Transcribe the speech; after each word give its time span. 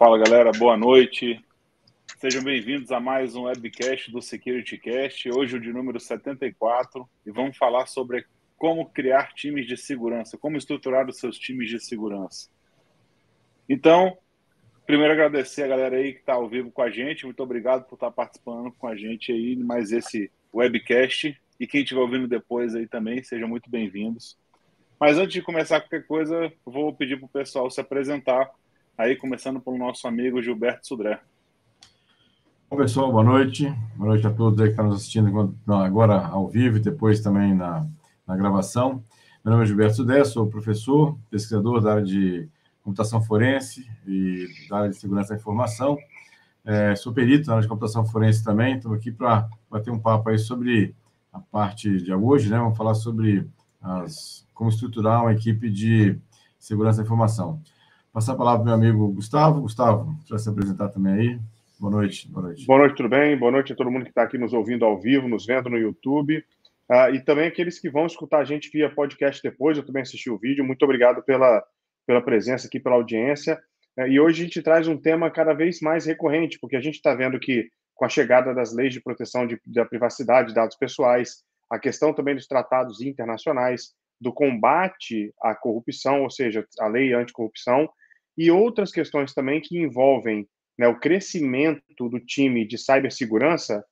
Fala 0.00 0.16
galera, 0.16 0.50
boa 0.52 0.78
noite. 0.78 1.44
Sejam 2.16 2.42
bem-vindos 2.42 2.90
a 2.90 2.98
mais 2.98 3.36
um 3.36 3.42
webcast 3.42 4.10
do 4.10 4.22
SecurityCast, 4.22 5.28
hoje 5.28 5.56
o 5.58 5.60
de 5.60 5.70
número 5.74 6.00
74, 6.00 7.06
e 7.26 7.30
vamos 7.30 7.58
falar 7.58 7.84
sobre 7.84 8.24
como 8.56 8.88
criar 8.88 9.34
times 9.34 9.66
de 9.66 9.76
segurança, 9.76 10.38
como 10.38 10.56
estruturar 10.56 11.06
os 11.06 11.18
seus 11.18 11.38
times 11.38 11.68
de 11.68 11.78
segurança. 11.78 12.48
Então, 13.68 14.16
primeiro 14.86 15.12
agradecer 15.12 15.64
a 15.64 15.68
galera 15.68 15.98
aí 15.98 16.14
que 16.14 16.20
está 16.20 16.32
ao 16.32 16.48
vivo 16.48 16.70
com 16.70 16.80
a 16.80 16.88
gente, 16.88 17.26
muito 17.26 17.42
obrigado 17.42 17.84
por 17.84 17.96
estar 17.96 18.10
participando 18.10 18.72
com 18.72 18.88
a 18.88 18.96
gente 18.96 19.30
aí 19.30 19.54
mais 19.54 19.92
esse 19.92 20.32
webcast, 20.54 21.38
e 21.60 21.66
quem 21.66 21.82
estiver 21.82 22.00
ouvindo 22.00 22.26
depois 22.26 22.74
aí 22.74 22.86
também, 22.86 23.22
sejam 23.22 23.46
muito 23.46 23.68
bem-vindos. 23.68 24.38
Mas 24.98 25.18
antes 25.18 25.34
de 25.34 25.42
começar 25.42 25.78
qualquer 25.78 26.06
coisa, 26.06 26.50
vou 26.64 26.90
pedir 26.94 27.18
para 27.18 27.26
o 27.26 27.28
pessoal 27.28 27.70
se 27.70 27.82
apresentar, 27.82 28.50
aí 28.96 29.16
começando 29.16 29.60
pelo 29.60 29.78
nosso 29.78 30.06
amigo 30.06 30.42
Gilberto 30.42 30.86
Sudré. 30.86 31.20
Bom, 32.68 32.76
pessoal, 32.76 33.10
boa 33.10 33.24
noite. 33.24 33.68
Boa 33.96 34.10
noite 34.10 34.26
a 34.26 34.30
todos 34.30 34.60
aí 34.60 34.66
que 34.66 34.72
estão 34.72 34.86
nos 34.86 34.96
assistindo 34.96 35.56
agora 35.68 36.26
ao 36.26 36.48
vivo 36.48 36.76
e 36.76 36.80
depois 36.80 37.20
também 37.20 37.54
na, 37.54 37.86
na 38.26 38.36
gravação. 38.36 39.04
Meu 39.44 39.52
nome 39.52 39.64
é 39.64 39.66
Gilberto 39.66 39.96
Sudré, 39.96 40.24
sou 40.24 40.46
professor, 40.46 41.18
pesquisador 41.30 41.80
da 41.80 41.92
área 41.92 42.04
de 42.04 42.48
computação 42.82 43.22
forense 43.22 43.86
e 44.06 44.46
da 44.68 44.78
área 44.78 44.90
de 44.90 44.96
segurança 44.96 45.30
da 45.30 45.40
informação. 45.40 45.96
É, 46.64 46.94
sou 46.94 47.12
perito 47.12 47.46
na 47.46 47.54
área 47.54 47.62
de 47.62 47.68
computação 47.68 48.04
forense 48.04 48.44
também. 48.44 48.76
Estou 48.76 48.92
aqui 48.92 49.10
para 49.10 49.48
bater 49.70 49.90
um 49.90 49.98
papo 49.98 50.28
aí 50.28 50.38
sobre 50.38 50.94
a 51.32 51.40
parte 51.40 52.02
de 52.02 52.12
hoje, 52.12 52.50
né? 52.50 52.58
Vamos 52.58 52.76
falar 52.76 52.94
sobre 52.94 53.48
as 53.80 54.46
como 54.60 54.68
estruturar 54.68 55.22
uma 55.22 55.32
equipe 55.32 55.70
de 55.70 56.18
segurança 56.58 56.98
da 56.98 57.04
informação. 57.04 57.62
Passar 58.12 58.32
a 58.32 58.36
palavra 58.36 58.64
para 58.64 58.74
o 58.74 58.78
meu 58.78 58.88
amigo 58.88 59.12
Gustavo. 59.12 59.60
Gustavo, 59.60 60.18
para 60.28 60.36
se 60.36 60.48
apresentar 60.48 60.88
também 60.88 61.12
aí. 61.12 61.38
Boa 61.78 61.92
noite, 61.92 62.26
boa 62.26 62.46
noite. 62.46 62.66
Boa 62.66 62.80
noite, 62.80 62.96
tudo 62.96 63.08
bem? 63.08 63.38
Boa 63.38 63.52
noite 63.52 63.72
a 63.72 63.76
todo 63.76 63.88
mundo 63.88 64.02
que 64.02 64.10
está 64.10 64.24
aqui 64.24 64.36
nos 64.36 64.52
ouvindo 64.52 64.84
ao 64.84 65.00
vivo, 65.00 65.28
nos 65.28 65.46
vendo 65.46 65.70
no 65.70 65.78
YouTube. 65.78 66.44
Uh, 66.90 67.14
e 67.14 67.24
também 67.24 67.46
aqueles 67.46 67.78
que 67.78 67.88
vão 67.88 68.06
escutar 68.06 68.40
a 68.40 68.44
gente 68.44 68.68
via 68.68 68.92
podcast 68.92 69.40
depois. 69.40 69.78
Eu 69.78 69.86
também 69.86 70.02
assisti 70.02 70.28
o 70.28 70.36
vídeo. 70.36 70.64
Muito 70.64 70.82
obrigado 70.82 71.22
pela, 71.22 71.62
pela 72.04 72.20
presença 72.20 72.66
aqui, 72.66 72.80
pela 72.80 72.96
audiência. 72.96 73.62
Uh, 73.96 74.08
e 74.08 74.18
hoje 74.18 74.42
a 74.42 74.44
gente 74.44 74.60
traz 74.60 74.88
um 74.88 74.96
tema 74.96 75.30
cada 75.30 75.52
vez 75.52 75.80
mais 75.80 76.04
recorrente, 76.04 76.58
porque 76.58 76.74
a 76.74 76.80
gente 76.80 76.96
está 76.96 77.14
vendo 77.14 77.38
que, 77.38 77.70
com 77.94 78.04
a 78.04 78.08
chegada 78.08 78.52
das 78.52 78.74
leis 78.74 78.92
de 78.92 79.00
proteção 79.00 79.46
de, 79.46 79.56
da 79.64 79.84
privacidade 79.84 80.48
de 80.48 80.54
dados 80.54 80.76
pessoais, 80.76 81.44
a 81.70 81.78
questão 81.78 82.12
também 82.12 82.34
dos 82.34 82.48
tratados 82.48 83.00
internacionais, 83.00 83.94
do 84.20 84.32
combate 84.32 85.32
à 85.40 85.54
corrupção, 85.54 86.24
ou 86.24 86.30
seja, 86.30 86.66
a 86.80 86.88
lei 86.88 87.14
anticorrupção, 87.14 87.88
e 88.36 88.50
outras 88.50 88.90
questões 88.90 89.34
também 89.34 89.60
que 89.60 89.78
envolvem 89.78 90.46
né, 90.78 90.88
o 90.88 90.98
crescimento 90.98 91.82
do 92.08 92.18
time 92.20 92.66
de 92.66 92.78
cibersegurança, 92.78 93.84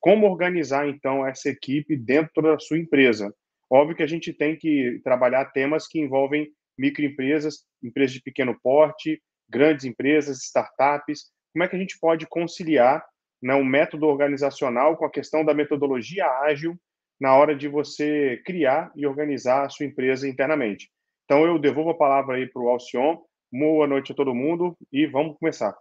como 0.00 0.28
organizar 0.28 0.88
então 0.88 1.26
essa 1.26 1.48
equipe 1.48 1.96
dentro 1.96 2.42
da 2.42 2.58
sua 2.58 2.78
empresa. 2.78 3.34
Óbvio 3.70 3.96
que 3.96 4.02
a 4.02 4.06
gente 4.06 4.32
tem 4.32 4.56
que 4.56 5.00
trabalhar 5.02 5.46
temas 5.46 5.88
que 5.88 5.98
envolvem 5.98 6.48
microempresas, 6.78 7.64
empresas 7.82 8.14
de 8.14 8.22
pequeno 8.22 8.56
porte, 8.62 9.20
grandes 9.48 9.84
empresas, 9.84 10.44
startups. 10.44 11.24
Como 11.52 11.64
é 11.64 11.68
que 11.68 11.74
a 11.74 11.78
gente 11.78 11.98
pode 11.98 12.26
conciliar 12.26 13.04
né, 13.42 13.54
um 13.54 13.64
método 13.64 14.06
organizacional 14.06 14.96
com 14.96 15.04
a 15.04 15.10
questão 15.10 15.44
da 15.44 15.54
metodologia 15.54 16.26
ágil 16.42 16.78
na 17.20 17.34
hora 17.34 17.56
de 17.56 17.68
você 17.68 18.40
criar 18.44 18.92
e 18.94 19.06
organizar 19.06 19.64
a 19.64 19.68
sua 19.68 19.86
empresa 19.86 20.28
internamente. 20.28 20.90
Então, 21.24 21.44
eu 21.44 21.58
devolvo 21.58 21.90
a 21.90 21.96
palavra 21.96 22.36
aí 22.36 22.46
para 22.46 22.62
o 22.62 22.68
Alcion. 22.68 23.18
Boa 23.52 23.86
noite 23.88 24.12
a 24.12 24.14
todo 24.14 24.34
mundo 24.34 24.76
e 24.92 25.06
vamos 25.06 25.36
começar. 25.38 25.76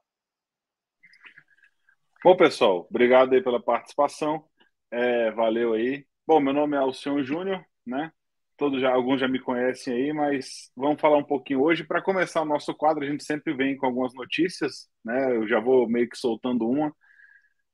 Bom, 2.23 2.35
pessoal, 2.35 2.87
obrigado 2.89 3.33
aí 3.33 3.41
pela 3.43 3.61
participação. 3.61 4.43
É, 4.91 5.31
valeu 5.31 5.73
aí. 5.73 6.05
Bom, 6.25 6.39
meu 6.39 6.53
nome 6.53 6.75
é 6.75 6.79
Alcion 6.79 7.21
Júnior, 7.23 7.63
né? 7.85 8.11
Todos 8.57 8.81
já, 8.81 8.91
alguns 8.91 9.19
já 9.19 9.27
me 9.27 9.39
conhecem 9.39 9.93
aí, 9.93 10.13
mas 10.13 10.71
vamos 10.75 10.99
falar 10.99 11.17
um 11.17 11.23
pouquinho 11.23 11.61
hoje. 11.61 11.83
Para 11.83 12.01
começar 12.01 12.41
o 12.41 12.45
nosso 12.45 12.73
quadro, 12.73 13.03
a 13.03 13.07
gente 13.07 13.23
sempre 13.23 13.53
vem 13.53 13.75
com 13.77 13.85
algumas 13.85 14.13
notícias, 14.15 14.89
né? 15.03 15.35
Eu 15.35 15.47
já 15.47 15.59
vou 15.59 15.87
meio 15.87 16.09
que 16.09 16.17
soltando 16.17 16.67
uma 16.67 16.95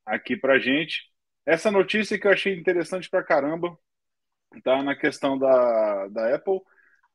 aqui 0.05 0.35
para 0.37 0.59
gente. 0.59 1.01
Essa 1.45 1.71
notícia 1.71 2.19
que 2.19 2.27
eu 2.27 2.31
achei 2.31 2.57
interessante 2.57 3.09
pra 3.09 3.23
caramba, 3.23 3.77
tá 4.63 4.83
na 4.83 4.95
questão 4.95 5.37
da, 5.37 6.07
da 6.09 6.35
Apple. 6.35 6.59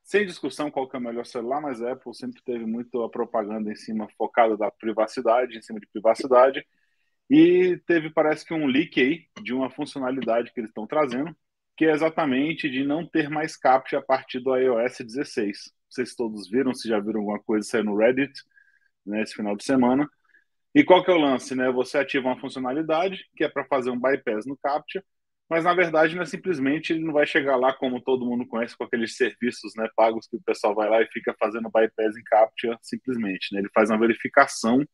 Sem 0.07 0.25
discussão 0.25 0.71
qual 0.71 0.89
que 0.89 0.95
é 0.95 1.01
o 1.01 1.03
melhor 1.03 1.27
celular, 1.27 1.61
mas 1.61 1.83
a 1.83 1.91
Apple 1.91 2.15
sempre 2.15 2.41
teve 2.45 2.65
muito 2.65 3.03
a 3.03 3.11
propaganda 3.11 3.73
em 3.73 3.75
cima, 3.75 4.09
focada 4.17 4.57
da 4.57 4.71
privacidade, 4.71 5.59
em 5.59 5.63
cima 5.63 5.81
de 5.81 5.87
privacidade. 5.89 6.65
E 7.29 7.77
teve, 7.87 8.11
parece 8.11 8.47
que, 8.47 8.55
um 8.55 8.67
leak 8.69 9.01
aí 9.01 9.27
de 9.43 9.53
uma 9.53 9.69
funcionalidade 9.69 10.53
que 10.53 10.61
eles 10.61 10.71
estão 10.71 10.87
trazendo, 10.87 11.37
que 11.77 11.87
é 11.87 11.91
exatamente 11.91 12.71
de 12.71 12.85
não 12.85 13.05
ter 13.05 13.29
mais 13.29 13.57
CAPTCHA 13.57 13.99
a 13.99 14.03
partir 14.03 14.39
do 14.39 14.57
iOS 14.57 14.99
16. 15.01 15.73
Não 15.75 15.91
sei 15.91 16.07
se 16.07 16.17
todos 16.17 16.49
viram, 16.49 16.73
se 16.73 16.89
já 16.89 17.01
viram 17.01 17.21
alguma 17.21 17.41
coisa 17.41 17.69
sair 17.69 17.83
no 17.83 17.97
Reddit 17.97 18.33
né, 19.05 19.23
esse 19.23 19.35
final 19.35 19.57
de 19.57 19.65
semana. 19.65 20.09
E 20.73 20.85
qual 20.85 21.05
que 21.05 21.11
é 21.11 21.15
o 21.15 21.19
lance, 21.19 21.57
né? 21.57 21.69
Você 21.73 21.99
ativa 21.99 22.29
uma 22.29 22.39
funcionalidade 22.41 23.25
que 23.37 23.43
é 23.43 23.49
para 23.49 23.65
fazer 23.65 23.91
um 23.91 23.99
bypass 23.99 24.47
no 24.47 24.57
CAPTCHA, 24.57 25.03
mas 25.49 25.65
na 25.65 25.75
verdade 25.75 26.15
não 26.15 26.23
é 26.23 26.27
simplesmente 26.27 26.93
ele 26.93 27.05
não 27.05 27.13
vai 27.13 27.27
chegar 27.27 27.57
lá 27.57 27.73
como 27.73 28.01
todo 28.01 28.27
mundo 28.27 28.47
conhece 28.47 28.77
com 28.77 28.85
aqueles 28.85 29.17
serviços, 29.17 29.73
né, 29.77 29.89
pagos 29.97 30.27
que 30.27 30.37
o 30.37 30.43
pessoal 30.43 30.75
vai 30.75 30.89
lá 30.89 31.03
e 31.03 31.09
fica 31.09 31.35
fazendo 31.39 31.71
bypass 31.71 32.17
em 32.17 32.25
CAPTCHA 32.25 32.79
simplesmente, 32.83 33.55
né? 33.55 33.61
Ele 33.61 33.71
faz 33.75 33.91
uma 33.91 33.99
verificação 33.99 34.85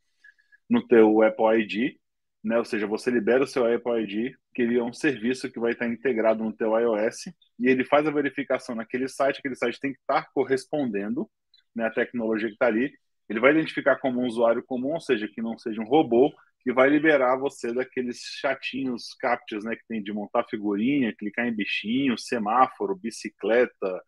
no 0.68 0.86
teu 0.86 1.22
Apple 1.22 1.60
ID, 1.62 1.96
né? 2.44 2.58
Ou 2.58 2.64
seja, 2.64 2.86
você 2.86 3.10
libera 3.10 3.44
o 3.44 3.46
seu 3.46 3.64
Apple 3.72 4.02
ID, 4.02 4.34
que 4.54 4.62
ele 4.62 4.78
é 4.78 4.82
um 4.82 4.92
serviço 4.92 5.50
que 5.50 5.60
vai 5.60 5.72
estar 5.72 5.86
integrado 5.86 6.42
no 6.44 6.52
teu 6.52 6.78
iOS, 6.78 7.26
e 7.58 7.68
ele 7.68 7.84
faz 7.84 8.06
a 8.06 8.10
verificação 8.10 8.74
naquele 8.74 9.08
site, 9.08 9.38
aquele 9.38 9.54
site 9.54 9.80
tem 9.80 9.92
que 9.92 10.00
estar 10.00 10.28
correspondendo, 10.34 11.30
né, 11.74 11.86
a 11.86 11.90
tecnologia 11.90 12.48
que 12.48 12.54
está 12.54 12.66
ali, 12.66 12.92
ele 13.28 13.40
vai 13.40 13.52
identificar 13.52 13.96
como 13.96 14.20
um 14.20 14.26
usuário 14.26 14.62
comum, 14.64 14.94
ou 14.94 15.00
seja, 15.00 15.28
que 15.28 15.40
não 15.40 15.56
seja 15.56 15.80
um 15.80 15.86
robô, 15.86 16.32
e 16.64 16.72
vai 16.72 16.88
liberar 16.88 17.36
você 17.36 17.72
daqueles 17.72 18.20
chatinhos 18.40 19.14
captchas, 19.20 19.64
né, 19.64 19.76
que 19.76 19.86
tem 19.88 20.02
de 20.02 20.12
montar 20.12 20.44
figurinha, 20.48 21.14
clicar 21.16 21.46
em 21.46 21.54
bichinho, 21.54 22.16
semáforo, 22.18 22.96
bicicleta, 22.96 24.02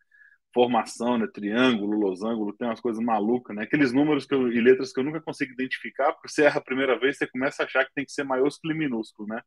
formação, 0.53 1.17
né, 1.17 1.27
triângulo, 1.33 1.99
losango, 1.99 2.53
tem 2.53 2.67
umas 2.67 2.79
coisas 2.79 3.03
malucas, 3.03 3.55
né? 3.55 3.63
Aqueles 3.63 3.91
números 3.93 4.25
eu, 4.31 4.47
e 4.51 4.61
letras 4.61 4.93
que 4.93 4.99
eu 4.99 5.03
nunca 5.03 5.21
consigo 5.21 5.51
identificar, 5.53 6.13
porque 6.13 6.29
você 6.29 6.45
erra 6.45 6.59
a 6.59 6.63
primeira 6.63 6.97
vez, 6.97 7.17
você 7.17 7.27
começa 7.27 7.63
a 7.63 7.65
achar 7.65 7.85
que 7.85 7.93
tem 7.93 8.05
que 8.05 8.11
ser 8.13 8.23
maiúsculo 8.23 8.73
e 8.73 8.77
minúsculo, 8.77 9.27
né? 9.27 9.41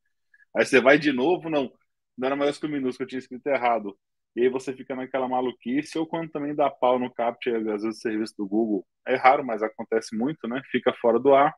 Aí 0.56 0.66
você 0.66 0.80
vai 0.80 0.98
de 0.98 1.12
novo, 1.12 1.48
não, 1.50 1.72
não 2.16 2.26
era 2.26 2.36
maiúsculo 2.36 2.72
e 2.72 2.76
minúsculo, 2.78 3.04
eu 3.06 3.08
tinha 3.08 3.18
escrito 3.20 3.46
errado. 3.48 3.96
E 4.36 4.42
aí 4.42 4.48
você 4.50 4.72
fica 4.74 4.94
naquela 4.94 5.28
maluquice, 5.28 5.98
ou 5.98 6.06
quando 6.06 6.30
também 6.30 6.54
dá 6.54 6.70
pau 6.70 6.98
no 6.98 7.12
CAPTCHA, 7.12 7.58
às 7.58 7.64
vezes 7.64 7.98
o 7.98 8.00
serviço 8.00 8.34
do 8.38 8.46
Google 8.46 8.86
é 9.06 9.16
raro, 9.16 9.44
mas 9.44 9.62
acontece 9.62 10.16
muito, 10.16 10.46
né? 10.48 10.60
Fica 10.70 10.92
fora 11.00 11.18
do 11.18 11.34
ar, 11.34 11.54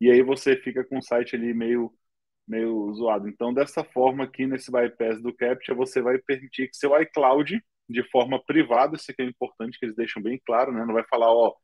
e 0.00 0.10
aí 0.10 0.22
você 0.22 0.56
fica 0.56 0.84
com 0.84 0.98
o 0.98 1.02
site 1.02 1.36
ali 1.36 1.54
meio, 1.54 1.92
meio 2.48 2.92
zoado. 2.94 3.28
Então, 3.28 3.52
dessa 3.54 3.84
forma 3.84 4.24
aqui, 4.24 4.46
nesse 4.46 4.70
bypass 4.70 5.22
do 5.22 5.34
CAPTCHA, 5.34 5.74
você 5.74 6.00
vai 6.02 6.18
permitir 6.18 6.68
que 6.68 6.76
seu 6.76 7.00
iCloud, 7.00 7.60
de 7.88 8.02
forma 8.10 8.42
privada, 8.44 8.96
isso 8.96 9.10
aqui 9.10 9.22
é 9.22 9.26
importante 9.26 9.78
que 9.78 9.86
eles 9.86 9.96
deixam 9.96 10.22
bem 10.22 10.40
claro, 10.46 10.72
né? 10.72 10.84
Não 10.84 10.94
vai 10.94 11.04
falar, 11.08 11.32
ó, 11.32 11.54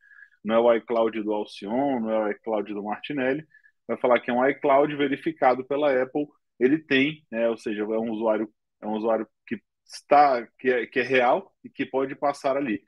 não 0.44 0.54
é 0.56 0.58
o 0.58 0.74
iCloud 0.76 1.22
do 1.22 1.32
Alcion, 1.32 2.00
não 2.00 2.10
é 2.10 2.18
o 2.26 2.30
iCloud 2.32 2.72
do 2.74 2.82
Martinelli, 2.84 3.46
vai 3.86 3.96
falar 3.98 4.20
que 4.20 4.30
é 4.30 4.34
um 4.34 4.46
iCloud 4.48 4.94
verificado 4.96 5.64
pela 5.66 6.02
Apple, 6.02 6.26
ele 6.58 6.78
tem, 6.78 7.24
né? 7.30 7.48
Ou 7.48 7.56
seja, 7.56 7.82
é 7.82 7.86
um 7.86 8.10
usuário, 8.10 8.48
é 8.80 8.86
um 8.86 8.92
usuário 8.92 9.26
que 9.46 9.60
está 9.86 10.46
que 10.58 10.70
é, 10.70 10.86
que 10.86 11.00
é 11.00 11.02
real 11.02 11.52
e 11.64 11.68
que 11.70 11.84
pode 11.86 12.14
passar 12.16 12.56
ali. 12.56 12.82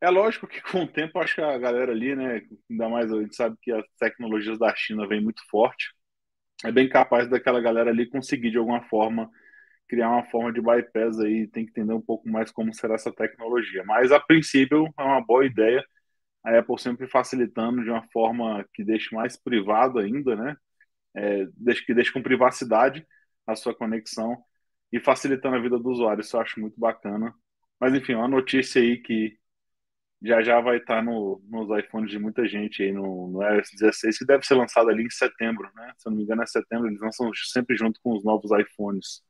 É 0.00 0.10
lógico 0.10 0.46
que 0.46 0.60
com 0.60 0.82
o 0.84 0.86
tempo 0.86 1.18
acho 1.18 1.34
que 1.36 1.40
a 1.40 1.58
galera 1.58 1.92
ali, 1.92 2.14
né, 2.14 2.42
ainda 2.70 2.88
mais 2.88 3.12
a 3.12 3.20
gente 3.20 3.34
sabe 3.34 3.56
que 3.62 3.72
as 3.72 3.84
tecnologias 3.98 4.58
da 4.58 4.74
China 4.74 5.06
vêm 5.08 5.22
muito 5.22 5.42
forte, 5.48 5.92
é 6.64 6.72
bem 6.72 6.88
capaz 6.88 7.28
daquela 7.28 7.60
galera 7.60 7.90
ali 7.90 8.08
conseguir 8.08 8.50
de 8.50 8.58
alguma 8.58 8.82
forma 8.84 9.30
criar 9.88 10.10
uma 10.10 10.24
forma 10.26 10.52
de 10.52 10.60
bypass 10.60 11.20
aí, 11.20 11.46
tem 11.48 11.64
que 11.64 11.70
entender 11.70 11.92
um 11.92 12.00
pouco 12.00 12.28
mais 12.28 12.50
como 12.50 12.74
será 12.74 12.94
essa 12.96 13.12
tecnologia. 13.12 13.84
Mas 13.84 14.12
a 14.12 14.20
princípio 14.20 14.92
é 14.98 15.02
uma 15.02 15.20
boa 15.20 15.46
ideia, 15.46 15.84
a 16.44 16.58
Apple 16.58 16.78
sempre 16.80 17.08
facilitando 17.08 17.82
de 17.84 17.90
uma 17.90 18.02
forma 18.12 18.64
que 18.74 18.84
deixe 18.84 19.14
mais 19.14 19.36
privado 19.36 19.98
ainda, 19.98 20.36
né? 20.36 20.56
É, 21.16 21.46
que 21.86 21.94
deixe 21.94 22.12
com 22.12 22.22
privacidade 22.22 23.06
a 23.46 23.56
sua 23.56 23.74
conexão 23.74 24.36
e 24.92 25.00
facilitando 25.00 25.56
a 25.56 25.60
vida 25.60 25.78
do 25.78 25.90
usuário. 25.90 26.20
Isso 26.20 26.36
eu 26.36 26.40
acho 26.40 26.60
muito 26.60 26.78
bacana. 26.78 27.34
Mas 27.80 27.94
enfim, 27.94 28.14
uma 28.14 28.28
notícia 28.28 28.80
aí 28.82 28.98
que 28.98 29.38
já 30.22 30.42
já 30.42 30.60
vai 30.60 30.78
estar 30.78 31.02
no, 31.02 31.42
nos 31.48 31.78
iPhones 31.78 32.10
de 32.10 32.18
muita 32.18 32.46
gente 32.48 32.82
aí 32.82 32.92
no, 32.92 33.28
no 33.28 33.42
iOS 33.42 33.70
16, 33.78 34.18
que 34.18 34.24
deve 34.24 34.46
ser 34.46 34.54
lançado 34.54 34.88
ali 34.88 35.04
em 35.04 35.10
setembro, 35.10 35.70
né? 35.74 35.92
Se 35.98 36.08
eu 36.08 36.10
não 36.10 36.18
me 36.18 36.24
engano, 36.24 36.42
é 36.42 36.46
setembro, 36.46 36.88
eles 36.88 37.00
lançam 37.00 37.30
sempre 37.34 37.76
junto 37.76 38.00
com 38.02 38.16
os 38.16 38.24
novos 38.24 38.50
iPhones. 38.50 39.22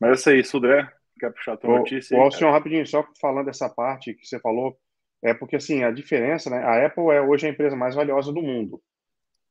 Mas 0.00 0.10
é 0.10 0.14
isso 0.14 0.30
aí, 0.30 0.44
Sudré, 0.44 0.90
quer 1.18 1.32
puxar 1.32 1.54
a 1.54 1.56
tua 1.56 1.70
o, 1.70 1.78
notícia? 1.78 2.16
Aí, 2.16 2.26
o 2.26 2.30
senhor, 2.30 2.50
rapidinho, 2.50 2.86
só 2.86 3.06
falando 3.20 3.46
dessa 3.46 3.68
parte 3.68 4.14
que 4.14 4.26
você 4.26 4.38
falou, 4.40 4.76
é 5.22 5.32
porque 5.32 5.56
assim 5.56 5.84
a 5.84 5.90
diferença, 5.90 6.50
né? 6.50 6.58
A 6.58 6.86
Apple 6.86 7.10
é 7.10 7.20
hoje 7.20 7.46
a 7.46 7.50
empresa 7.50 7.76
mais 7.76 7.94
valiosa 7.94 8.32
do 8.32 8.42
mundo. 8.42 8.82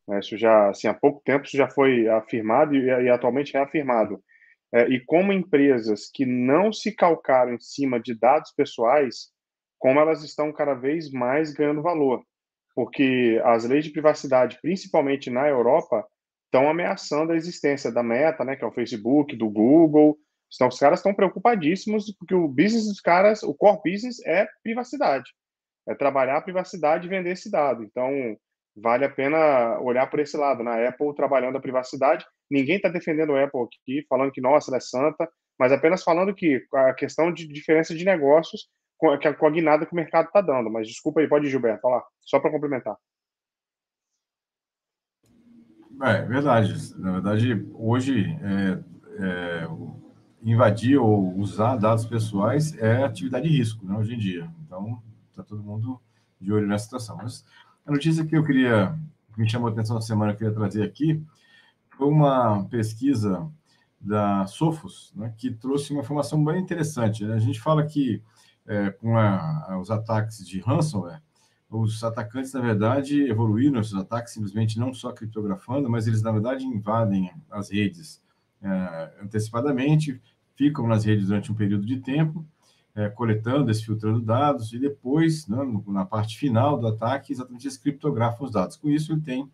Né? 0.08 0.20
Isso 0.20 0.38
já, 0.38 0.70
assim, 0.70 0.88
há 0.88 0.94
pouco 0.94 1.22
tempo 1.24 1.46
isso 1.46 1.58
já 1.58 1.70
foi 1.70 2.08
afirmado 2.08 2.76
e, 2.76 2.86
e 2.86 3.10
atualmente 3.10 3.56
é 3.56 3.60
afirmado. 3.60 4.22
É, 4.74 4.88
e 4.90 5.00
como 5.06 5.32
empresas 5.32 6.10
que 6.14 6.26
não 6.26 6.74
se 6.74 6.94
calcaram 6.94 7.54
em 7.54 7.60
cima 7.60 8.00
de 8.00 8.14
dados 8.14 8.52
pessoais, 8.52 9.32
como 9.78 10.00
elas 10.00 10.24
estão 10.24 10.52
cada 10.52 10.74
vez 10.74 11.12
mais 11.12 11.54
ganhando 11.54 11.82
valor, 11.82 12.24
porque 12.76 13.42
as 13.44 13.66
leis 13.66 13.86
de 13.86 13.92
privacidade, 13.92 14.60
principalmente 14.62 15.30
na 15.30 15.48
Europa, 15.48 16.06
estão 16.46 16.70
ameaçando 16.70 17.32
a 17.32 17.36
existência 17.36 17.92
da 17.92 18.02
Meta, 18.02 18.44
né, 18.44 18.56
que 18.56 18.64
é 18.64 18.68
o 18.68 18.72
Facebook, 18.72 19.36
do 19.36 19.50
Google. 19.50 20.18
Então, 20.54 20.68
os 20.68 20.80
caras 20.80 21.00
estão 21.00 21.14
preocupadíssimos 21.14 22.14
porque 22.18 22.34
o 22.34 22.48
business 22.48 22.86
dos 22.86 23.02
caras, 23.02 23.44
o 23.44 23.54
core 23.54 23.82
business 23.84 24.26
é 24.26 24.48
privacidade, 24.64 25.30
é 25.88 25.94
trabalhar 25.94 26.38
a 26.38 26.42
privacidade 26.42 27.06
e 27.06 27.10
vender 27.10 27.32
esse 27.32 27.52
dado. 27.52 27.84
Então, 27.84 28.38
vale 28.76 29.04
a 29.04 29.10
pena 29.10 29.80
olhar 29.82 30.08
por 30.08 30.20
esse 30.20 30.38
lado. 30.38 30.64
Na 30.64 30.78
né? 30.78 30.88
Apple, 30.88 31.16
trabalhando 31.16 31.58
a 31.58 31.62
privacidade, 31.62 32.26
ninguém 32.50 32.78
está 32.78 32.90
defendendo 32.90 33.36
a 33.36 33.44
Apple 33.44 33.62
aqui, 33.62 34.06
falando 34.08 34.32
que, 34.32 34.40
nossa, 34.40 34.70
ela 34.70 34.78
é 34.78 34.82
santa, 34.82 35.28
mas 35.60 35.72
apenas 35.72 36.04
falando 36.04 36.34
que 36.34 36.64
a 36.74 36.94
questão 36.94 37.32
de 37.32 37.48
diferença 37.48 37.94
de 37.96 38.06
negócios 38.06 38.70
com 38.98 39.12
a, 39.12 39.34
com 39.34 39.48
a 39.48 39.52
guinada 39.52 39.86
que 39.86 39.94
o 39.94 39.96
mercado 39.96 40.28
está 40.28 40.42
dando. 40.42 40.72
Mas 40.72 40.88
desculpa 40.88 41.20
aí, 41.20 41.28
pode 41.28 41.48
ir, 41.48 41.50
Gilberto, 41.50 41.82
falar, 41.82 42.04
só 42.22 42.40
para 42.40 42.52
complementar. 42.52 42.96
É 46.02 46.22
verdade. 46.24 46.96
Na 46.98 47.14
verdade, 47.14 47.68
hoje, 47.74 48.38
é, 48.42 48.80
é, 49.20 49.68
invadir 50.44 50.98
ou 50.98 51.36
usar 51.38 51.76
dados 51.76 52.06
pessoais 52.06 52.78
é 52.78 53.04
atividade 53.04 53.50
de 53.50 53.58
risco, 53.58 53.86
né, 53.86 53.98
hoje 53.98 54.14
em 54.14 54.18
dia. 54.18 54.50
Então, 54.66 55.02
está 55.30 55.44
todo 55.44 55.64
mundo 55.64 56.00
de 56.40 56.54
olho 56.54 56.68
nessa 56.68 56.86
situação. 56.86 57.18
Mas 57.18 57.44
a 57.86 57.92
notícia 57.92 58.26
que 58.26 58.38
eu 58.38 58.44
queria, 58.44 58.96
que 59.34 59.42
me 59.42 59.50
chamou 59.50 59.70
a 59.70 59.72
atenção 59.72 59.96
na 59.96 60.02
semana, 60.02 60.34
que 60.34 60.44
eu 60.44 60.50
queria 60.50 60.56
trazer 60.56 60.84
aqui, 60.84 61.24
foi 61.98 62.08
uma 62.08 62.64
pesquisa 62.66 63.50
da 64.00 64.46
Sophos, 64.46 65.12
né, 65.16 65.34
que 65.36 65.52
trouxe 65.52 65.92
uma 65.92 66.02
informação 66.02 66.44
bem 66.44 66.62
interessante. 66.62 67.26
Né? 67.26 67.36
A 67.36 67.40
gente 67.40 67.60
fala 67.60 67.86
que 67.86 68.22
é, 68.68 68.92
com 68.92 69.18
a, 69.18 69.80
os 69.80 69.90
ataques 69.90 70.46
de 70.46 70.60
ransomware, 70.60 71.22
os 71.70 72.02
atacantes, 72.04 72.54
na 72.54 72.62
verdade, 72.62 73.24
evoluíram 73.30 73.82
esses 73.82 73.94
ataques 73.94 74.34
simplesmente 74.34 74.80
não 74.80 74.94
só 74.94 75.12
criptografando, 75.12 75.90
mas 75.90 76.08
eles, 76.08 76.22
na 76.22 76.32
verdade, 76.32 76.66
invadem 76.66 77.30
as 77.52 77.70
redes 77.72 78.22
é, 78.62 79.14
antecipadamente, 79.22 80.22
ficam 80.56 80.88
nas 80.88 81.04
redes 81.04 81.28
durante 81.28 81.52
um 81.52 81.56
período 81.56 81.86
de 81.86 81.98
tempo, 81.98 82.46
é, 82.96 83.10
coletando, 83.10 83.66
desfiltrando 83.66 84.22
dados, 84.22 84.72
e 84.72 84.80
depois, 84.80 85.46
né, 85.48 85.58
na 85.88 86.06
parte 86.06 86.38
final 86.38 86.80
do 86.80 86.88
ataque, 86.88 87.34
exatamente 87.34 87.66
eles 87.66 87.78
criptografam 87.78 88.46
os 88.46 88.52
dados. 88.52 88.78
Com 88.78 88.90
isso, 88.90 89.12
ele 89.12 89.22
tem 89.22 89.52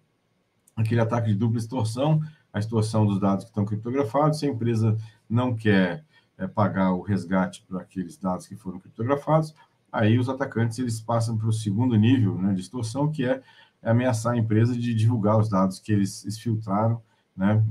aquele 0.75 1.01
ataque 1.01 1.29
de 1.29 1.35
dupla 1.35 1.57
extorsão, 1.57 2.21
a 2.53 2.59
extorsão 2.59 3.05
dos 3.05 3.19
dados 3.19 3.43
que 3.43 3.49
estão 3.49 3.65
criptografados, 3.65 4.39
se 4.39 4.45
a 4.45 4.49
empresa 4.49 4.95
não 5.27 5.55
quer 5.55 6.05
é, 6.43 6.47
pagar 6.47 6.91
o 6.93 7.01
resgate 7.01 7.65
para 7.67 7.81
aqueles 7.81 8.17
dados 8.17 8.47
que 8.47 8.55
foram 8.55 8.79
criptografados, 8.79 9.55
aí 9.91 10.17
os 10.17 10.29
atacantes 10.29 10.79
eles 10.79 10.99
passam 10.99 11.37
para 11.37 11.47
o 11.47 11.53
segundo 11.53 11.95
nível 11.95 12.37
né, 12.37 12.53
de 12.53 12.61
extorsão, 12.61 13.11
que 13.11 13.25
é 13.25 13.41
ameaçar 13.81 14.33
a 14.33 14.37
empresa 14.37 14.73
de 14.73 14.93
divulgar 14.93 15.37
os 15.37 15.49
dados 15.49 15.79
que 15.79 15.91
eles 15.91 16.23
filtraram, 16.39 17.01
né, 17.35 17.63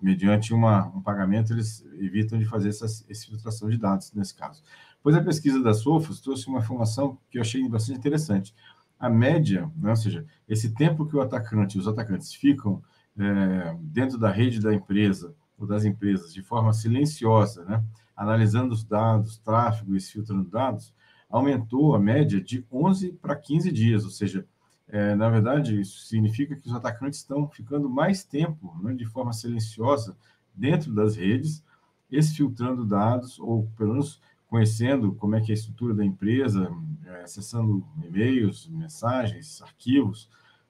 mediante 0.00 0.54
uma, 0.54 0.86
um 0.88 1.00
pagamento, 1.00 1.52
eles 1.52 1.84
evitam 1.94 2.38
de 2.38 2.46
fazer 2.46 2.70
essa, 2.70 2.86
essa 2.86 3.26
filtração 3.26 3.68
de 3.68 3.76
dados, 3.76 4.12
nesse 4.12 4.34
caso. 4.34 4.62
Pois 5.02 5.14
a 5.14 5.22
pesquisa 5.22 5.62
da 5.62 5.74
Sofos 5.74 6.20
trouxe 6.20 6.46
uma 6.48 6.60
informação 6.60 7.18
que 7.30 7.38
eu 7.38 7.42
achei 7.42 7.66
bastante 7.68 7.98
interessante. 7.98 8.54
A 8.98 9.10
média, 9.10 9.70
né, 9.76 9.90
ou 9.90 9.96
seja, 9.96 10.24
esse 10.48 10.70
tempo 10.74 11.06
que 11.06 11.16
o 11.16 11.20
atacante, 11.20 11.78
os 11.78 11.86
atacantes 11.86 12.32
ficam 12.32 12.82
é, 13.18 13.76
dentro 13.80 14.18
da 14.18 14.30
rede 14.30 14.60
da 14.60 14.72
empresa 14.72 15.34
ou 15.58 15.66
das 15.66 15.84
empresas 15.84 16.32
de 16.32 16.42
forma 16.42 16.72
silenciosa, 16.72 17.64
né, 17.64 17.84
analisando 18.16 18.72
os 18.72 18.84
dados, 18.84 19.38
tráfego 19.38 19.96
e 19.96 20.00
filtrando 20.00 20.48
dados, 20.48 20.94
aumentou 21.28 21.94
a 21.94 21.98
média 21.98 22.40
de 22.40 22.64
11 22.70 23.12
para 23.14 23.34
15 23.34 23.72
dias, 23.72 24.04
ou 24.04 24.10
seja, 24.10 24.46
é, 24.88 25.14
na 25.14 25.30
verdade, 25.30 25.80
isso 25.80 26.06
significa 26.06 26.54
que 26.54 26.68
os 26.68 26.74
atacantes 26.74 27.20
estão 27.20 27.48
ficando 27.48 27.88
mais 27.88 28.24
tempo 28.24 28.78
né, 28.82 28.92
de 28.92 29.06
forma 29.06 29.32
silenciosa 29.32 30.16
dentro 30.54 30.92
das 30.92 31.16
redes, 31.16 31.64
exfiltrando 32.10 32.84
dados, 32.84 33.38
ou 33.38 33.66
pelo 33.76 33.92
menos 33.92 34.20
conhecendo 34.46 35.14
como 35.14 35.34
é 35.34 35.40
que 35.40 35.50
é 35.50 35.54
a 35.54 35.56
estrutura 35.56 35.94
da 35.94 36.04
empresa, 36.04 36.70
é, 37.06 37.22
acessando 37.22 37.82
e-mails, 38.04 38.68
mensagens, 38.68 39.62
arquivos, 39.62 40.28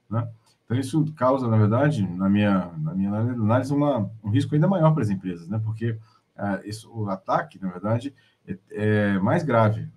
né? 0.09 0.25
Então, 0.65 0.77
isso 0.79 1.13
causa, 1.13 1.47
na 1.47 1.57
verdade, 1.57 2.07
na 2.07 2.29
minha, 2.29 2.71
na 2.77 2.93
minha 2.93 3.09
análise, 3.11 3.73
uma, 3.73 4.09
um 4.23 4.29
risco 4.29 4.55
ainda 4.55 4.67
maior 4.67 4.93
para 4.93 5.03
as 5.03 5.09
empresas, 5.09 5.47
né? 5.47 5.61
Porque 5.63 5.97
ah, 6.35 6.61
isso, 6.63 6.89
o 6.91 7.09
ataque, 7.09 7.61
na 7.61 7.69
verdade, 7.69 8.13
é, 8.47 8.57
é 8.71 9.19
mais 9.19 9.43
grave. 9.43 9.89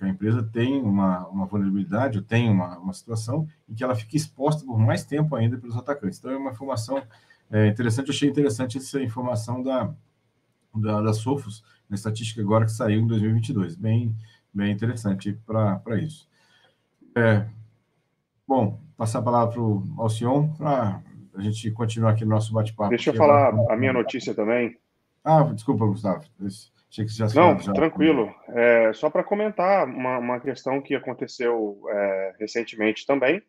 A 0.00 0.08
empresa 0.08 0.42
tem 0.42 0.80
uma, 0.82 1.26
uma 1.28 1.46
vulnerabilidade, 1.46 2.18
ou 2.18 2.24
tem 2.24 2.50
uma, 2.50 2.78
uma 2.78 2.92
situação 2.92 3.48
em 3.68 3.74
que 3.74 3.84
ela 3.84 3.94
fica 3.94 4.16
exposta 4.16 4.64
por 4.64 4.78
mais 4.78 5.04
tempo 5.04 5.34
ainda 5.36 5.56
pelos 5.58 5.76
atacantes. 5.76 6.18
Então, 6.18 6.30
é 6.30 6.36
uma 6.36 6.50
informação 6.50 7.02
é, 7.50 7.68
interessante. 7.68 8.08
Eu 8.08 8.14
achei 8.14 8.28
interessante 8.28 8.78
essa 8.78 9.00
informação 9.00 9.62
da, 9.62 9.92
da, 10.74 11.00
da 11.00 11.12
Sofos, 11.12 11.64
na 11.88 11.94
estatística 11.94 12.40
agora 12.40 12.64
que 12.64 12.72
saiu 12.72 13.00
em 13.00 13.06
2022. 13.06 13.76
Bem, 13.76 14.14
bem 14.52 14.72
interessante 14.72 15.38
para 15.46 15.98
isso. 16.00 16.28
É, 17.14 17.46
bom, 18.46 18.80
passar 18.96 19.18
a 19.18 19.22
palavra 19.22 19.54
para 19.54 19.62
o 19.62 19.82
Alcion 19.98 20.48
para 20.56 21.02
a 21.34 21.40
gente 21.40 21.70
continuar 21.72 22.12
aqui 22.12 22.24
no 22.24 22.30
nosso 22.30 22.52
bate-papo. 22.52 22.90
Deixa 22.90 23.10
eu 23.10 23.14
falar 23.14 23.48
a 23.70 23.76
minha 23.76 23.92
notícia 23.92 24.34
também. 24.34 24.76
Ah, 25.24 25.42
desculpa, 25.42 25.84
Gustavo. 25.86 26.24
Achei 26.40 27.04
que 27.04 27.12
já 27.12 27.26
Não, 27.34 27.58
já... 27.58 27.72
tranquilo. 27.72 28.32
É, 28.48 28.92
só 28.92 29.10
para 29.10 29.24
comentar 29.24 29.86
uma, 29.86 30.18
uma 30.18 30.40
questão 30.40 30.80
que 30.80 30.94
aconteceu 30.94 31.80
é, 31.90 32.36
recentemente 32.38 33.04
também. 33.04 33.42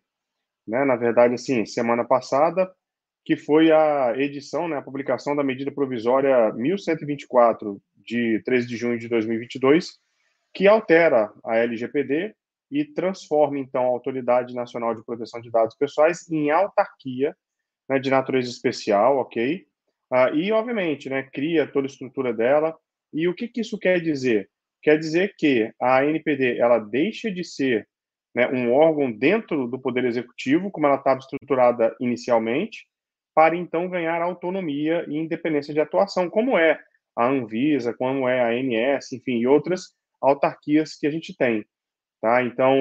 Né? 0.68 0.84
Na 0.84 0.96
verdade, 0.96 1.36
assim, 1.36 1.66
semana 1.66 2.04
passada, 2.04 2.70
que 3.24 3.38
foi 3.38 3.72
a 3.72 4.14
edição, 4.18 4.68
né, 4.68 4.78
a 4.78 4.82
publicação 4.82 5.36
da 5.36 5.44
medida 5.44 5.72
provisória 5.72 6.52
1124 6.54 7.80
de 7.96 8.42
13 8.44 8.68
de 8.68 8.76
junho 8.76 8.98
de 8.98 9.08
2022, 9.08 10.00
que 10.54 10.68
altera 10.68 11.32
a 11.46 11.58
LGPD 11.58 12.34
e 12.70 12.86
transforma, 12.86 13.58
então, 13.60 13.84
a 13.84 13.88
Autoridade 13.88 14.54
Nacional 14.54 14.94
de 14.94 15.04
Proteção 15.04 15.42
de 15.42 15.50
Dados 15.50 15.76
Pessoais 15.76 16.30
em 16.30 16.52
autarquia 16.52 17.36
né, 17.90 18.00
de 18.00 18.10
natureza 18.10 18.50
especial, 18.50 19.18
ok? 19.18 19.66
Ah, 20.12 20.32
e, 20.32 20.52
obviamente, 20.52 21.10
né, 21.10 21.24
cria 21.24 21.68
toda 21.68 21.88
a 21.88 21.90
estrutura 21.90 22.34
dela. 22.34 22.76
E 23.14 23.28
o 23.28 23.34
que, 23.34 23.48
que 23.48 23.62
isso 23.62 23.78
quer 23.78 24.02
dizer? 24.02 24.50
Quer 24.82 24.98
dizer 24.98 25.34
que 25.38 25.72
a 25.82 26.06
NPD 26.06 26.58
ela 26.58 26.80
deixa 26.80 27.32
de 27.32 27.44
ser 27.44 27.88
né, 28.36 28.48
um 28.48 28.74
órgão 28.74 29.12
dentro 29.12 29.68
do 29.68 29.80
Poder 29.80 30.06
Executivo, 30.06 30.70
como 30.70 30.86
ela 30.86 30.98
estava 30.98 31.20
estruturada 31.20 31.96
inicialmente, 32.00 32.86
para 33.34 33.56
então 33.56 33.90
ganhar 33.90 34.22
autonomia 34.22 35.06
e 35.08 35.18
independência 35.18 35.74
de 35.74 35.80
atuação, 35.80 36.30
como 36.30 36.58
é 36.58 36.80
a 37.16 37.28
Anvisa, 37.28 37.94
como 37.94 38.28
é 38.28 38.42
a 38.42 38.50
ANS, 38.50 39.12
enfim, 39.12 39.40
e 39.40 39.48
outras 39.48 39.96
autarquias 40.22 40.96
que 40.96 41.08
a 41.08 41.12
gente 41.12 41.36
tem. 41.36 41.66
Tá? 42.22 42.44
Então, 42.44 42.74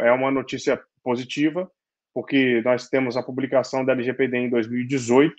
é 0.00 0.12
uma 0.12 0.30
notícia 0.30 0.80
positiva, 1.02 1.70
porque 2.12 2.62
nós 2.64 2.88
temos 2.88 3.16
a 3.16 3.22
publicação 3.22 3.84
da 3.84 3.92
LGPD 3.92 4.36
em 4.36 4.50
2018, 4.50 5.34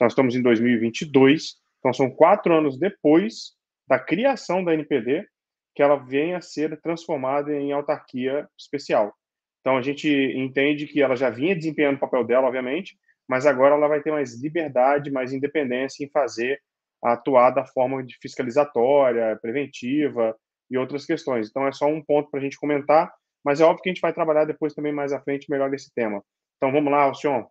nós 0.00 0.12
estamos 0.12 0.34
em 0.34 0.42
2022, 0.42 1.54
então 1.78 1.92
são 1.92 2.10
quatro 2.10 2.54
anos 2.54 2.78
depois 2.78 3.52
da 3.88 3.98
criação 3.98 4.62
da 4.62 4.74
NPD 4.74 5.26
que 5.74 5.82
ela 5.82 5.96
venha 5.96 6.36
a 6.36 6.42
ser 6.42 6.78
transformada 6.82 7.54
em 7.54 7.72
autarquia 7.72 8.46
especial. 8.58 9.14
Então, 9.60 9.76
a 9.76 9.82
gente 9.82 10.08
entende 10.36 10.86
que 10.86 11.00
ela 11.00 11.16
já 11.16 11.30
vinha 11.30 11.56
desempenhando 11.56 11.96
o 11.96 12.00
papel 12.00 12.24
dela, 12.24 12.46
obviamente, 12.46 12.98
mas 13.26 13.46
agora 13.46 13.74
ela 13.74 13.88
vai 13.88 14.02
ter 14.02 14.10
mais 14.10 14.40
liberdade, 14.42 15.10
mais 15.10 15.32
independência 15.32 16.04
em 16.04 16.10
fazer 16.10 16.60
atuar 17.02 17.50
da 17.50 17.64
forma 17.64 18.04
de 18.04 18.16
fiscalizatória, 18.20 19.38
preventiva 19.40 20.36
e 20.72 20.78
outras 20.78 21.04
questões. 21.04 21.50
Então 21.50 21.66
é 21.66 21.72
só 21.72 21.86
um 21.86 22.02
ponto 22.02 22.30
para 22.30 22.40
a 22.40 22.42
gente 22.42 22.58
comentar, 22.58 23.12
mas 23.44 23.60
é 23.60 23.64
óbvio 23.64 23.82
que 23.82 23.90
a 23.90 23.92
gente 23.92 24.00
vai 24.00 24.12
trabalhar 24.12 24.46
depois 24.46 24.72
também 24.72 24.92
mais 24.92 25.12
à 25.12 25.20
frente 25.20 25.50
melhor 25.50 25.68
nesse 25.68 25.92
tema. 25.94 26.24
Então 26.56 26.72
vamos 26.72 26.90
lá, 26.90 27.02
Alcion. 27.02 27.44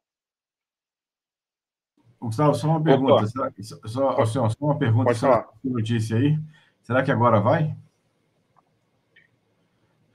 Gustavo, 2.20 2.56
só 2.56 2.68
uma 2.68 2.84
pergunta. 2.84 3.28
Será, 3.28 3.51
só, 3.86 4.10
Alcion, 4.10 4.50
só 4.50 4.66
uma 4.66 4.78
pergunta. 4.78 5.13
Falar. 5.13 5.48
Notícia 5.63 6.18
aí. 6.18 6.38
Será 6.82 7.04
que 7.04 7.12
agora 7.12 7.40
vai? 7.40 7.75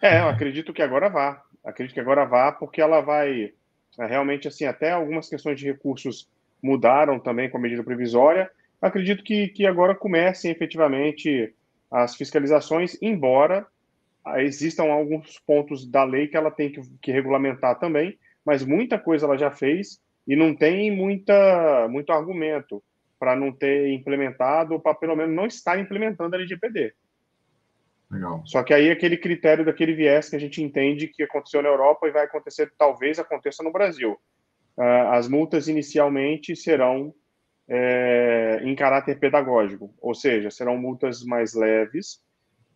É, 0.02 0.20
eu 0.20 0.28
acredito 0.28 0.72
que 0.72 0.82
agora 0.82 1.08
vá. 1.08 1.42
Acredito 1.64 1.94
que 1.94 2.00
agora 2.00 2.24
vá, 2.24 2.52
porque 2.52 2.80
ela 2.80 3.00
vai 3.00 3.52
é, 3.98 4.06
realmente, 4.06 4.48
assim, 4.48 4.64
até 4.64 4.90
algumas 4.90 5.28
questões 5.28 5.58
de 5.58 5.66
recursos 5.66 6.28
mudaram 6.62 7.20
também 7.20 7.48
com 7.48 7.58
a 7.58 7.60
medida 7.60 7.84
provisória. 7.84 8.50
Acredito 8.80 9.22
que, 9.22 9.48
que 9.48 9.64
agora 9.64 9.94
comecem 9.94 10.50
efetivamente 10.50 11.54
as 11.96 12.14
fiscalizações, 12.14 12.98
embora 13.00 13.66
existam 14.36 14.84
alguns 14.84 15.38
pontos 15.38 15.86
da 15.86 16.04
lei 16.04 16.26
que 16.28 16.36
ela 16.36 16.50
tem 16.50 16.70
que, 16.70 16.80
que 17.00 17.10
regulamentar 17.10 17.78
também, 17.78 18.18
mas 18.44 18.64
muita 18.64 18.98
coisa 18.98 19.24
ela 19.24 19.38
já 19.38 19.50
fez 19.50 19.98
e 20.28 20.36
não 20.36 20.54
tem 20.54 20.94
muita, 20.94 21.88
muito 21.88 22.12
argumento 22.12 22.82
para 23.18 23.34
não 23.34 23.50
ter 23.50 23.92
implementado 23.92 24.74
ou 24.74 24.80
para 24.80 24.94
pelo 24.94 25.16
menos 25.16 25.34
não 25.34 25.46
estar 25.46 25.78
implementando 25.78 26.36
a 26.36 26.38
LGPD. 26.38 26.92
Legal. 28.10 28.42
Só 28.44 28.62
que 28.62 28.74
aí 28.74 28.90
aquele 28.90 29.16
critério 29.16 29.64
daquele 29.64 29.94
viés 29.94 30.28
que 30.28 30.36
a 30.36 30.40
gente 30.40 30.62
entende 30.62 31.08
que 31.08 31.22
aconteceu 31.22 31.62
na 31.62 31.70
Europa 31.70 32.06
e 32.06 32.12
vai 32.12 32.24
acontecer, 32.24 32.70
talvez 32.76 33.18
aconteça 33.18 33.62
no 33.62 33.72
Brasil. 33.72 34.20
Uh, 34.76 35.08
as 35.12 35.28
multas 35.28 35.66
inicialmente 35.66 36.54
serão 36.54 37.14
é, 37.68 38.60
em 38.62 38.74
caráter 38.74 39.18
pedagógico, 39.18 39.92
ou 40.00 40.14
seja, 40.14 40.50
serão 40.50 40.78
multas 40.78 41.24
mais 41.24 41.54
leves, 41.54 42.20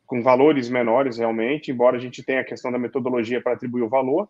com 0.06 0.22
valores 0.22 0.68
menores 0.68 1.18
realmente, 1.18 1.70
embora 1.70 1.96
a 1.96 2.00
gente 2.00 2.24
tenha 2.24 2.40
a 2.40 2.44
questão 2.44 2.72
da 2.72 2.78
metodologia 2.78 3.40
para 3.40 3.52
atribuir 3.52 3.82
o 3.82 3.88
valor, 3.88 4.28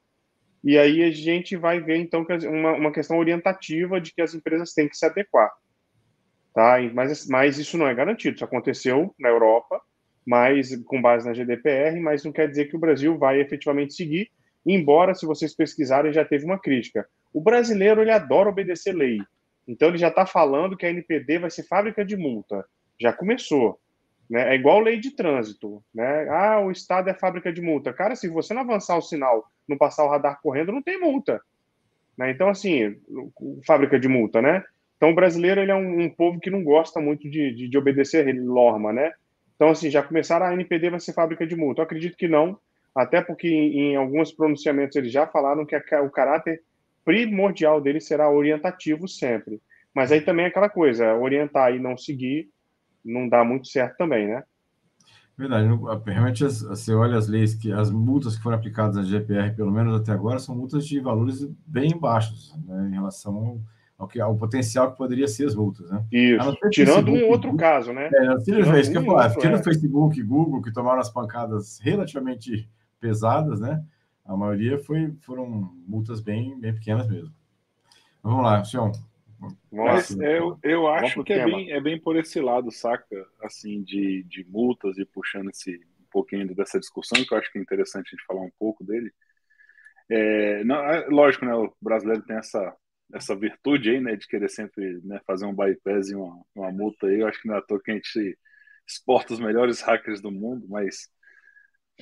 e 0.63 0.77
aí 0.77 1.03
a 1.03 1.11
gente 1.11 1.57
vai 1.57 1.81
ver 1.81 1.97
então 1.97 2.27
uma, 2.45 2.73
uma 2.75 2.93
questão 2.93 3.19
orientativa 3.19 3.99
de 3.99 4.13
que 4.13 4.21
as 4.21 4.35
empresas 4.35 4.75
têm 4.75 4.87
que 4.87 4.97
se 4.97 5.07
adequar. 5.07 5.51
Tá? 6.55 6.77
Mas, 6.93 7.27
mas 7.27 7.59
isso 7.59 7.79
não 7.79 7.87
é 7.87 7.95
garantido, 7.95 8.37
isso 8.37 8.45
aconteceu 8.45 9.15
na 9.19 9.31
Europa, 9.31 9.81
mas 10.27 10.77
com 10.85 11.01
base 11.01 11.27
na 11.27 11.33
GDPR, 11.33 11.99
mas 12.01 12.25
não 12.25 12.33
quer 12.33 12.49
dizer 12.49 12.67
que 12.67 12.77
o 12.77 12.81
Brasil 12.81 13.17
vai 13.17 13.41
efetivamente 13.41 13.95
seguir, 13.95 14.31
embora, 14.67 15.15
se 15.15 15.25
vocês 15.25 15.55
pesquisarem, 15.55 16.13
já 16.13 16.25
teve 16.25 16.45
uma 16.45 16.59
crítica. 16.59 17.09
O 17.33 17.41
brasileiro, 17.41 18.03
ele 18.03 18.11
adora 18.11 18.51
obedecer 18.51 18.93
lei, 18.93 19.19
então 19.71 19.89
ele 19.89 19.99
já 19.99 20.09
está 20.09 20.27
falando 20.27 20.77
que 20.77 20.85
a 20.85 20.91
NPD 20.91 21.39
vai 21.39 21.51
ser 21.51 21.63
fábrica 21.63 22.05
de 22.05 22.17
multa. 22.17 22.67
Já 23.01 23.13
começou. 23.13 23.79
Né? 24.29 24.53
É 24.53 24.55
igual 24.57 24.81
lei 24.81 24.99
de 24.99 25.13
trânsito. 25.13 25.81
Né? 25.95 26.29
Ah, 26.29 26.59
o 26.61 26.73
Estado 26.73 27.09
é 27.09 27.15
fábrica 27.15 27.53
de 27.53 27.61
multa. 27.61 27.93
Cara, 27.93 28.17
se 28.17 28.29
você 28.29 28.53
não 28.53 28.63
avançar 28.63 28.99
o 28.99 29.03
sinal, 29.03 29.49
não 29.69 29.79
passar 29.79 30.05
o 30.05 30.09
radar 30.09 30.41
correndo, 30.43 30.73
não 30.73 30.83
tem 30.83 30.99
multa. 30.99 31.41
Né? 32.19 32.33
Então, 32.33 32.49
assim, 32.49 32.97
fábrica 33.65 33.99
de 33.99 34.09
multa, 34.09 34.43
né? 34.43 34.65
Então, 34.97 35.11
o 35.11 35.15
brasileiro 35.15 35.61
ele 35.61 35.71
é 35.71 35.75
um, 35.75 36.03
um 36.03 36.11
povo 36.11 36.41
que 36.41 36.51
não 36.51 36.65
gosta 36.65 37.01
muito 37.01 37.31
de, 37.31 37.55
de, 37.55 37.69
de 37.69 37.79
obedecer 37.79 38.35
norma, 38.35 38.93
né? 38.93 39.13
Então, 39.55 39.69
assim, 39.71 39.89
já 39.89 40.03
começaram 40.03 40.47
a 40.47 40.53
NPD 40.53 40.91
vai 40.91 41.01
ser 41.01 41.13
fábrica 41.13 41.47
de 41.47 41.55
multa. 41.55 41.81
Eu 41.81 41.85
acredito 41.85 42.17
que 42.17 42.27
não, 42.27 42.59
até 42.95 43.23
porque 43.23 43.49
em, 43.49 43.93
em 43.93 43.97
alguns 43.97 44.33
pronunciamentos 44.33 44.97
eles 44.97 45.13
já 45.13 45.29
falaram 45.29 45.65
que 45.65 45.77
a, 45.77 46.03
o 46.03 46.11
caráter 46.11 46.61
primordial 47.11 47.81
dele 47.81 48.01
será 48.01 48.31
orientativo 48.31 49.09
sempre. 49.09 49.61
Mas 49.93 50.13
aí 50.13 50.21
também 50.21 50.45
é 50.45 50.49
aquela 50.49 50.69
coisa, 50.69 51.15
orientar 51.15 51.75
e 51.75 51.81
não 51.81 51.97
seguir 51.97 52.49
não 53.05 53.29
dá 53.29 53.43
muito 53.43 53.67
certo 53.67 53.97
também, 53.97 54.29
né? 54.29 54.45
Verdade. 55.37 55.67
Realmente, 56.07 56.45
você 56.45 56.95
olha 56.95 57.17
as 57.17 57.27
leis, 57.27 57.55
que 57.55 57.73
as 57.73 57.91
multas 57.91 58.37
que 58.37 58.43
foram 58.43 58.59
aplicadas 58.59 58.97
na 58.97 59.03
GPR, 59.03 59.57
pelo 59.57 59.73
menos 59.73 59.99
até 59.99 60.13
agora, 60.13 60.39
são 60.39 60.55
multas 60.55 60.87
de 60.87 61.01
valores 61.01 61.49
bem 61.67 61.99
baixos 61.99 62.55
né, 62.67 62.89
em 62.91 62.93
relação 62.93 63.59
ao, 63.97 64.07
que, 64.07 64.21
ao 64.21 64.37
potencial 64.37 64.93
que 64.93 64.99
poderia 64.99 65.27
ser 65.27 65.47
as 65.47 65.55
multas. 65.55 65.91
Né? 65.91 66.05
Isso, 66.13 66.59
tirando 66.71 67.07
Facebook, 67.07 67.25
um 67.25 67.29
outro 67.31 67.57
caso, 67.57 67.91
né? 67.91 68.11
É, 68.13 68.37
tirando, 68.45 68.77
é, 68.77 68.83
que 68.83 68.99
eu 68.99 69.05
falar, 69.05 69.27
é. 69.27 69.63
Facebook, 69.63 70.23
Google, 70.23 70.61
que 70.61 70.73
tomaram 70.73 71.01
as 71.01 71.11
pancadas 71.11 71.79
relativamente 71.79 72.69
pesadas, 73.01 73.61
né? 73.61 73.83
A 74.31 74.37
maioria 74.37 74.79
foi, 74.79 75.13
foram 75.23 75.45
multas 75.89 76.21
bem, 76.21 76.57
bem 76.57 76.73
pequenas 76.73 77.09
mesmo. 77.09 77.35
vamos 78.23 78.45
lá, 78.45 78.63
Xion. 78.63 78.93
Mas 79.73 80.09
eu, 80.21 80.57
eu 80.63 80.87
acho 80.87 81.25
que 81.25 81.33
é 81.33 81.45
bem, 81.45 81.73
é 81.73 81.81
bem 81.81 82.01
por 82.01 82.17
esse 82.17 82.41
lado, 82.41 82.71
saca? 82.71 83.27
Assim, 83.43 83.83
de, 83.83 84.23
de 84.23 84.45
multas 84.45 84.97
e 84.99 85.05
puxando 85.05 85.51
esse 85.51 85.75
um 85.75 86.07
pouquinho 86.13 86.47
dessa 86.55 86.79
discussão, 86.79 87.25
que 87.25 87.35
eu 87.35 87.39
acho 87.39 87.51
que 87.51 87.59
é 87.59 87.61
interessante 87.61 88.07
a 88.07 88.11
gente 88.11 88.25
falar 88.25 88.43
um 88.43 88.53
pouco 88.57 88.85
dele. 88.85 89.13
É, 90.09 90.63
não, 90.63 90.77
é, 90.77 91.09
lógico, 91.09 91.45
né? 91.45 91.53
O 91.53 91.75
brasileiro 91.83 92.23
tem 92.23 92.37
essa, 92.37 92.77
essa 93.13 93.35
virtude 93.35 93.91
aí, 93.91 94.01
né? 94.01 94.15
De 94.15 94.29
querer 94.29 94.49
sempre 94.49 95.01
né, 95.03 95.21
fazer 95.27 95.45
um 95.45 95.55
bypass 95.57 96.09
e 96.09 96.15
uma, 96.15 96.41
uma 96.55 96.71
multa 96.71 97.09
aí. 97.09 97.19
Eu 97.19 97.27
acho 97.27 97.43
que 97.43 97.49
não 97.49 97.57
é 97.57 97.59
à 97.59 97.63
toa 97.63 97.83
que 97.83 97.91
a 97.91 97.95
gente 97.95 98.39
exporta 98.87 99.35
os 99.35 99.41
melhores 99.41 99.81
hackers 99.81 100.21
do 100.21 100.31
mundo, 100.31 100.69
mas 100.69 101.11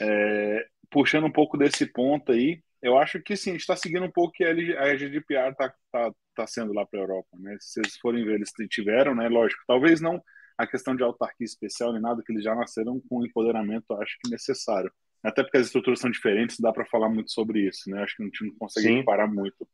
é, 0.00 0.66
puxando 0.90 1.26
um 1.26 1.32
pouco 1.32 1.56
desse 1.56 1.86
ponto 1.86 2.32
aí, 2.32 2.62
eu 2.80 2.96
acho 2.98 3.20
que 3.20 3.36
sim, 3.36 3.50
a 3.50 3.52
gente 3.54 3.62
está 3.62 3.76
seguindo 3.76 4.04
um 4.04 4.10
pouco 4.10 4.32
que 4.32 4.44
a 4.44 4.96
GDPR 4.96 5.50
está 5.50 5.74
tá, 5.90 6.12
tá 6.34 6.46
sendo 6.46 6.72
lá 6.72 6.86
para 6.86 7.00
a 7.00 7.02
Europa. 7.02 7.28
Né? 7.38 7.56
Se 7.60 7.80
vocês 7.82 7.96
forem 7.98 8.24
ver, 8.24 8.36
eles 8.36 8.52
tiveram, 8.70 9.14
né? 9.14 9.28
lógico, 9.28 9.62
talvez 9.66 10.00
não 10.00 10.22
a 10.56 10.66
questão 10.66 10.94
de 10.94 11.04
autarquia 11.04 11.44
especial 11.44 11.92
nem 11.92 12.02
nada, 12.02 12.20
que 12.24 12.32
eles 12.32 12.42
já 12.42 12.54
nasceram 12.54 13.00
com 13.08 13.24
empoderamento, 13.24 13.92
acho 13.94 14.18
que 14.20 14.30
necessário. 14.30 14.90
Até 15.22 15.42
porque 15.42 15.56
as 15.56 15.66
estruturas 15.66 16.00
são 16.00 16.10
diferentes, 16.10 16.58
dá 16.58 16.72
para 16.72 16.84
falar 16.86 17.08
muito 17.08 17.30
sobre 17.30 17.60
isso, 17.68 17.88
né? 17.88 18.02
Acho 18.02 18.16
que 18.16 18.22
a 18.22 18.26
gente 18.26 18.44
não 18.44 18.54
consegue 18.56 19.04
parar 19.04 19.28
muito. 19.28 19.68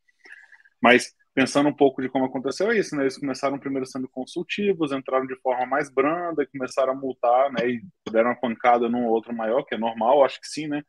Mas 0.82 1.12
pensando 1.34 1.68
um 1.68 1.74
pouco 1.74 2.00
de 2.02 2.08
como 2.08 2.26
aconteceu 2.26 2.70
é 2.70 2.78
isso, 2.78 2.94
né? 2.96 3.02
Eles 3.04 3.18
começaram 3.18 3.58
primeiro 3.58 3.86
sendo 3.86 4.08
consultivos, 4.08 4.92
entraram 4.92 5.26
de 5.26 5.36
forma 5.40 5.66
mais 5.66 5.90
branda, 5.92 6.46
começaram 6.46 6.92
a 6.92 6.96
multar, 6.96 7.50
né? 7.52 7.68
E 7.68 7.82
deram 8.10 8.30
uma 8.30 8.40
pancada 8.40 8.88
num 8.88 9.06
outro 9.06 9.34
maior, 9.34 9.64
que 9.64 9.74
é 9.74 9.78
normal, 9.78 10.24
acho 10.24 10.40
que 10.40 10.46
sim, 10.48 10.68
né? 10.68 10.82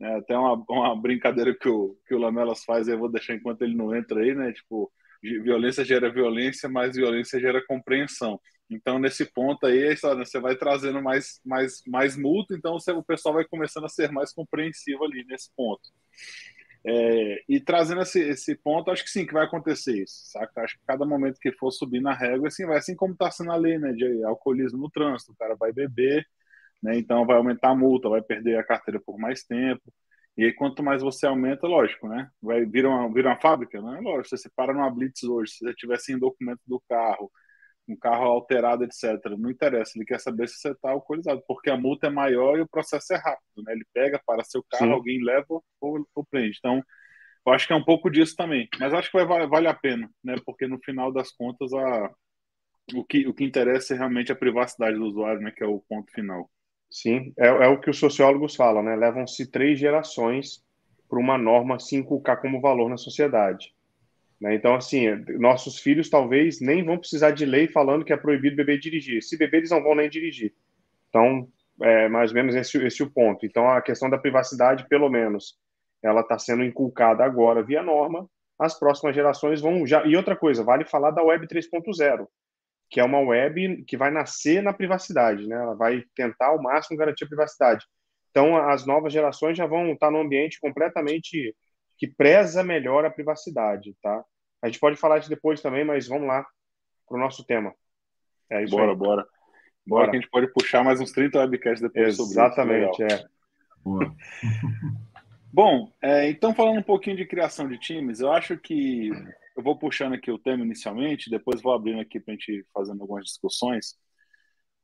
É 0.00 0.16
até 0.16 0.36
uma, 0.36 0.62
uma 0.68 1.00
brincadeira 1.00 1.54
que 1.56 1.68
o, 1.68 1.96
que 2.06 2.14
o 2.14 2.18
Lamelas 2.18 2.64
faz, 2.64 2.88
eu 2.88 2.98
vou 2.98 3.10
deixar 3.10 3.34
enquanto 3.34 3.62
ele 3.62 3.76
não 3.76 3.94
entra 3.94 4.20
aí, 4.20 4.34
né? 4.34 4.52
Tipo, 4.52 4.92
violência 5.22 5.84
gera 5.84 6.10
violência, 6.12 6.68
mas 6.68 6.96
violência 6.96 7.40
gera 7.40 7.64
compreensão. 7.66 8.40
Então, 8.68 8.98
nesse 8.98 9.24
ponto 9.26 9.66
aí, 9.66 9.78
é 9.92 9.94
você 9.96 10.40
vai 10.40 10.56
trazendo 10.56 11.00
mais, 11.02 11.40
mais, 11.44 11.82
mais 11.86 12.16
multa, 12.16 12.54
então 12.54 12.76
o 12.76 13.04
pessoal 13.04 13.34
vai 13.34 13.44
começando 13.44 13.84
a 13.84 13.88
ser 13.88 14.10
mais 14.10 14.32
compreensivo 14.32 15.04
ali 15.04 15.24
nesse 15.26 15.50
ponto. 15.54 15.90
É, 16.86 17.42
e 17.48 17.60
trazendo 17.60 18.02
esse, 18.02 18.20
esse 18.20 18.54
ponto, 18.56 18.90
acho 18.90 19.02
que 19.04 19.10
sim, 19.10 19.26
que 19.26 19.32
vai 19.32 19.44
acontecer 19.46 20.02
isso, 20.02 20.14
saca? 20.30 20.62
Acho 20.62 20.78
que 20.78 20.84
cada 20.86 21.06
momento 21.06 21.38
que 21.40 21.50
for 21.52 21.70
subir 21.70 22.00
na 22.00 22.12
régua, 22.14 22.48
assim, 22.48 22.66
vai 22.66 22.76
assim 22.78 22.94
como 22.94 23.14
está 23.14 23.30
sendo 23.30 23.52
a 23.52 23.56
lei, 23.56 23.78
né, 23.78 23.92
de 23.92 24.22
alcoolismo 24.24 24.78
no 24.78 24.90
trânsito, 24.90 25.32
o 25.32 25.36
cara 25.36 25.56
vai 25.56 25.72
beber, 25.72 26.26
né? 26.82 26.98
Então 26.98 27.26
vai 27.26 27.36
aumentar 27.36 27.70
a 27.70 27.74
multa, 27.76 28.08
vai 28.08 28.22
perder 28.22 28.58
a 28.58 28.64
carteira 28.64 29.00
por 29.00 29.18
mais 29.18 29.44
tempo. 29.44 29.82
E 30.36 30.44
aí, 30.44 30.52
quanto 30.52 30.82
mais 30.82 31.02
você 31.02 31.26
aumenta, 31.26 31.66
lógico, 31.66 32.08
né? 32.08 32.28
Vai 32.42 32.64
vir 32.66 32.84
uma, 32.86 33.12
vir 33.12 33.24
uma 33.26 33.40
fábrica, 33.40 33.80
né? 33.80 34.00
Lógico, 34.02 34.36
você 34.36 34.50
para 34.54 34.72
numa 34.74 34.90
blitz 34.90 35.22
hoje, 35.24 35.52
se 35.52 35.58
você 35.60 35.74
tiver 35.74 35.98
sem 35.98 36.18
documento 36.18 36.60
do 36.66 36.80
carro, 36.88 37.30
um 37.88 37.96
carro 37.96 38.24
alterado, 38.24 38.84
etc. 38.84 39.02
Não 39.38 39.50
interessa, 39.50 39.92
ele 39.96 40.06
quer 40.06 40.20
saber 40.20 40.48
se 40.48 40.56
você 40.56 40.70
está 40.70 40.90
alcoolizado, 40.90 41.42
porque 41.46 41.70
a 41.70 41.76
multa 41.76 42.06
é 42.06 42.10
maior 42.10 42.58
e 42.58 42.62
o 42.62 42.68
processo 42.68 43.12
é 43.12 43.16
rápido, 43.16 43.62
né? 43.64 43.72
Ele 43.72 43.86
pega 43.92 44.20
para 44.26 44.44
seu 44.44 44.64
carro, 44.70 44.86
Sim. 44.86 44.92
alguém 44.92 45.22
leva 45.22 45.46
ou, 45.80 46.08
ou 46.14 46.24
prende. 46.24 46.56
Então, 46.58 46.82
eu 47.46 47.52
acho 47.52 47.66
que 47.66 47.72
é 47.72 47.76
um 47.76 47.84
pouco 47.84 48.10
disso 48.10 48.34
também. 48.36 48.68
Mas 48.80 48.94
acho 48.94 49.10
que 49.10 49.24
vai, 49.24 49.46
vale 49.46 49.68
a 49.68 49.74
pena, 49.74 50.10
né? 50.22 50.36
Porque 50.44 50.66
no 50.66 50.78
final 50.78 51.12
das 51.12 51.30
contas, 51.30 51.72
a, 51.74 52.10
o, 52.94 53.04
que, 53.04 53.26
o 53.26 53.34
que 53.34 53.44
interessa 53.44 53.94
é 53.94 53.98
realmente 53.98 54.32
a 54.32 54.36
privacidade 54.36 54.96
do 54.96 55.04
usuário, 55.04 55.40
né? 55.40 55.50
Que 55.50 55.62
é 55.62 55.66
o 55.66 55.82
ponto 55.88 56.10
final. 56.12 56.50
Sim, 56.90 57.32
é, 57.38 57.48
é 57.48 57.68
o 57.68 57.80
que 57.80 57.90
os 57.90 57.98
sociólogos 57.98 58.56
falam, 58.56 58.82
né? 58.82 58.96
Levam-se 58.96 59.50
três 59.50 59.78
gerações 59.78 60.64
para 61.08 61.18
uma 61.18 61.36
norma 61.36 61.78
se 61.78 61.96
inculcar 61.96 62.40
como 62.40 62.60
valor 62.60 62.88
na 62.88 62.96
sociedade. 62.96 63.74
Né? 64.40 64.54
Então, 64.54 64.74
assim, 64.74 65.08
nossos 65.38 65.78
filhos 65.78 66.10
talvez 66.10 66.60
nem 66.60 66.84
vão 66.84 66.98
precisar 66.98 67.30
de 67.30 67.44
lei 67.44 67.68
falando 67.68 68.04
que 68.04 68.12
é 68.12 68.16
proibido 68.16 68.56
beber 68.56 68.78
dirigir. 68.78 69.22
Se 69.22 69.36
beber, 69.36 69.58
eles 69.58 69.70
não 69.70 69.82
vão 69.82 69.94
nem 69.94 70.08
dirigir. 70.08 70.54
Então, 71.08 71.48
é 71.82 72.08
mais 72.08 72.30
ou 72.30 72.34
menos 72.34 72.54
esse, 72.54 72.78
esse 72.84 73.02
o 73.02 73.10
ponto. 73.10 73.46
Então, 73.46 73.68
a 73.68 73.80
questão 73.80 74.10
da 74.10 74.18
privacidade, 74.18 74.86
pelo 74.88 75.08
menos, 75.08 75.56
ela 76.02 76.20
está 76.20 76.38
sendo 76.38 76.64
inculcada 76.64 77.24
agora 77.24 77.62
via 77.62 77.82
norma. 77.82 78.28
As 78.58 78.78
próximas 78.78 79.14
gerações 79.14 79.60
vão 79.60 79.86
já. 79.86 80.04
E 80.04 80.16
outra 80.16 80.36
coisa, 80.36 80.62
vale 80.62 80.84
falar 80.84 81.10
da 81.10 81.22
Web 81.22 81.46
3.0 81.46 82.26
que 82.94 83.00
é 83.00 83.04
uma 83.04 83.18
web 83.18 83.82
que 83.86 83.96
vai 83.96 84.10
nascer 84.10 84.62
na 84.62 84.72
privacidade, 84.72 85.48
né? 85.48 85.56
Ela 85.56 85.74
vai 85.74 86.04
tentar 86.14 86.48
ao 86.48 86.62
máximo 86.62 86.96
garantir 86.96 87.24
a 87.24 87.26
privacidade. 87.26 87.84
Então, 88.30 88.56
as 88.56 88.86
novas 88.86 89.12
gerações 89.12 89.56
já 89.56 89.66
vão 89.66 89.92
estar 89.92 90.12
num 90.12 90.20
ambiente 90.20 90.60
completamente 90.60 91.54
que 91.96 92.06
preza 92.06 92.62
melhor 92.62 93.04
a 93.04 93.10
privacidade, 93.10 93.96
tá? 94.02 94.24
A 94.62 94.66
gente 94.66 94.80
pode 94.80 94.96
falar 94.96 95.18
isso 95.18 95.28
depois 95.28 95.60
também, 95.60 95.84
mas 95.84 96.08
vamos 96.08 96.26
lá 96.26 96.44
para 97.06 97.16
o 97.16 97.20
nosso 97.20 97.44
tema. 97.44 97.74
É 98.50 98.64
isso 98.64 98.74
bora, 98.74 98.92
aí. 98.92 98.96
bora. 98.96 99.16
Bora, 99.16 99.28
bora. 99.86 100.10
que 100.10 100.16
a 100.16 100.20
gente 100.20 100.30
pode 100.30 100.52
puxar 100.52 100.82
mais 100.82 101.00
uns 101.00 101.12
30 101.12 101.38
webcasts 101.38 101.80
depois 101.80 102.18
Exatamente, 102.18 102.96
sobre 102.96 103.06
isso. 103.06 103.12
Exatamente, 103.12 103.30
é. 103.30 103.34
Bom, 105.52 105.92
é, 106.02 106.28
então 106.30 106.54
falando 106.54 106.78
um 106.78 106.82
pouquinho 106.82 107.16
de 107.16 107.26
criação 107.26 107.68
de 107.68 107.78
times, 107.78 108.18
eu 108.20 108.32
acho 108.32 108.58
que 108.58 109.10
eu 109.56 109.62
vou 109.62 109.78
puxando 109.78 110.14
aqui 110.14 110.30
o 110.30 110.38
tema 110.38 110.64
inicialmente, 110.64 111.30
depois 111.30 111.62
vou 111.62 111.72
abrindo 111.72 112.00
aqui 112.00 112.18
para 112.18 112.34
a 112.34 112.36
gente 112.36 112.66
fazendo 112.72 113.00
algumas 113.02 113.24
discussões. 113.24 113.94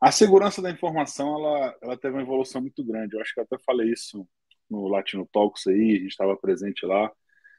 A 0.00 0.12
segurança 0.12 0.62
da 0.62 0.70
informação, 0.70 1.34
ela, 1.34 1.76
ela 1.82 1.96
teve 1.96 2.14
uma 2.14 2.22
evolução 2.22 2.60
muito 2.60 2.84
grande. 2.84 3.16
Eu 3.16 3.20
acho 3.20 3.34
que 3.34 3.40
eu 3.40 3.44
até 3.44 3.58
falei 3.58 3.90
isso 3.90 4.26
no 4.70 4.88
Latino 4.88 5.28
Talks 5.32 5.66
aí, 5.66 5.96
a 5.96 6.00
gente 6.00 6.08
estava 6.08 6.36
presente 6.36 6.86
lá, 6.86 7.10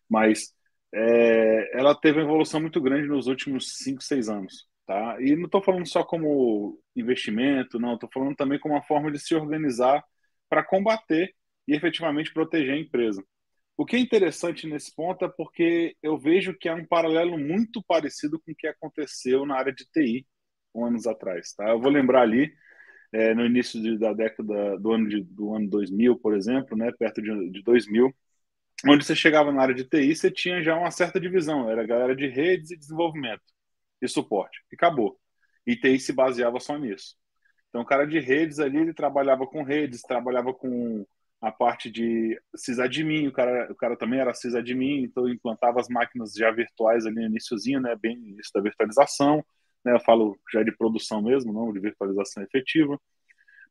mas 0.09 0.53
é, 0.93 1.79
ela 1.79 1.95
teve 1.95 2.19
uma 2.19 2.25
evolução 2.25 2.61
muito 2.61 2.81
grande 2.81 3.07
nos 3.07 3.27
últimos 3.27 3.77
5, 3.77 4.01
6 4.01 4.29
anos. 4.29 4.67
Tá? 4.85 5.17
E 5.21 5.35
não 5.35 5.45
estou 5.45 5.63
falando 5.63 5.87
só 5.87 6.03
como 6.03 6.79
investimento, 6.95 7.79
não, 7.79 7.93
estou 7.93 8.09
falando 8.13 8.35
também 8.35 8.59
como 8.59 8.73
uma 8.75 8.83
forma 8.83 9.11
de 9.11 9.19
se 9.19 9.33
organizar 9.35 10.03
para 10.49 10.63
combater 10.63 11.33
e 11.67 11.73
efetivamente 11.75 12.33
proteger 12.33 12.73
a 12.73 12.79
empresa. 12.79 13.23
O 13.77 13.85
que 13.85 13.95
é 13.95 13.99
interessante 13.99 14.67
nesse 14.67 14.93
ponto 14.93 15.23
é 15.23 15.29
porque 15.29 15.95
eu 16.03 16.17
vejo 16.17 16.53
que 16.57 16.67
é 16.67 16.73
um 16.73 16.85
paralelo 16.85 17.37
muito 17.37 17.81
parecido 17.87 18.39
com 18.39 18.51
o 18.51 18.55
que 18.55 18.67
aconteceu 18.67 19.45
na 19.45 19.55
área 19.55 19.73
de 19.73 19.85
TI 19.85 20.27
anos 20.75 21.07
atrás. 21.07 21.53
Tá? 21.53 21.69
Eu 21.69 21.79
vou 21.79 21.91
lembrar 21.91 22.21
ali, 22.21 22.51
é, 23.11 23.33
no 23.33 23.45
início 23.45 23.81
de, 23.81 23.97
da 23.97 24.13
década 24.13 24.77
do 24.77 24.91
ano, 24.91 25.09
de, 25.09 25.21
do 25.23 25.53
ano 25.53 25.69
2000, 25.69 26.17
por 26.17 26.35
exemplo, 26.35 26.77
né, 26.77 26.91
perto 26.97 27.21
de, 27.21 27.49
de 27.49 27.61
2000, 27.63 28.13
onde 28.87 29.05
você 29.05 29.15
chegava 29.15 29.51
na 29.51 29.61
área 29.61 29.75
de 29.75 29.83
TI, 29.83 30.15
você 30.15 30.31
tinha 30.31 30.61
já 30.63 30.75
uma 30.75 30.91
certa 30.91 31.19
divisão, 31.19 31.69
era 31.69 31.81
a 31.83 31.85
galera 31.85 32.15
de 32.15 32.27
redes 32.27 32.71
e 32.71 32.77
desenvolvimento 32.77 33.43
e 34.01 34.07
suporte, 34.07 34.59
e 34.71 34.75
acabou. 34.75 35.19
E 35.65 35.75
TI 35.75 35.99
se 35.99 36.13
baseava 36.13 36.59
só 36.59 36.77
nisso. 36.77 37.15
Então, 37.69 37.81
o 37.81 37.85
cara 37.85 38.05
de 38.05 38.19
redes 38.19 38.59
ali, 38.59 38.77
ele 38.77 38.93
trabalhava 38.93 39.47
com 39.47 39.63
redes, 39.63 40.01
trabalhava 40.01 40.53
com 40.53 41.05
a 41.41 41.51
parte 41.51 41.89
de 41.89 42.39
sysadmin, 42.55 43.27
o 43.27 43.31
cara, 43.31 43.71
o 43.71 43.75
cara 43.75 43.97
também 43.97 44.19
era 44.19 44.33
sysadmin, 44.33 45.03
então 45.03 45.27
implantava 45.27 45.79
as 45.79 45.87
máquinas 45.89 46.33
já 46.33 46.51
virtuais 46.51 47.05
ali 47.05 47.15
no 47.15 47.27
iníciozinho, 47.27 47.81
né, 47.81 47.95
bem 47.95 48.13
início 48.13 48.51
da 48.53 48.61
virtualização, 48.61 49.43
né, 49.85 49.93
eu 49.93 49.99
falo 50.01 50.37
já 50.51 50.63
de 50.63 50.71
produção 50.75 51.21
mesmo, 51.21 51.53
não 51.53 51.73
de 51.73 51.79
virtualização 51.79 52.43
efetiva, 52.43 52.99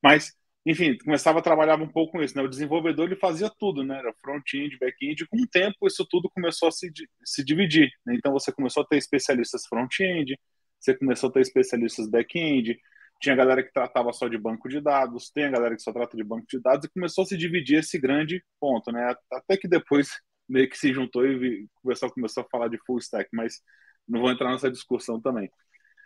mas 0.02 0.34
enfim, 0.64 0.96
começava 0.98 1.38
a 1.38 1.42
trabalhar 1.42 1.80
um 1.80 1.88
pouco 1.88 2.12
com 2.12 2.22
isso, 2.22 2.36
né? 2.36 2.42
O 2.42 2.48
desenvolvedor 2.48 3.06
ele 3.06 3.16
fazia 3.16 3.50
tudo, 3.58 3.82
né? 3.82 3.98
Era 3.98 4.12
front-end, 4.20 4.76
back-end. 4.78 5.26
Com 5.26 5.38
o 5.38 5.46
tempo, 5.48 5.86
isso 5.86 6.06
tudo 6.08 6.30
começou 6.30 6.68
a 6.68 6.70
se, 6.72 6.92
se 7.24 7.42
dividir. 7.44 7.90
Né? 8.04 8.14
Então, 8.14 8.32
você 8.32 8.52
começou 8.52 8.82
a 8.82 8.86
ter 8.86 8.98
especialistas 8.98 9.66
front-end, 9.66 10.38
você 10.78 10.94
começou 10.96 11.30
a 11.30 11.32
ter 11.32 11.40
especialistas 11.40 12.10
back-end, 12.10 12.78
tinha 13.20 13.34
galera 13.36 13.62
que 13.62 13.72
tratava 13.72 14.12
só 14.12 14.28
de 14.28 14.38
banco 14.38 14.68
de 14.68 14.80
dados, 14.80 15.30
tem 15.30 15.44
a 15.44 15.50
galera 15.50 15.76
que 15.76 15.82
só 15.82 15.92
trata 15.92 16.16
de 16.16 16.24
banco 16.24 16.46
de 16.48 16.60
dados, 16.60 16.86
e 16.86 16.90
começou 16.90 17.22
a 17.22 17.26
se 17.26 17.36
dividir 17.36 17.78
esse 17.78 17.98
grande 17.98 18.42
ponto, 18.58 18.92
né? 18.92 19.14
Até 19.32 19.56
que 19.56 19.68
depois 19.68 20.10
meio 20.48 20.68
que 20.68 20.76
se 20.78 20.92
juntou 20.92 21.26
e 21.26 21.68
começou 21.82 22.42
a 22.42 22.48
falar 22.50 22.68
de 22.68 22.78
full 22.86 22.98
stack, 22.98 23.28
mas 23.32 23.62
não 24.08 24.20
vou 24.20 24.30
entrar 24.30 24.50
nessa 24.50 24.70
discussão 24.70 25.20
também. 25.20 25.50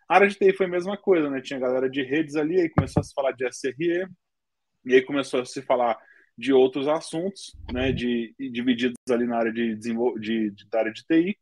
A 0.09 0.17
área 0.17 0.29
de 0.29 0.37
TI 0.37 0.53
foi 0.53 0.67
a 0.67 0.69
mesma 0.69 0.97
coisa, 0.97 1.31
né? 1.31 1.41
Tinha 1.41 1.59
galera 1.59 1.89
de 1.89 2.03
redes 2.03 2.37
ali, 2.37 2.61
aí 2.61 2.69
começou 2.69 3.01
a 3.01 3.05
se 3.05 3.15
falar 3.15 3.33
de 3.33 3.47
SRE, 3.47 4.07
e 4.85 4.95
aí 4.95 5.03
começou 5.03 5.41
a 5.41 5.45
se 5.45 5.63
falar 5.63 5.99
de 6.37 6.53
outros 6.53 6.89
assuntos, 6.89 7.57
né, 7.73 7.93
de, 7.93 8.35
divididos 8.39 8.97
ali 9.11 9.27
na 9.27 9.39
área 9.39 9.53
de, 9.53 9.77
de, 9.77 9.95
de, 10.51 10.69
da 10.69 10.81
área 10.81 10.93
de 10.93 11.05
TI, 11.05 11.39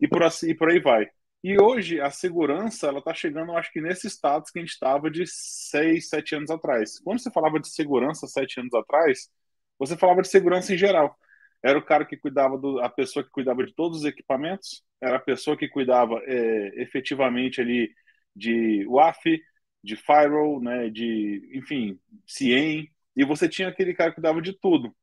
e 0.00 0.06
por, 0.06 0.22
assim, 0.22 0.50
e 0.50 0.54
por 0.54 0.70
aí 0.70 0.78
vai. 0.80 1.08
E 1.42 1.60
hoje 1.60 2.00
a 2.00 2.10
segurança 2.10 2.88
ela 2.88 2.98
está 2.98 3.14
chegando, 3.14 3.52
acho 3.52 3.72
que 3.72 3.80
nesse 3.80 4.08
status 4.08 4.50
que 4.50 4.58
a 4.58 4.62
gente 4.62 4.72
estava 4.72 5.10
de 5.10 5.24
seis, 5.26 6.08
sete 6.08 6.34
anos 6.34 6.50
atrás. 6.50 6.98
Quando 7.00 7.20
você 7.20 7.30
falava 7.30 7.60
de 7.60 7.68
segurança 7.68 8.26
sete 8.26 8.60
anos 8.60 8.74
atrás, 8.74 9.30
você 9.78 9.96
falava 9.96 10.20
de 10.20 10.28
segurança 10.28 10.74
em 10.74 10.76
geral. 10.76 11.16
Era 11.62 11.78
o 11.78 11.84
cara 11.84 12.04
que 12.04 12.16
cuidava 12.16 12.56
do, 12.56 12.80
a 12.80 12.88
pessoa 12.88 13.24
que 13.24 13.30
cuidava 13.30 13.64
de 13.64 13.74
todos 13.74 13.98
os 13.98 14.04
equipamentos, 14.04 14.84
era 15.00 15.16
a 15.16 15.20
pessoa 15.20 15.56
que 15.56 15.68
cuidava 15.68 16.20
é, 16.24 16.82
efetivamente 16.82 17.60
ali 17.60 17.90
de 18.34 18.86
WAF, 18.86 19.40
de 19.82 19.96
firewall, 19.96 20.60
né, 20.60 20.88
de, 20.90 21.50
enfim, 21.54 21.98
CIEM, 22.26 22.88
e 23.16 23.24
você 23.24 23.48
tinha 23.48 23.68
aquele 23.68 23.94
cara 23.94 24.12
que 24.12 24.20
dava 24.20 24.40
de 24.40 24.52
tudo. 24.52 24.94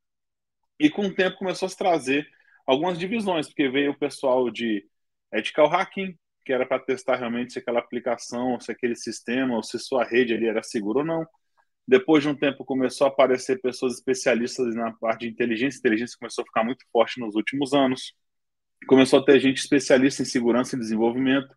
E 0.78 0.90
com 0.90 1.06
o 1.06 1.14
tempo 1.14 1.38
começou 1.38 1.66
a 1.66 1.68
se 1.68 1.76
trazer 1.76 2.26
algumas 2.66 2.98
divisões, 2.98 3.46
porque 3.46 3.68
veio 3.68 3.92
o 3.92 3.98
pessoal 3.98 4.50
de 4.50 4.86
ethical 5.32 5.68
hacking, 5.68 6.16
que 6.44 6.52
era 6.52 6.66
para 6.66 6.78
testar 6.78 7.16
realmente 7.16 7.52
se 7.52 7.58
aquela 7.58 7.80
aplicação, 7.80 8.58
se 8.60 8.70
aquele 8.70 8.94
sistema, 8.94 9.56
ou 9.56 9.62
se 9.62 9.78
sua 9.78 10.04
rede 10.04 10.34
ali 10.34 10.46
era 10.46 10.62
segura 10.62 11.00
ou 11.00 11.04
não. 11.04 11.26
Depois 11.86 12.22
de 12.22 12.28
um 12.28 12.34
tempo 12.34 12.64
começou 12.64 13.06
a 13.06 13.10
aparecer 13.10 13.60
pessoas 13.60 13.94
especialistas 13.94 14.74
na 14.74 14.92
parte 14.92 15.20
de 15.20 15.28
inteligência, 15.28 15.78
inteligência 15.78 16.16
começou 16.18 16.42
a 16.42 16.46
ficar 16.46 16.64
muito 16.64 16.84
forte 16.92 17.20
nos 17.20 17.34
últimos 17.36 17.72
anos. 17.72 18.12
Começou 18.88 19.20
a 19.20 19.24
ter 19.24 19.38
gente 19.38 19.58
especialista 19.58 20.22
em 20.22 20.24
segurança 20.24 20.74
e 20.74 20.78
desenvolvimento. 20.78 21.54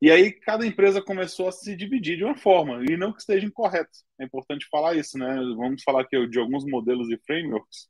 E 0.00 0.10
aí 0.10 0.32
cada 0.32 0.66
empresa 0.66 1.02
começou 1.02 1.48
a 1.48 1.52
se 1.52 1.74
dividir 1.76 2.16
de 2.16 2.24
uma 2.24 2.36
forma, 2.36 2.82
e 2.88 2.96
não 2.96 3.12
que 3.12 3.20
esteja 3.20 3.46
incorreto. 3.46 3.90
É 4.20 4.24
importante 4.24 4.66
falar 4.70 4.94
isso, 4.94 5.18
né? 5.18 5.34
Vamos 5.56 5.82
falar 5.82 6.02
aqui 6.02 6.26
de 6.28 6.38
alguns 6.38 6.64
modelos 6.66 7.08
e 7.10 7.18
frameworks. 7.26 7.88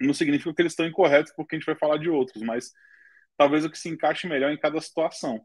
Não 0.00 0.14
significa 0.14 0.54
que 0.54 0.62
eles 0.62 0.72
estão 0.72 0.86
incorretos 0.86 1.32
porque 1.34 1.56
a 1.56 1.58
gente 1.58 1.66
vai 1.66 1.76
falar 1.76 1.98
de 1.98 2.10
outros, 2.10 2.42
mas 2.42 2.70
talvez 3.36 3.64
o 3.64 3.70
que 3.70 3.78
se 3.78 3.88
encaixe 3.88 4.26
melhor 4.26 4.52
em 4.52 4.58
cada 4.58 4.80
situação. 4.80 5.40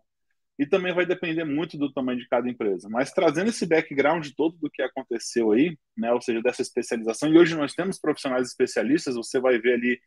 E 0.60 0.66
também 0.66 0.94
vai 0.94 1.06
depender 1.06 1.44
muito 1.44 1.78
do 1.78 1.92
tamanho 1.92 2.20
de 2.20 2.28
cada 2.28 2.50
empresa. 2.50 2.90
Mas 2.90 3.12
trazendo 3.12 3.50
esse 3.50 3.66
background 3.66 4.28
todo 4.36 4.58
do 4.58 4.70
que 4.72 4.82
aconteceu 4.82 5.52
aí, 5.52 5.78
né, 5.96 6.12
ou 6.12 6.22
seja, 6.22 6.42
dessa 6.42 6.62
especialização, 6.62 7.32
e 7.32 7.38
hoje 7.38 7.56
nós 7.56 7.74
temos 7.74 8.00
profissionais 8.00 8.48
especialistas, 8.48 9.16
você 9.16 9.40
vai 9.40 9.60
ver 9.60 9.74
ali 9.74 10.00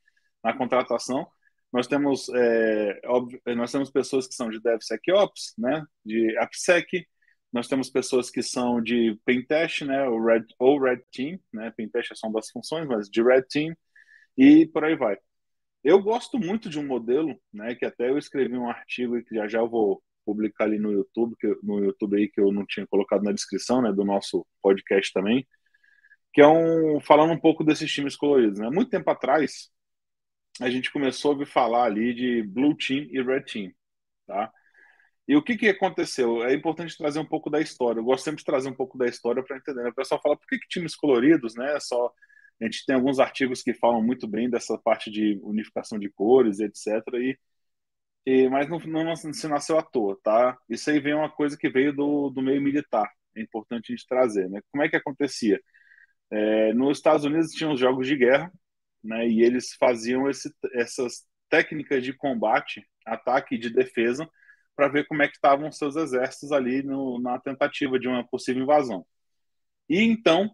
na 0.42 0.52
contratação, 0.52 1.26
nós 1.72 1.86
temos, 1.86 2.28
é, 2.34 3.00
óbvio, 3.06 3.40
nós 3.56 3.70
temos 3.70 3.90
pessoas 3.90 4.26
que 4.26 4.34
são 4.34 4.50
de 4.50 4.60
DevSecOps, 4.60 5.54
né, 5.56 5.84
de 6.04 6.36
AppSec, 6.38 7.06
nós 7.52 7.68
temos 7.68 7.90
pessoas 7.90 8.30
que 8.30 8.42
são 8.42 8.82
de 8.82 9.18
Pentest, 9.24 9.84
né, 9.84 10.08
ou 10.08 10.24
Red, 10.24 10.46
ou 10.58 10.80
Red 10.80 11.02
Team, 11.12 11.38
né, 11.52 11.72
Pentest 11.76 12.12
é 12.12 12.14
só 12.16 12.26
uma 12.26 12.40
das 12.40 12.50
funções, 12.50 12.86
mas 12.88 13.08
de 13.08 13.22
Red 13.22 13.42
Team, 13.42 13.74
e 14.36 14.66
por 14.66 14.84
aí 14.84 14.96
vai. 14.96 15.16
Eu 15.82 16.02
gosto 16.02 16.38
muito 16.38 16.68
de 16.68 16.78
um 16.78 16.86
modelo, 16.86 17.40
né, 17.52 17.74
que 17.74 17.84
até 17.86 18.10
eu 18.10 18.18
escrevi 18.18 18.56
um 18.56 18.68
artigo 18.68 19.16
e 19.16 19.24
que 19.24 19.34
já 19.34 19.48
já 19.48 19.58
eu 19.60 19.68
vou 19.68 20.02
publicar 20.24 20.64
ali 20.64 20.78
no 20.78 20.92
YouTube, 20.92 21.37
que, 21.38 21.46
no 21.62 21.85
YouTube 21.85 22.16
aí 22.16 22.28
que 22.28 22.40
eu 22.40 22.52
não 22.52 22.64
tinha 22.66 22.87
colocado 22.87 23.22
na 23.22 23.33
descrição, 23.33 23.83
né, 23.83 23.92
do 23.92 24.04
nosso 24.04 24.46
podcast 24.62 25.12
também, 25.12 25.46
que 26.33 26.40
é 26.40 26.46
um 26.46 27.00
falando 27.00 27.33
um 27.33 27.40
pouco 27.40 27.64
desses 27.64 27.90
times 27.92 28.16
coloridos, 28.16 28.59
né? 28.61 28.70
Muito 28.70 28.90
tempo 28.90 29.11
atrás, 29.11 29.70
a 30.61 30.70
gente 30.70 30.92
começou 30.92 31.30
a 31.30 31.35
ouvir 31.35 31.46
falar 31.46 31.85
ali 31.85 32.14
de 32.14 32.42
Blue 32.42 32.76
Team 32.76 33.06
e 33.11 33.22
Red 33.22 33.42
Team, 33.42 33.72
tá? 34.26 34.52
E 35.30 35.37
o 35.37 35.42
que, 35.42 35.56
que 35.56 35.68
aconteceu? 35.68 36.44
É 36.44 36.52
importante 36.54 36.96
trazer 36.98 37.20
um 37.20 37.24
pouco 37.24 37.48
da 37.48 37.61
história. 37.61 38.00
Eu 38.00 38.04
gosto 38.04 38.24
sempre 38.24 38.38
de 38.38 38.44
trazer 38.44 38.68
um 38.68 38.74
pouco 38.74 38.98
da 38.98 39.06
história 39.06 39.42
para 39.44 39.56
entender. 39.56 39.85
Né? 39.85 39.90
O 39.90 39.94
pessoal 39.94 40.20
fala, 40.20 40.37
por 40.37 40.44
que, 40.48 40.59
que 40.59 40.68
times 40.68 40.96
coloridos, 40.96 41.54
né? 41.54 41.78
Só 41.78 42.12
a 42.61 42.64
gente 42.64 42.85
tem 42.85 42.96
alguns 42.96 43.20
artigos 43.20 43.62
que 43.62 43.72
falam 43.72 44.02
muito 44.02 44.26
bem 44.26 44.50
dessa 44.50 44.76
parte 44.76 45.09
de 45.11 45.38
unificação 45.44 46.00
de 46.00 46.11
cores, 46.11 46.59
etc. 46.59 46.87
E, 47.14 47.38
e 48.26 48.48
mas 48.48 48.68
não, 48.68 48.78
não, 48.78 49.16
se 49.16 49.48
nasceu 49.48 49.78
à 49.78 49.83
toa, 49.83 50.18
tá? 50.22 50.59
Isso 50.68 50.90
aí 50.90 51.00
vem 51.00 51.14
uma 51.14 51.30
coisa 51.30 51.56
que 51.56 51.68
veio 51.70 51.92
do, 51.94 52.30
do 52.30 52.42
meio 52.42 52.61
militar. 52.61 53.11
É 53.37 53.40
importante 53.42 53.92
a 53.92 53.96
gente 53.96 54.06
trazer, 54.06 54.48
né? 54.50 54.61
Como 54.70 54.83
é 54.85 54.88
que 54.88 54.96
acontecia? 54.96 55.61
É, 56.30 56.72
nos 56.74 56.98
Estados 56.98 57.24
Unidos 57.24 57.52
tinham 57.52 57.72
os 57.72 57.80
jogos 57.80 58.06
de 58.06 58.16
guerra, 58.16 58.52
né? 59.02 59.28
E 59.28 59.42
eles 59.42 59.74
faziam 59.74 60.28
esse, 60.30 60.52
essas 60.74 61.26
técnicas 61.48 62.02
de 62.04 62.12
combate, 62.12 62.87
ataque 63.06 63.56
e 63.56 63.59
de 63.59 63.70
defesa 63.70 64.28
para 64.76 64.88
ver 64.88 65.06
como 65.06 65.22
é 65.22 65.28
que 65.28 65.35
estavam 65.35 65.70
seus 65.72 65.96
exércitos 65.96 66.52
ali 66.52 66.83
no, 66.83 67.20
na 67.20 67.38
tentativa 67.40 67.98
de 67.98 68.09
uma 68.09 68.26
possível 68.26 68.62
invasão. 68.62 69.06
E 69.88 70.00
então, 70.02 70.50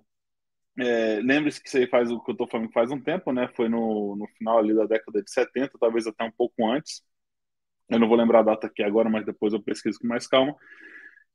é, 0.79 1.21
lembre-se 1.23 1.63
que 1.63 1.69
isso 1.69 1.79
aí 1.79 1.87
faz 1.89 2.11
o 2.11 2.21
que 2.23 2.31
eu 2.31 2.33
estou 2.33 2.49
falando 2.49 2.73
faz 2.73 2.91
um 2.91 3.01
tempo, 3.01 3.33
né? 3.33 3.49
Foi 3.57 3.69
no, 3.69 4.17
no 4.17 4.27
final 4.39 4.59
ali 4.59 4.75
da 4.75 4.87
década 4.87 5.23
de 5.23 5.31
70, 5.31 5.73
talvez 5.81 6.07
até 6.07 6.25
um 6.25 6.33
pouco 6.33 6.67
antes. 6.71 7.03
Eu 7.89 7.99
não 7.99 8.09
vou 8.09 8.17
lembrar 8.17 8.41
a 8.41 8.43
data 8.43 8.67
aqui 8.67 8.83
agora, 8.83 9.09
mas 9.09 9.25
depois 9.25 9.53
eu 9.53 9.63
pesquiso 9.63 9.99
com 9.99 10.07
mais 10.07 10.27
calma. 10.27 10.57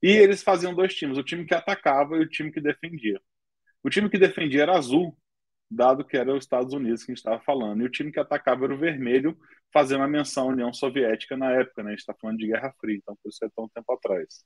E 0.02 0.10
eles 0.10 0.44
faziam 0.44 0.74
dois 0.74 0.94
times, 0.96 1.18
o 1.18 1.24
time 1.24 1.46
que 1.46 1.54
atacava 1.54 2.18
e 2.18 2.22
o 2.22 2.30
time 2.30 2.52
que 2.52 2.60
defendia. 2.60 3.22
O 3.84 3.90
time 3.90 4.10
que 4.10 4.18
defendia 4.18 4.64
era 4.64 4.78
azul, 4.78 5.18
dado 5.70 6.04
que 6.04 6.18
era 6.18 6.34
os 6.34 6.44
Estados 6.44 6.74
Unidos 6.74 7.04
que 7.04 7.12
a 7.12 7.14
gente 7.14 7.20
estava 7.20 7.42
falando. 7.42 7.82
E 7.82 7.86
o 7.86 7.90
time 7.90 8.12
que 8.12 8.20
atacava 8.20 8.66
era 8.66 8.74
o 8.74 8.78
vermelho, 8.78 9.38
fazendo 9.72 10.04
a 10.04 10.08
menção 10.08 10.50
à 10.50 10.52
União 10.52 10.74
Soviética 10.74 11.38
na 11.38 11.52
época, 11.52 11.84
né? 11.84 11.90
A 11.90 11.92
gente 11.92 12.00
está 12.00 12.14
falando 12.14 12.38
de 12.38 12.48
Guerra 12.48 12.74
Fria, 12.80 12.98
então 12.98 13.16
por 13.22 13.30
isso 13.30 13.44
é 13.46 13.50
tão 13.56 13.70
tempo 13.70 13.94
atrás. 13.94 14.44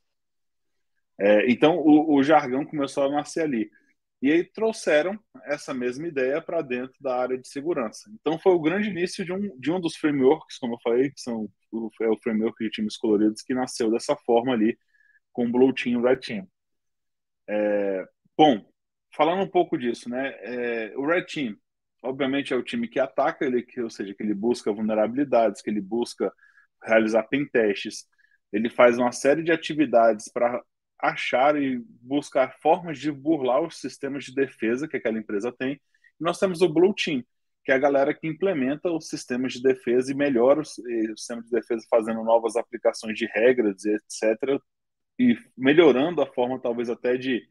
É, 1.17 1.49
então 1.49 1.77
o, 1.77 2.15
o, 2.15 2.23
jargão 2.23 2.65
começou 2.65 3.05
a 3.05 3.09
nascer 3.09 3.41
ali. 3.41 3.69
E 4.25 4.31
aí 4.31 4.43
trouxeram 4.43 5.19
essa 5.43 5.71
mesma 5.71 6.07
ideia 6.07 6.41
para 6.41 6.63
dentro 6.63 6.95
da 6.99 7.15
área 7.15 7.37
de 7.37 7.47
segurança. 7.47 8.09
Então 8.19 8.39
foi 8.39 8.53
o 8.53 8.59
grande 8.59 8.89
início 8.89 9.23
de 9.23 9.31
um, 9.31 9.55
de 9.59 9.71
um 9.71 9.79
dos 9.79 9.95
frameworks, 9.97 10.57
como 10.57 10.73
eu 10.73 10.79
falei, 10.81 11.11
que 11.11 11.21
são 11.21 11.47
o, 11.71 11.91
é 12.01 12.07
o 12.07 12.17
framework 12.17 12.57
de 12.63 12.71
times 12.71 12.97
coloridos, 12.97 13.43
que 13.43 13.53
nasceu 13.53 13.91
dessa 13.91 14.15
forma 14.15 14.51
ali, 14.51 14.75
com 15.31 15.51
Blue 15.51 15.71
Team 15.71 16.01
e 16.01 16.03
Red 16.03 16.15
Team. 16.21 16.47
É, 17.47 18.03
bom, 18.35 18.67
falando 19.15 19.43
um 19.43 19.47
pouco 19.47 19.77
disso, 19.77 20.09
né? 20.09 20.29
É, 20.41 20.93
o 20.97 21.05
Red 21.05 21.25
Team, 21.27 21.55
obviamente, 22.01 22.51
é 22.51 22.55
o 22.55 22.63
time 22.63 22.87
que 22.87 22.99
ataca, 22.99 23.45
ele, 23.45 23.61
que, 23.61 23.79
ou 23.79 23.91
seja, 23.91 24.15
que 24.15 24.23
ele 24.23 24.33
busca 24.33 24.73
vulnerabilidades, 24.73 25.61
que 25.61 25.69
ele 25.69 25.81
busca 25.81 26.33
realizar 26.83 27.27
pen 27.27 27.45
testes, 27.47 28.07
ele 28.51 28.71
faz 28.71 28.97
uma 28.97 29.11
série 29.11 29.43
de 29.43 29.51
atividades 29.51 30.31
para 30.33 30.63
achar 30.99 31.61
e 31.61 31.83
buscar 32.01 32.55
formas 32.59 32.99
de 32.99 33.11
burlar 33.11 33.61
os 33.61 33.79
sistemas 33.79 34.25
de 34.25 34.33
defesa 34.33 34.87
que 34.87 34.97
aquela 34.97 35.17
empresa 35.17 35.51
tem. 35.51 35.73
E 36.19 36.23
nós 36.23 36.39
temos 36.39 36.61
o 36.61 36.69
Blue 36.69 36.93
Team, 36.93 37.23
que 37.63 37.71
é 37.71 37.75
a 37.75 37.79
galera 37.79 38.13
que 38.13 38.27
implementa 38.27 38.91
os 38.91 39.07
sistemas 39.07 39.53
de 39.53 39.61
defesa 39.61 40.11
e 40.11 40.15
melhora 40.15 40.61
o 40.61 40.65
sistema 40.65 41.41
de 41.41 41.49
defesa 41.49 41.85
fazendo 41.89 42.23
novas 42.23 42.55
aplicações 42.55 43.17
de 43.17 43.25
regras, 43.33 43.83
etc., 43.85 44.59
e 45.17 45.37
melhorando 45.57 46.21
a 46.21 46.25
forma, 46.25 46.59
talvez 46.59 46.89
até 46.89 47.15
de 47.17 47.47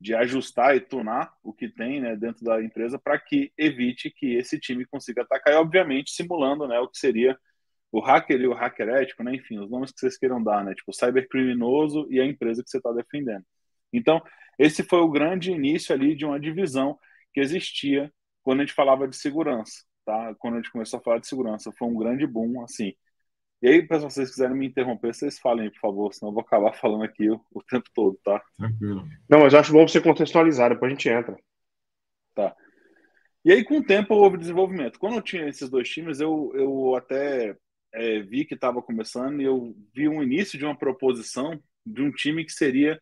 de 0.00 0.14
ajustar 0.14 0.76
e 0.76 0.80
tunar 0.80 1.32
o 1.42 1.50
que 1.50 1.66
tem 1.66 1.98
né, 1.98 2.14
dentro 2.14 2.44
da 2.44 2.62
empresa 2.62 2.98
para 2.98 3.18
que 3.18 3.50
evite 3.56 4.10
que 4.10 4.34
esse 4.34 4.60
time 4.60 4.84
consiga 4.84 5.22
atacar 5.22 5.54
e, 5.54 5.56
obviamente, 5.56 6.10
simulando 6.10 6.68
né, 6.68 6.78
o 6.78 6.88
que 6.88 6.98
seria 6.98 7.38
o 7.94 8.00
hacker 8.00 8.40
e 8.40 8.48
o 8.48 8.52
hacker 8.52 8.88
ético, 8.88 9.22
né, 9.22 9.36
enfim, 9.36 9.56
os 9.60 9.70
nomes 9.70 9.92
que 9.92 10.00
vocês 10.00 10.18
queiram 10.18 10.42
dar, 10.42 10.64
né, 10.64 10.74
tipo 10.74 10.92
cybercriminoso 10.92 12.08
e 12.10 12.20
a 12.20 12.26
empresa 12.26 12.60
que 12.60 12.68
você 12.68 12.78
está 12.78 12.90
defendendo. 12.92 13.44
Então, 13.92 14.20
esse 14.58 14.82
foi 14.82 14.98
o 14.98 15.08
grande 15.08 15.52
início 15.52 15.94
ali 15.94 16.16
de 16.16 16.24
uma 16.24 16.40
divisão 16.40 16.98
que 17.32 17.40
existia 17.40 18.12
quando 18.42 18.60
a 18.60 18.64
gente 18.64 18.74
falava 18.74 19.06
de 19.06 19.14
segurança, 19.14 19.84
tá? 20.04 20.34
Quando 20.40 20.54
a 20.54 20.56
gente 20.56 20.72
começou 20.72 20.98
a 20.98 21.02
falar 21.02 21.18
de 21.18 21.28
segurança, 21.28 21.70
foi 21.78 21.86
um 21.86 21.96
grande 21.96 22.26
boom, 22.26 22.64
assim. 22.64 22.92
E 23.62 23.68
aí, 23.68 23.86
pessoal, 23.86 24.10
se 24.10 24.16
vocês 24.16 24.30
quiserem 24.30 24.56
me 24.56 24.66
interromper, 24.66 25.14
vocês 25.14 25.38
falem, 25.38 25.70
por 25.70 25.78
favor, 25.78 26.12
senão 26.12 26.30
eu 26.30 26.34
vou 26.34 26.42
acabar 26.42 26.72
falando 26.80 27.04
aqui 27.04 27.30
o, 27.30 27.40
o 27.52 27.62
tempo 27.62 27.88
todo, 27.94 28.18
tá? 28.24 28.42
Tranquilo. 28.56 29.06
Não, 29.30 29.38
mas 29.38 29.52
eu 29.52 29.60
acho 29.60 29.72
bom 29.72 29.86
você 29.86 30.00
contextualizar, 30.00 30.70
depois 30.70 30.90
a 30.90 30.94
gente 30.94 31.08
entra. 31.08 31.36
Tá. 32.34 32.56
E 33.44 33.52
aí, 33.52 33.62
com 33.62 33.78
o 33.78 33.84
tempo, 33.84 34.14
houve 34.14 34.36
desenvolvimento. 34.36 34.98
Quando 34.98 35.14
eu 35.14 35.22
tinha 35.22 35.48
esses 35.48 35.70
dois 35.70 35.88
times, 35.88 36.18
eu, 36.18 36.50
eu 36.56 36.96
até 36.96 37.56
é, 37.94 38.20
vi 38.20 38.44
que 38.44 38.54
estava 38.54 38.82
começando 38.82 39.40
e 39.40 39.44
eu 39.44 39.74
vi 39.94 40.08
um 40.08 40.22
início 40.22 40.58
de 40.58 40.64
uma 40.64 40.76
proposição 40.76 41.58
de 41.86 42.02
um 42.02 42.10
time 42.10 42.44
que 42.44 42.52
seria 42.52 43.00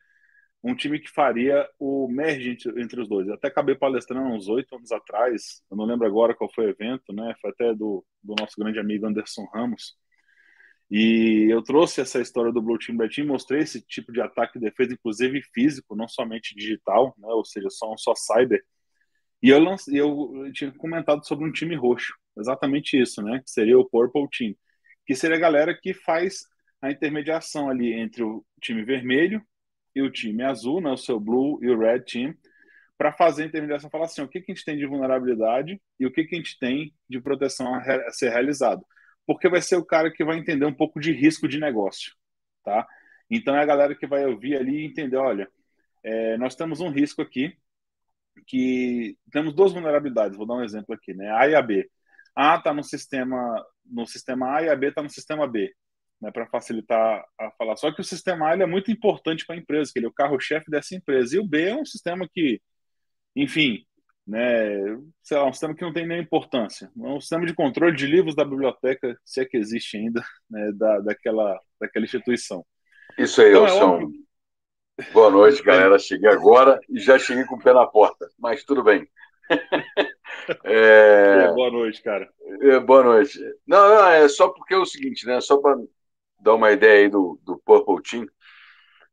um 0.62 0.76
time 0.76 1.00
que 1.00 1.10
faria 1.10 1.68
o 1.78 2.06
merge 2.08 2.56
entre, 2.76 3.00
os 3.00 3.08
dois. 3.08 3.26
Eu 3.26 3.34
até 3.34 3.48
acabei 3.48 3.74
palestrando 3.74 4.28
uns 4.28 4.48
oito 4.48 4.76
anos 4.76 4.92
atrás, 4.92 5.62
eu 5.70 5.76
não 5.76 5.84
lembro 5.84 6.06
agora 6.06 6.34
qual 6.34 6.52
foi 6.52 6.66
o 6.66 6.70
evento, 6.70 7.12
né? 7.12 7.34
Foi 7.40 7.50
até 7.50 7.74
do, 7.74 8.04
do 8.22 8.34
nosso 8.38 8.54
grande 8.56 8.78
amigo 8.78 9.06
Anderson 9.06 9.44
Ramos. 9.52 9.96
E 10.88 11.48
eu 11.50 11.62
trouxe 11.62 12.00
essa 12.00 12.20
história 12.20 12.52
do 12.52 12.62
Blue 12.62 12.78
Team 12.78 12.98
Red 12.98 13.24
mostrei 13.24 13.62
esse 13.62 13.80
tipo 13.80 14.12
de 14.12 14.20
ataque 14.20 14.58
e 14.58 14.60
defesa, 14.60 14.92
inclusive 14.92 15.42
físico, 15.42 15.96
não 15.96 16.06
somente 16.06 16.54
digital, 16.54 17.14
né? 17.18 17.28
ou 17.28 17.44
seja, 17.44 17.68
só, 17.70 17.96
só 17.96 18.14
cyber. 18.14 18.62
E 19.42 19.48
eu, 19.48 19.58
eu 19.98 20.52
tinha 20.52 20.70
comentado 20.72 21.26
sobre 21.26 21.44
um 21.48 21.50
time 21.50 21.74
roxo, 21.74 22.14
exatamente 22.38 23.00
isso, 23.00 23.20
né? 23.22 23.40
Que 23.40 23.50
seria 23.50 23.76
o 23.78 23.88
Purple 23.88 24.28
Team, 24.30 24.54
que 25.06 25.14
seria 25.14 25.36
a 25.36 25.40
galera 25.40 25.74
que 25.74 25.92
faz 25.94 26.46
a 26.80 26.90
intermediação 26.90 27.68
ali 27.68 27.92
entre 27.92 28.22
o 28.22 28.44
time 28.60 28.84
vermelho 28.84 29.44
e 29.94 30.02
o 30.02 30.10
time 30.10 30.42
azul, 30.42 30.80
né, 30.80 30.90
o 30.90 30.96
seu 30.96 31.20
blue 31.20 31.58
e 31.62 31.70
o 31.70 31.78
red 31.78 32.00
team, 32.00 32.34
para 32.96 33.12
fazer 33.12 33.44
a 33.44 33.46
intermediação 33.46 33.90
falar 33.90 34.06
assim, 34.06 34.22
o 34.22 34.28
que, 34.28 34.40
que 34.40 34.52
a 34.52 34.54
gente 34.54 34.64
tem 34.64 34.76
de 34.76 34.86
vulnerabilidade 34.86 35.80
e 35.98 36.06
o 36.06 36.12
que, 36.12 36.24
que 36.24 36.34
a 36.34 36.38
gente 36.38 36.58
tem 36.58 36.94
de 37.08 37.20
proteção 37.20 37.74
a, 37.74 38.10
ser 38.10 38.30
realizado. 38.30 38.84
Porque 39.26 39.48
vai 39.48 39.60
ser 39.60 39.76
o 39.76 39.84
cara 39.84 40.10
que 40.10 40.24
vai 40.24 40.38
entender 40.38 40.66
um 40.66 40.74
pouco 40.74 41.00
de 41.00 41.12
risco 41.12 41.48
de 41.48 41.58
negócio, 41.58 42.12
tá? 42.64 42.86
Então 43.30 43.56
é 43.56 43.62
a 43.62 43.66
galera 43.66 43.94
que 43.94 44.06
vai 44.06 44.24
ouvir 44.26 44.56
ali 44.56 44.82
e 44.82 44.86
entender, 44.86 45.16
olha, 45.16 45.48
é, 46.02 46.36
nós 46.36 46.54
temos 46.54 46.80
um 46.80 46.90
risco 46.90 47.22
aqui 47.22 47.56
que 48.46 49.16
temos 49.30 49.54
duas 49.54 49.72
vulnerabilidades, 49.72 50.36
vou 50.36 50.46
dar 50.46 50.54
um 50.54 50.64
exemplo 50.64 50.94
aqui, 50.94 51.14
né? 51.14 51.30
A 51.32 51.48
e 51.48 51.54
a 51.54 51.62
B. 51.62 51.88
A 52.34 52.56
está 52.56 52.72
no 52.72 52.82
sistema 52.82 53.64
no 53.84 54.06
sistema 54.06 54.56
A 54.56 54.62
e 54.62 54.68
a 54.68 54.76
B 54.76 54.88
está 54.88 55.02
no 55.02 55.10
sistema 55.10 55.46
B 55.46 55.72
né, 56.22 56.30
para 56.30 56.46
facilitar 56.46 57.24
a 57.38 57.50
falar. 57.52 57.76
Só 57.76 57.92
que 57.92 58.00
o 58.00 58.04
sistema 58.04 58.48
A 58.48 58.52
é 58.52 58.66
muito 58.66 58.90
importante 58.92 59.44
para 59.44 59.56
a 59.56 59.58
empresa, 59.58 59.90
que 59.92 59.98
ele 59.98 60.06
é 60.06 60.08
o 60.08 60.14
carro-chefe 60.14 60.70
dessa 60.70 60.94
empresa. 60.94 61.36
E 61.36 61.40
o 61.40 61.46
B 61.46 61.68
é 61.68 61.74
um 61.74 61.84
sistema 61.84 62.28
que, 62.32 62.62
enfim, 63.34 63.84
né, 64.24 64.78
sei 65.20 65.36
lá, 65.36 65.48
um 65.48 65.52
sistema 65.52 65.74
que 65.74 65.82
não 65.82 65.92
tem 65.92 66.06
nem 66.06 66.20
importância. 66.20 66.90
É 66.96 67.08
um 67.08 67.20
sistema 67.20 67.44
de 67.44 67.54
controle 67.54 67.96
de 67.96 68.06
livros 68.06 68.36
da 68.36 68.44
biblioteca, 68.44 69.18
se 69.24 69.40
é 69.40 69.44
que 69.44 69.56
existe 69.56 69.96
ainda, 69.96 70.24
né, 70.48 70.70
da, 70.72 71.00
daquela, 71.00 71.60
daquela 71.80 72.04
instituição. 72.04 72.64
Isso 73.18 73.42
aí, 73.42 73.50
então, 73.50 73.66
Elson. 73.66 74.12
É 74.98 75.12
Boa 75.12 75.30
noite, 75.30 75.60
galera. 75.64 75.98
Cheguei 75.98 76.30
agora 76.30 76.78
e 76.88 77.00
já 77.00 77.18
cheguei 77.18 77.44
com 77.44 77.56
o 77.56 77.58
pé 77.58 77.74
na 77.74 77.86
porta, 77.86 78.30
mas 78.38 78.62
tudo 78.62 78.84
bem. 78.84 79.06
É... 80.64 81.44
É, 81.44 81.52
boa 81.52 81.70
noite, 81.70 82.02
cara. 82.02 82.28
É, 82.62 82.80
boa 82.80 83.04
noite. 83.04 83.38
Não, 83.66 83.88
não, 83.88 84.08
é 84.08 84.28
só 84.28 84.48
porque 84.48 84.74
é 84.74 84.78
o 84.78 84.86
seguinte, 84.86 85.26
né? 85.26 85.40
Só 85.40 85.58
para 85.58 85.76
dar 86.40 86.54
uma 86.54 86.72
ideia 86.72 87.04
aí 87.04 87.08
do, 87.08 87.38
do 87.44 87.58
Purple 87.58 88.02
Team. 88.02 88.26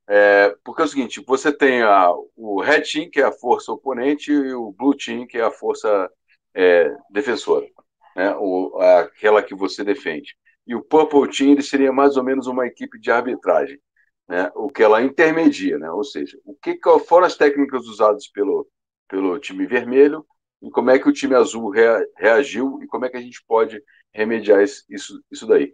É, 0.08 0.56
porque 0.64 0.82
é 0.82 0.86
o 0.86 0.88
seguinte, 0.88 1.24
você 1.26 1.52
tem 1.52 1.84
a, 1.84 2.12
o 2.36 2.62
Red 2.62 2.82
Team, 2.82 3.10
que 3.12 3.22
é 3.22 3.26
a 3.26 3.32
força 3.32 3.72
oponente, 3.72 4.32
e 4.32 4.54
o 4.54 4.72
Blue 4.72 4.96
Team, 4.96 5.28
que 5.28 5.38
é 5.38 5.44
a 5.44 5.52
força 5.52 6.10
é, 6.56 6.92
defensora, 7.12 7.68
né? 8.16 8.36
o, 8.40 8.76
aquela 8.80 9.44
que 9.44 9.54
você 9.54 9.84
defende. 9.84 10.36
E 10.66 10.74
o 10.74 10.82
Purple 10.82 11.30
Team 11.30 11.52
ele 11.52 11.62
seria 11.62 11.94
mais 11.94 12.18
ou 12.18 12.24
menos 12.24 12.48
uma 12.48 12.66
equipe 12.66 13.00
de 13.00 13.12
arbitragem, 13.12 13.80
né? 14.28 14.52
o 14.56 14.68
que 14.70 14.82
ela 14.82 15.04
intermedia, 15.04 15.78
né? 15.78 15.92
ou 15.92 16.04
seja, 16.04 16.40
o 16.44 16.56
que 16.56 16.80
foram 17.08 17.28
as 17.28 17.38
técnicas 17.38 17.86
usadas 17.86 18.28
pelo, 18.28 18.68
pelo 19.10 19.38
time 19.40 19.66
vermelho 19.66 20.26
e 20.62 20.70
como 20.70 20.92
é 20.92 21.00
que 21.00 21.10
o 21.10 21.14
time 21.14 21.36
azul 21.36 21.70
rea, 21.70 22.06
reagiu 22.18 22.80
e 22.82 22.88
como 22.88 23.06
é 23.06 23.10
que 23.10 23.18
a 23.18 23.22
gente 23.22 23.44
pode 23.46 23.84
remediar 24.14 24.64
isso, 24.64 25.22
isso 25.30 25.46
daí 25.46 25.74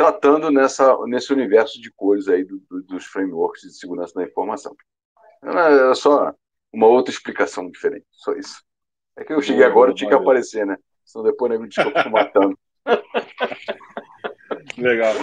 tratando 0.00 0.50
nessa, 0.50 0.96
nesse 1.06 1.30
universo 1.30 1.78
de 1.78 1.92
cores 1.92 2.26
aí 2.26 2.42
do, 2.42 2.58
do, 2.70 2.82
dos 2.84 3.04
frameworks 3.04 3.60
de 3.60 3.78
segurança 3.78 4.14
da 4.14 4.24
informação. 4.24 4.74
Era 5.42 5.94
só 5.94 6.34
uma 6.72 6.86
outra 6.86 7.12
explicação 7.12 7.70
diferente, 7.70 8.06
só 8.10 8.32
isso. 8.32 8.62
É 9.14 9.24
que 9.24 9.32
eu 9.34 9.42
cheguei 9.42 9.62
agora, 9.62 9.90
eu 9.90 9.94
tinha 9.94 10.08
que 10.08 10.16
aparecer, 10.16 10.64
né? 10.64 10.78
Senão 11.04 11.26
depois 11.26 11.52
né, 11.52 11.58
me 11.58 11.68
desculpa 11.68 12.08
matando. 12.08 12.58
Legal. 14.78 15.14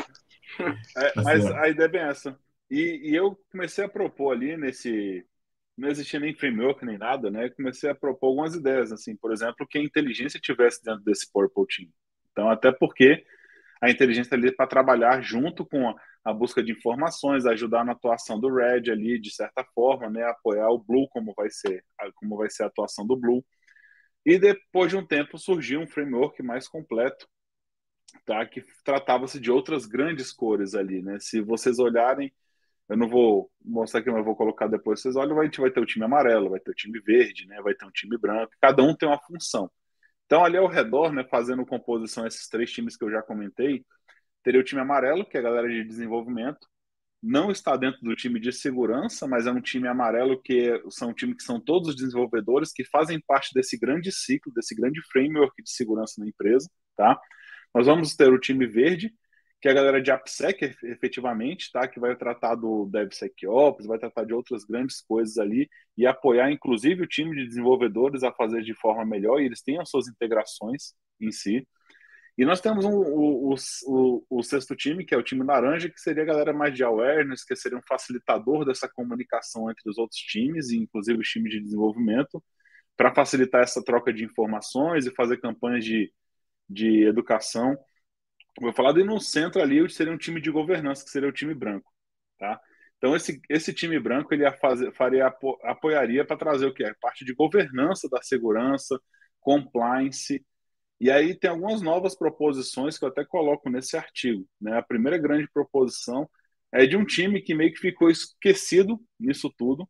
É, 0.96 1.22
mas 1.24 1.46
a 1.48 1.70
ideia 1.70 1.86
é 1.86 1.90
bem 1.90 2.02
essa. 2.02 2.38
E, 2.70 3.12
e, 3.12 3.16
eu 3.16 3.36
comecei 3.52 3.84
a 3.84 3.90
propor 3.90 4.34
ali 4.34 4.58
nesse. 4.58 5.26
Não 5.78 5.90
existia 5.90 6.20
nem 6.20 6.34
framework 6.34 6.84
nem 6.86 6.98
nada, 6.98 7.30
né? 7.30 7.50
Comecei 7.50 7.90
a 7.90 7.96
propor 7.96 8.28
algumas 8.28 8.56
ideias, 8.56 8.92
assim, 8.92 9.16
por 9.16 9.32
exemplo, 9.32 9.68
que 9.68 9.78
a 9.78 9.84
inteligência 9.84 10.40
tivesse 10.40 10.84
dentro 10.84 11.04
desse 11.04 11.32
Purple 11.32 11.66
Team. 11.68 11.90
Então, 12.32 12.50
até 12.50 12.72
porque 12.72 13.24
a 13.82 13.90
inteligência 13.90 14.36
ali 14.36 14.52
para 14.52 14.68
trabalhar 14.68 15.22
junto 15.22 15.66
com 15.66 15.94
a, 16.26 16.34
busca 16.34 16.64
de 16.64 16.72
informações, 16.72 17.46
ajudar 17.46 17.86
na 17.86 17.94
atuação 17.94 18.40
do 18.40 18.54
Red 18.54 18.92
ali, 18.92 19.20
de 19.20 19.32
certa 19.32 19.64
forma, 19.76 20.10
né, 20.10 20.24
apoiar 20.24 20.70
o 20.70 20.80
Blue 20.80 21.08
como 21.10 21.34
vai 21.36 21.50
ser, 21.50 21.86
como 22.16 22.38
vai 22.38 22.50
ser 22.50 22.64
a 22.64 22.68
atuação 22.68 23.06
do 23.06 23.16
Blue. 23.16 23.46
E 24.26 24.38
depois 24.38 24.90
de 24.90 24.98
um 24.98 25.06
tempo 25.06 25.38
surgiu 25.38 25.80
um 25.80 25.88
framework 25.88 26.42
mais 26.44 26.68
completo, 26.68 27.28
tá, 28.26 28.46
que 28.46 28.62
tratava-se 28.84 29.40
de 29.40 29.52
outras 29.52 29.86
grandes 29.86 30.34
cores 30.34 30.76
ali, 30.76 31.02
né? 31.02 31.18
Se 31.20 31.40
vocês 31.40 31.80
olharem, 31.80 32.34
eu 32.90 32.98
não 32.98 33.08
vou 33.10 33.52
mostrar 33.64 34.00
aqui, 34.00 34.10
mas 34.10 34.24
vou 34.24 34.36
colocar 34.36 34.68
depois, 34.68 35.02
vocês 35.02 35.16
olham, 35.16 35.40
a 35.40 35.44
gente 35.46 35.60
vai 35.60 35.70
ter 35.72 35.80
o 35.80 35.86
time 35.86 36.06
amarelo, 36.06 36.50
vai 36.50 36.60
ter 36.60 36.72
o 36.72 36.76
time 36.76 37.00
verde, 37.00 37.46
né, 37.48 37.62
vai 37.62 37.74
ter 37.74 37.86
um 37.86 37.92
time 37.92 38.18
branco, 38.18 38.54
cada 38.62 38.84
um 38.84 38.96
tem 38.96 39.08
uma 39.08 39.20
função. 39.20 39.70
Então, 40.26 40.44
ali 40.44 40.58
ao 40.58 40.68
redor, 40.68 41.12
né, 41.12 41.24
fazendo 41.30 41.66
composição 41.66 42.26
esses 42.28 42.48
três 42.48 42.72
times 42.72 42.98
que 42.98 43.04
eu 43.04 43.12
já 43.12 43.22
comentei, 43.22 43.86
teria 44.44 44.62
o 44.62 44.64
time 44.64 44.82
amarelo, 44.82 45.26
que 45.26 45.38
é 45.38 45.40
a 45.40 45.44
galera 45.44 45.68
de 45.70 45.84
desenvolvimento, 45.84 46.68
não 47.22 47.52
está 47.52 47.76
dentro 47.76 48.00
do 48.02 48.16
time 48.16 48.40
de 48.40 48.52
segurança, 48.54 49.28
mas 49.28 49.48
é 49.48 49.52
um 49.52 49.62
time 49.62 49.88
amarelo 49.88 50.42
que 50.42 50.70
é, 50.70 50.82
são 50.90 51.10
um 51.10 51.14
time 51.14 51.36
que 51.36 51.44
são 51.44 51.60
todos 51.60 51.90
os 51.90 51.96
desenvolvedores 51.96 52.72
que 52.72 52.86
fazem 52.86 53.20
parte 53.20 53.54
desse 53.54 53.78
grande 53.78 54.12
ciclo, 54.12 54.54
desse 54.54 54.76
grande 54.76 55.02
framework 55.12 55.62
de 55.62 55.72
segurança 55.72 56.22
na 56.22 56.28
empresa, 56.28 56.70
tá? 56.96 57.20
Nós 57.74 57.88
vamos 57.88 58.16
ter 58.16 58.32
o 58.32 58.40
time 58.40 58.66
verde, 58.68 59.14
que 59.60 59.68
é 59.68 59.72
a 59.72 59.74
galera 59.74 60.02
de 60.02 60.12
AppSec, 60.12 60.76
efetivamente, 60.84 61.72
tá? 61.72 61.88
Que 61.88 62.00
vai 62.00 62.16
tratar 62.16 62.56
do 62.56 62.86
DevSecOps, 62.86 63.88
vai 63.88 63.98
tratar 63.98 64.24
de 64.24 64.34
outras 64.34 64.64
grandes 64.64 65.02
coisas 65.02 65.38
ali 65.38 65.68
e 65.98 66.06
apoiar, 66.06 66.52
inclusive, 66.52 67.02
o 67.04 67.08
time 67.08 67.36
de 67.36 67.48
desenvolvedores 67.48 68.24
a 68.24 68.32
fazer 68.32 68.62
de 68.62 68.76
forma 68.76 69.04
melhor 69.06 69.42
e 69.42 69.46
eles 69.46 69.62
têm 69.62 69.80
as 69.80 69.90
suas 69.90 70.08
integrações 70.08 70.94
em 71.20 71.32
si. 71.32 71.68
E 72.38 72.46
nós 72.46 72.62
temos 72.62 72.86
um, 72.86 72.92
o, 72.92 73.56
o, 73.88 74.26
o, 74.30 74.44
sexto 74.44 74.76
time, 74.76 75.04
que 75.04 75.16
é 75.16 75.18
o 75.18 75.24
time 75.24 75.44
laranja, 75.44 75.90
que 75.90 76.00
seria 76.00 76.22
a 76.22 76.26
galera 76.26 76.54
mais 76.54 76.76
de 76.76 76.84
awareness, 76.84 77.44
que 77.44 77.56
seria 77.56 77.80
um 77.80 77.82
facilitador 77.82 78.64
dessa 78.64 78.88
comunicação 78.88 79.72
entre 79.72 79.90
os 79.90 79.98
outros 79.98 80.20
times, 80.20 80.70
e 80.70 80.78
inclusive 80.78 81.20
os 81.20 81.28
times 81.28 81.52
de 81.52 81.60
desenvolvimento, 81.62 82.44
para 82.96 83.14
facilitar 83.14 83.64
essa 83.64 83.84
troca 83.84 84.14
de 84.14 84.24
informações 84.24 85.08
e 85.08 85.16
fazer 85.16 85.38
campanhas 85.38 85.84
de, 85.84 86.14
de 86.70 87.06
educação 87.06 87.76
vou 88.60 88.74
falar, 88.74 88.98
e 88.98 89.04
no 89.04 89.20
centro 89.20 89.62
ali 89.62 89.88
seria 89.90 90.14
um 90.14 90.18
time 90.18 90.42
de 90.42 90.52
governança, 90.52 91.04
que 91.04 91.12
seria 91.12 91.30
o 91.30 91.34
time 91.34 91.54
branco, 91.54 91.92
tá? 92.38 92.60
Então 92.98 93.16
esse, 93.16 93.40
esse 93.50 93.74
time 93.74 94.00
branco 94.00 94.34
ele 94.34 94.50
fazer, 94.54 94.92
faria, 94.94 95.28
apoiaria 95.64 96.26
para 96.26 96.38
trazer 96.38 96.66
o 96.66 96.74
que 96.74 96.84
é 96.84 96.94
parte 97.00 97.24
de 97.24 97.34
governança 97.34 98.10
da 98.10 98.22
segurança, 98.22 99.00
compliance, 99.40 100.44
e 101.00 101.12
aí 101.12 101.36
tem 101.36 101.50
algumas 101.50 101.82
novas 101.82 102.16
proposições 102.18 102.98
que 102.98 103.06
eu 103.06 103.10
até 103.10 103.24
coloco 103.24 103.70
nesse 103.70 103.96
artigo, 103.96 104.48
né? 104.60 104.78
A 104.78 104.82
primeira 104.82 105.18
grande 105.18 105.48
proposição 105.54 106.28
é 106.72 106.86
de 106.88 106.98
um 106.98 107.06
time 107.06 107.42
que 107.42 107.54
meio 107.54 107.72
que 107.72 107.80
ficou 107.80 108.10
esquecido 108.10 109.00
nisso 109.20 109.54
tudo, 109.56 109.88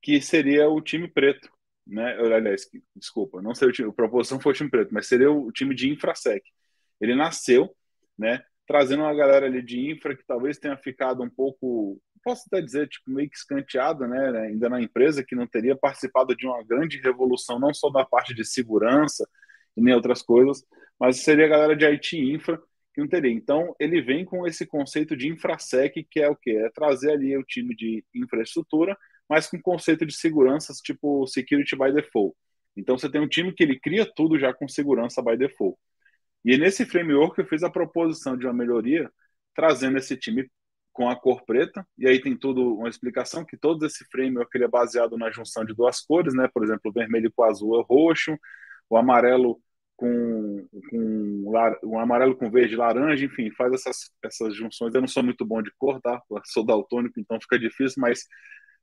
que 0.00 0.20
seria 0.20 0.68
o 0.68 0.80
time 0.80 1.08
preto, 1.08 1.50
né? 1.86 2.14
Aliás, 2.18 2.68
desculpa, 2.94 3.42
não 3.42 3.54
seria 3.54 3.70
o 3.70 3.74
time, 3.74 3.88
a 3.90 3.92
proposição 3.92 4.40
foi 4.40 4.52
o 4.52 4.54
time 4.54 4.70
preto, 4.70 4.94
mas 4.94 5.08
seria 5.08 5.30
o 5.30 5.50
time 5.52 5.74
de 5.74 5.90
infrasec 5.90 6.42
ele 7.02 7.14
nasceu, 7.14 7.74
né, 8.18 8.42
trazendo 8.66 9.02
uma 9.02 9.14
galera 9.14 9.46
ali 9.46 9.62
de 9.62 9.90
infra 9.90 10.16
que 10.16 10.24
talvez 10.26 10.58
tenha 10.58 10.76
ficado 10.76 11.22
um 11.22 11.30
pouco 11.30 12.00
posso 12.22 12.44
até 12.46 12.60
dizer, 12.62 12.88
tipo, 12.88 13.10
meio 13.10 13.28
que 13.28 13.36
escanteada, 13.36 14.06
né, 14.06 14.38
ainda 14.46 14.68
na 14.68 14.80
empresa, 14.80 15.24
que 15.24 15.34
não 15.34 15.46
teria 15.46 15.76
participado 15.76 16.34
de 16.36 16.46
uma 16.46 16.62
grande 16.62 16.98
revolução, 16.98 17.58
não 17.58 17.74
só 17.74 17.90
da 17.90 18.04
parte 18.04 18.34
de 18.34 18.44
segurança 18.44 19.28
e 19.76 19.80
nem 19.80 19.94
outras 19.94 20.22
coisas, 20.22 20.64
mas 20.98 21.22
seria 21.22 21.46
a 21.46 21.48
galera 21.48 21.76
de 21.76 21.84
IT 21.84 22.16
Infra 22.16 22.60
que 22.94 23.00
não 23.00 23.08
teria. 23.08 23.32
Então, 23.32 23.74
ele 23.80 24.00
vem 24.02 24.24
com 24.24 24.46
esse 24.46 24.66
conceito 24.66 25.16
de 25.16 25.28
infrasec, 25.28 26.04
que 26.10 26.20
é 26.20 26.28
o 26.28 26.36
quê? 26.36 26.50
É 26.52 26.70
trazer 26.70 27.12
ali 27.12 27.36
o 27.36 27.42
time 27.42 27.74
de 27.74 28.04
infraestrutura, 28.14 28.96
mas 29.28 29.48
com 29.48 29.60
conceito 29.60 30.04
de 30.04 30.14
seguranças, 30.14 30.78
tipo 30.78 31.26
security 31.26 31.74
by 31.76 31.92
default. 31.92 32.36
Então, 32.76 32.96
você 32.96 33.10
tem 33.10 33.20
um 33.20 33.28
time 33.28 33.52
que 33.52 33.62
ele 33.62 33.80
cria 33.80 34.06
tudo 34.14 34.38
já 34.38 34.52
com 34.52 34.68
segurança 34.68 35.22
by 35.22 35.36
default. 35.36 35.78
E 36.44 36.56
nesse 36.56 36.84
framework 36.84 37.38
eu 37.38 37.46
fiz 37.46 37.62
a 37.62 37.70
proposição 37.70 38.36
de 38.36 38.46
uma 38.46 38.52
melhoria, 38.52 39.10
trazendo 39.54 39.98
esse 39.98 40.16
time 40.16 40.50
com 40.92 41.08
a 41.08 41.16
cor 41.16 41.42
preta, 41.44 41.86
e 41.96 42.06
aí 42.06 42.20
tem 42.20 42.36
tudo 42.36 42.74
uma 42.74 42.88
explicação 42.88 43.44
que 43.44 43.56
todo 43.56 43.86
esse 43.86 44.04
framework 44.10 44.50
ele 44.54 44.64
é 44.64 44.68
baseado 44.68 45.16
na 45.16 45.30
junção 45.30 45.64
de 45.64 45.74
duas 45.74 46.00
cores, 46.00 46.34
né? 46.34 46.48
Por 46.52 46.62
exemplo, 46.64 46.90
o 46.90 46.92
vermelho 46.92 47.32
com 47.34 47.44
azul 47.44 47.80
é 47.80 47.84
roxo, 47.88 48.36
o 48.90 48.96
amarelo 48.96 49.60
com, 49.96 50.68
com 50.90 51.44
o 51.82 51.98
amarelo 51.98 52.36
com 52.36 52.50
verde, 52.50 52.76
laranja, 52.76 53.24
enfim, 53.24 53.50
faz 53.52 53.72
essas, 53.72 54.10
essas 54.22 54.54
junções. 54.54 54.94
Eu 54.94 55.00
não 55.00 55.08
sou 55.08 55.22
muito 55.22 55.44
bom 55.44 55.62
de 55.62 55.70
cor, 55.78 56.00
tá? 56.00 56.20
Eu 56.30 56.40
sou 56.44 56.64
daltônico, 56.64 57.18
então 57.20 57.40
fica 57.40 57.58
difícil, 57.58 58.00
mas 58.02 58.26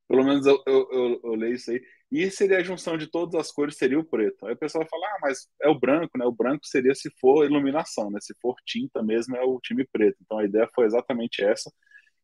pelo 0.10 0.24
menos 0.24 0.44
eu, 0.48 0.62
eu, 0.66 0.90
eu, 0.92 1.22
eu, 1.24 1.36
leio 1.36 1.54
isso 1.54 1.70
aí. 1.70 1.80
E 2.12 2.32
seria 2.32 2.58
a 2.58 2.64
junção 2.64 2.98
de 2.98 3.06
todas 3.06 3.40
as 3.40 3.52
cores, 3.52 3.78
seria 3.78 4.00
o 4.00 4.04
preto. 4.04 4.48
Aí 4.48 4.54
o 4.54 4.58
pessoal 4.58 4.84
fala, 4.90 5.06
ah, 5.06 5.20
mas 5.22 5.48
é 5.62 5.70
o 5.70 5.80
branco, 5.80 6.18
né? 6.18 6.26
O 6.26 6.32
branco 6.32 6.66
seria 6.66 6.96
se 6.96 7.12
for 7.22 7.46
iluminação, 7.46 8.10
né? 8.10 8.20
Se 8.20 8.34
for 8.42 8.56
tinta 8.66 9.04
mesmo, 9.04 9.36
é 9.38 9.44
o 9.44 9.60
time 9.62 9.86
preto. 9.86 10.18
Então 10.22 10.40
a 10.40 10.46
ideia 10.46 10.68
foi 10.74 10.88
exatamente 10.88 11.44
essa, 11.44 11.72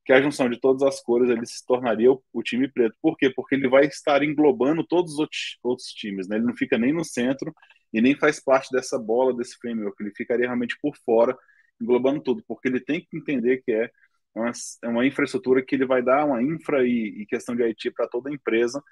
que 0.03 0.11
a 0.11 0.19
junção 0.19 0.49
de 0.49 0.59
todas 0.59 0.81
as 0.81 0.99
cores 0.99 1.29
ele 1.29 1.45
se 1.45 1.63
tornaria 1.63 2.11
o, 2.11 2.23
o 2.33 2.41
time 2.41 2.67
preto. 2.67 2.95
Por 2.99 3.15
quê? 3.17 3.29
Porque 3.29 3.53
ele 3.53 3.69
vai 3.69 3.85
estar 3.85 4.23
englobando 4.23 4.83
todos 4.83 5.13
os 5.13 5.19
outros, 5.19 5.59
outros 5.63 5.89
times, 5.89 6.27
né? 6.27 6.37
Ele 6.37 6.45
não 6.45 6.55
fica 6.55 6.79
nem 6.79 6.91
no 6.91 7.05
centro 7.05 7.53
e 7.93 8.01
nem 8.01 8.17
faz 8.17 8.43
parte 8.43 8.71
dessa 8.71 8.97
bola, 8.97 9.35
desse 9.35 9.55
framework. 9.57 10.01
Ele 10.01 10.11
ficaria 10.15 10.47
realmente 10.47 10.75
por 10.81 10.97
fora, 11.05 11.37
englobando 11.79 12.19
tudo, 12.23 12.43
porque 12.47 12.67
ele 12.67 12.79
tem 12.79 12.99
que 12.99 13.15
entender 13.15 13.61
que 13.63 13.71
é 13.71 13.91
é 14.35 14.39
uma, 14.39 14.51
é 14.83 14.87
uma 14.87 15.05
infraestrutura 15.05 15.63
que 15.63 15.75
ele 15.75 15.85
vai 15.85 16.01
dar 16.03 16.25
uma 16.25 16.43
infra 16.43 16.85
e, 16.85 17.21
e 17.21 17.25
questão 17.25 17.55
de 17.55 17.63
IT 17.63 17.91
para 17.91 18.07
toda 18.07 18.29
a 18.29 18.33
empresa 18.33 18.83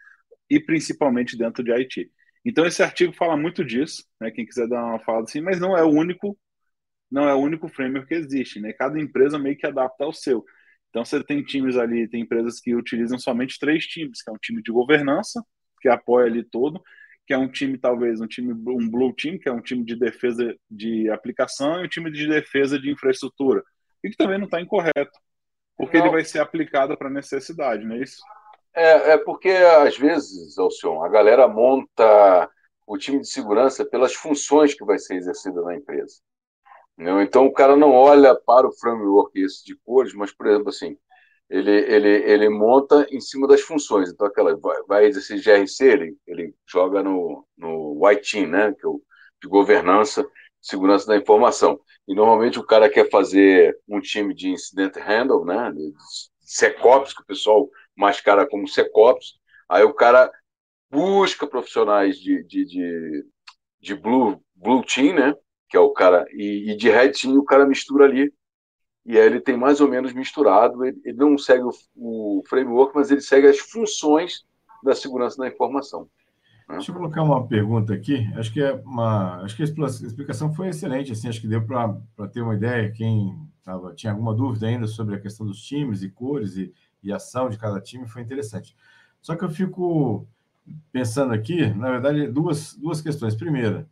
e 0.50 0.60
principalmente 0.60 1.38
dentro 1.38 1.64
de 1.64 1.72
IT. 1.72 2.10
Então 2.46 2.66
esse 2.66 2.82
artigo 2.84 3.14
fala 3.14 3.38
muito 3.38 3.64
disso, 3.64 4.06
né? 4.20 4.32
Quem 4.32 4.46
quiser 4.46 4.68
dar 4.68 4.84
uma 4.84 5.00
fala 5.00 5.24
assim, 5.24 5.42
mas 5.42 5.60
não 5.60 5.78
é 5.78 5.84
o 5.84 5.90
único, 5.90 6.38
não 7.12 7.28
é 7.28 7.34
o 7.34 7.40
único 7.40 7.68
framework 7.68 8.08
que 8.08 8.16
existe, 8.16 8.60
né? 8.60 8.74
Cada 8.74 9.00
empresa 9.00 9.40
meio 9.40 9.58
que 9.58 9.68
adapta 9.68 10.04
ao 10.04 10.14
seu. 10.14 10.44
Então 10.90 11.04
você 11.04 11.24
tem 11.24 11.44
times 11.44 11.78
ali, 11.78 12.08
tem 12.08 12.22
empresas 12.22 12.60
que 12.60 12.76
utilizam 12.76 13.18
somente 13.20 13.60
três 13.60 13.86
times, 13.86 14.22
que 14.22 14.30
é 14.30 14.34
um 14.34 14.38
time 14.38 14.62
de 14.62 14.72
governança, 14.72 15.44
que 15.82 15.90
apoia 15.90 16.28
ali 16.28 16.44
todo, 16.44 16.82
que 17.26 17.34
é 17.34 17.38
um 17.38 17.50
time 17.50 17.78
talvez 17.78 18.22
um 18.22 18.28
time 18.28 18.54
um 18.54 18.90
blue 18.90 19.14
team, 19.16 19.38
que 19.38 19.50
é 19.50 19.52
um 19.52 19.62
time 19.62 19.84
de 19.84 19.96
defesa 19.96 20.56
de 20.70 21.10
aplicação 21.10 21.82
e 21.82 21.86
um 21.86 21.90
time 21.90 22.12
de 22.12 22.28
defesa 22.28 22.80
de 22.80 22.92
infraestrutura, 22.92 23.64
e 24.04 24.10
que 24.10 24.18
também 24.18 24.38
não 24.38 24.46
está 24.46 24.62
incorreto 24.62 25.20
porque 25.78 25.98
não. 25.98 26.06
ele 26.06 26.14
vai 26.14 26.24
ser 26.24 26.40
aplicado 26.40 26.98
para 26.98 27.10
necessidade, 27.10 27.86
não 27.86 27.96
é 27.96 28.00
isso? 28.00 28.22
É, 28.76 29.12
é 29.12 29.18
porque, 29.18 29.50
às 29.50 29.98
vezes, 29.98 30.58
Alcion, 30.58 31.04
a 31.04 31.10
galera 31.10 31.48
monta 31.48 32.50
o 32.88 32.98
time 32.98 33.20
de 33.20 33.28
segurança 33.28 33.86
pelas 33.86 34.14
funções 34.14 34.74
que 34.74 34.84
vai 34.84 34.98
ser 34.98 35.16
exercida 35.16 35.62
na 35.62 35.76
empresa. 35.76 36.16
Entendeu? 36.94 37.22
Então, 37.22 37.46
o 37.46 37.54
cara 37.54 37.76
não 37.76 37.92
olha 37.92 38.36
para 38.36 38.68
o 38.68 38.72
framework 38.72 39.40
esse 39.40 39.64
de 39.66 39.76
cores, 39.78 40.14
mas, 40.14 40.32
por 40.32 40.48
exemplo, 40.48 40.70
assim, 40.70 40.98
ele, 41.50 41.72
ele, 41.72 42.10
ele 42.10 42.50
monta 42.50 43.06
em 43.12 43.20
cima 43.20 43.48
das 43.48 43.62
funções. 43.62 44.12
Então, 44.12 44.28
aquela 44.28 44.56
vai, 44.58 44.82
vai 44.88 45.06
exercer 45.06 45.40
GRC, 45.42 45.86
ele, 45.86 46.18
ele 46.28 46.56
joga 46.68 47.04
no, 47.04 47.46
no 47.58 48.04
White 48.04 48.32
Team, 48.32 48.48
né, 48.50 48.74
que 48.74 48.86
é 48.86 48.90
o 48.90 49.02
de 49.42 49.50
governança, 49.50 50.26
segurança 50.64 51.06
da 51.06 51.18
informação. 51.18 51.80
E 52.08 52.16
normalmente 52.16 52.58
o 52.58 52.66
cara 52.66 52.90
quer 52.90 53.10
fazer 53.10 53.78
um 53.88 54.00
time 54.00 54.34
de 54.34 54.50
incident 54.50 54.96
handle, 54.96 55.46
né? 55.46 55.72
De 55.72 55.94
SecOps, 56.42 57.14
que 57.14 57.22
o 57.22 57.26
pessoal 57.26 57.70
mascara 57.96 58.48
como 58.48 58.68
SecOps. 58.68 59.34
Aí 59.70 59.84
o 59.84 59.94
cara 59.94 60.32
busca 60.90 61.46
profissionais 61.46 62.18
de, 62.18 62.44
de, 62.44 62.66
de, 62.66 63.26
de 63.82 63.96
blue, 63.96 64.42
blue 64.56 64.84
team, 64.84 65.14
né? 65.16 65.36
Que 65.70 65.76
é 65.76 65.80
o 65.80 65.92
cara, 65.92 66.26
e, 66.32 66.72
e 66.72 66.78
de 66.78 66.90
red 66.90 67.12
team 67.12 67.38
o 67.38 67.46
cara 67.46 67.66
mistura 67.66 68.06
ali. 68.06 68.34
E 69.06 69.20
aí 69.20 69.26
ele 69.26 69.42
tem 69.42 69.58
mais 69.58 69.82
ou 69.82 69.90
menos 69.90 70.14
misturado. 70.14 70.86
Ele, 70.86 70.98
ele 71.04 71.18
não 71.18 71.38
segue 71.38 71.64
o, 71.64 71.72
o 71.96 72.44
framework, 72.48 72.96
mas 72.96 73.12
ele 73.12 73.22
segue 73.22 73.48
as 73.48 73.60
funções 73.60 74.46
da 74.82 74.96
segurança 74.96 75.38
da 75.38 75.48
informação. 75.48 76.10
Deixa 76.70 76.92
eu 76.92 76.96
colocar 76.96 77.24
uma 77.24 77.46
pergunta 77.48 77.94
aqui. 77.94 78.28
Acho 78.36 78.52
que 78.52 78.62
é 78.62 78.74
uma, 78.74 79.42
acho 79.42 79.56
que 79.56 79.62
a 79.62 79.66
explicação 79.66 80.54
foi 80.54 80.70
excelente. 80.70 81.12
Assim, 81.12 81.28
acho 81.28 81.42
que 81.42 81.48
deu 81.48 81.66
para 81.66 82.28
ter 82.32 82.42
uma 82.42 82.56
ideia. 82.56 82.92
Quem 82.92 83.38
tava, 83.64 83.94
tinha 83.94 84.12
alguma 84.12 84.34
dúvida 84.34 84.68
ainda 84.68 84.88
sobre 84.88 85.16
a 85.16 85.20
questão 85.20 85.46
dos 85.46 85.62
times 85.62 86.02
e 86.04 86.10
cores 86.10 86.56
e, 86.56 86.74
e 87.02 87.12
ação 87.12 87.50
de 87.50 87.58
cada 87.58 87.80
time 87.80 88.08
foi 88.08 88.22
interessante. 88.22 88.76
Só 89.22 89.36
que 89.36 89.44
eu 89.44 89.50
fico 89.50 90.28
pensando 90.92 91.34
aqui, 91.34 91.68
na 91.74 91.92
verdade, 91.92 92.28
duas, 92.28 92.76
duas 92.76 93.02
questões. 93.02 93.36
Primeira, 93.36 93.88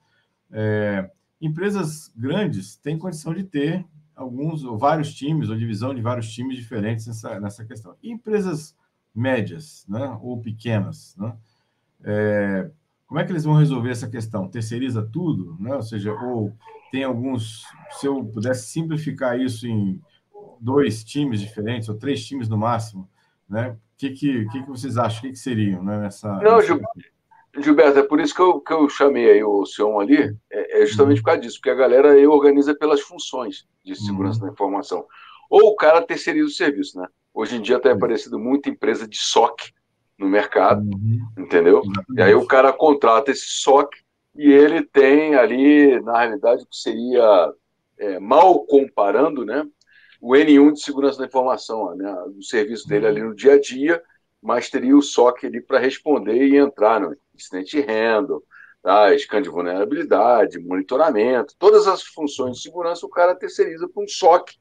é, 0.52 1.10
empresas 1.42 2.12
grandes 2.16 2.76
têm 2.78 2.98
condição 2.98 3.34
de 3.34 3.44
ter 3.44 3.86
alguns 4.16 4.64
ou 4.64 4.78
vários 4.78 5.14
times 5.14 5.50
ou 5.50 5.58
divisão 5.58 5.94
de 5.94 6.02
vários 6.02 6.32
times 6.32 6.58
diferentes 6.58 7.08
nessa, 7.08 7.40
nessa 7.40 7.66
questão. 7.66 7.96
E 8.02 8.12
empresas 8.12 8.76
médias, 9.14 9.86
né, 9.88 10.18
ou 10.22 10.40
pequenas, 10.40 11.16
né? 11.18 11.36
É, 12.04 12.70
como 13.08 13.20
é 13.20 13.26
que 13.26 13.32
eles 13.32 13.44
vão 13.44 13.56
resolver 13.56 13.90
essa 13.90 14.10
questão? 14.10 14.48
Terceiriza 14.48 15.08
tudo, 15.12 15.58
né? 15.60 15.76
Ou 15.76 15.82
seja, 15.82 16.14
ou 16.14 16.54
tem 16.92 17.04
alguns. 17.04 17.64
Se 17.92 18.06
eu 18.06 18.24
pudesse 18.24 18.70
simplificar 18.70 19.40
isso 19.40 19.68
em 19.68 20.02
dois 20.60 21.04
times 21.04 21.42
diferentes, 21.42 21.90
ou 21.90 21.98
três 21.98 22.26
times 22.26 22.48
no 22.48 22.58
máximo, 22.58 23.10
né? 23.50 23.72
O 23.72 23.78
que, 23.98 24.12
que, 24.12 24.46
que, 24.46 24.64
que 24.64 24.70
vocês 24.70 24.98
acham? 24.98 25.20
O 25.20 25.22
que, 25.24 25.30
que 25.32 25.40
seriam 25.40 25.84
né, 25.84 26.00
nessa. 26.00 26.32
Não, 26.38 26.58
nessa... 26.58 26.80
Gilberto, 27.60 28.00
é 28.00 28.04
por 28.04 28.22
isso 28.22 28.34
que 28.34 28.42
eu, 28.42 28.62
que 28.62 28.72
eu 28.72 28.88
chamei 28.88 29.30
aí 29.30 29.44
o 29.44 29.66
Sion 29.66 30.00
ali, 30.00 30.34
é, 30.50 30.82
é 30.82 30.86
justamente 30.86 31.18
uhum. 31.18 31.24
por 31.24 31.32
causa 31.32 31.42
disso, 31.42 31.58
porque 31.58 31.70
a 31.70 31.76
galera 31.76 32.14
aí 32.14 32.26
organiza 32.26 32.74
pelas 32.74 33.02
funções 33.02 33.68
de 33.84 33.94
segurança 33.94 34.40
uhum. 34.40 34.46
da 34.48 34.54
informação. 34.54 35.06
Ou 35.50 35.72
o 35.72 35.76
cara 35.76 36.02
terceiriza 36.02 36.48
o 36.48 36.52
serviço, 36.52 36.98
né? 36.98 37.08
Hoje 37.34 37.58
em 37.58 37.62
dia 37.62 37.80
tem 37.80 37.92
aparecido 37.92 38.40
muita 38.40 38.70
empresa 38.70 39.06
de 39.06 39.18
SOC, 39.18 39.74
no 40.22 40.30
mercado, 40.30 40.82
uhum. 40.84 41.20
entendeu? 41.38 41.82
E 42.16 42.22
aí 42.22 42.36
o 42.36 42.46
cara 42.46 42.72
contrata 42.72 43.32
esse 43.32 43.48
SOC 43.48 43.90
e 44.36 44.52
ele 44.52 44.84
tem 44.84 45.36
ali, 45.36 46.00
na 46.02 46.20
realidade, 46.20 46.64
o 46.64 46.68
que 46.68 46.78
seria, 46.78 47.54
é, 47.98 48.20
mal 48.20 48.64
comparando, 48.66 49.44
né, 49.44 49.68
o 50.22 50.34
N1 50.34 50.74
de 50.74 50.82
segurança 50.82 51.18
da 51.18 51.26
informação, 51.26 51.96
né, 51.96 52.14
o 52.38 52.44
serviço 52.44 52.88
dele 52.88 53.08
ali 53.08 53.22
no 53.22 53.36
dia 53.36 53.54
a 53.54 53.60
dia, 53.60 54.02
mas 54.42 54.70
teria 54.70 54.96
o 54.96 55.02
SOC 55.02 55.46
ali 55.46 55.60
para 55.60 55.80
responder 55.80 56.48
e 56.48 56.56
entrar 56.56 57.02
no 57.02 57.16
incidente 57.36 57.82
handle, 57.82 58.44
tá, 58.84 59.18
scan 59.18 59.42
de 59.42 59.50
vulnerabilidade, 59.50 60.60
monitoramento, 60.60 61.56
todas 61.58 61.88
as 61.88 62.04
funções 62.04 62.58
de 62.58 62.62
segurança 62.62 63.06
o 63.06 63.10
cara 63.10 63.36
terceiriza 63.36 63.90
para 63.90 64.04
um 64.04 64.08
SOC, 64.08 64.52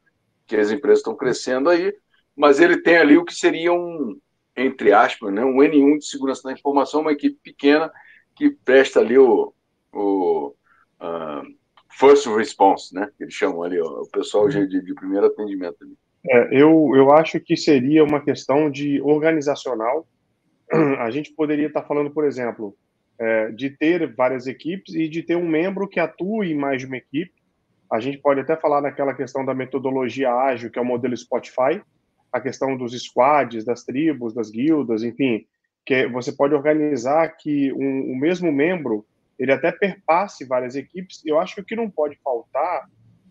que 0.47 0.57
as 0.57 0.71
empresas 0.71 1.01
estão 1.01 1.15
crescendo 1.15 1.69
aí, 1.69 1.95
mas 2.35 2.61
ele 2.61 2.79
tem 2.79 2.97
ali 2.97 3.19
o 3.19 3.25
que 3.25 3.35
seria 3.35 3.73
um, 3.73 4.19
entre 4.57 4.93
aspas, 4.93 5.33
né, 5.33 5.45
um 5.45 5.57
N1 5.57 5.99
de 5.99 6.07
segurança 6.07 6.43
da 6.45 6.53
informação, 6.53 7.01
uma 7.01 7.13
equipe 7.13 7.39
pequena 7.43 7.91
que 8.35 8.51
presta 8.51 9.01
ali 9.01 9.19
o, 9.19 9.53
o 9.93 10.55
uh, 11.01 11.43
first 11.91 12.27
response, 12.27 12.95
né, 12.95 13.11
que 13.17 13.25
eles 13.25 13.35
chamam 13.35 13.63
ali, 13.63 13.81
ó, 13.81 14.03
o 14.03 14.09
pessoal 14.11 14.49
de, 14.49 14.67
de 14.67 14.95
primeiro 14.95 15.27
atendimento. 15.27 15.77
Ali. 15.83 15.97
É, 16.29 16.63
eu, 16.63 16.93
eu 16.95 17.13
acho 17.13 17.41
que 17.41 17.57
seria 17.57 18.05
uma 18.05 18.21
questão 18.21 18.71
de 18.71 19.01
organizacional. 19.03 20.07
A 21.01 21.11
gente 21.11 21.33
poderia 21.33 21.67
estar 21.67 21.83
falando, 21.83 22.11
por 22.11 22.25
exemplo, 22.25 22.77
é, 23.19 23.51
de 23.51 23.71
ter 23.71 24.15
várias 24.15 24.47
equipes 24.47 24.95
e 24.95 25.09
de 25.09 25.23
ter 25.23 25.37
um 25.37 25.49
membro 25.49 25.89
que 25.89 25.99
atue 25.99 26.53
em 26.53 26.55
mais 26.55 26.81
de 26.81 26.87
uma 26.87 26.97
equipe. 26.97 27.33
A 27.91 27.99
gente 27.99 28.19
pode 28.19 28.41
até 28.41 28.57
falar 28.57 28.81
naquela 28.81 29.15
questão 29.15 29.45
da 29.45 29.55
metodologia 29.55 30.33
ágil, 30.33 30.71
que 30.71 30.79
é 30.79 30.83
o 30.83 30.85
modelo 30.85 31.17
Spotify, 31.17 31.83
a 32.33 32.41
questão 32.41 32.77
dos 32.77 32.93
squads, 33.01 33.65
das 33.65 33.85
tribos, 33.85 34.35
das 34.35 34.51
guildas, 34.51 35.03
enfim, 35.03 35.47
que 35.85 36.07
você 36.09 36.33
pode 36.33 36.55
organizar 36.55 37.29
que 37.37 37.73
um, 37.73 38.13
o 38.13 38.17
mesmo 38.17 38.53
membro 38.53 39.07
ele 39.39 39.53
até 39.53 39.73
perpasse 39.73 40.45
várias 40.45 40.77
equipes. 40.77 41.23
Eu 41.25 41.41
acho 41.41 41.55
que 41.55 41.61
o 41.63 41.65
que 41.65 41.75
não 41.75 41.91
pode 41.91 42.17
faltar 42.23 42.89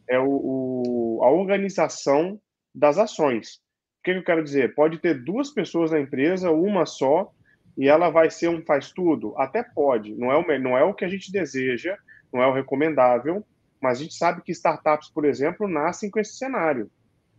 é 0.08 0.20
o, 0.20 0.28
o, 0.28 1.24
a 1.24 1.30
organização 1.30 2.40
das 2.74 2.98
ações. 2.98 3.62
O 4.00 4.04
que, 4.04 4.12
eu 4.12 4.24
quero 4.24 4.44
dizer? 4.44 4.74
Pode 4.74 4.98
ter 4.98 5.24
duas 5.24 5.52
pessoas 5.52 5.92
na 5.92 6.00
empresa, 6.00 6.50
uma 6.50 6.86
só, 6.86 7.32
e 7.78 7.88
ela 7.88 8.10
vai 8.10 8.30
ser 8.32 8.50
um 8.50 8.64
faz 8.66 8.92
tudo? 8.92 9.36
Até 9.38 9.62
pode, 9.62 10.16
não 10.16 10.32
é, 10.32 10.38
o, 10.38 10.60
não 10.60 10.78
é 10.78 10.84
o 10.84 10.94
que 10.94 11.06
a 11.06 11.10
gente 11.10 11.32
deseja, 11.32 11.96
não 12.34 12.42
é 12.42 12.48
o 12.48 12.54
recomendável, 12.54 13.46
mas 13.80 14.00
a 14.00 14.04
gente 14.04 14.16
sabe 14.16 14.42
que 14.42 14.52
startups, 14.52 15.10
por 15.10 15.26
exemplo, 15.26 15.68
nascem 15.68 16.10
com 16.10 16.20
esse 16.20 16.38
cenário 16.38 16.90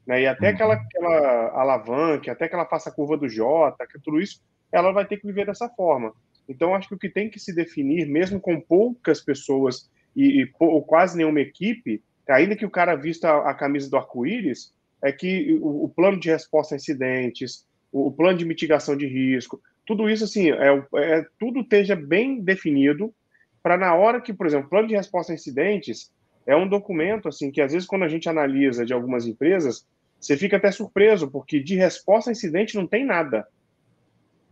né? 0.06 0.22
E 0.22 0.26
até 0.26 0.48
uhum. 0.48 0.54
aquela, 0.54 0.74
aquela 0.74 1.60
alavanca, 1.60 2.32
até 2.32 2.48
que 2.48 2.54
ela 2.54 2.66
faça 2.66 2.90
a 2.90 2.92
curva 2.92 3.16
do 3.16 3.28
J, 3.28 3.86
que 3.86 3.98
tudo 4.00 4.20
isso, 4.20 4.40
ela 4.72 4.92
vai 4.92 5.06
ter 5.06 5.18
que 5.18 5.26
viver 5.26 5.46
dessa 5.46 5.68
forma. 5.68 6.12
Então, 6.48 6.74
acho 6.74 6.88
que 6.88 6.94
o 6.94 6.98
que 6.98 7.08
tem 7.08 7.30
que 7.30 7.38
se 7.38 7.54
definir, 7.54 8.06
mesmo 8.06 8.40
com 8.40 8.60
poucas 8.60 9.20
pessoas 9.20 9.88
e, 10.16 10.42
e 10.42 10.50
ou 10.58 10.82
quase 10.82 11.16
nenhuma 11.16 11.40
equipe, 11.40 12.02
ainda 12.28 12.56
que 12.56 12.66
o 12.66 12.70
cara 12.70 12.96
vista 12.96 13.30
a, 13.30 13.50
a 13.50 13.54
camisa 13.54 13.88
do 13.88 13.96
arco-íris, 13.96 14.72
é 15.02 15.12
que 15.12 15.58
o, 15.60 15.84
o, 15.84 15.88
plano 15.88 16.18
de 16.18 16.28
resposta 16.28 16.74
a 16.74 16.76
incidentes, 16.76 17.66
o, 17.92 18.08
o, 18.08 18.12
plano 18.12 18.36
de 18.36 18.44
mitigação 18.44 18.96
de 18.96 19.06
risco, 19.06 19.60
tudo 19.86 20.10
isso, 20.10 20.24
assim, 20.24 20.50
é, 20.50 20.84
é 20.96 21.24
tudo 21.38 21.60
esteja 21.60 21.96
bem 21.96 22.40
definido 22.40 23.14
para 23.62 23.76
na 23.76 23.94
hora 23.94 24.20
que, 24.20 24.32
por 24.32 24.46
exemplo, 24.46 24.66
o 24.66 24.70
plano 24.70 24.88
de 24.88 24.96
resposta 24.96 25.32
a 25.32 25.34
incidentes 25.34 26.12
é 26.46 26.56
um 26.56 26.68
documento, 26.68 27.28
assim, 27.28 27.50
que 27.50 27.60
às 27.60 27.72
vezes 27.72 27.86
quando 27.86 28.04
a 28.04 28.08
gente 28.08 28.28
analisa 28.28 28.84
de 28.84 28.92
algumas 28.92 29.26
empresas, 29.26 29.86
você 30.18 30.36
fica 30.36 30.56
até 30.56 30.70
surpreso, 30.70 31.30
porque 31.30 31.60
de 31.60 31.76
resposta 31.76 32.30
a 32.30 32.32
incidente 32.32 32.76
não 32.76 32.86
tem 32.86 33.04
nada. 33.04 33.46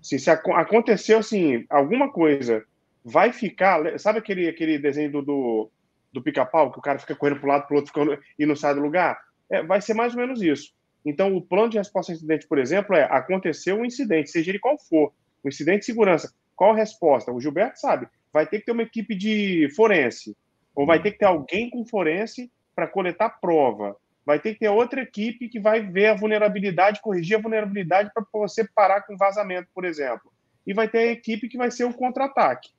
Assim, 0.01 0.19
se 0.19 0.31
aconteceu, 0.31 1.19
assim, 1.19 1.67
alguma 1.69 2.11
coisa, 2.11 2.65
vai 3.05 3.33
ficar... 3.33 3.99
Sabe 3.99 4.19
aquele, 4.19 4.49
aquele 4.49 4.79
desenho 4.79 5.11
do, 5.11 5.23
do, 5.23 5.71
do 6.13 6.23
pica-pau, 6.23 6.73
que 6.73 6.79
o 6.79 6.83
cara 6.83 6.99
fica 6.99 7.15
correndo 7.15 7.41
para 7.41 7.47
um 7.47 7.53
lado, 7.53 7.67
para 7.67 7.75
o 7.75 7.77
outro, 7.77 7.93
ficando, 7.93 8.19
e 8.39 8.47
não 8.47 8.57
sai 8.57 8.75
do 8.75 8.81
lugar? 8.81 9.19
É, 9.51 9.63
vai 9.63 9.81
ser 9.81 9.95
mais 9.95 10.15
ou 10.15 10.21
menos 10.21 10.43
isso. 10.43 10.73
Então, 11.05 11.35
o 11.35 11.43
plano 11.43 11.71
de 11.71 11.79
resposta 11.79 12.13
a 12.13 12.15
incidente, 12.15 12.47
por 12.47 12.59
exemplo, 12.59 12.95
é 12.95 13.05
aconteceu 13.05 13.77
um 13.77 13.85
incidente, 13.85 14.31
seja 14.31 14.51
ele 14.51 14.59
qual 14.59 14.79
for, 14.79 15.13
um 15.45 15.49
incidente 15.49 15.81
de 15.81 15.87
segurança, 15.87 16.33
qual 16.55 16.73
a 16.73 16.77
resposta? 16.77 17.33
O 17.33 17.41
Gilberto 17.41 17.81
sabe, 17.81 18.09
vai 18.33 18.47
ter 18.47 18.59
que 18.61 18.67
ter 18.67 18.73
uma 18.73 18.83
equipe 18.83 19.15
de 19.15 19.69
forense, 19.75 20.37
ou 20.79 20.87
vai 20.87 21.03
ter 21.03 21.11
que 21.11 21.19
ter 21.19 21.25
alguém 21.25 21.69
com 21.69 21.85
forense 21.85 22.53
para 22.73 22.87
coletar 22.87 23.31
prova, 23.41 23.97
vai 24.25 24.39
ter 24.39 24.53
que 24.53 24.61
ter 24.61 24.69
outra 24.69 25.03
equipe 25.03 25.49
que 25.49 25.59
vai 25.59 25.81
ver 25.81 26.07
a 26.07 26.15
vulnerabilidade, 26.15 27.01
corrigir 27.03 27.37
a 27.37 27.41
vulnerabilidade 27.41 28.13
para 28.15 28.25
você 28.33 28.65
parar 28.65 29.03
com 29.03 29.17
vazamento, 29.17 29.69
por 29.75 29.85
exemplo. 29.85 30.33
E 30.65 30.73
vai 30.73 30.89
ter 30.89 30.99
a 30.99 31.07
equipe 31.11 31.49
que 31.49 31.59
vai 31.59 31.69
ser 31.73 31.83
o 31.83 31.93
contra-ataque. 31.93 32.71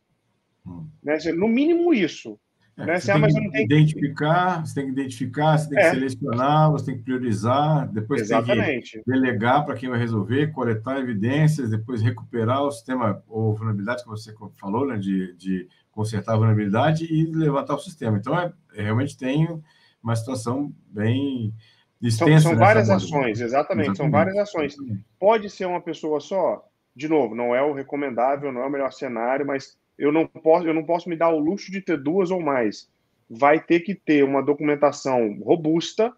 Hum. 0.66 0.88
Né? 1.04 1.18
No 1.36 1.50
mínimo 1.50 1.94
isso. 1.94 2.40
É, 2.80 2.86
né? 2.86 3.00
Você, 3.00 3.12
tem 3.12 3.52
que 3.52 3.64
identificar, 3.64 4.66
você 4.66 4.74
tem 4.74 4.86
que 4.86 4.92
identificar, 4.92 5.58
você 5.58 5.70
tem 5.70 5.78
que 5.78 5.84
é. 5.84 5.92
selecionar, 5.92 6.72
você 6.72 6.86
tem 6.86 6.98
que 6.98 7.04
priorizar, 7.04 7.92
depois 7.92 8.22
Exatamente. 8.22 8.94
tem 8.94 9.04
que 9.04 9.12
delegar 9.12 9.66
para 9.66 9.76
quem 9.76 9.90
vai 9.90 10.00
resolver, 10.00 10.52
coletar 10.54 10.98
evidências, 11.00 11.70
depois 11.70 12.02
recuperar 12.02 12.64
o 12.64 12.72
sistema 12.72 13.22
ou 13.28 13.54
vulnerabilidade 13.54 14.04
que 14.04 14.10
você 14.10 14.34
falou, 14.58 14.88
né, 14.88 14.98
de, 14.98 15.36
de 15.36 15.68
consertar 15.92 16.34
a 16.34 16.38
vulnerabilidade 16.38 17.06
e 17.06 17.26
levantar 17.26 17.76
o 17.76 17.80
sistema. 17.80 18.18
Então, 18.18 18.40
é, 18.40 18.54
é 18.74 18.84
realmente 18.84 19.18
tem 19.18 19.62
uma 20.02 20.16
situação 20.16 20.74
bem 20.88 21.54
extensa. 22.02 22.40
São, 22.40 22.52
são 22.52 22.60
várias 22.60 22.90
ações, 22.90 23.42
exatamente, 23.42 23.90
exatamente, 23.90 23.98
são 23.98 24.10
várias 24.10 24.38
ações. 24.38 24.76
Pode 25.20 25.50
ser 25.50 25.66
uma 25.66 25.82
pessoa 25.82 26.22
só, 26.22 26.66
de 26.96 27.10
novo, 27.10 27.36
não 27.36 27.54
é 27.54 27.62
o 27.62 27.74
recomendável, 27.74 28.54
não 28.54 28.62
é 28.62 28.68
o 28.68 28.72
melhor 28.72 28.94
cenário, 28.94 29.46
mas 29.46 29.78
eu 30.00 30.14
não 30.14 30.26
posso, 30.26 30.66
eu 30.66 30.74
não 30.74 30.84
posso 30.84 31.10
me 31.10 31.16
dar 31.18 31.30
o 31.30 31.38
luxo 31.38 31.70
de 31.72 31.82
ter 31.82 31.98
duas 31.98 32.32
ou 32.32 32.42
mais. 32.42 32.90
Vai 33.30 33.60
ter 33.60 33.82
que 33.82 33.94
ter 33.94 34.24
uma 34.24 34.42
documentação 34.42 35.38
robusta. 35.44 36.14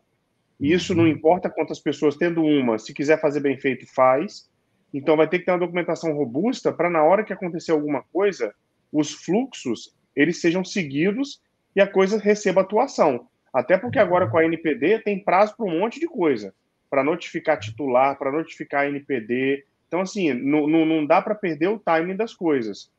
Isso 0.59 0.93
não 0.93 1.07
importa 1.07 1.49
quantas 1.49 1.79
pessoas 1.79 2.15
tendo 2.15 2.43
uma, 2.43 2.77
se 2.77 2.93
quiser 2.93 3.19
fazer 3.19 3.39
bem 3.39 3.57
feito, 3.57 3.91
faz. 3.91 4.47
Então 4.93 5.17
vai 5.17 5.27
ter 5.27 5.39
que 5.39 5.45
ter 5.45 5.51
uma 5.51 5.59
documentação 5.59 6.13
robusta 6.13 6.71
para 6.71 6.91
na 6.91 7.03
hora 7.03 7.23
que 7.23 7.33
acontecer 7.33 7.71
alguma 7.71 8.03
coisa, 8.13 8.53
os 8.93 9.13
fluxos 9.13 9.95
eles 10.15 10.39
sejam 10.39 10.63
seguidos 10.63 11.41
e 11.75 11.81
a 11.81 11.87
coisa 11.87 12.19
receba 12.19 12.61
atuação. 12.61 13.27
Até 13.51 13.77
porque 13.77 13.97
agora 13.97 14.29
com 14.29 14.37
a 14.37 14.45
NPD 14.45 14.99
tem 14.99 15.23
prazo 15.23 15.55
para 15.57 15.65
um 15.65 15.79
monte 15.79 15.99
de 15.99 16.07
coisa, 16.07 16.53
para 16.89 17.03
notificar 17.03 17.59
titular, 17.59 18.17
para 18.17 18.31
notificar 18.31 18.81
a 18.81 18.87
NPD. 18.89 19.65
Então 19.87 20.01
assim, 20.01 20.33
não, 20.33 20.67
não, 20.67 20.85
não 20.85 21.05
dá 21.05 21.21
para 21.21 21.33
perder 21.33 21.69
o 21.69 21.79
timing 21.79 22.15
das 22.15 22.33
coisas. 22.33 22.91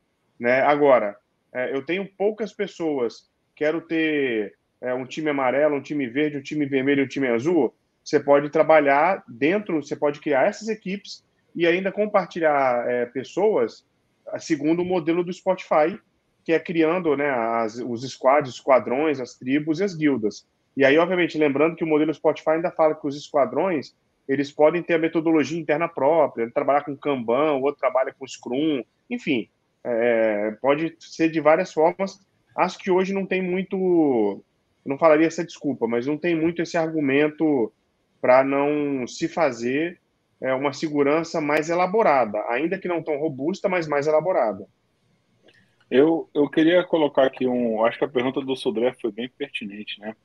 Né? 0.43 0.59
Agora, 0.59 1.15
é, 1.53 1.73
eu 1.73 1.85
tenho 1.85 2.05
poucas 2.17 2.51
pessoas, 2.51 3.29
quero 3.55 3.79
ter 3.79 4.53
é, 4.81 4.93
um 4.93 5.05
time 5.05 5.29
amarelo, 5.29 5.77
um 5.77 5.81
time 5.81 6.05
verde, 6.05 6.35
um 6.35 6.41
time 6.41 6.65
vermelho 6.65 6.99
e 6.99 7.05
um 7.05 7.07
time 7.07 7.29
azul. 7.29 7.73
Você 8.03 8.19
pode 8.19 8.49
trabalhar 8.49 9.23
dentro, 9.25 9.81
você 9.81 9.95
pode 9.95 10.19
criar 10.19 10.45
essas 10.45 10.67
equipes 10.67 11.23
e 11.55 11.65
ainda 11.65 11.93
compartilhar 11.93 12.85
é, 12.89 13.05
pessoas 13.05 13.85
segundo 14.37 14.81
o 14.81 14.85
modelo 14.85 15.23
do 15.23 15.31
Spotify, 15.31 15.97
que 16.43 16.51
é 16.51 16.59
criando 16.59 17.15
né, 17.15 17.29
as, 17.29 17.77
os 17.77 18.01
squads, 18.11 18.49
os 18.49 18.55
esquadrões, 18.57 19.21
as 19.21 19.35
tribos 19.35 19.79
e 19.79 19.85
as 19.85 19.95
guildas. 19.95 20.45
E 20.75 20.83
aí, 20.83 20.97
obviamente, 20.97 21.37
lembrando 21.37 21.77
que 21.77 21.85
o 21.85 21.87
modelo 21.87 22.13
Spotify 22.13 22.49
ainda 22.49 22.69
fala 22.69 22.95
que 22.95 23.07
os 23.07 23.15
esquadrões 23.15 23.95
eles 24.27 24.51
podem 24.51 24.83
ter 24.83 24.95
a 24.95 24.99
metodologia 24.99 25.57
interna 25.57 25.87
própria, 25.87 26.51
trabalhar 26.51 26.83
com 26.83 26.97
Kanban, 26.97 27.53
o 27.53 27.61
outro 27.61 27.79
trabalha 27.79 28.13
com 28.13 28.27
Scrum, 28.27 28.83
enfim, 29.09 29.47
é, 29.83 30.51
pode 30.61 30.95
ser 30.99 31.29
de 31.29 31.39
várias 31.39 31.73
formas. 31.73 32.19
Acho 32.55 32.77
que 32.77 32.91
hoje 32.91 33.13
não 33.13 33.25
tem 33.25 33.41
muito, 33.41 34.43
não 34.85 34.97
falaria 34.97 35.27
essa 35.27 35.43
desculpa, 35.43 35.87
mas 35.87 36.07
não 36.07 36.17
tem 36.17 36.35
muito 36.35 36.61
esse 36.61 36.77
argumento 36.77 37.71
para 38.21 38.43
não 38.43 39.05
se 39.07 39.27
fazer 39.27 39.99
é, 40.39 40.53
uma 40.53 40.73
segurança 40.73 41.41
mais 41.41 41.69
elaborada, 41.69 42.43
ainda 42.49 42.77
que 42.77 42.87
não 42.87 43.03
tão 43.03 43.17
robusta, 43.17 43.67
mas 43.67 43.87
mais 43.87 44.07
elaborada. 44.07 44.67
Eu, 45.89 46.29
eu 46.33 46.49
queria 46.49 46.83
colocar 46.83 47.25
aqui 47.25 47.45
um. 47.45 47.83
Acho 47.85 47.99
que 47.99 48.05
a 48.05 48.09
pergunta 48.09 48.41
do 48.41 48.55
Sodré 48.55 48.93
foi 48.99 49.11
bem 49.11 49.29
pertinente, 49.29 49.99
né? 49.99 50.15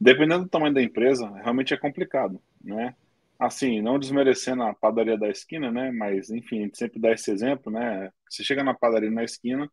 Dependendo 0.00 0.44
do 0.44 0.50
tamanho 0.50 0.74
da 0.74 0.82
empresa, 0.82 1.30
realmente 1.42 1.72
é 1.72 1.76
complicado, 1.76 2.40
né? 2.62 2.94
Assim, 3.38 3.80
não 3.82 3.98
desmerecendo 3.98 4.62
a 4.62 4.74
padaria 4.74 5.18
da 5.18 5.28
esquina, 5.28 5.70
né? 5.70 5.90
Mas, 5.92 6.30
enfim, 6.30 6.60
a 6.60 6.62
gente 6.64 6.78
sempre 6.78 7.00
dá 7.00 7.12
esse 7.12 7.30
exemplo, 7.30 7.72
né? 7.72 8.10
Você 8.28 8.44
chega 8.44 8.64
na 8.64 8.74
padaria 8.74 9.10
na 9.10 9.24
esquina, 9.24 9.70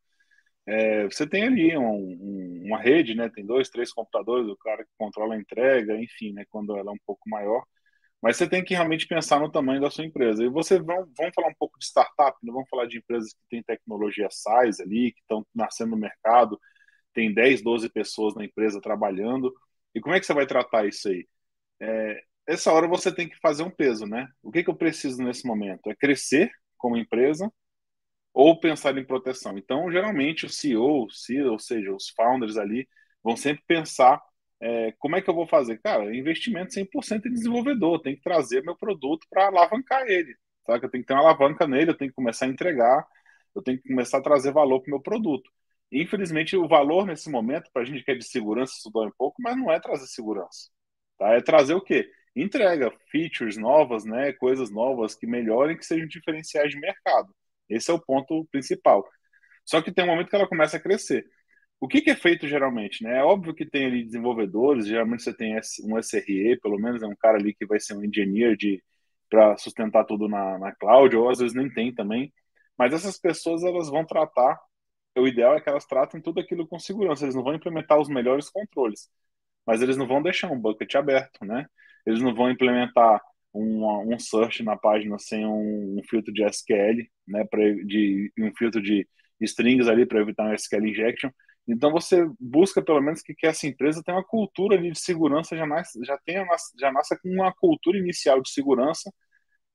é, 0.66 1.06
você 1.06 1.28
tem 1.28 1.44
ali 1.46 1.78
um, 1.78 1.84
um, 1.84 2.64
uma 2.68 2.80
rede, 2.82 3.16
né? 3.16 3.30
Tem 3.30 3.46
dois, 3.46 3.70
três 3.70 3.92
computadores, 3.94 4.48
o 4.50 4.58
cara 4.58 4.84
que 4.84 4.92
controla 4.98 5.36
a 5.36 5.38
entrega, 5.38 5.98
enfim, 5.98 6.34
né? 6.34 6.46
Quando 6.50 6.78
ela 6.78 6.92
é 6.92 6.94
um 6.94 7.00
pouco 7.06 7.30
maior. 7.30 7.64
Mas 8.22 8.38
você 8.38 8.48
tem 8.50 8.64
que 8.64 8.74
realmente 8.74 9.08
pensar 9.08 9.40
no 9.40 9.52
tamanho 9.52 9.82
da 9.82 9.92
sua 9.92 10.06
empresa. 10.06 10.44
E 10.44 10.50
você 10.50 10.80
vão, 10.80 11.06
vamos 11.18 11.34
falar 11.36 11.50
um 11.50 11.56
pouco 11.60 11.78
de 11.80 11.86
startup, 11.86 12.38
né? 12.44 12.54
vamos 12.54 12.70
falar 12.70 12.86
de 12.88 12.98
empresas 12.98 13.34
que 13.34 13.42
têm 13.50 13.64
tecnologia 13.64 14.30
size 14.32 14.82
ali, 14.82 15.12
que 15.14 15.20
estão 15.22 15.46
nascendo 15.54 15.92
no 15.92 15.98
mercado, 15.98 16.60
tem 17.14 17.34
10, 17.34 17.62
12 17.62 17.90
pessoas 17.90 18.36
na 18.36 18.46
empresa 18.46 18.82
trabalhando. 18.82 19.54
E 19.94 20.00
como 20.02 20.16
é 20.16 20.20
que 20.20 20.26
você 20.26 20.34
vai 20.34 20.48
tratar 20.48 20.88
isso 20.88 21.10
aí? 21.10 21.28
É, 21.82 22.24
essa 22.48 22.72
hora 22.72 22.88
você 22.88 23.14
tem 23.14 23.30
que 23.30 23.38
fazer 23.40 23.64
um 23.64 23.70
peso, 23.70 24.06
né? 24.06 24.28
O 24.42 24.52
que, 24.52 24.64
que 24.64 24.70
eu 24.70 24.76
preciso 24.76 25.22
nesse 25.24 25.46
momento? 25.48 25.90
É 25.90 25.96
crescer 25.96 26.52
como 26.78 26.98
empresa 26.98 27.52
ou 28.34 28.60
pensar 28.60 28.98
em 28.98 29.06
proteção? 29.06 29.58
Então, 29.58 29.92
geralmente, 29.92 30.46
o 30.46 30.50
CEO, 30.50 31.10
CEO 31.12 31.54
ou 31.54 31.60
seja, 31.60 31.94
os 31.94 32.10
founders 32.10 32.58
ali, 32.58 32.88
vão 33.24 33.38
sempre 33.38 33.64
pensar 33.68 34.22
é, 34.62 34.94
como 34.94 35.16
é 35.18 35.22
que 35.22 35.30
eu 35.30 35.36
vou 35.36 35.46
fazer? 35.46 35.80
Cara, 35.82 36.16
investimento 36.16 36.74
100% 36.74 37.26
em 37.28 37.34
desenvolvedor, 37.34 38.02
tem 38.02 38.16
que 38.16 38.22
trazer 38.22 38.64
meu 38.64 38.78
produto 38.78 39.28
para 39.30 39.48
alavancar 39.48 40.04
ele. 40.08 40.36
Sabe? 40.66 40.86
Eu 40.86 40.90
tenho 40.90 41.04
que 41.04 41.08
ter 41.08 41.14
uma 41.14 41.22
alavanca 41.24 41.68
nele, 41.68 41.92
eu 41.92 41.98
tenho 41.98 42.12
que 42.12 42.16
começar 42.16 42.46
a 42.46 42.50
entregar, 42.50 43.06
eu 43.54 43.62
tenho 43.62 43.78
que 43.82 43.90
começar 43.90 44.20
a 44.20 44.22
trazer 44.22 44.52
valor 44.54 44.80
para 44.82 44.90
o 44.90 44.92
meu 44.92 45.02
produto. 45.02 45.52
Infelizmente, 45.92 46.56
o 46.56 46.68
valor 46.68 47.06
nesse 47.06 47.30
momento, 47.30 47.70
para 47.74 47.82
a 47.84 47.86
gente 47.86 48.04
que 48.04 48.12
é 48.12 48.16
de 48.16 48.24
segurança, 48.26 48.74
isso 48.78 48.90
dói 48.90 49.08
um 49.08 49.14
pouco, 49.18 49.42
mas 49.42 49.58
não 49.58 49.72
é 49.72 49.80
trazer 49.80 50.08
segurança. 50.08 50.70
Tá? 51.18 51.34
É 51.34 51.42
trazer 51.42 51.74
o 51.74 51.82
quê? 51.82 52.10
Entrega 52.36 52.92
features 53.12 53.58
novas, 53.58 54.06
né, 54.06 54.34
coisas 54.34 54.72
novas 54.72 55.16
que 55.16 55.28
melhorem, 55.28 55.78
que 55.78 55.86
sejam 55.86 56.08
diferenciais 56.08 56.72
de 56.72 56.80
mercado. 56.80 57.34
Esse 57.70 57.92
é 57.92 57.94
o 57.94 58.00
ponto 58.02 58.46
principal. 58.52 59.08
Só 59.66 59.82
que 59.82 59.92
tem 59.92 60.04
um 60.04 60.08
momento 60.08 60.30
que 60.30 60.36
ela 60.36 60.48
começa 60.48 60.78
a 60.78 60.80
crescer. 60.80 61.26
O 61.80 61.88
que, 61.88 62.02
que 62.02 62.12
é 62.12 62.16
feito 62.16 62.48
geralmente? 62.48 63.04
Né? 63.04 63.20
É 63.20 63.24
óbvio 63.24 63.54
que 63.54 63.66
tem 63.66 63.86
ali 63.86 64.04
desenvolvedores, 64.06 64.88
geralmente 64.88 65.24
você 65.24 65.34
tem 65.34 65.56
um 65.84 65.98
SRE, 65.98 66.60
pelo 66.62 66.80
menos 66.80 67.04
é 67.04 67.08
um 67.08 67.16
cara 67.16 67.38
ali 67.38 67.54
que 67.54 67.66
vai 67.66 67.80
ser 67.80 67.96
um 67.96 68.04
engineer 68.04 68.58
para 69.30 69.58
sustentar 69.58 70.06
tudo 70.06 70.28
na, 70.30 70.58
na 70.60 70.76
cloud, 70.76 71.16
ou 71.16 71.30
às 71.30 71.40
vezes 71.40 71.56
nem 71.56 71.70
tem 71.70 71.94
também. 71.94 72.32
Mas 72.78 72.94
essas 72.94 73.20
pessoas 73.20 73.64
elas 73.64 73.90
vão 73.90 74.06
tratar, 74.06 74.60
o 75.18 75.28
ideal 75.28 75.56
é 75.56 75.62
que 75.62 75.70
elas 75.70 75.86
tratem 75.86 76.22
tudo 76.22 76.40
aquilo 76.40 76.68
com 76.68 76.80
segurança, 76.80 77.26
eles 77.26 77.36
não 77.36 77.44
vão 77.44 77.54
implementar 77.56 78.00
os 78.00 78.10
melhores 78.10 78.50
controles, 78.50 79.10
mas 79.66 79.82
eles 79.82 79.98
não 79.98 80.08
vão 80.08 80.22
deixar 80.22 80.52
um 80.52 80.60
bucket 80.60 80.96
aberto, 80.96 81.46
né? 81.46 81.68
Eles 82.06 82.22
não 82.22 82.34
vão 82.34 82.52
implementar 82.52 83.22
um, 83.54 84.14
um 84.14 84.20
search 84.20 84.64
na 84.64 84.76
página 84.76 85.18
sem 85.20 85.46
um, 85.46 86.00
um 86.00 86.04
filtro 86.10 86.34
de 86.34 86.44
SQL, 86.44 87.08
né, 87.28 87.46
pra, 87.46 87.62
de 87.86 88.32
um 88.40 88.52
filtro 88.56 88.82
de 88.82 89.08
strings 89.42 89.88
ali 89.88 90.06
para 90.06 90.22
evitar 90.22 90.46
um 90.46 90.54
SQL 90.54 90.88
injection. 90.88 91.30
Então 91.68 91.92
você 91.92 92.26
busca 92.40 92.82
pelo 92.82 93.02
menos 93.02 93.22
que, 93.22 93.34
que 93.34 93.48
essa 93.48 93.68
empresa 93.68 94.04
tenha 94.04 94.18
uma 94.18 94.24
cultura 94.24 94.76
ali 94.78 94.92
de 94.92 95.00
segurança, 95.00 95.56
já 95.56 95.66
nasce, 95.66 96.00
já 96.04 96.18
tenha 96.26 96.46
já 96.80 96.92
nasce 96.92 97.18
com 97.22 97.30
uma 97.30 97.54
cultura 97.54 97.98
inicial 97.98 98.42
de 98.42 98.50
segurança, 98.50 99.12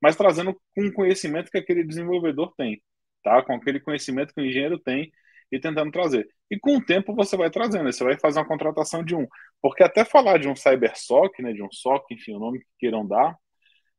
mas 0.01 0.15
trazendo 0.15 0.53
com 0.75 0.87
o 0.87 0.93
conhecimento 0.93 1.49
que 1.51 1.57
aquele 1.57 1.83
desenvolvedor 1.83 2.53
tem, 2.55 2.81
tá? 3.23 3.41
Com 3.43 3.53
aquele 3.53 3.79
conhecimento 3.79 4.33
que 4.33 4.41
o 4.41 4.45
engenheiro 4.45 4.79
tem 4.79 5.11
e 5.51 5.59
tentando 5.59 5.91
trazer. 5.91 6.27
E 6.49 6.59
com 6.59 6.77
o 6.77 6.85
tempo 6.85 7.13
você 7.15 7.35
vai 7.37 7.49
trazendo, 7.49 7.85
né? 7.85 7.91
você 7.91 8.03
vai 8.03 8.17
fazer 8.19 8.39
uma 8.39 8.47
contratação 8.47 9.03
de 9.03 9.15
um. 9.15 9.27
Porque 9.61 9.83
até 9.83 10.05
falar 10.05 10.37
de 10.39 10.47
um 10.47 10.55
CyberSOC, 10.55 11.41
né, 11.41 11.53
de 11.53 11.63
um 11.63 11.71
SOC, 11.71 12.13
enfim, 12.13 12.35
o 12.35 12.39
nome 12.39 12.59
que 12.59 12.65
queiram 12.79 13.07
dar, 13.07 13.35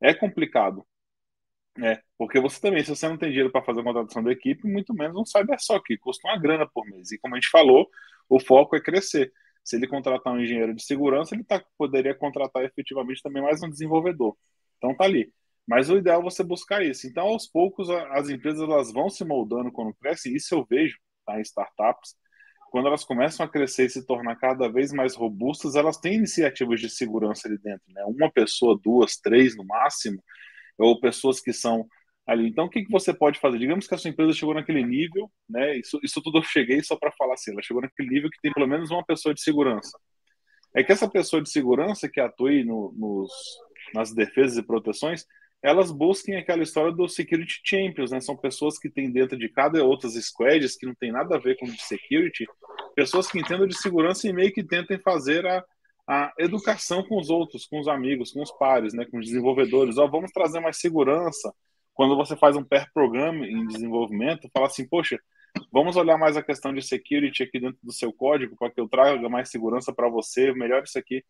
é 0.01 0.15
complicado. 0.15 0.85
É, 1.83 2.01
porque 2.19 2.41
você 2.41 2.61
também, 2.61 2.83
se 2.85 2.91
você 2.91 3.09
não 3.09 3.17
tem 3.17 3.31
dinheiro 3.31 3.51
para 3.51 3.63
fazer 3.63 3.81
a 3.81 3.85
contratação 3.85 4.23
da 4.23 4.33
equipe, 4.33 4.67
muito 4.69 4.93
menos 4.93 5.17
um 5.17 5.25
CyberSOC, 5.25 5.85
que 5.87 5.99
custa 5.99 6.29
uma 6.29 6.39
grana 6.39 6.69
por 6.73 6.85
mês. 6.87 7.13
E 7.13 7.19
como 7.19 7.35
a 7.35 7.39
gente 7.39 7.51
falou, 7.51 7.89
o 8.29 8.41
foco 8.41 8.77
é 8.77 8.81
crescer. 8.81 9.33
Se 9.65 9.77
ele 9.77 9.87
contratar 9.87 10.33
um 10.33 10.41
engenheiro 10.41 10.75
de 10.75 10.83
segurança, 10.83 11.35
ele 11.35 11.45
tá, 11.45 11.63
poderia 11.79 12.15
contratar 12.15 12.65
efetivamente 12.65 13.23
também 13.23 13.43
mais 13.43 13.63
um 13.63 13.71
desenvolvedor. 13.71 14.37
Então 14.79 14.95
tá 14.97 15.05
ali. 15.05 15.33
Mas 15.67 15.89
o 15.91 15.97
ideal 15.99 16.21
é 16.21 16.25
você 16.25 16.43
buscar 16.43 16.83
isso. 16.83 17.07
Então, 17.07 17.29
aos 17.29 17.47
poucos, 17.47 17.89
as 17.91 18.29
empresas 18.29 18.61
elas 18.61 18.93
vão 18.93 19.09
se 19.09 19.25
moldando 19.25 19.71
quando 19.71 19.95
crescem. 19.95 20.35
Isso 20.35 20.55
eu 20.55 20.67
vejo 20.69 20.99
tá, 21.35 21.41
startups. 21.41 22.17
Quando 22.71 22.87
elas 22.87 23.05
começam 23.05 23.45
a 23.45 23.49
crescer 23.49 23.87
e 23.87 23.91
se 23.91 24.07
tornar 24.07 24.37
cada 24.37 24.69
vez 24.69 24.93
mais 24.93 25.17
robustas, 25.17 25.75
elas 25.75 25.97
têm 25.99 26.15
iniciativas 26.15 26.81
de 26.81 26.89
segurança 26.89 27.49
ali 27.49 27.59
dentro. 27.59 27.85
Né? 27.89 28.03
Uma 28.07 28.31
pessoa, 28.31 28.79
duas, 28.83 29.17
três 29.17 29.57
no 29.57 29.65
máximo, 29.65 30.23
ou 30.79 31.01
pessoas 31.01 31.41
que 31.41 31.53
são 31.53 31.87
ali. 32.27 32.49
Então, 32.49 32.67
o 32.67 32.71
que, 32.71 32.85
que 32.85 32.91
você 32.91 33.13
pode 33.13 33.41
fazer? 33.41 33.59
Digamos 33.59 33.87
que 33.89 33.95
a 33.95 33.99
sua 33.99 34.11
empresa 34.11 34.33
chegou 34.33 34.55
naquele 34.55 34.85
nível, 34.85 35.31
né? 35.49 35.77
Isso, 35.79 35.99
isso 36.03 36.23
tudo 36.23 36.39
eu 36.39 36.43
cheguei 36.43 36.83
só 36.83 36.97
para 36.97 37.11
falar 37.13 37.35
assim, 37.35 37.51
ela 37.51 37.63
chegou 37.63 37.83
naquele 37.83 38.09
nível 38.09 38.31
que 38.31 38.41
tem 38.41 38.53
pelo 38.53 38.69
menos 38.69 38.91
uma 38.91 39.05
pessoa 39.05 39.35
de 39.35 39.43
segurança. 39.43 39.99
É 40.75 40.85
que 40.85 40.93
essa 40.93 41.11
pessoa 41.11 41.43
de 41.43 41.51
segurança 41.51 42.09
que 42.09 42.21
atue 42.21 42.63
no, 42.65 42.93
nos, 42.97 43.33
nas 43.93 44.15
defesas 44.15 44.57
e 44.57 44.63
proteções, 44.63 45.27
elas 45.63 45.91
busquem 45.93 46.37
aquela 46.37 46.63
história 46.63 46.91
do 46.91 47.07
security 47.09 47.61
champions, 47.65 48.11
né? 48.11 48.21
São 48.21 48.37
pessoas 48.37 48.79
que 48.79 48.89
têm 48.89 49.11
dentro 49.11 49.39
de 49.39 49.49
cada 49.49 49.85
outras 49.85 50.15
squads 50.15 50.77
que 50.77 50.87
não 50.87 50.95
tem 50.95 51.13
nada 51.13 51.37
a 51.37 51.39
ver 51.39 51.57
com 51.59 51.67
security, 51.67 52.47
pessoas 52.95 53.31
que 53.31 53.39
entendam 53.39 53.67
de 53.67 53.77
segurança 53.77 54.27
e 54.27 54.33
meio 54.33 54.53
que 54.53 54.65
tentem 54.65 54.99
fazer 54.99 55.47
a, 55.47 55.63
a 56.09 56.33
educação 56.39 57.03
com 57.03 57.19
os 57.19 57.29
outros, 57.29 57.67
com 57.67 57.79
os 57.79 57.89
amigos, 57.89 58.33
com 58.33 58.43
os 58.43 58.51
pares, 58.53 58.95
né? 58.95 59.05
Com 59.05 59.19
os 59.19 59.27
desenvolvedores. 59.27 59.99
Ó, 59.99 60.07
vamos 60.07 60.33
trazer 60.33 60.61
mais 60.61 60.79
segurança. 60.79 61.53
Quando 61.93 62.17
você 62.17 62.35
faz 62.37 62.57
um 62.57 62.65
pair 62.65 62.91
program 62.95 63.45
em 63.45 63.67
desenvolvimento, 63.67 64.49
fala 64.55 64.67
assim, 64.67 64.89
poxa, 64.89 65.19
vamos 65.71 65.97
olhar 65.97 66.17
mais 66.17 66.37
a 66.37 66.43
questão 66.43 66.73
de 66.73 66.81
security 66.81 67.43
aqui 67.43 67.61
dentro 67.61 67.79
do 67.83 67.93
seu 67.93 68.11
código 68.11 68.57
para 68.57 68.71
que 68.71 68.81
eu 68.81 68.89
traga 68.89 69.29
mais 69.29 69.51
segurança 69.51 69.93
para 69.93 70.09
você, 70.09 70.53
melhor 70.55 70.83
isso 70.83 70.99
aqui. 70.99 71.23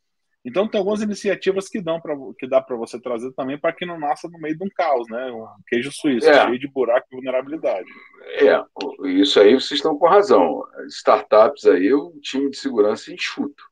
Então 0.45 0.67
tem 0.67 0.79
algumas 0.79 1.03
iniciativas 1.03 1.69
que 1.69 1.83
dão 1.83 2.01
para 2.01 2.17
que 2.39 2.49
dá 2.49 2.63
para 2.63 2.77
você 2.77 2.99
trazer 2.99 3.31
também 3.33 3.59
para 3.59 3.75
que 3.75 3.85
não 3.85 3.99
nasça 3.99 4.27
no 4.29 4.39
meio 4.39 4.57
de 4.57 4.65
um 4.65 4.71
caos, 4.75 5.07
né? 5.09 5.31
Um 5.31 5.47
queijo 5.67 5.93
suíço 5.93 6.29
é. 6.29 6.47
cheio 6.47 6.59
de 6.59 6.67
buraco 6.67 7.07
e 7.11 7.15
vulnerabilidade. 7.17 7.89
É, 8.37 8.63
isso 9.09 9.39
aí 9.39 9.53
vocês 9.53 9.73
estão 9.73 9.99
com 9.99 10.09
razão. 10.09 10.63
Startups 10.89 11.67
aí, 11.67 11.93
o 11.93 12.13
time 12.23 12.51
de 12.51 12.57
segurança 12.57 13.13
enxuto. 13.13 13.63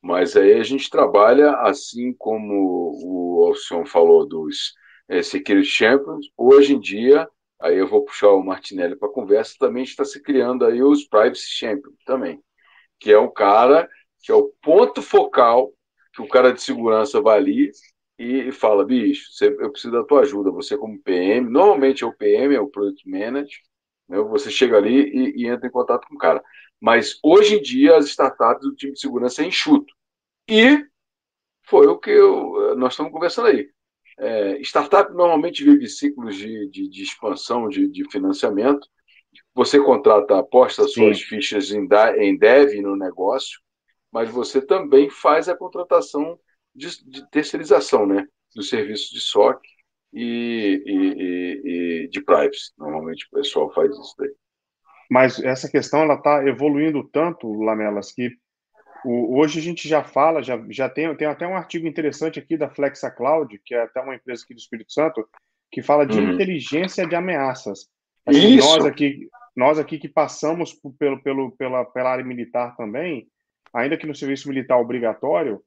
Mas 0.00 0.36
aí 0.36 0.52
a 0.52 0.62
gente 0.62 0.88
trabalha 0.88 1.52
assim 1.62 2.12
como 2.12 2.92
o 3.02 3.46
Alcion 3.46 3.84
falou 3.84 4.28
dos 4.28 4.74
é, 5.08 5.22
Security 5.22 5.68
Champions. 5.68 6.26
Hoje 6.36 6.74
em 6.74 6.80
dia, 6.80 7.28
aí 7.60 7.76
eu 7.76 7.88
vou 7.88 8.04
puxar 8.04 8.28
o 8.28 8.44
Martinelli 8.44 8.96
para 8.96 9.08
a 9.08 9.12
conversa, 9.12 9.56
também 9.58 9.82
está 9.82 10.04
se 10.04 10.22
criando 10.22 10.64
aí 10.64 10.82
os 10.82 11.04
Privacy 11.08 11.48
Champions 11.48 11.96
também, 12.04 12.40
que 13.00 13.10
é 13.10 13.18
um 13.18 13.32
cara 13.32 13.88
que 14.22 14.30
é 14.30 14.34
o 14.34 14.52
ponto 14.62 15.02
focal 15.02 15.72
que 16.14 16.22
o 16.22 16.28
cara 16.28 16.52
de 16.52 16.62
segurança 16.62 17.20
vai 17.20 17.38
ali 17.38 17.70
e 18.18 18.52
fala, 18.52 18.84
bicho, 18.84 19.28
eu 19.42 19.70
preciso 19.70 19.92
da 19.92 20.04
tua 20.04 20.20
ajuda, 20.20 20.50
você 20.50 20.76
como 20.76 21.02
PM, 21.02 21.50
normalmente 21.50 22.04
é 22.04 22.06
o 22.06 22.14
PM, 22.14 22.54
é 22.54 22.60
o 22.60 22.68
Product 22.68 23.08
Manager, 23.08 23.58
né? 24.08 24.18
você 24.18 24.50
chega 24.50 24.76
ali 24.76 25.02
e, 25.02 25.42
e, 25.42 25.46
entra 25.46 25.66
em 25.66 25.72
contato 25.72 26.06
com 26.06 26.14
o 26.14 26.18
cara. 26.18 26.42
Mas 26.80 27.18
hoje 27.22 27.56
em 27.56 27.62
dia 27.62 27.96
as 27.96 28.06
startups, 28.06 28.66
o 28.66 28.74
time 28.74 28.92
de 28.92 29.00
segurança 29.00 29.42
é 29.42 29.46
enxuto. 29.46 29.92
E 30.48 30.84
foi 31.66 31.86
o 31.86 31.98
que 31.98 32.10
eu, 32.10 32.76
nós 32.76 32.92
estamos 32.92 33.12
conversando 33.12 33.48
aí. 33.48 33.68
É, 34.16 34.60
startup 34.60 35.12
normalmente 35.12 35.64
vive 35.64 35.88
ciclos 35.88 36.36
de, 36.36 36.68
de, 36.68 36.88
de 36.88 37.02
expansão, 37.02 37.68
de, 37.68 37.88
de, 37.88 38.08
financiamento. 38.10 38.86
Você 39.54 39.80
contrata, 39.80 40.38
aposta 40.38 40.86
suas 40.86 41.18
Sim. 41.18 41.24
fichas 41.24 41.72
em, 41.72 41.88
em 42.18 42.38
dev 42.38 42.74
no 42.80 42.96
negócio, 42.96 43.58
mas 44.14 44.30
você 44.30 44.64
também 44.64 45.10
faz 45.10 45.48
a 45.48 45.56
contratação 45.56 46.38
de, 46.72 47.04
de 47.04 47.28
terceirização, 47.30 48.06
né? 48.06 48.24
Do 48.54 48.62
serviço 48.62 49.12
de 49.12 49.20
SOC 49.20 49.60
e, 50.12 50.82
e, 50.86 50.94
e, 50.94 52.04
e, 52.04 52.08
de 52.08 52.22
privacy. 52.22 52.70
Normalmente 52.78 53.26
o 53.26 53.36
pessoal 53.36 53.74
faz 53.74 53.90
isso 53.90 54.14
daí. 54.16 54.30
Mas 55.10 55.42
essa 55.42 55.68
questão 55.68 56.02
ela 56.02 56.14
está 56.14 56.46
evoluindo 56.46 57.02
tanto, 57.02 57.52
Lamelas, 57.54 58.12
que 58.12 58.30
o, 59.04 59.36
hoje 59.36 59.58
a 59.58 59.62
gente 59.62 59.88
já 59.88 60.04
fala, 60.04 60.44
já, 60.44 60.64
já 60.70 60.88
tem, 60.88 61.12
tem 61.16 61.26
até 61.26 61.44
um 61.44 61.56
artigo 61.56 61.88
interessante 61.88 62.38
aqui 62.38 62.56
da 62.56 62.70
Flexa 62.70 63.10
Cloud, 63.10 63.60
que 63.64 63.74
é 63.74 63.82
até 63.82 64.00
uma 64.00 64.14
empresa 64.14 64.44
aqui 64.44 64.54
do 64.54 64.60
Espírito 64.60 64.92
Santo, 64.92 65.28
que 65.72 65.82
fala 65.82 66.06
de 66.06 66.20
uhum. 66.20 66.34
inteligência 66.34 67.04
de 67.04 67.16
ameaças. 67.16 67.88
Assim, 68.24 68.58
nós 68.58 68.84
aqui, 68.84 69.28
nós 69.56 69.76
aqui 69.76 69.98
que 69.98 70.08
passamos 70.08 70.72
pelo, 71.00 71.20
pelo, 71.20 71.50
pela, 71.56 71.84
pela 71.84 72.10
área 72.10 72.24
militar 72.24 72.76
também, 72.76 73.28
ainda 73.74 73.96
que 73.96 74.06
no 74.06 74.14
serviço 74.14 74.48
militar 74.48 74.78
obrigatório, 74.78 75.60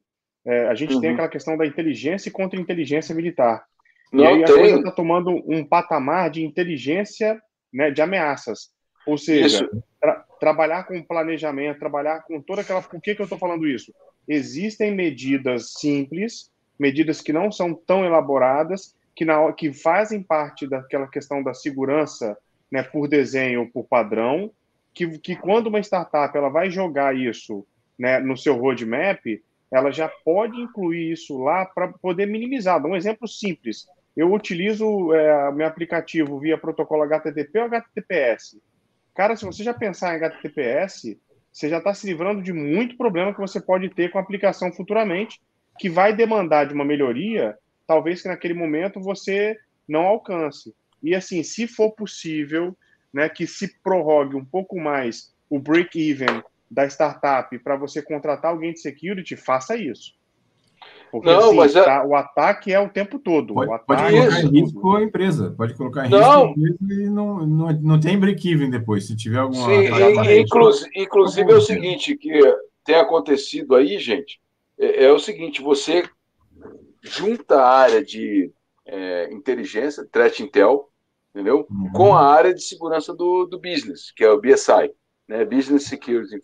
é, 0.46 0.68
a 0.68 0.74
gente 0.74 0.96
uhum. 0.96 1.02
tem 1.02 1.10
aquela 1.12 1.28
questão 1.28 1.58
da 1.58 1.66
inteligência 1.66 2.30
e 2.30 2.32
contra-inteligência 2.32 3.14
militar. 3.14 3.66
Não 4.14 4.24
e 4.24 4.28
aí 4.28 4.46
tem. 4.46 4.56
a 4.56 4.58
coisa 4.58 4.78
está 4.78 4.92
tomando 4.92 5.32
um 5.46 5.66
patamar 5.66 6.30
de 6.30 6.44
inteligência 6.44 7.40
né, 7.74 7.92
de 7.92 8.02
ameaças. 8.02 8.72
Ou 9.06 9.18
seja, 9.18 9.70
tra 10.00 10.26
trabalhar 10.40 10.84
com 10.84 11.04
planejamento, 11.04 11.80
trabalhar 11.80 12.22
com 12.24 12.42
toda 12.42 12.62
aquela. 12.62 12.82
Por 12.82 13.02
que, 13.02 13.16
que 13.16 13.22
eu 13.22 13.26
estou 13.26 13.38
falando 13.38 13.68
isso? 13.68 13.94
Existem 14.28 14.94
medidas 14.94 15.74
simples, 15.74 16.52
medidas 16.80 17.22
que 17.22 17.34
não 17.34 17.52
são 17.52 17.74
tão 17.74 18.06
elaboradas, 18.06 18.96
que, 19.16 19.26
na, 19.26 19.52
que 19.52 19.74
fazem 19.74 20.22
parte 20.22 20.68
daquela 20.68 21.08
questão 21.08 21.42
da 21.42 21.54
segurança 21.54 22.38
né, 22.72 22.84
por 22.84 23.08
desenho, 23.08 23.70
por 23.72 23.86
padrão, 23.86 24.52
que, 24.94 25.18
que 25.20 25.36
quando 25.36 25.68
uma 25.68 25.80
startup 25.80 26.38
ela 26.38 26.50
vai 26.50 26.70
jogar 26.70 27.16
isso 27.16 27.66
né, 27.98 28.20
no 28.20 28.38
seu 28.38 28.56
roadmap, 28.56 29.26
ela 29.72 29.92
já 29.92 30.10
pode 30.24 30.60
incluir 30.60 31.12
isso 31.12 31.38
lá 31.38 31.66
para 31.66 31.90
poder 31.90 32.26
minimizar. 32.26 32.84
Um 32.86 32.96
exemplo 32.96 33.28
simples. 33.28 33.86
Eu 34.16 34.34
utilizo 34.34 35.14
é, 35.14 35.52
meu 35.52 35.68
aplicativo 35.68 36.40
via 36.40 36.58
protocolo 36.58 37.04
HTTP 37.04 37.60
ou 37.60 37.66
HTTPS. 37.66 38.60
Cara, 39.14 39.36
se 39.36 39.46
você 39.46 39.64
já 39.64 39.74
pensar 39.74 40.14
em 40.14 40.18
HTTPS, 40.18 41.20
você 41.52 41.70
já 41.70 41.80
está 41.80 41.94
se 41.94 42.06
livrando 42.06 42.42
de 42.42 42.54
muito 42.54 42.96
problema 42.98 43.34
que 43.34 43.40
você 43.40 43.60
pode 43.60 43.90
ter 43.90 44.12
com 44.12 44.18
a 44.18 44.22
aplicação 44.22 44.72
futuramente, 44.72 45.42
que 45.80 45.90
vai 45.90 46.16
demandar 46.16 46.66
de 46.66 46.74
uma 46.74 46.86
melhoria, 46.86 47.58
talvez 47.86 48.22
que 48.22 48.28
naquele 48.28 48.54
momento 48.54 49.00
você 49.00 49.58
não 49.88 50.02
alcance. 50.02 50.74
E 51.02 51.16
assim, 51.16 51.44
se 51.44 51.68
for 51.68 51.92
possível, 51.92 52.76
né, 53.14 53.30
que 53.30 53.48
se 53.48 53.80
prorrogue 53.82 54.36
um 54.36 54.46
pouco 54.46 54.80
mais 54.80 55.34
o 55.50 55.60
break-even 55.60 56.44
da 56.70 56.86
startup 56.86 57.58
para 57.60 57.76
você 57.76 58.02
contratar 58.02 58.52
alguém 58.52 58.74
de 58.74 58.80
security, 58.80 59.36
faça 59.36 59.76
isso. 59.76 60.16
Porque 61.12 61.30
não, 61.30 61.40
assim, 61.40 61.56
mas 61.56 61.76
é... 61.76 61.84
tá, 61.84 62.06
o 62.06 62.16
ataque 62.16 62.74
é 62.74 62.80
o 62.80 62.90
tempo 62.90 63.18
todo. 63.18 63.54
Pode, 63.54 63.72
o 63.72 63.80
pode 63.80 64.02
colocar 64.02 64.42
em 64.42 64.50
risco 64.50 64.96
a 64.96 65.04
empresa. 65.04 65.54
Pode 65.58 65.74
colocar 65.74 66.06
em 66.06 66.10
não. 66.10 66.54
risco 66.54 66.66
a 66.66 66.70
empresa 66.70 67.04
e 67.04 67.10
não, 67.10 67.48
não, 67.48 67.72
não 67.72 68.00
tem 68.00 68.20
break-even 68.20 68.70
depois, 68.70 69.08
se 69.08 69.16
tiver 69.16 69.40
alguma. 69.40 69.66
Sim, 69.66 70.42
inclusive, 70.42 70.92
inclusive 70.96 71.52
é 71.52 71.56
o 71.56 71.62
seguinte, 71.62 72.18
que 72.18 72.42
tem 72.84 72.96
acontecido 72.96 73.76
aí, 73.76 73.98
gente, 73.98 74.40
é, 74.78 75.06
é 75.06 75.12
o 75.12 75.20
seguinte, 75.20 75.62
você 75.62 76.04
junta 77.02 77.56
a 77.56 77.70
área 77.70 78.04
de 78.04 78.52
é, 78.86 79.34
inteligência, 79.34 80.06
threat 80.12 80.44
intel, 80.44 80.90
entendeu? 81.34 81.66
Uhum. 81.70 81.92
Com 81.94 82.16
a 82.16 82.26
área 82.26 82.54
de 82.54 82.62
segurança 82.62 83.14
do, 83.14 83.46
do 83.46 83.60
business, 83.60 84.12
que 84.12 84.24
é 84.24 84.30
o 84.30 84.42
BSI 84.42 84.92
né, 85.28 85.46
Business 85.46 85.86
Security. 85.86 86.40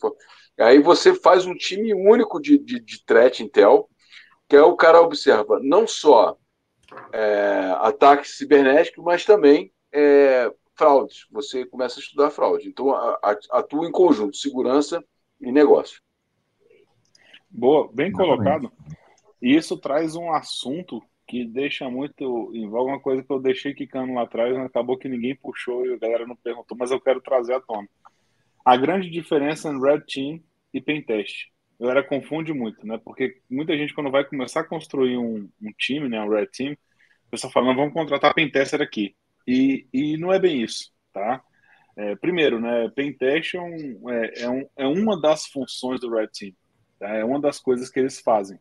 Aí 0.59 0.79
você 0.79 1.13
faz 1.13 1.45
um 1.45 1.55
time 1.55 1.93
único 1.93 2.39
de, 2.39 2.57
de, 2.57 2.79
de 2.79 3.03
threat 3.05 3.41
intel, 3.41 3.89
que 4.47 4.55
é 4.55 4.61
o 4.61 4.75
cara 4.75 5.01
observa 5.01 5.59
não 5.61 5.87
só 5.87 6.37
é, 7.11 7.73
ataques 7.79 8.37
cibernéticos, 8.37 9.03
mas 9.03 9.25
também 9.25 9.71
é, 9.91 10.51
fraudes. 10.75 11.25
Você 11.31 11.65
começa 11.65 11.99
a 11.99 12.01
estudar 12.01 12.29
fraude. 12.29 12.67
Então, 12.67 12.93
atua 13.51 13.87
em 13.87 13.91
conjunto, 13.91 14.37
segurança 14.37 15.03
e 15.41 15.51
negócio. 15.51 16.01
Boa, 17.49 17.89
bem 17.93 18.11
colocado. 18.11 18.71
E 19.41 19.55
isso 19.55 19.77
traz 19.77 20.15
um 20.15 20.31
assunto 20.31 21.01
que 21.27 21.45
deixa 21.45 21.89
muito 21.89 22.51
em 22.53 22.69
voga 22.69 22.91
uma 22.91 22.99
coisa 22.99 23.23
que 23.23 23.31
eu 23.31 23.39
deixei 23.39 23.73
quicando 23.73 24.13
lá 24.13 24.23
atrás, 24.23 24.55
acabou 24.57 24.97
que 24.97 25.07
ninguém 25.07 25.35
puxou 25.35 25.85
e 25.85 25.93
a 25.93 25.97
galera 25.97 26.27
não 26.27 26.35
perguntou, 26.35 26.77
mas 26.77 26.91
eu 26.91 26.99
quero 26.99 27.21
trazer 27.21 27.53
à 27.53 27.61
tona. 27.61 27.87
A 28.63 28.77
grande 28.77 29.09
diferença 29.09 29.69
em 29.69 29.81
Red 29.81 30.01
Team 30.01 30.41
e 30.73 30.81
Pentest. 30.81 31.51
A 31.79 31.83
galera 31.83 32.03
confunde 32.03 32.53
muito, 32.53 32.85
né? 32.85 32.99
Porque 33.03 33.41
muita 33.49 33.75
gente, 33.77 33.93
quando 33.93 34.11
vai 34.11 34.23
começar 34.23 34.61
a 34.61 34.67
construir 34.67 35.17
um, 35.17 35.49
um 35.61 35.71
time, 35.77 36.07
né? 36.07 36.21
Um 36.21 36.29
Red 36.29 36.47
Team, 36.47 36.73
o 37.27 37.31
pessoal 37.31 37.51
fala, 37.51 37.67
não, 37.67 37.75
vamos 37.75 37.93
contratar 37.93 38.33
Pentester 38.33 38.81
aqui. 38.81 39.15
E, 39.47 39.87
e 39.91 40.17
não 40.17 40.31
é 40.31 40.39
bem 40.39 40.61
isso, 40.61 40.91
tá? 41.11 41.43
É, 41.95 42.15
primeiro, 42.15 42.59
né, 42.59 42.89
Pentest 42.95 43.55
é, 43.55 43.61
um, 43.61 44.09
é, 44.09 44.43
é, 44.43 44.49
um, 44.49 44.67
é 44.77 44.87
uma 44.87 45.19
das 45.19 45.45
funções 45.45 45.99
do 45.99 46.09
Red 46.09 46.27
Team, 46.27 46.53
tá? 46.97 47.09
é 47.09 47.23
uma 47.23 47.39
das 47.39 47.59
coisas 47.59 47.89
que 47.89 47.99
eles 47.99 48.19
fazem. 48.19 48.57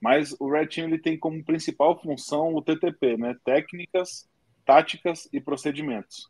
Mas 0.00 0.34
o 0.38 0.50
Red 0.50 0.66
Team 0.66 0.88
ele 0.88 0.98
tem 0.98 1.18
como 1.18 1.42
principal 1.44 1.98
função 2.00 2.54
o 2.54 2.62
TTP, 2.62 3.16
né, 3.16 3.34
técnicas, 3.44 4.28
táticas 4.64 5.28
e 5.32 5.40
procedimentos. 5.40 6.28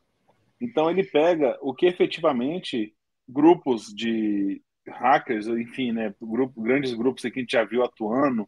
Então 0.61 0.89
ele 0.89 1.03
pega 1.03 1.57
o 1.61 1.73
que 1.73 1.85
efetivamente 1.85 2.95
grupos 3.27 3.93
de 3.93 4.61
hackers, 4.87 5.47
enfim, 5.47 5.91
né, 5.91 6.13
grupo, 6.21 6.61
grandes 6.61 6.93
grupos 6.93 7.21
que 7.21 7.27
a 7.27 7.41
gente 7.41 7.51
já 7.51 7.63
viu 7.63 7.83
atuando, 7.83 8.47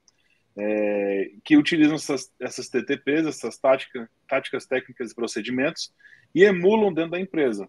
é, 0.57 1.32
que 1.43 1.57
utilizam 1.57 1.95
essas, 1.95 2.32
essas 2.39 2.69
TTPs, 2.69 3.27
essas 3.27 3.57
táticas, 3.57 4.07
táticas 4.27 4.65
técnicas 4.65 5.11
e 5.11 5.15
procedimentos, 5.15 5.93
e 6.34 6.43
emulam 6.43 6.93
dentro 6.93 7.11
da 7.11 7.19
empresa. 7.19 7.67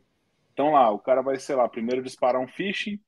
Então 0.52 0.72
lá, 0.72 0.90
o 0.90 0.98
cara 0.98 1.22
vai, 1.22 1.38
sei 1.38 1.56
lá, 1.56 1.68
primeiro 1.68 2.02
disparar 2.02 2.40
um 2.40 2.48
phishing 2.48 2.98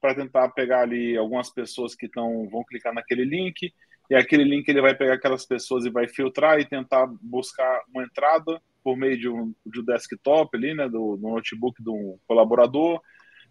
para 0.00 0.14
tentar 0.14 0.48
pegar 0.50 0.82
ali 0.82 1.16
algumas 1.16 1.50
pessoas 1.50 1.94
que 1.94 2.06
estão 2.06 2.48
vão 2.48 2.64
clicar 2.64 2.94
naquele 2.94 3.24
link, 3.24 3.72
e 4.08 4.14
aquele 4.14 4.42
link 4.42 4.68
ele 4.68 4.80
vai 4.80 4.94
pegar 4.94 5.14
aquelas 5.14 5.46
pessoas 5.46 5.84
e 5.84 5.90
vai 5.90 6.08
filtrar 6.08 6.58
e 6.58 6.64
tentar 6.64 7.06
buscar 7.22 7.82
uma 7.94 8.02
entrada 8.02 8.60
por 8.82 8.96
meio 8.96 9.16
de 9.16 9.28
um, 9.28 9.54
de 9.64 9.80
um 9.80 9.84
desktop 9.84 10.56
ali, 10.56 10.74
né, 10.74 10.88
do, 10.88 11.16
do 11.16 11.28
notebook 11.28 11.80
do 11.82 12.18
colaborador. 12.26 13.00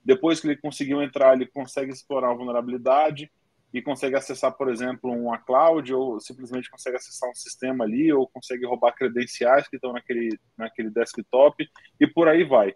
Depois 0.10 0.40
que 0.40 0.48
ele 0.48 0.58
conseguiu 0.58 1.04
entrar, 1.04 1.36
ele 1.36 1.46
consegue 1.46 1.92
explorar 1.92 2.32
a 2.32 2.34
vulnerabilidade 2.34 3.32
e 3.72 3.80
consegue 3.80 4.16
acessar, 4.16 4.52
por 4.58 4.68
exemplo, 4.68 5.12
uma 5.12 5.38
cloud, 5.38 5.94
ou 5.94 6.20
simplesmente 6.20 6.68
consegue 6.68 6.98
acessar 6.98 7.30
um 7.30 7.36
sistema 7.36 7.84
ali, 7.84 8.12
ou 8.12 8.28
consegue 8.28 8.66
roubar 8.66 8.92
credenciais 8.94 9.68
que 9.68 9.76
estão 9.76 9.94
naquele, 9.94 10.36
naquele 10.58 10.90
desktop, 10.90 11.64
e 12.00 12.08
por 12.08 12.28
aí 12.28 12.44
vai. 12.44 12.74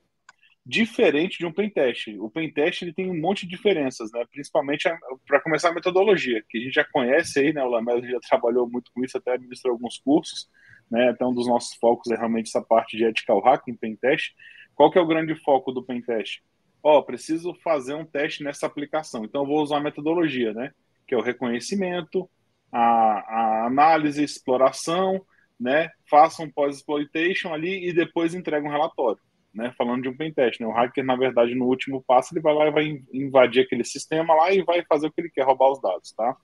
Diferente 0.64 1.40
de 1.40 1.46
um 1.48 1.52
pentest. 1.52 2.16
O 2.20 2.30
pentest 2.30 2.84
ele 2.84 2.94
tem 2.94 3.10
um 3.10 3.20
monte 3.20 3.48
de 3.48 3.56
diferenças, 3.56 4.12
né? 4.12 4.24
principalmente 4.32 4.88
para 5.26 5.42
começar 5.42 5.70
a 5.70 5.74
metodologia, 5.74 6.44
que 6.48 6.60
a 6.60 6.62
gente 6.62 6.76
já 6.76 6.86
conhece 6.86 7.40
aí, 7.40 7.52
né? 7.52 7.64
o 7.64 7.68
Lamelo 7.68 8.08
já 8.08 8.20
trabalhou 8.20 8.70
muito 8.70 8.92
com 8.94 9.04
isso, 9.04 9.18
até 9.18 9.32
administrou 9.32 9.74
alguns 9.74 9.98
cursos, 9.98 10.48
né? 10.92 11.10
então 11.10 11.32
um 11.32 11.34
dos 11.34 11.48
nossos 11.48 11.76
focos 11.78 12.12
é 12.12 12.16
realmente 12.16 12.50
essa 12.50 12.62
parte 12.62 12.96
de 12.96 13.06
ethical 13.06 13.42
hacking, 13.42 13.76
pentest. 13.76 14.36
Qual 14.76 14.92
que 14.92 15.00
é 15.00 15.02
o 15.02 15.08
grande 15.08 15.34
foco 15.34 15.72
do 15.72 15.84
pentest? 15.84 16.44
Ó, 16.84 17.00
oh, 17.00 17.04
preciso 17.04 17.56
fazer 17.64 17.94
um 17.94 18.06
teste 18.06 18.44
nessa 18.44 18.68
aplicação, 18.68 19.24
então 19.24 19.42
eu 19.42 19.48
vou 19.48 19.64
usar 19.64 19.78
a 19.78 19.82
metodologia, 19.82 20.54
né? 20.54 20.72
que 21.08 21.14
é 21.14 21.18
o 21.18 21.22
reconhecimento, 21.22 22.30
a, 22.72 22.80
a 22.80 23.66
análise, 23.68 24.24
exploração, 24.24 25.24
né? 25.60 25.90
Faça 26.10 26.42
um 26.42 26.50
pós-exploitation 26.50 27.54
ali 27.54 27.88
e 27.88 27.94
depois 27.94 28.34
entrega 28.34 28.68
um 28.68 28.72
relatório, 28.72 29.20
né? 29.54 29.74
Falando 29.78 30.04
de 30.04 30.10
um 30.10 30.18
pentest, 30.18 30.60
né? 30.60 30.68
O 30.68 30.72
hacker, 30.72 31.06
na 31.06 31.16
verdade, 31.16 31.56
no 31.56 31.66
último 31.66 32.04
passo, 32.06 32.34
ele 32.34 32.42
vai 32.42 32.54
lá 32.54 32.68
e 32.68 32.72
vai 32.72 33.04
invadir 33.14 33.64
aquele 33.64 33.84
sistema 33.84 34.34
lá 34.34 34.52
e 34.52 34.64
vai 34.64 34.84
fazer 34.86 35.08
o 35.08 35.12
que 35.12 35.22
ele 35.22 35.30
quer, 35.30 35.46
roubar 35.46 35.72
os 35.72 35.82
dados, 35.82 36.12
tá? 36.14 36.36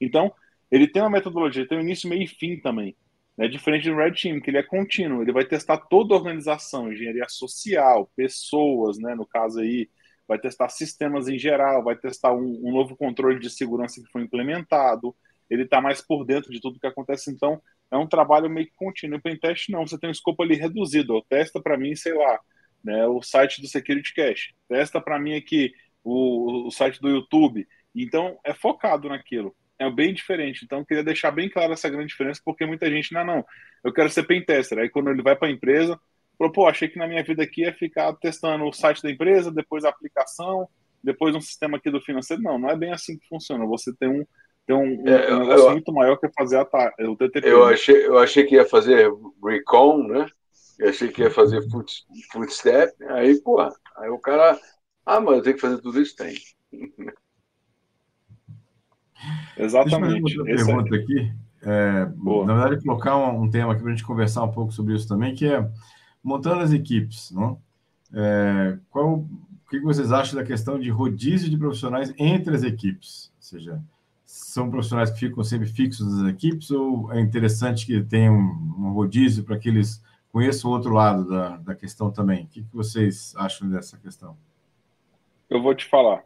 Então, 0.00 0.32
ele 0.70 0.86
tem 0.86 1.02
uma 1.02 1.10
metodologia, 1.10 1.66
tem 1.66 1.78
um 1.78 1.82
início, 1.82 2.08
meio 2.08 2.22
e 2.22 2.28
fim 2.28 2.58
também. 2.58 2.96
É 3.38 3.48
diferente 3.48 3.88
do 3.88 3.96
Red 3.96 4.12
Team, 4.12 4.40
que 4.40 4.50
ele 4.50 4.58
é 4.58 4.62
contínuo, 4.62 5.22
ele 5.22 5.32
vai 5.32 5.44
testar 5.44 5.78
toda 5.78 6.14
a 6.14 6.18
organização, 6.18 6.92
engenharia 6.92 7.26
social, 7.28 8.10
pessoas, 8.14 8.98
né? 8.98 9.14
No 9.14 9.26
caso 9.26 9.60
aí, 9.60 9.88
vai 10.28 10.38
testar 10.38 10.68
sistemas 10.68 11.28
em 11.28 11.38
geral, 11.38 11.82
vai 11.82 11.96
testar 11.96 12.32
um, 12.34 12.60
um 12.62 12.72
novo 12.72 12.96
controle 12.96 13.40
de 13.40 13.48
segurança 13.50 14.00
que 14.02 14.10
foi 14.10 14.22
implementado, 14.22 15.16
ele 15.48 15.64
está 15.64 15.80
mais 15.80 16.00
por 16.00 16.24
dentro 16.24 16.52
de 16.52 16.60
tudo 16.60 16.78
que 16.78 16.86
acontece, 16.86 17.30
então 17.30 17.60
é 17.90 17.96
um 17.96 18.06
trabalho 18.06 18.48
meio 18.50 18.66
que 18.66 18.74
contínuo. 18.76 19.18
O 19.18 19.22
pentest 19.22 19.68
não, 19.70 19.86
você 19.86 19.98
tem 19.98 20.08
um 20.08 20.12
escopo 20.12 20.42
ali 20.42 20.54
reduzido, 20.54 21.22
testa 21.28 21.60
para 21.60 21.76
mim, 21.76 21.94
sei 21.94 22.14
lá, 22.14 22.38
né, 22.84 23.06
o 23.06 23.22
site 23.22 23.60
do 23.60 23.68
Security 23.68 24.14
Cache, 24.14 24.54
testa 24.68 25.00
para 25.00 25.18
mim 25.18 25.34
aqui 25.34 25.72
o, 26.04 26.66
o 26.68 26.70
site 26.70 27.00
do 27.00 27.08
YouTube, 27.08 27.66
então 27.94 28.38
é 28.44 28.54
focado 28.54 29.08
naquilo 29.08 29.54
é 29.78 29.90
bem 29.90 30.12
diferente. 30.12 30.64
Então, 30.64 30.80
eu 30.80 30.86
queria 30.86 31.04
deixar 31.04 31.30
bem 31.30 31.48
claro 31.48 31.72
essa 31.72 31.88
grande 31.88 32.08
diferença, 32.08 32.40
porque 32.44 32.64
muita 32.66 32.90
gente, 32.90 33.12
não, 33.12 33.24
não, 33.24 33.44
eu 33.84 33.92
quero 33.92 34.10
ser 34.10 34.24
pentester. 34.24 34.78
Aí, 34.78 34.88
quando 34.88 35.10
ele 35.10 35.22
vai 35.22 35.36
para 35.36 35.48
a 35.48 35.50
empresa, 35.50 35.98
Falou, 36.42 36.52
pô, 36.52 36.66
achei 36.66 36.88
que 36.88 36.98
na 36.98 37.06
minha 37.06 37.22
vida 37.22 37.42
aqui 37.42 37.62
ia 37.62 37.72
ficar 37.72 38.12
testando 38.14 38.64
o 38.64 38.72
site 38.72 39.02
da 39.02 39.10
empresa, 39.10 39.50
depois 39.50 39.84
a 39.84 39.90
aplicação, 39.90 40.68
depois 41.02 41.36
um 41.36 41.40
sistema 41.40 41.76
aqui 41.76 41.90
do 41.90 42.00
financeiro. 42.00 42.42
Não, 42.42 42.58
não 42.58 42.68
é 42.68 42.76
bem 42.76 42.92
assim 42.92 43.16
que 43.16 43.28
funciona. 43.28 43.64
Você 43.66 43.92
tem 43.94 44.08
um, 44.08 44.26
tem 44.66 44.74
um, 44.74 45.08
é, 45.08 45.32
um 45.32 45.38
negócio 45.40 45.66
eu, 45.66 45.70
muito 45.70 45.92
maior 45.92 46.16
que 46.16 46.26
é 46.26 46.30
fazer 46.36 46.56
a, 46.56 46.92
o 47.08 47.16
TTP. 47.16 47.48
Eu 47.48 47.66
né? 47.66 47.74
achei, 47.74 48.06
eu 48.06 48.18
achei 48.18 48.44
que 48.44 48.56
ia 48.56 48.64
fazer 48.64 49.08
recon, 49.44 50.08
né? 50.08 50.26
Eu 50.78 50.88
achei 50.88 51.08
que 51.08 51.22
ia 51.22 51.30
fazer 51.30 51.62
foot, 51.70 52.02
footstep. 52.32 52.92
Aí, 53.10 53.40
pô, 53.40 53.60
aí 53.60 54.10
o 54.10 54.18
cara. 54.18 54.58
Ah, 55.04 55.20
mas 55.20 55.36
eu 55.36 55.42
tenho 55.42 55.54
que 55.56 55.60
fazer 55.60 55.80
tudo 55.80 56.00
isso? 56.00 56.16
Tem. 56.16 56.34
Exatamente. 59.56 60.22
Deixa 60.22 60.36
eu 60.36 60.40
outra 60.40 60.56
pergunta 60.56 60.96
aqui. 60.96 61.32
É, 61.64 62.06
na 62.44 62.54
verdade, 62.54 62.82
colocar 62.82 63.16
um, 63.16 63.42
um 63.42 63.50
tema 63.50 63.72
aqui 63.72 63.82
para 63.82 63.92
a 63.92 63.94
gente 63.94 64.04
conversar 64.04 64.42
um 64.42 64.50
pouco 64.50 64.72
sobre 64.72 64.94
isso 64.94 65.06
também, 65.06 65.34
que 65.34 65.46
é 65.46 65.68
montando 66.22 66.60
as 66.60 66.72
equipes, 66.72 67.30
não? 67.30 67.60
É, 68.12 68.78
qual, 68.90 69.14
o 69.14 69.28
que 69.70 69.80
vocês 69.80 70.12
acham 70.12 70.38
da 70.38 70.44
questão 70.44 70.78
de 70.78 70.90
rodízio 70.90 71.48
de 71.48 71.56
profissionais 71.56 72.12
entre 72.18 72.54
as 72.54 72.62
equipes? 72.62 73.32
Ou 73.36 73.42
seja, 73.42 73.82
são 74.24 74.70
profissionais 74.70 75.10
que 75.10 75.20
ficam 75.20 75.42
sempre 75.44 75.68
fixos 75.68 76.20
nas 76.20 76.30
equipes 76.30 76.70
ou 76.70 77.12
é 77.12 77.20
interessante 77.20 77.86
que 77.86 78.02
tenha 78.02 78.32
um, 78.32 78.74
um 78.78 78.92
rodízio 78.92 79.44
para 79.44 79.58
que 79.58 79.68
eles 79.68 80.02
conheçam 80.32 80.70
o 80.70 80.74
outro 80.74 80.92
lado 80.92 81.28
da, 81.28 81.56
da 81.58 81.74
questão 81.74 82.10
também? 82.10 82.44
O 82.44 82.48
que, 82.48 82.62
que 82.62 82.74
vocês 82.74 83.34
acham 83.36 83.68
dessa 83.68 83.98
questão? 83.98 84.36
Eu 85.48 85.62
vou 85.62 85.74
te 85.74 85.86
falar. 85.86 86.24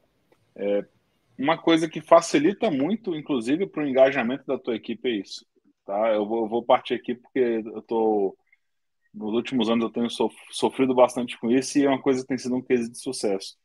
É, 0.54 0.84
uma 1.38 1.58
coisa 1.58 1.88
que 1.88 2.00
facilita 2.00 2.70
muito, 2.70 3.14
inclusive, 3.14 3.66
para 3.66 3.84
o 3.84 3.86
engajamento 3.86 4.44
da 4.46 4.58
tua 4.58 4.76
equipe 4.76 5.08
é 5.08 5.20
isso. 5.20 5.46
Tá? 5.84 6.14
Eu, 6.14 6.26
vou, 6.26 6.48
vou 6.48 6.64
partir 6.64 6.94
aqui 6.94 7.14
porque 7.14 7.38
eu 7.38 7.78
estou 7.78 8.36
nos 9.14 9.32
últimos 9.32 9.70
anos 9.70 9.84
eu 9.84 9.90
tenho 9.90 10.08
sofrido 10.50 10.94
bastante 10.94 11.38
com 11.38 11.50
isso 11.50 11.78
e 11.78 11.84
é 11.84 11.88
uma 11.88 12.00
coisa 12.00 12.20
que 12.20 12.28
tem 12.28 12.36
sido 12.36 12.54
um 12.54 12.62
case 12.62 12.90
de 12.90 12.98
sucesso. 12.98 13.56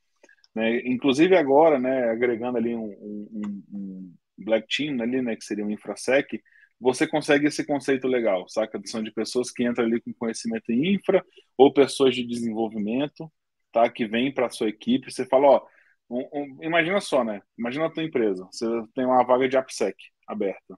Né? 0.55 0.79
Inclusive 0.87 1.35
agora, 1.35 1.77
né, 1.77 2.09
agregando 2.09 2.57
ali 2.57 2.73
um, 2.73 2.85
um, 2.85 3.63
um 3.73 4.13
Black 4.37 4.67
Team 4.73 5.01
ali, 5.01 5.21
né, 5.21 5.35
que 5.35 5.43
seria 5.43 5.65
um 5.65 5.69
infrasec, 5.69 6.41
você 6.79 7.05
consegue 7.05 7.47
esse 7.47 7.63
conceito 7.63 8.07
legal, 8.07 8.49
saca? 8.49 8.81
São 8.85 9.03
de 9.03 9.11
pessoas 9.11 9.51
que 9.51 9.63
entram 9.63 9.85
ali 9.85 10.01
com 10.01 10.11
conhecimento 10.13 10.71
em 10.71 10.95
infra 10.95 11.23
ou 11.55 11.71
pessoas 11.71 12.15
de 12.15 12.25
desenvolvimento, 12.25 13.31
tá? 13.71 13.87
Que 13.87 14.07
vêm 14.07 14.33
para 14.33 14.49
sua 14.49 14.67
equipe. 14.67 15.11
Você 15.11 15.23
fala, 15.23 15.47
ó, 15.47 15.65
um, 16.11 16.29
um, 16.33 16.63
imagina 16.63 16.99
só, 16.99 17.23
né? 17.23 17.41
Imagina 17.57 17.85
a 17.85 17.89
tua 17.89 18.03
empresa. 18.03 18.47
Você 18.51 18.65
tem 18.93 19.05
uma 19.05 19.23
vaga 19.23 19.47
de 19.47 19.57
AppSec 19.57 19.95
aberta. 20.27 20.77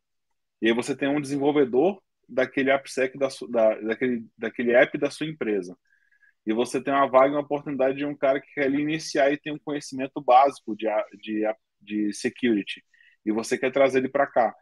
E 0.62 0.68
aí 0.68 0.74
você 0.74 0.96
tem 0.96 1.10
um 1.10 1.20
desenvolvedor 1.20 2.02
daquele 2.30 2.72
AppSec 2.72 3.18
da, 3.18 3.28
da, 3.50 3.76
daquele, 3.82 4.26
daquele 4.38 4.74
app 4.74 4.98
da 4.98 5.10
sua 5.10 5.28
empresa. 5.28 5.76
E 6.46 6.54
você 6.54 6.82
tem 6.84 6.94
uma 6.94 7.08
vaga, 7.08 7.34
uma 7.36 7.42
oportunidade 7.42 7.98
de 7.98 8.06
um 8.06 8.16
cara 8.16 8.40
que 8.40 8.54
quer 8.54 8.72
iniciar 8.72 9.32
e 9.32 9.38
tem 9.40 9.54
um 9.54 9.60
conhecimento 9.60 10.22
básico 10.22 10.76
de, 10.76 10.88
de, 11.22 11.44
de 11.82 12.14
security. 12.14 12.84
E 13.26 13.32
você 13.32 13.58
quer 13.58 13.72
trazer 13.72 14.00
ele 14.00 14.10
para 14.10 14.28
cá. 14.28 14.54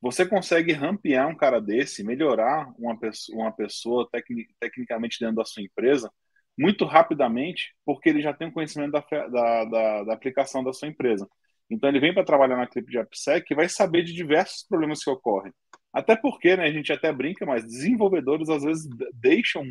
Você 0.00 0.26
consegue 0.26 0.72
rampear 0.72 1.28
um 1.28 1.36
cara 1.36 1.60
desse, 1.60 2.04
melhorar 2.04 2.72
uma 2.78 2.98
uma 3.32 3.52
pessoa 3.52 4.08
tecni, 4.10 4.46
tecnicamente 4.60 5.18
dentro 5.20 5.36
da 5.36 5.44
sua 5.44 5.62
empresa 5.62 6.10
muito 6.58 6.84
rapidamente, 6.84 7.74
porque 7.84 8.08
ele 8.08 8.22
já 8.22 8.32
tem 8.32 8.48
um 8.48 8.52
conhecimento 8.52 8.92
da, 8.92 9.00
da, 9.00 9.64
da, 9.64 10.04
da 10.04 10.14
aplicação 10.14 10.62
da 10.62 10.72
sua 10.72 10.88
empresa. 10.88 11.28
Então 11.68 11.88
ele 11.88 12.00
vem 12.00 12.12
para 12.12 12.24
trabalhar 12.24 12.56
na 12.56 12.66
clipe 12.66 12.90
de 12.90 12.98
AppSec 12.98 13.50
e 13.50 13.56
vai 13.56 13.68
saber 13.68 14.02
de 14.04 14.12
diversos 14.12 14.66
problemas 14.68 15.02
que 15.02 15.10
ocorrem. 15.10 15.52
Até 15.92 16.16
porque, 16.16 16.56
né, 16.56 16.64
a 16.64 16.72
gente 16.72 16.92
até 16.92 17.12
brinca, 17.12 17.46
mas 17.46 17.64
desenvolvedores 17.64 18.48
às 18.48 18.62
vezes 18.62 18.88
deixam 19.14 19.64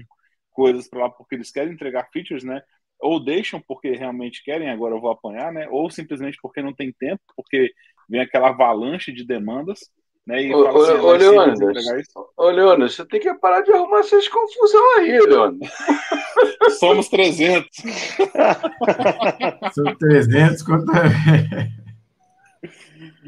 coisas 0.51 0.87
para 0.87 1.01
lá 1.01 1.09
porque 1.09 1.35
eles 1.35 1.51
querem 1.51 1.73
entregar 1.73 2.07
features, 2.11 2.43
né? 2.43 2.61
Ou 2.99 3.23
deixam 3.23 3.61
porque 3.67 3.91
realmente 3.91 4.43
querem, 4.43 4.69
agora 4.69 4.95
eu 4.95 5.01
vou 5.01 5.11
apanhar, 5.11 5.51
né? 5.51 5.67
Ou 5.69 5.89
simplesmente 5.89 6.37
porque 6.41 6.61
não 6.61 6.73
tem 6.73 6.93
tempo, 6.93 7.21
porque 7.35 7.71
vem 8.09 8.21
aquela 8.21 8.49
avalanche 8.49 9.11
de 9.11 9.25
demandas, 9.25 9.79
né? 10.25 10.43
E 10.43 10.53
ô, 10.53 10.63
fala 10.63 10.83
assim, 10.83 11.01
ô, 11.01 11.05
ô 11.05 11.11
Leônidas, 11.13 12.07
ô, 12.37 12.49
Leônidas, 12.49 12.95
você 12.95 13.05
tem 13.05 13.19
que 13.19 13.33
parar 13.35 13.61
de 13.61 13.71
arrumar 13.73 13.99
essas 13.99 14.27
confusão 14.27 14.97
aí, 14.97 15.19
Leônidas. 15.19 15.69
Somos 16.79 17.09
300. 17.09 17.69
São 19.73 19.95
300 19.95 20.61
contra... 20.63 21.03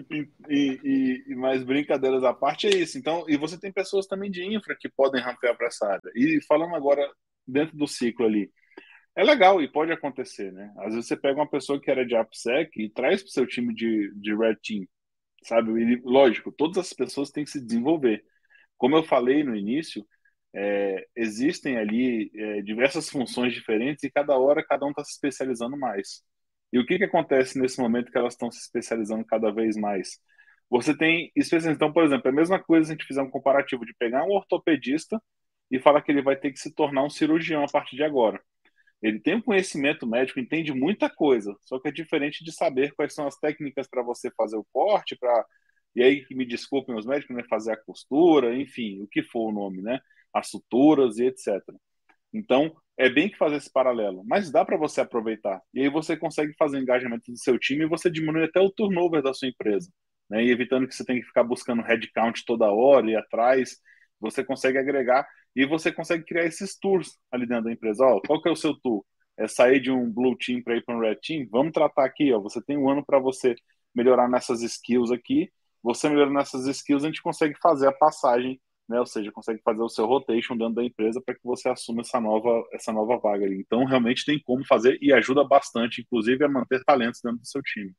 E, 0.10 0.28
e, 0.50 1.24
e, 1.28 1.36
mais 1.36 1.64
brincadeiras 1.64 2.24
à 2.24 2.34
parte 2.34 2.68
é 2.68 2.70
isso. 2.70 2.98
Então, 2.98 3.26
e 3.28 3.38
você 3.38 3.60
tem 3.60 3.72
pessoas 3.72 4.06
também 4.06 4.30
de 4.30 4.44
infra 4.46 4.76
que 4.80 4.90
podem 4.90 5.22
rampear 5.22 5.56
para 5.58 5.68
essa 5.68 5.88
área. 5.88 6.12
E 6.16 6.40
falando 6.48 6.76
agora 6.76 7.02
dentro 7.48 7.76
do 7.78 7.88
ciclo 7.88 8.26
ali, 8.26 8.52
é 9.16 9.24
legal 9.24 9.62
e 9.62 9.72
pode 9.72 9.92
acontecer, 9.92 10.52
né? 10.52 10.72
Às 10.80 10.94
vezes 10.94 11.08
você 11.08 11.16
pega 11.16 11.40
uma 11.40 11.50
pessoa 11.50 11.80
que 11.80 11.90
era 11.90 12.06
de 12.06 12.16
AppSec 12.16 12.70
e 12.78 12.90
traz 12.90 13.22
para 13.22 13.30
o 13.30 13.32
seu 13.32 13.48
time 13.48 13.74
de, 13.74 14.12
de 14.16 14.36
Red 14.36 14.58
Team, 14.58 14.86
sabe? 15.48 15.72
E, 15.82 16.02
lógico, 16.04 16.52
todas 16.52 16.78
as 16.78 16.94
pessoas 16.94 17.32
têm 17.32 17.44
que 17.44 17.52
se 17.52 17.62
desenvolver. 17.62 18.24
Como 18.78 18.96
eu 18.96 19.04
falei 19.04 19.44
no 19.44 19.56
início, 19.56 20.06
é, 20.54 21.08
existem 21.16 21.78
ali 21.78 22.32
é, 22.36 22.62
diversas 22.62 23.10
funções 23.12 23.54
diferentes 23.54 24.04
e 24.04 24.12
cada 24.12 24.38
hora 24.38 24.66
cada 24.66 24.86
um 24.86 24.90
está 24.90 25.04
se 25.04 25.12
especializando 25.14 25.78
mais. 25.78 26.24
E 26.72 26.80
o 26.80 26.86
que, 26.86 26.98
que 26.98 27.04
acontece 27.06 27.60
nesse 27.60 27.80
momento 27.80 28.12
que 28.12 28.18
elas 28.18 28.34
estão 28.34 28.52
se 28.52 28.60
especializando 28.60 29.26
cada 29.26 29.52
vez 29.52 29.78
mais? 29.78 30.20
Você 30.70 30.98
tem 30.98 31.32
especialização, 31.36 31.74
então, 31.76 31.94
por 31.94 32.04
exemplo, 32.04 32.28
é 32.28 32.32
a 32.32 32.36
mesma 32.36 32.62
coisa 32.62 32.86
se 32.86 32.92
a 32.92 32.96
gente 32.96 33.06
fizer 33.08 33.22
um 33.22 33.30
comparativo 33.30 33.86
de 33.86 33.94
pegar 33.96 34.24
um 34.26 34.32
ortopedista 34.32 35.22
e 35.72 35.80
falar 35.80 36.02
que 36.02 36.12
ele 36.12 36.22
vai 36.22 36.36
ter 36.36 36.52
que 36.52 36.60
se 36.60 36.74
tornar 36.74 37.04
um 37.04 37.10
cirurgião 37.10 37.64
a 37.64 37.68
partir 37.68 37.96
de 37.96 38.04
agora. 38.04 38.42
Ele 39.02 39.20
tem 39.20 39.36
um 39.36 39.42
conhecimento 39.42 40.08
médico, 40.08 40.40
entende 40.40 40.74
muita 40.74 41.10
coisa, 41.10 41.56
só 41.62 41.80
que 41.80 41.90
é 41.90 41.92
diferente 41.92 42.44
de 42.44 42.52
saber 42.52 42.94
quais 42.96 43.14
são 43.14 43.28
as 43.28 43.38
técnicas 43.38 43.88
para 43.88 44.02
você 44.04 44.32
fazer 44.36 44.58
o 44.58 44.66
corte, 44.74 45.16
para 45.18 45.46
e 45.96 46.04
aí 46.04 46.26
que 46.26 46.36
me 46.36 46.46
desculpem 46.46 46.96
os 46.96 47.06
médicos, 47.06 47.36
né, 47.36 47.44
fazer 47.50 47.72
a 47.72 47.78
costura, 47.78 48.56
enfim, 48.56 49.02
o 49.02 49.08
que 49.08 49.24
for 49.24 49.50
o 49.50 49.54
nome, 49.54 49.82
né, 49.82 50.00
as 50.34 50.50
suturas 50.50 51.18
e 51.18 51.26
etc. 51.26 51.62
Então, 52.34 52.76
é 52.98 53.10
bem 53.10 53.30
que 53.30 53.38
fazer 53.38 53.58
esse 53.58 53.72
paralelo, 53.72 54.24
mas 54.26 54.52
dá 54.52 54.66
para 54.66 54.78
você 54.78 55.02
aproveitar. 55.02 55.62
E 55.74 55.82
aí 55.82 55.90
você 55.90 56.18
consegue 56.18 56.54
fazer 56.58 56.78
o 56.78 56.82
engajamento 56.82 57.32
do 57.32 57.38
seu 57.38 57.58
time 57.60 57.86
e 57.86 57.88
você 57.88 58.10
diminui 58.10 58.44
até 58.46 58.60
o 58.60 58.70
turnover 58.72 59.22
da 59.22 59.34
sua 59.34 59.48
empresa, 59.48 59.90
né, 60.30 60.44
e 60.44 60.52
evitando 60.52 60.88
que 60.88 60.96
você 60.96 61.06
tenha 61.06 61.20
que 61.22 61.28
ficar 61.28 61.44
buscando 61.44 61.82
headcount 61.82 62.44
toda 62.46 62.72
hora 62.72 63.10
e 63.10 63.16
atrás, 63.16 63.78
você 64.20 64.44
consegue 64.44 64.78
agregar 64.78 65.26
e 65.56 65.66
você 65.66 65.92
consegue 65.92 66.26
criar 66.26 66.46
esses 66.46 66.78
tours 66.78 67.18
ali 67.32 67.46
dentro 67.48 67.66
da 67.66 67.72
empresa. 67.72 68.06
Ó, 68.06 68.20
qual 68.26 68.42
que 68.42 68.50
é 68.50 68.52
o 68.52 68.56
seu 68.56 68.74
tour? 68.76 69.06
É 69.38 69.48
sair 69.48 69.80
de 69.80 69.92
um 69.92 70.10
blue 70.12 70.36
team 70.38 70.62
para 70.62 70.76
ir 70.76 70.84
para 70.84 70.96
um 70.96 71.00
red 71.00 71.16
team? 71.18 71.48
Vamos 71.52 71.72
tratar 71.74 72.06
aqui, 72.06 72.32
ó. 72.34 72.40
Você 72.40 72.62
tem 72.62 72.78
um 72.78 72.90
ano 72.90 73.06
para 73.06 73.20
você 73.20 73.56
melhorar 73.94 74.30
nessas 74.30 74.62
skills 74.62 75.12
aqui. 75.12 75.50
Você 75.82 76.10
melhorando 76.10 76.36
nessas 76.36 76.66
skills, 76.68 77.04
a 77.04 77.08
gente 77.08 77.22
consegue 77.22 77.56
fazer 77.62 77.88
a 77.88 77.92
passagem, 77.92 78.60
né? 78.90 79.00
Ou 79.00 79.06
seja, 79.06 79.32
consegue 79.32 79.62
fazer 79.64 79.82
o 79.82 79.90
seu 79.90 80.06
rotation 80.06 80.58
dentro 80.58 80.76
da 80.76 80.84
empresa 80.84 81.22
para 81.22 81.36
que 81.36 81.42
você 81.44 81.70
assuma 81.70 82.02
essa 82.02 82.20
nova, 82.20 82.64
essa 82.74 82.92
nova 82.92 83.18
vaga 83.18 83.46
ali. 83.46 83.60
Então, 83.60 83.86
realmente 83.86 84.26
tem 84.26 84.42
como 84.44 84.66
fazer 84.66 84.98
e 85.02 85.14
ajuda 85.14 85.44
bastante, 85.44 86.02
inclusive, 86.02 86.44
a 86.44 86.50
manter 86.50 86.84
talentos 86.84 87.22
dentro 87.24 87.40
do 87.40 87.48
seu 87.48 87.62
time. 87.62 87.94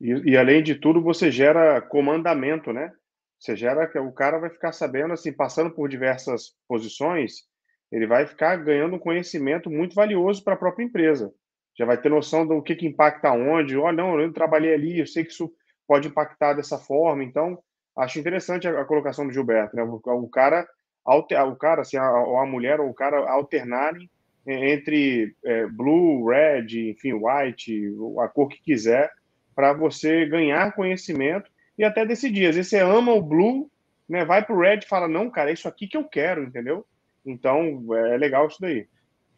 E, 0.00 0.32
e 0.32 0.36
além 0.36 0.62
de 0.62 0.76
tudo, 0.76 1.02
você 1.02 1.30
gera 1.30 1.80
comandamento, 1.82 2.72
né? 2.72 2.92
Você 3.38 3.54
gera 3.54 3.86
que 3.86 3.98
o 3.98 4.12
cara 4.12 4.38
vai 4.38 4.50
ficar 4.50 4.72
sabendo, 4.72 5.12
assim, 5.12 5.32
passando 5.32 5.70
por 5.70 5.88
diversas 5.88 6.56
posições, 6.66 7.44
ele 7.90 8.06
vai 8.06 8.26
ficar 8.26 8.56
ganhando 8.56 8.96
um 8.96 8.98
conhecimento 8.98 9.70
muito 9.70 9.94
valioso 9.94 10.42
para 10.42 10.54
a 10.54 10.58
própria 10.58 10.84
empresa. 10.84 11.32
Já 11.78 11.86
vai 11.86 11.96
ter 11.96 12.08
noção 12.08 12.46
do 12.46 12.60
que, 12.60 12.74
que 12.74 12.86
impacta 12.86 13.30
onde. 13.30 13.76
Oh, 13.76 13.92
não, 13.92 14.20
eu 14.20 14.32
trabalhei 14.32 14.74
ali, 14.74 14.98
eu 14.98 15.06
sei 15.06 15.24
que 15.24 15.30
isso 15.30 15.52
pode 15.86 16.08
impactar 16.08 16.54
dessa 16.54 16.76
forma. 16.76 17.22
Então, 17.22 17.58
acho 17.96 18.18
interessante 18.18 18.66
a, 18.66 18.80
a 18.80 18.84
colocação 18.84 19.26
do 19.26 19.32
Gilberto, 19.32 19.76
né? 19.76 19.84
O, 19.84 20.00
o 20.04 20.28
cara, 20.28 20.66
alter, 21.04 21.40
o 21.46 21.56
cara, 21.56 21.82
assim, 21.82 21.96
a, 21.96 22.20
ou 22.20 22.38
a 22.38 22.44
mulher 22.46 22.80
ou 22.80 22.90
o 22.90 22.94
cara 22.94 23.18
alternarem 23.30 24.10
entre 24.46 25.34
é, 25.44 25.66
blue, 25.66 26.26
red, 26.28 26.90
enfim, 26.90 27.12
white, 27.12 27.94
a 28.20 28.28
cor 28.28 28.48
que 28.48 28.60
quiser, 28.60 29.10
para 29.54 29.72
você 29.72 30.26
ganhar 30.26 30.74
conhecimento 30.74 31.50
e 31.78 31.84
até 31.84 32.04
decidir. 32.04 32.48
Às 32.48 32.56
vezes 32.56 32.70
você 32.70 32.80
ama 32.80 33.12
o 33.12 33.22
blue, 33.22 33.70
né? 34.08 34.24
Vai 34.24 34.44
pro 34.44 34.58
red 34.58 34.78
e 34.78 34.88
fala, 34.88 35.06
não, 35.06 35.30
cara, 35.30 35.50
é 35.50 35.52
isso 35.52 35.68
aqui 35.68 35.86
que 35.86 35.96
eu 35.96 36.04
quero, 36.04 36.42
entendeu? 36.42 36.84
Então, 37.24 37.84
é 37.94 38.16
legal 38.16 38.46
isso 38.48 38.60
daí. 38.60 38.86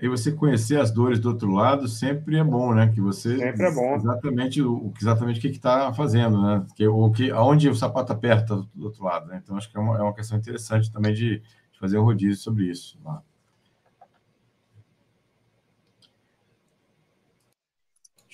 E 0.03 0.09
você 0.09 0.33
conhecer 0.33 0.81
as 0.81 0.91
dores 0.91 1.19
do 1.19 1.29
outro 1.29 1.53
lado 1.53 1.87
sempre 1.87 2.39
é 2.39 2.45
bom, 2.45 2.73
né? 2.73 2.91
Que 2.93 3.03
você 3.03 3.37
sempre 3.37 3.67
é 3.67 3.71
bom. 3.71 3.97
exatamente 3.97 4.63
o 4.63 4.91
exatamente 4.99 5.39
o 5.39 5.43
que 5.43 5.49
está 5.49 5.93
fazendo, 5.93 6.41
né? 6.41 6.67
Que 6.75 6.89
o 6.89 7.11
que 7.11 7.31
aonde 7.31 7.69
o 7.69 7.75
sapato 7.75 8.11
aperta 8.11 8.57
do 8.75 8.87
outro 8.87 9.05
lado, 9.05 9.27
né? 9.27 9.43
Então 9.43 9.59
acho 9.59 9.71
que 9.71 9.77
é 9.77 9.81
uma, 9.81 9.99
é 9.99 10.03
uma 10.03 10.15
questão 10.15 10.39
interessante 10.39 10.91
também 10.91 11.13
de, 11.13 11.41
de 11.41 11.79
fazer 11.79 11.99
um 11.99 12.05
rodízio 12.05 12.43
sobre 12.43 12.65
isso. 12.71 12.99
Lá. 13.05 13.23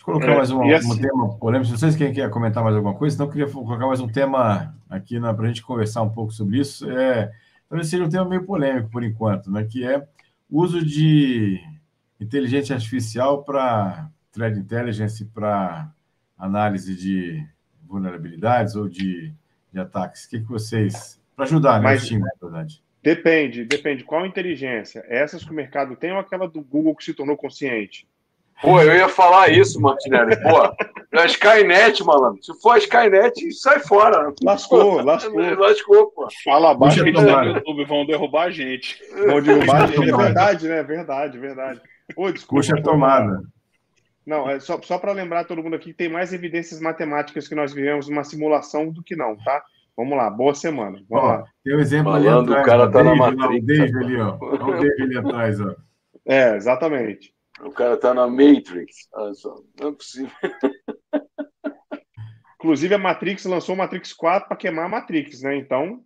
Colocar 0.07 0.31
é, 0.31 0.37
mais 0.37 0.51
um, 0.53 0.63
assim, 0.73 0.93
um, 0.93 0.97
tema 0.97 1.37
polêmico. 1.37 1.69
Se 1.69 1.79
vocês 1.79 1.97
querem 1.97 2.31
comentar 2.31 2.63
mais 2.63 2.77
alguma 2.77 2.95
coisa, 2.95 3.17
então 3.17 3.27
eu 3.27 3.33
queria 3.33 3.49
colocar 3.49 3.89
mais 3.89 3.99
um 3.99 4.07
tema 4.07 4.73
aqui 4.89 5.19
para 5.19 5.43
a 5.43 5.47
gente 5.49 5.63
conversar 5.63 6.03
um 6.03 6.11
pouco 6.11 6.33
sobre 6.33 6.61
isso. 6.61 6.89
É, 6.89 7.33
talvez 7.69 7.91
seja 7.91 8.05
um 8.05 8.09
tema 8.09 8.25
meio 8.25 8.45
polêmico 8.45 8.89
por 8.89 9.03
enquanto, 9.03 9.51
né, 9.51 9.65
que 9.65 9.85
é 9.85 9.99
o 10.49 10.63
uso 10.63 10.85
de 10.85 11.61
inteligência 12.21 12.77
artificial 12.77 13.43
para 13.43 14.09
threat 14.31 14.57
intelligence, 14.57 15.25
para 15.25 15.91
análise 16.39 16.95
de 16.95 17.45
vulnerabilidades 17.85 18.77
ou 18.77 18.89
de, 18.89 19.35
de 19.73 19.81
ataques. 19.81 20.25
O 20.25 20.31
que, 20.31 20.41
que 20.41 20.47
vocês. 20.47 21.21
Para 21.35 21.47
ajudar, 21.47 21.81
né, 21.81 21.85
Mas, 21.85 22.07
time, 22.07 22.23
na 22.23 22.31
verdade. 22.41 22.81
Depende, 23.03 23.65
depende. 23.65 24.05
Qual 24.05 24.25
inteligência? 24.25 25.05
Essas 25.09 25.45
que 25.45 25.51
o 25.51 25.55
mercado 25.55 25.97
tem 25.97 26.13
ou 26.13 26.19
aquela 26.19 26.49
do 26.49 26.63
Google 26.63 26.95
que 26.95 27.05
se 27.05 27.13
tornou 27.13 27.37
consciente? 27.37 28.07
Pô, 28.63 28.81
eu 28.81 28.95
ia 28.95 29.09
falar 29.09 29.51
isso, 29.51 29.81
Martinelli. 29.81 30.37
Pô, 30.43 31.19
a 31.19 31.27
Skynet, 31.27 32.03
malandro. 32.05 32.43
Se 32.43 32.53
for 32.61 32.73
a 32.73 32.79
Skynet, 32.79 33.53
sai 33.53 33.81
fora. 33.81 34.33
Lascou, 34.43 35.03
lascou. 35.03 35.41
Lascou, 35.59 36.11
pô. 36.13 36.29
Fala 36.43 36.71
abaixo 36.71 37.05
que 37.05 37.13
no 37.13 37.21
YouTube 37.21 37.85
vão 37.85 38.07
derrubar 38.07 38.47
a 38.47 38.51
gente. 38.51 38.99
Vão 39.27 39.43
derrubar 39.43 39.85
a 39.85 39.87
gente. 39.87 40.11
É 40.11 40.17
verdade, 40.17 40.69
né? 40.69 40.83
Verdade, 40.83 41.39
verdade. 41.39 41.81
Pô, 42.15 42.31
desculpa. 42.31 42.63
Puxa 42.63 42.79
a 42.79 42.83
tomada. 42.83 43.43
Não, 44.27 44.51
é 44.51 44.59
só, 44.59 44.81
só 44.83 44.99
para 44.99 45.13
lembrar 45.13 45.45
todo 45.45 45.63
mundo 45.63 45.77
aqui 45.77 45.91
que 45.91 45.97
tem 45.97 46.09
mais 46.09 46.33
evidênces 46.33 46.81
matemáticas 46.81 47.47
que 47.47 47.55
nós 47.55 47.73
vivemos 47.73 48.09
uma 48.09 48.25
simulação 48.25 48.91
do 48.91 49.03
que 49.03 49.15
não, 49.15 49.37
tá? 49.37 49.63
Vamos 49.97 50.17
lá, 50.17 50.29
boa 50.29 50.55
semana. 50.55 50.99
Vamos 51.09 51.25
ó, 51.25 51.29
lá. 51.29 51.45
Tem 51.63 51.77
um 51.77 51.81
exemplo 51.81 52.13
Falando, 52.13 52.53
ali 52.53 52.59
atrás. 52.59 52.63
O 52.63 52.69
cara 52.69 52.91
tá 52.91 53.03
Dave, 53.03 53.09
na 53.09 53.17
matriz. 53.17 53.63
O 53.63 53.67
Dave 53.67 53.99
ali, 53.99 54.17
ó. 54.17 54.39
Olha 54.41 54.65
o 54.65 54.81
Dave 54.81 55.03
ali 55.03 55.19
atrás, 55.19 55.61
ó. 55.61 55.75
É, 56.27 56.57
exatamente. 56.57 57.36
O 57.61 57.71
cara 57.71 57.97
tá 57.97 58.13
na 58.13 58.27
Matrix. 58.27 59.09
Olha 59.13 59.35
só, 59.35 59.63
não 59.81 59.89
é 59.89 59.93
possível. 59.93 60.31
Inclusive, 62.57 62.95
a 62.95 62.99
Matrix 62.99 63.45
lançou 63.45 63.75
o 63.75 63.79
Matrix 63.79 64.13
4 64.13 64.49
para 64.49 64.57
queimar 64.57 64.87
a 64.87 64.89
Matrix, 64.89 65.43
né? 65.43 65.57
Então. 65.57 66.05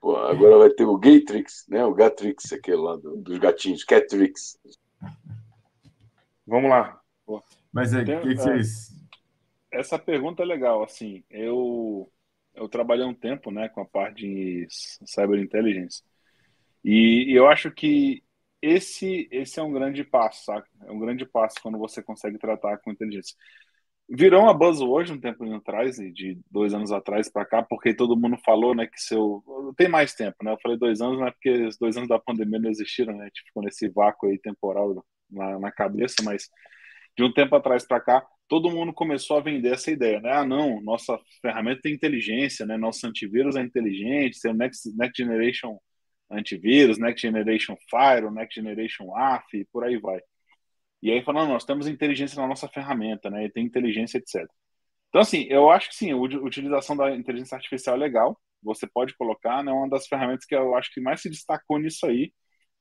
Pô, 0.00 0.16
agora 0.16 0.58
vai 0.58 0.70
ter 0.70 0.84
o 0.84 0.96
Gaytrix, 0.96 1.66
né? 1.68 1.84
O 1.84 1.94
Gatrix, 1.94 2.52
aquele 2.52 2.78
lá 2.78 2.96
do, 2.96 3.16
dos 3.16 3.38
gatinhos, 3.38 3.84
Catrix. 3.84 4.58
Vamos 6.46 6.70
lá. 6.70 7.00
Mas 7.72 7.92
é, 7.92 8.04
Tem, 8.04 8.20
que 8.20 8.36
vocês... 8.36 8.92
é, 9.72 9.80
essa 9.80 9.98
pergunta 9.98 10.42
é 10.42 10.46
legal. 10.46 10.82
Assim, 10.82 11.24
eu 11.28 12.10
eu 12.54 12.68
trabalhei 12.68 13.04
um 13.04 13.14
tempo, 13.14 13.50
né, 13.50 13.68
com 13.68 13.80
a 13.80 13.84
parte 13.84 14.22
de 14.22 14.66
cyber 14.70 15.40
intelligence 15.40 16.04
e, 16.84 17.32
e 17.32 17.34
eu 17.34 17.48
acho 17.48 17.70
que 17.70 18.22
esse 18.64 19.28
esse 19.30 19.60
é 19.60 19.62
um 19.62 19.72
grande 19.72 20.04
passo, 20.04 20.44
saca? 20.44 20.68
É 20.86 20.92
um 20.92 20.98
grande 20.98 21.26
passo 21.26 21.56
quando 21.62 21.78
você 21.78 22.02
consegue 22.02 22.38
tratar 22.38 22.78
com 22.78 22.90
inteligência. 22.90 23.36
Virou 24.08 24.42
uma 24.42 24.54
buzzword 24.54 25.12
um 25.12 25.20
tempo 25.20 25.44
atrás, 25.54 25.96
de 25.96 26.38
dois 26.50 26.74
anos 26.74 26.92
atrás 26.92 27.30
para 27.30 27.46
cá, 27.46 27.62
porque 27.62 27.94
todo 27.94 28.16
mundo 28.16 28.36
falou, 28.44 28.74
né, 28.74 28.86
que 28.86 29.00
seu 29.00 29.42
tem 29.76 29.88
mais 29.88 30.14
tempo, 30.14 30.36
né? 30.44 30.52
Eu 30.52 30.58
falei 30.62 30.76
dois 30.78 31.00
anos, 31.00 31.18
não 31.18 31.26
é 31.26 31.30
porque 31.30 31.50
os 31.66 31.78
dois 31.78 31.96
anos 31.96 32.08
da 32.08 32.18
pandemia 32.18 32.58
não 32.58 32.70
existiram, 32.70 33.16
né? 33.16 33.30
Tipo, 33.32 33.62
nesse 33.62 33.88
vácuo 33.88 34.28
aí 34.28 34.38
temporal 34.38 35.04
na, 35.30 35.58
na 35.58 35.72
cabeça, 35.72 36.16
mas 36.22 36.48
de 37.16 37.24
um 37.24 37.32
tempo 37.32 37.56
atrás 37.56 37.86
para 37.86 38.00
cá, 38.00 38.26
todo 38.48 38.70
mundo 38.70 38.92
começou 38.92 39.38
a 39.38 39.40
vender 39.40 39.72
essa 39.72 39.90
ideia, 39.90 40.20
né? 40.20 40.32
Ah, 40.32 40.44
não, 40.44 40.80
nossa 40.82 41.18
ferramenta 41.40 41.82
tem 41.82 41.94
inteligência, 41.94 42.66
né? 42.66 42.76
Nosso 42.76 43.06
antivírus 43.06 43.56
é 43.56 43.62
inteligente, 43.62 44.38
seu 44.38 44.52
next, 44.54 44.94
next 44.96 45.22
generation 45.22 45.78
antivírus, 46.30 46.98
Next 46.98 47.20
Generation 47.20 47.76
Fire, 47.88 48.30
Next 48.30 48.54
Generation 48.54 49.14
AF, 49.16 49.56
e 49.56 49.64
por 49.66 49.84
aí 49.84 49.98
vai. 49.98 50.20
E 51.02 51.10
aí 51.10 51.22
falando, 51.22 51.50
nós 51.50 51.64
temos 51.64 51.86
inteligência 51.86 52.40
na 52.40 52.48
nossa 52.48 52.68
ferramenta, 52.68 53.28
né? 53.30 53.44
E 53.44 53.50
tem 53.50 53.64
inteligência, 53.64 54.18
etc. 54.18 54.46
Então, 55.08 55.20
assim, 55.20 55.46
eu 55.50 55.70
acho 55.70 55.90
que 55.90 55.96
sim, 55.96 56.10
a 56.10 56.16
utilização 56.16 56.96
da 56.96 57.14
inteligência 57.14 57.56
artificial 57.56 57.94
é 57.96 57.98
legal. 57.98 58.40
Você 58.62 58.86
pode 58.86 59.14
colocar, 59.16 59.62
né? 59.62 59.70
Uma 59.70 59.88
das 59.88 60.06
ferramentas 60.06 60.46
que 60.46 60.54
eu 60.54 60.74
acho 60.74 60.92
que 60.92 61.00
mais 61.00 61.20
se 61.20 61.28
destacou 61.28 61.78
nisso 61.78 62.06
aí, 62.06 62.32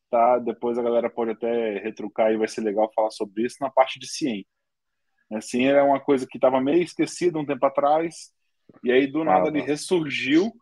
tá? 0.10 0.40
Depois 0.40 0.78
a 0.78 0.84
galera 0.84 1.10
pode 1.10 1.32
até 1.32 1.80
retrucar 1.80 2.32
e 2.32 2.38
vai 2.38 2.48
ser 2.48 2.62
legal 2.62 2.92
falar 2.96 3.12
sobre 3.12 3.46
isso 3.46 3.58
na 3.60 3.70
parte 3.70 4.00
de 4.00 4.08
CIEM. 4.08 4.46
Assim, 5.34 5.66
era 5.66 5.84
uma 5.84 6.00
coisa 6.00 6.26
que 6.28 6.38
estava 6.38 6.62
meio 6.62 6.82
esquecida 6.82 7.38
um 7.40 7.46
tempo 7.46 7.66
atrás, 7.66 8.32
e 8.84 8.92
aí 8.92 9.08
do 9.08 9.24
nada 9.24 9.46
ah, 9.46 9.50
ele 9.50 9.62
ressurgiu 9.62 10.54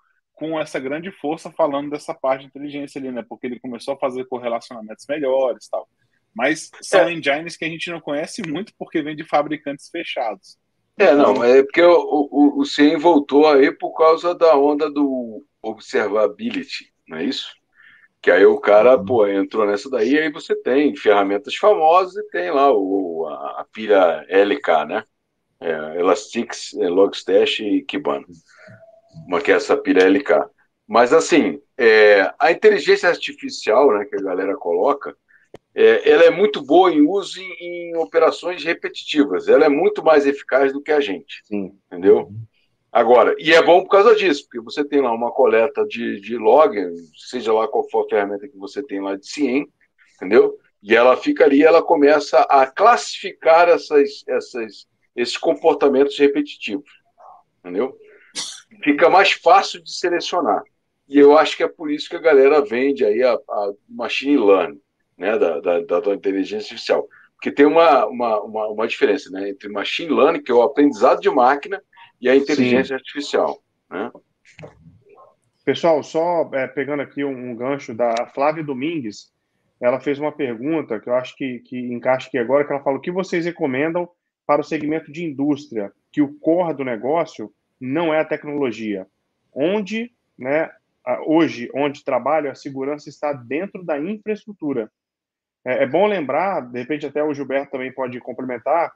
com 0.41 0.59
essa 0.59 0.79
grande 0.79 1.11
força 1.11 1.51
falando 1.51 1.91
dessa 1.91 2.15
parte 2.15 2.41
de 2.41 2.47
inteligência 2.47 2.97
ali, 2.97 3.11
né? 3.11 3.23
Porque 3.29 3.45
ele 3.45 3.59
começou 3.59 3.93
a 3.93 3.99
fazer 3.99 4.25
correlacionamentos 4.25 5.05
melhores 5.07 5.67
tal. 5.69 5.87
Mas 6.33 6.71
são 6.81 7.01
é. 7.01 7.13
engines 7.13 7.55
que 7.55 7.63
a 7.63 7.69
gente 7.69 7.91
não 7.91 8.01
conhece 8.01 8.41
muito 8.41 8.73
porque 8.75 9.03
vem 9.03 9.15
de 9.15 9.23
fabricantes 9.23 9.87
fechados. 9.89 10.57
É, 10.97 11.13
não, 11.13 11.43
é 11.43 11.61
porque 11.61 11.83
o, 11.83 12.27
o, 12.31 12.59
o 12.59 12.65
CIEM 12.65 12.97
voltou 12.97 13.47
aí 13.47 13.71
por 13.71 13.95
causa 13.95 14.33
da 14.33 14.57
onda 14.57 14.89
do 14.89 15.45
observability, 15.61 16.91
não 17.07 17.19
é 17.19 17.25
isso? 17.25 17.53
Que 18.19 18.31
aí 18.31 18.43
o 18.43 18.59
cara, 18.59 18.97
uhum. 18.97 19.05
pô, 19.05 19.27
entrou 19.27 19.67
nessa 19.67 19.91
daí, 19.91 20.17
aí 20.17 20.31
você 20.31 20.55
tem 20.55 20.95
ferramentas 20.95 21.55
famosas 21.55 22.15
e 22.15 22.27
tem 22.29 22.49
lá 22.49 22.71
o, 22.71 23.27
a, 23.27 23.61
a 23.61 23.65
pilha 23.71 24.25
LK, 24.27 24.85
né? 24.87 25.03
É, 25.59 25.99
Elastix, 25.99 26.71
Logstash 26.73 27.59
e 27.59 27.83
Kibana 27.83 28.25
uma 29.27 29.41
que 29.41 29.51
é 29.51 29.55
essa 29.55 29.77
pilha 29.77 30.07
LK. 30.07 30.49
Mas, 30.87 31.13
assim, 31.13 31.61
é, 31.77 32.33
a 32.37 32.51
inteligência 32.51 33.09
artificial 33.09 33.91
né, 33.93 34.05
que 34.05 34.15
a 34.15 34.21
galera 34.21 34.55
coloca, 34.55 35.15
é, 35.73 36.09
ela 36.09 36.23
é 36.23 36.29
muito 36.29 36.61
boa 36.61 36.91
em 36.91 37.01
uso 37.01 37.39
em, 37.39 37.91
em, 37.91 37.97
operações 37.97 38.63
repetitivas. 38.63 39.47
Ela 39.47 39.65
é 39.65 39.69
muito 39.69 40.03
mais 40.03 40.25
eficaz 40.25 40.73
do 40.73 40.81
que 40.81 40.91
a 40.91 40.99
gente. 40.99 41.41
Sim. 41.45 41.71
Entendeu? 41.87 42.29
Agora, 42.91 43.33
e 43.39 43.53
é 43.53 43.61
bom 43.63 43.83
por 43.83 43.89
causa 43.89 44.13
disso, 44.13 44.43
porque 44.43 44.59
você 44.59 44.83
tem 44.83 45.01
lá 45.01 45.13
uma 45.13 45.31
coleta 45.31 45.85
de, 45.87 46.19
de 46.19 46.37
log, 46.37 46.75
seja 47.29 47.53
lá 47.53 47.65
qual 47.65 47.89
for 47.89 48.05
a 48.05 48.09
ferramenta 48.09 48.49
que 48.49 48.57
você 48.57 48.83
tem 48.83 48.99
lá 48.99 49.15
de 49.15 49.25
CIEM, 49.25 49.65
entendeu? 50.15 50.57
E 50.83 50.93
ela 50.93 51.15
fica 51.15 51.45
ali, 51.45 51.63
ela 51.63 51.81
começa 51.81 52.39
a 52.41 52.67
classificar 52.67 53.69
essas, 53.69 54.25
essas, 54.27 54.87
esses 55.15 55.37
comportamentos 55.37 56.19
repetitivos, 56.19 56.91
entendeu? 57.59 57.95
Fica 58.83 59.09
mais 59.09 59.31
fácil 59.31 59.83
de 59.83 59.93
selecionar. 59.93 60.63
E 61.07 61.19
eu 61.19 61.37
acho 61.37 61.57
que 61.57 61.63
é 61.63 61.67
por 61.67 61.91
isso 61.91 62.09
que 62.09 62.15
a 62.15 62.21
galera 62.21 62.63
vende 62.63 63.03
aí 63.03 63.21
a, 63.21 63.33
a 63.33 63.73
machine 63.89 64.37
learning, 64.37 64.79
né, 65.17 65.37
da, 65.37 65.59
da, 65.59 65.99
da, 65.99 66.13
inteligência 66.13 66.73
artificial. 66.73 67.07
Porque 67.35 67.51
tem 67.51 67.65
uma, 67.65 68.05
uma, 68.05 68.41
uma, 68.41 68.67
uma, 68.67 68.87
diferença 68.87 69.29
né, 69.29 69.49
entre 69.49 69.67
machine 69.67 70.13
learning, 70.13 70.41
que 70.41 70.51
é 70.51 70.55
o 70.55 70.61
aprendizado 70.61 71.19
de 71.19 71.29
máquina, 71.29 71.81
e 72.21 72.29
a 72.29 72.35
inteligência 72.35 72.89
Sim. 72.89 72.93
artificial. 72.93 73.61
Né? 73.89 74.11
Pessoal, 75.65 76.01
só 76.01 76.49
é, 76.53 76.67
pegando 76.67 77.01
aqui 77.01 77.23
um, 77.23 77.51
um, 77.51 77.55
gancho 77.55 77.93
da 77.93 78.27
Flávia 78.33 78.63
Domingues, 78.63 79.31
ela 79.81 79.99
fez 79.99 80.17
uma 80.17 80.31
pergunta 80.31 80.99
que 80.99 81.09
eu 81.09 81.15
acho 81.15 81.35
que, 81.35 81.59
que 81.59 81.77
encaixa 81.77 82.27
aqui 82.27 82.37
agora, 82.37 82.65
que 82.65 82.71
ela 82.71 82.83
falou: 82.83 82.99
o 82.99 83.01
que 83.01 83.11
vocês 83.11 83.45
recomendam 83.45 84.07
para 84.45 84.61
o 84.61 84.63
segmento 84.63 85.11
de 85.11 85.23
indústria, 85.23 85.91
que 86.11 86.21
o 86.21 86.33
core 86.39 86.75
do 86.75 86.85
negócio 86.85 87.51
não 87.81 88.13
é 88.13 88.19
a 88.19 88.25
tecnologia? 88.25 89.07
Onde, 89.53 90.11
né, 90.37 90.69
hoje, 91.25 91.69
onde 91.73 92.03
trabalho, 92.03 92.51
a 92.51 92.55
segurança 92.55 93.09
está 93.09 93.33
dentro 93.33 93.83
da 93.83 93.99
infraestrutura. 93.99 94.91
É, 95.65 95.83
é 95.83 95.87
bom 95.87 96.05
lembrar, 96.05 96.61
de 96.61 96.79
repente 96.79 97.05
até 97.05 97.23
o 97.23 97.33
Gilberto 97.33 97.71
também 97.71 97.91
pode 97.91 98.19
complementar, 98.19 98.93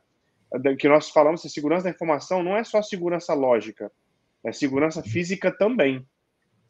que 0.80 0.88
nós 0.88 1.10
falamos 1.10 1.42
que 1.42 1.50
segurança 1.50 1.86
da 1.86 1.90
informação 1.90 2.44
não 2.44 2.56
é 2.56 2.64
só 2.64 2.82
segurança 2.82 3.34
lógica, 3.34 3.92
é 4.44 4.52
segurança 4.52 5.02
física 5.02 5.52
também. 5.52 6.06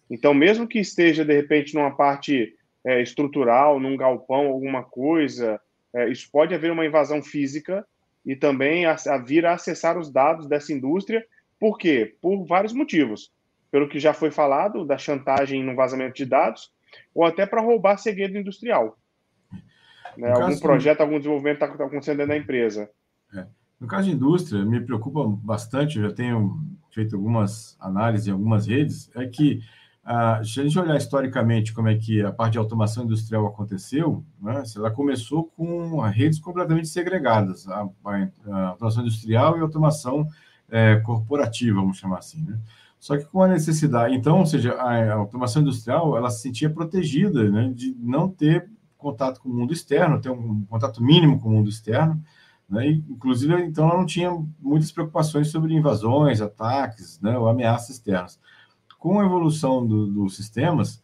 Então, 0.09 0.33
mesmo 0.33 0.67
que 0.67 0.79
esteja, 0.79 1.25
de 1.25 1.33
repente, 1.33 1.75
numa 1.75 1.95
parte 1.95 2.55
é, 2.85 3.01
estrutural, 3.01 3.79
num 3.79 3.97
galpão, 3.97 4.47
alguma 4.47 4.83
coisa, 4.83 5.59
é, 5.93 6.09
isso 6.09 6.29
pode 6.31 6.53
haver 6.53 6.71
uma 6.71 6.85
invasão 6.85 7.21
física 7.21 7.85
e 8.25 8.35
também 8.35 8.85
a, 8.85 8.95
a 9.07 9.17
vir 9.17 9.45
a 9.45 9.53
acessar 9.53 9.97
os 9.97 10.11
dados 10.11 10.47
dessa 10.47 10.71
indústria. 10.71 11.25
Por 11.59 11.77
quê? 11.77 12.15
Por 12.21 12.45
vários 12.45 12.73
motivos. 12.73 13.31
Pelo 13.71 13.89
que 13.89 13.99
já 13.99 14.13
foi 14.13 14.31
falado, 14.31 14.85
da 14.85 14.97
chantagem 14.97 15.63
no 15.63 15.75
vazamento 15.75 16.15
de 16.15 16.25
dados, 16.25 16.71
ou 17.13 17.25
até 17.25 17.45
para 17.45 17.61
roubar 17.61 17.97
segredo 17.97 18.37
industrial. 18.37 18.97
Né? 20.17 20.31
Algum 20.31 20.57
projeto, 20.59 21.01
algum 21.01 21.17
desenvolvimento 21.17 21.63
está 21.63 21.65
acontecendo 21.65 22.17
dentro 22.17 22.29
da 22.29 22.37
empresa. 22.37 22.89
É. 23.33 23.45
No 23.79 23.87
caso 23.87 24.07
de 24.07 24.15
indústria, 24.15 24.63
me 24.63 24.79
preocupa 24.79 25.25
bastante, 25.43 25.97
eu 25.97 26.09
já 26.09 26.15
tenho 26.15 26.57
feito 26.91 27.15
algumas 27.15 27.77
análises 27.79 28.27
em 28.27 28.31
algumas 28.31 28.67
redes, 28.67 29.11
é 29.15 29.27
que 29.27 29.59
ah, 30.03 30.41
se 30.43 30.59
a 30.59 30.63
gente 30.63 30.77
olhar 30.79 30.95
historicamente 30.95 31.73
como 31.73 31.89
é 31.89 31.95
que 31.95 32.21
a 32.21 32.31
parte 32.31 32.53
de 32.53 32.57
automação 32.59 33.03
industrial 33.03 33.45
aconteceu, 33.47 34.23
né, 34.39 34.63
ela 34.75 34.91
começou 34.91 35.45
com 35.45 35.99
redes 36.01 36.39
completamente 36.39 36.87
segregadas, 36.87 37.67
a, 37.67 37.89
a, 38.05 38.27
a 38.49 38.67
automação 38.69 39.01
industrial 39.01 39.57
e 39.57 39.59
a 39.59 39.63
automação 39.63 40.27
é, 40.69 40.97
corporativa, 40.97 41.79
vamos 41.79 41.97
chamar 41.97 42.19
assim, 42.19 42.43
né? 42.43 42.59
Só 42.99 43.17
que 43.17 43.25
com 43.25 43.43
a 43.43 43.47
necessidade, 43.47 44.15
então, 44.15 44.39
ou 44.39 44.45
seja, 44.45 44.73
a, 44.73 45.13
a 45.13 45.13
automação 45.13 45.61
industrial, 45.61 46.17
ela 46.17 46.29
se 46.31 46.41
sentia 46.41 46.69
protegida, 46.69 47.49
né, 47.51 47.71
de 47.71 47.95
não 47.99 48.27
ter 48.27 48.67
contato 48.97 49.39
com 49.39 49.49
o 49.49 49.53
mundo 49.53 49.71
externo, 49.71 50.19
ter 50.19 50.31
um 50.31 50.65
contato 50.65 51.03
mínimo 51.03 51.39
com 51.39 51.49
o 51.49 51.51
mundo 51.51 51.69
externo, 51.69 52.19
né? 52.69 52.89
E, 52.89 53.05
inclusive, 53.09 53.53
então, 53.63 53.87
ela 53.87 53.97
não 53.97 54.05
tinha 54.05 54.31
muitas 54.59 54.91
preocupações 54.91 55.49
sobre 55.49 55.73
invasões, 55.73 56.41
ataques 56.41 57.19
né, 57.21 57.37
ou 57.37 57.47
ameaças 57.47 57.91
externas. 57.91 58.39
Com 58.97 59.19
a 59.19 59.25
evolução 59.25 59.85
do, 59.85 60.07
dos 60.07 60.35
sistemas, 60.35 60.95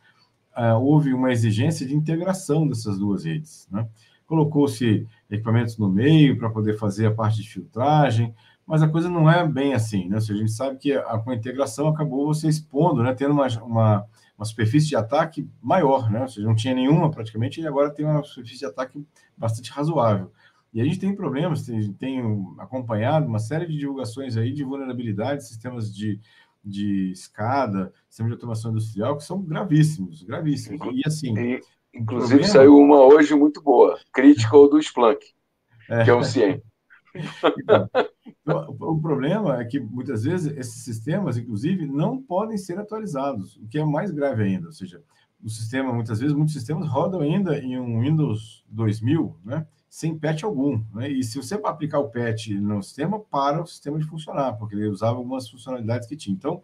uh, 0.57 0.79
houve 0.81 1.13
uma 1.13 1.31
exigência 1.31 1.85
de 1.85 1.95
integração 1.95 2.67
dessas 2.67 2.97
duas 2.97 3.25
redes. 3.25 3.67
Né? 3.71 3.87
Colocou-se 4.25 5.07
equipamentos 5.29 5.77
no 5.77 5.89
meio 5.89 6.37
para 6.37 6.49
poder 6.49 6.77
fazer 6.77 7.05
a 7.05 7.13
parte 7.13 7.41
de 7.41 7.49
filtragem, 7.49 8.33
mas 8.71 8.81
a 8.81 8.87
coisa 8.87 9.09
não 9.09 9.29
é 9.29 9.45
bem 9.45 9.73
assim. 9.73 10.07
Né? 10.07 10.17
Seja, 10.21 10.35
a 10.35 10.37
gente 10.37 10.53
sabe 10.53 10.77
que 10.77 10.93
a, 10.93 11.17
com 11.17 11.31
a 11.31 11.35
integração 11.35 11.89
acabou 11.89 12.25
você 12.25 12.47
expondo, 12.47 13.03
né, 13.03 13.13
tendo 13.13 13.33
uma, 13.33 13.45
uma, 13.63 14.07
uma 14.37 14.45
superfície 14.45 14.87
de 14.87 14.95
ataque 14.95 15.45
maior, 15.61 16.09
né? 16.09 16.21
ou 16.21 16.27
seja, 16.29 16.47
não 16.47 16.55
tinha 16.55 16.73
nenhuma 16.73 17.11
praticamente, 17.11 17.59
e 17.59 17.67
agora 17.67 17.89
tem 17.89 18.05
uma 18.05 18.23
superfície 18.23 18.59
de 18.59 18.65
ataque 18.65 19.05
bastante 19.35 19.69
razoável. 19.71 20.31
E 20.73 20.79
a 20.79 20.85
gente 20.85 20.99
tem 20.99 21.13
problemas, 21.13 21.65
tem, 21.65 21.91
tem 21.91 22.21
acompanhado 22.59 23.27
uma 23.27 23.39
série 23.39 23.65
de 23.65 23.77
divulgações 23.77 24.37
aí 24.37 24.53
de 24.53 24.63
vulnerabilidades, 24.63 25.49
sistemas 25.49 25.93
de, 25.93 26.17
de 26.63 27.11
escada, 27.11 27.91
sistemas 28.07 28.29
de 28.29 28.35
automação 28.35 28.71
industrial, 28.71 29.17
que 29.17 29.25
são 29.25 29.41
gravíssimos, 29.41 30.23
gravíssimos. 30.23 30.79
E 30.93 31.01
assim. 31.05 31.37
E, 31.37 31.59
inclusive, 31.93 32.39
problema... 32.39 32.53
saiu 32.53 32.77
uma 32.77 33.01
hoje 33.01 33.35
muito 33.35 33.61
boa, 33.61 33.99
Critical 34.13 34.69
do 34.69 34.79
Splunk, 34.79 35.25
é. 35.89 36.05
que 36.05 36.09
é 36.09 36.13
o 36.13 36.23
CIEM. 36.23 36.61
Então, 37.13 37.89
o 38.45 38.99
problema 38.99 39.59
é 39.59 39.65
que 39.65 39.79
muitas 39.79 40.23
vezes 40.23 40.55
esses 40.57 40.83
sistemas, 40.83 41.37
inclusive, 41.37 41.85
não 41.85 42.21
podem 42.21 42.57
ser 42.57 42.77
atualizados, 42.79 43.57
o 43.57 43.67
que 43.67 43.79
é 43.79 43.85
mais 43.85 44.11
grave 44.11 44.43
ainda. 44.43 44.67
Ou 44.67 44.73
seja, 44.73 45.01
o 45.43 45.49
sistema, 45.49 45.91
muitas 45.91 46.19
vezes, 46.19 46.35
muitos 46.35 46.53
sistemas 46.53 46.87
rodam 46.87 47.21
ainda 47.21 47.57
em 47.57 47.79
um 47.79 48.01
Windows 48.01 48.63
2000, 48.69 49.35
né? 49.43 49.65
sem 49.89 50.17
patch 50.17 50.43
algum. 50.43 50.81
Né? 50.93 51.09
E 51.09 51.23
se 51.23 51.37
você 51.37 51.55
aplicar 51.55 51.99
o 51.99 52.09
patch 52.09 52.49
no 52.51 52.81
sistema, 52.81 53.19
para 53.19 53.61
o 53.61 53.67
sistema 53.67 53.99
de 53.99 54.05
funcionar, 54.05 54.53
porque 54.53 54.73
ele 54.73 54.87
usava 54.87 55.17
algumas 55.17 55.49
funcionalidades 55.49 56.07
que 56.07 56.15
tinha. 56.15 56.33
Então, 56.33 56.61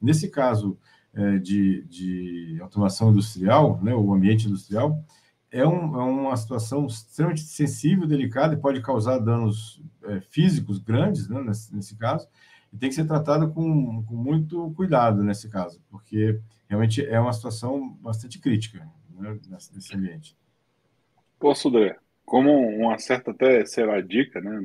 nesse 0.00 0.30
caso 0.30 0.78
é, 1.12 1.38
de, 1.38 1.84
de 1.84 2.58
automação 2.62 3.10
industrial, 3.10 3.78
né, 3.82 3.94
o 3.94 4.14
ambiente 4.14 4.46
industrial, 4.46 5.04
é, 5.50 5.66
um, 5.66 6.00
é, 6.00 6.02
uma 6.02 6.36
situação 6.36 6.86
extremamente 6.86 7.42
sensível, 7.42 8.06
delicada 8.06 8.54
e 8.54 8.60
pode 8.60 8.80
causar 8.80 9.18
danos 9.18 9.82
é, 10.04 10.20
físicos 10.20 10.78
grandes, 10.78 11.28
né, 11.28 11.42
nesse, 11.42 11.74
nesse, 11.74 11.96
caso, 11.96 12.28
e 12.72 12.76
tem 12.76 12.88
que 12.88 12.94
ser 12.94 13.06
tratado 13.06 13.52
com, 13.52 14.02
com, 14.04 14.14
muito 14.14 14.72
cuidado 14.76 15.22
nesse 15.22 15.48
caso, 15.48 15.82
porque 15.90 16.38
realmente 16.68 17.04
é 17.04 17.18
uma 17.18 17.32
situação 17.32 17.90
bastante 18.00 18.38
crítica 18.38 18.86
né, 19.10 19.38
nesse, 19.48 19.94
ambiente. 19.94 20.36
Posso, 21.38 21.68
André? 21.68 21.98
como 22.30 22.52
uma 22.68 22.96
certa 22.96 23.32
até, 23.32 23.66
sei 23.66 23.84
lá, 23.84 24.00
dica, 24.00 24.40
né? 24.40 24.60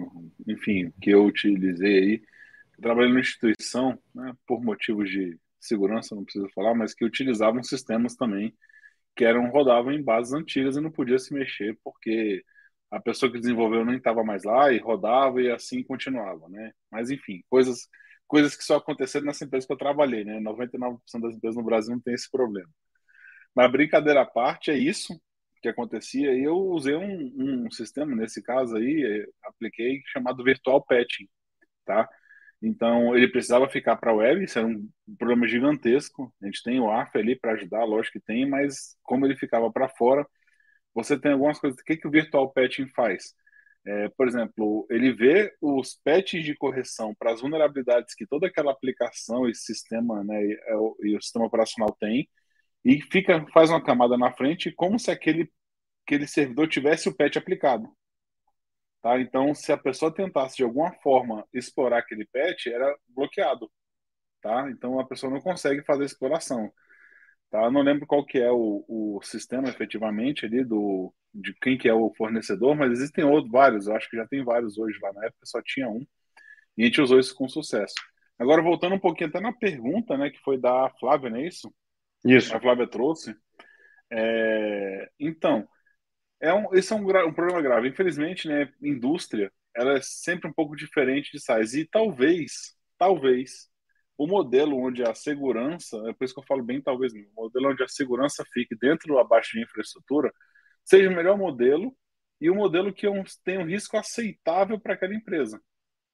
Enfim, 0.48 0.94
que 1.02 1.10
eu 1.10 1.26
utilizei 1.26 1.98
aí, 1.98 2.24
eu 2.78 2.82
trabalhei 2.84 3.10
numa 3.10 3.22
instituição, 3.22 3.98
né, 4.14 4.36
por 4.46 4.64
motivos 4.64 5.10
de 5.10 5.40
segurança, 5.60 6.14
não 6.14 6.24
preciso 6.24 6.48
falar, 6.54 6.76
mas 6.76 6.94
que 6.94 7.04
utilizavam 7.04 7.64
sistemas 7.64 8.16
também 8.16 8.54
que 9.16 9.26
eram 9.26 9.50
rodavam 9.50 9.92
em 9.94 10.04
bases 10.04 10.34
antigas 10.34 10.78
e 10.78 10.82
não 10.82 10.92
podia 10.92 11.20
se 11.20 11.34
mexer 11.34 11.78
porque 11.84 12.44
a 12.92 13.00
pessoa 13.00 13.32
que 13.32 13.40
desenvolveu 13.40 13.86
nem 13.86 13.98
estava 13.98 14.24
mais 14.24 14.44
lá 14.44 14.72
e 14.72 14.80
rodava 14.80 15.42
e 15.42 15.52
assim 15.52 15.84
continuava, 15.84 16.48
né? 16.50 16.72
Mas 16.92 17.10
enfim, 17.12 17.44
coisas 17.50 17.88
coisas 18.28 18.56
que 18.56 18.64
só 18.64 18.78
aconteceram 18.78 19.26
nessa 19.26 19.46
empresa 19.46 19.68
que 19.68 19.74
eu 19.74 19.78
trabalhei, 19.78 20.24
né? 20.24 20.40
99% 20.40 21.22
das 21.22 21.36
empresas 21.36 21.58
no 21.58 21.64
Brasil 21.64 21.94
não 21.94 22.02
tem 22.02 22.14
esse 22.14 22.30
problema. 22.32 22.70
Mas 23.56 23.72
brincadeira 23.72 24.22
à 24.22 24.26
parte, 24.26 24.72
é 24.72 24.78
isso 24.78 25.20
que 25.62 25.70
acontecia, 25.70 26.34
e 26.34 26.44
eu 26.44 26.56
usei 26.58 26.96
um, 26.96 27.66
um 27.66 27.72
sistema, 27.72 28.16
nesse 28.16 28.42
caso 28.44 28.76
aí, 28.78 29.04
é, 29.04 29.48
apliquei, 29.48 30.02
chamado 30.08 30.44
Virtual 30.44 30.84
Patching, 30.86 31.28
tá? 31.86 32.08
Então, 32.62 33.16
ele 33.16 33.28
precisava 33.28 33.70
ficar 33.70 33.96
para 33.98 34.12
a 34.12 34.16
web, 34.16 34.44
isso 34.44 34.58
era 34.58 34.68
um 34.68 34.90
problema 35.18 35.48
gigantesco. 35.48 36.34
A 36.42 36.46
gente 36.46 36.64
tem 36.64 36.80
o 36.80 36.90
ARF 36.90 37.18
ali 37.18 37.38
para 37.38 37.54
ajudar, 37.54 37.84
lógico 37.84 38.20
que 38.20 38.26
tem, 38.26 38.48
mas 38.50 38.98
como 39.04 39.26
ele 39.26 39.36
ficava 39.36 39.72
para 39.72 39.90
fora, 39.90 40.26
você 40.94 41.20
tem 41.20 41.34
algumas 41.34 41.60
coisas. 41.60 41.80
O 41.80 41.84
que, 41.84 41.98
que 41.98 42.08
o 42.08 42.12
Virtual 42.12 42.52
Patching 42.52 42.88
faz? 42.90 43.34
É, 43.86 44.10
por 44.18 44.28
exemplo, 44.28 44.88
ele 44.90 45.14
vê 45.14 45.54
os 45.62 46.00
patches 46.04 46.44
de 46.44 46.56
correção 46.56 47.14
para 47.14 47.32
as 47.34 47.42
vulnerabilidades 47.42 48.16
que 48.16 48.26
toda 48.26 48.48
aquela 48.48 48.72
aplicação 48.72 49.48
e 49.48 49.54
sistema, 49.54 50.24
né, 50.24 50.44
e, 50.44 50.54
é 50.54 50.74
e 51.04 51.18
o 51.18 51.22
sistema 51.22 51.46
operacional 51.46 51.96
tem, 52.00 52.28
e 52.84 53.02
fica 53.02 53.46
faz 53.54 53.70
uma 53.70 53.84
camada 53.84 54.18
na 54.18 54.32
frente 54.32 54.72
como 54.72 55.00
se 55.00 55.12
aquele 55.12 55.52
aquele 56.06 56.28
servidor 56.28 56.68
tivesse 56.68 57.10
o 57.10 57.16
patch 57.16 57.38
aplicado. 57.38 57.88
Tá? 59.06 59.20
Então, 59.20 59.54
se 59.54 59.72
a 59.72 59.78
pessoa 59.78 60.12
tentasse 60.12 60.58
de 60.58 60.64
alguma 60.64 60.92
forma 60.94 61.48
explorar 61.54 62.00
aquele 62.00 62.26
patch, 62.26 62.66
era 62.66 62.92
bloqueado. 63.08 63.72
Tá? 64.42 64.68
Então, 64.72 65.00
a 65.00 65.06
pessoa 65.06 65.32
não 65.32 65.40
consegue 65.40 65.84
fazer 65.84 66.06
exploração. 66.06 66.74
Tá? 67.52 67.66
Eu 67.66 67.72
não 67.72 67.84
lembro 67.84 68.08
qual 68.08 68.26
que 68.26 68.40
é 68.40 68.52
o, 68.52 68.84
o 68.88 69.20
sistema 69.22 69.70
efetivamente 69.70 70.48
ali 70.48 70.64
do 70.64 71.14
de 71.32 71.54
quem 71.62 71.78
que 71.78 71.88
é 71.88 71.94
o 71.94 72.12
fornecedor, 72.18 72.76
mas 72.76 72.94
existem 72.94 73.24
outros 73.24 73.52
vários. 73.52 73.86
Eu 73.86 73.96
acho 73.96 74.10
que 74.10 74.18
já 74.18 74.26
tem 74.26 74.44
vários 74.44 74.76
hoje 74.76 74.98
lá 75.00 75.14
na 75.14 75.26
época 75.26 75.46
só 75.46 75.62
tinha 75.62 75.88
um 75.88 76.04
e 76.76 76.82
a 76.82 76.86
gente 76.88 77.00
usou 77.00 77.20
isso 77.20 77.36
com 77.36 77.48
sucesso. 77.48 77.94
Agora 78.40 78.64
voltando 78.64 78.96
um 78.96 79.00
pouquinho 79.00 79.30
até 79.30 79.40
na 79.40 79.54
pergunta, 79.54 80.18
né, 80.18 80.32
que 80.32 80.40
foi 80.40 80.58
da 80.58 80.90
Flávia, 81.00 81.30
não 81.30 81.38
é 81.38 81.46
isso? 81.46 81.72
Isso. 82.26 82.56
a 82.56 82.60
Flávia 82.60 82.88
trouxe. 82.88 83.36
É, 84.12 85.12
então, 85.20 85.68
é 86.46 86.54
um, 86.54 86.74
esse 86.76 86.94
é 86.94 86.96
um, 86.96 87.02
um, 87.02 87.34
problema 87.34 87.62
grave. 87.62 87.90
Infelizmente, 87.90 88.48
né, 88.48 88.72
indústria, 88.82 89.52
ela 89.76 89.98
é 89.98 90.02
sempre 90.02 90.48
um 90.48 90.54
pouco 90.54 90.76
diferente 90.76 91.32
de 91.32 91.40
size. 91.40 91.82
E 91.82 91.86
talvez, 91.86 92.76
talvez, 92.98 93.68
o 94.18 94.28
modelo 94.28 94.78
onde 94.78 95.04
a 95.04 95.16
segurança, 95.16 95.98
é 96.08 96.14
por 96.14 96.24
isso 96.24 96.34
que 96.36 96.40
eu 96.40 96.46
falo 96.46 96.64
bem 96.64 96.82
talvez, 96.82 97.14
o 97.14 97.18
modelo 97.36 97.72
onde 97.72 97.84
a 97.84 97.88
segurança 97.88 98.46
fique 98.54 98.76
dentro 98.76 99.18
abaixo 99.18 99.54
de 99.54 99.64
infraestrutura, 99.64 100.32
seja 100.84 101.10
o 101.10 101.16
melhor 101.16 101.36
modelo 101.38 101.96
e 102.40 102.50
o 102.50 102.56
modelo 102.56 102.94
que 102.94 103.08
tem 103.44 103.58
um 103.58 103.66
risco 103.66 103.98
aceitável 103.98 104.80
para 104.80 104.94
aquela 104.94 105.16
empresa, 105.16 105.60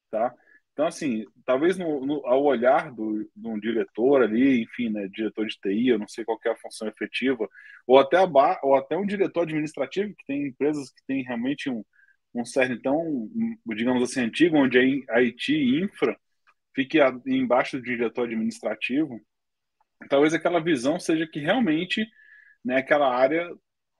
tá? 0.09 0.33
Então, 0.73 0.87
assim, 0.87 1.25
talvez 1.45 1.77
no, 1.77 2.05
no, 2.05 2.25
ao 2.25 2.43
olhar 2.43 2.91
do, 2.91 3.29
de 3.35 3.47
um 3.47 3.59
diretor 3.59 4.23
ali, 4.23 4.61
enfim, 4.63 4.89
né, 4.89 5.07
diretor 5.09 5.45
de 5.45 5.57
TI, 5.59 5.89
eu 5.89 5.99
não 5.99 6.07
sei 6.07 6.23
qual 6.23 6.39
é 6.45 6.49
a 6.49 6.57
função 6.57 6.87
efetiva, 6.87 7.47
ou 7.85 7.99
até, 7.99 8.17
a, 8.17 8.59
ou 8.63 8.75
até 8.75 8.95
um 8.97 9.05
diretor 9.05 9.41
administrativo, 9.41 10.15
que 10.15 10.25
tem 10.25 10.47
empresas 10.47 10.89
que 10.89 11.03
têm 11.05 11.23
realmente 11.23 11.69
um, 11.69 11.83
um 12.33 12.45
cerne 12.45 12.81
tão, 12.81 13.29
digamos 13.75 14.03
assim, 14.03 14.21
antigo, 14.21 14.57
onde 14.57 15.05
a 15.09 15.19
IT 15.21 15.53
infra 15.53 16.17
fique 16.73 16.99
embaixo 17.27 17.77
do 17.77 17.83
diretor 17.83 18.25
administrativo, 18.25 19.19
talvez 20.09 20.33
aquela 20.33 20.63
visão 20.63 20.99
seja 20.99 21.27
que 21.27 21.39
realmente 21.39 22.07
né, 22.63 22.77
aquela 22.77 23.13
área 23.13 23.49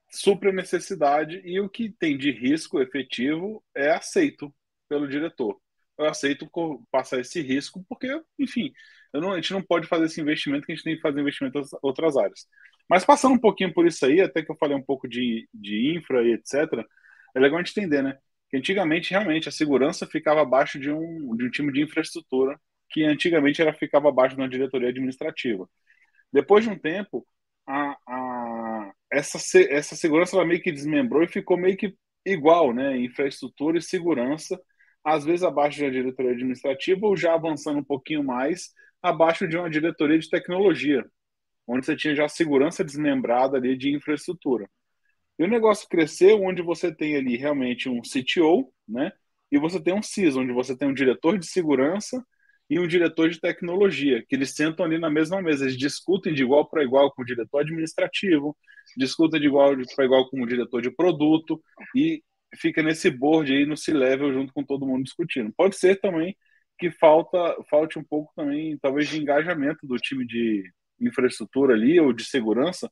supre 0.10 0.50
a 0.50 0.54
necessidade 0.54 1.42
e 1.46 1.60
o 1.60 1.70
que 1.70 1.92
tem 1.92 2.18
de 2.18 2.32
risco 2.32 2.82
efetivo 2.82 3.64
é 3.76 3.92
aceito 3.92 4.54
pelo 4.90 5.08
diretor 5.08 5.60
eu 6.04 6.10
aceito 6.10 6.50
passar 6.92 7.20
esse 7.20 7.42
risco, 7.42 7.84
porque, 7.88 8.08
enfim, 8.40 8.72
não, 9.14 9.34
a 9.34 9.36
gente 9.36 9.54
não 9.54 9.62
pode 9.62 9.88
fazer 9.88 10.06
esse 10.06 10.22
investimento 10.22 10.66
que 10.66 10.72
a 10.72 10.76
gente 10.76 10.84
tem 10.84 10.96
que 10.96 11.02
fazer 11.02 11.20
investimento 11.20 11.60
em 11.60 11.64
outras 11.82 12.16
áreas. 12.18 12.48
Mas 12.90 13.06
passando 13.06 13.36
um 13.36 13.40
pouquinho 13.40 13.74
por 13.74 13.86
isso 13.86 14.06
aí, 14.06 14.22
até 14.22 14.44
que 14.44 14.52
eu 14.52 14.58
falei 14.58 14.76
um 14.76 14.84
pouco 14.84 15.08
de, 15.08 15.48
de 15.54 15.96
infra 15.98 16.24
e 16.24 16.34
etc., 16.34 16.86
é 17.36 17.40
legal 17.40 17.60
a 17.60 17.64
gente 17.64 17.78
entender, 17.78 18.02
né? 18.04 18.18
Que 18.50 18.58
antigamente, 18.58 19.12
realmente, 19.12 19.48
a 19.50 19.52
segurança 19.52 20.06
ficava 20.06 20.42
abaixo 20.42 20.80
de 20.80 20.92
um, 20.92 21.36
de 21.36 21.46
um 21.46 21.50
time 21.50 21.72
de 21.72 21.82
infraestrutura, 21.82 22.60
que 22.90 23.04
antigamente 23.04 23.62
ela 23.62 23.74
ficava 23.74 24.10
abaixo 24.10 24.36
de 24.36 24.42
uma 24.42 24.50
diretoria 24.50 24.90
administrativa. 24.90 25.70
Depois 26.32 26.64
de 26.64 26.70
um 26.70 26.78
tempo, 26.78 27.26
a, 27.68 27.98
a, 28.08 28.92
essa, 29.12 29.38
essa 29.70 29.96
segurança 29.96 30.36
ela 30.36 30.46
meio 30.46 30.62
que 30.62 30.72
desmembrou 30.72 31.24
e 31.24 31.28
ficou 31.28 31.58
meio 31.58 31.78
que 31.78 31.96
igual, 32.26 32.74
né? 32.74 32.98
Infraestrutura 32.98 33.78
e 33.78 33.82
segurança 33.82 34.60
às 35.04 35.26
vezes 35.26 35.44
abaixo 35.44 35.82
da 35.82 35.90
diretoria 35.90 36.32
administrativa 36.32 37.06
ou 37.06 37.16
já 37.16 37.34
avançando 37.34 37.80
um 37.80 37.84
pouquinho 37.84 38.24
mais, 38.24 38.72
abaixo 39.02 39.48
de 39.48 39.58
uma 39.58 39.70
diretoria 39.70 40.20
de 40.20 40.30
tecnologia, 40.30 41.06
onde 41.68 41.86
você 41.86 41.96
tinha 41.96 42.16
já 42.16 42.28
segurança 42.28 42.84
desmembrada 42.84 43.58
ali 43.58 43.78
de 43.78 43.96
infraestrutura. 43.96 44.70
E 45.40 45.44
o 45.44 45.48
negócio 45.48 45.88
cresceu 45.90 46.44
onde 46.44 46.62
você 46.62 46.94
tem 46.94 47.16
ali 47.16 47.36
realmente 47.36 47.90
um 47.90 48.02
CTO, 48.04 48.72
né? 48.88 49.12
E 49.52 49.58
você 49.60 49.82
tem 49.82 49.94
um 49.94 50.02
CIS, 50.02 50.36
onde 50.38 50.54
você 50.54 50.78
tem 50.78 50.88
um 50.88 50.94
diretor 50.94 51.38
de 51.38 51.48
segurança 51.48 52.24
e 52.70 52.80
um 52.80 52.88
diretor 52.88 53.30
de 53.30 53.40
tecnologia, 53.40 54.24
que 54.28 54.36
eles 54.36 54.56
sentam 54.56 54.86
ali 54.86 54.98
na 54.98 55.10
mesma 55.10 55.42
mesa, 55.42 55.66
eles 55.66 55.78
discutem 55.78 56.34
de 56.34 56.44
igual 56.44 56.70
para 56.70 56.84
igual 56.84 57.12
com 57.12 57.22
o 57.22 57.26
diretor 57.26 57.60
administrativo, 57.60 58.56
discutem 58.96 59.42
de 59.42 59.48
igual 59.48 59.76
para 59.96 60.06
igual 60.06 60.30
com 60.30 60.42
o 60.42 60.48
diretor 60.48 60.82
de 60.82 60.92
produto 60.92 61.62
e 61.96 62.24
fica 62.56 62.84
nesse 62.84 63.10
board 63.10 63.52
aí, 63.52 63.66
no 63.66 63.78
C-level, 63.78 64.34
junto 64.34 64.54
com 64.54 64.64
todo 64.64 64.86
mundo 64.86 65.04
discutindo. 65.04 65.54
Pode 65.56 65.76
ser 65.76 66.00
também 66.00 66.36
que 66.78 66.92
falta, 66.92 67.38
falte 67.70 68.00
um 68.00 68.04
pouco 68.04 68.34
também, 68.36 68.78
talvez, 68.80 69.08
de 69.08 69.20
engajamento 69.22 69.86
do 69.86 69.98
time 69.98 70.26
de 70.26 70.64
infraestrutura 71.00 71.74
ali, 71.74 72.00
ou 72.00 72.14
de 72.14 72.26
segurança, 72.26 72.92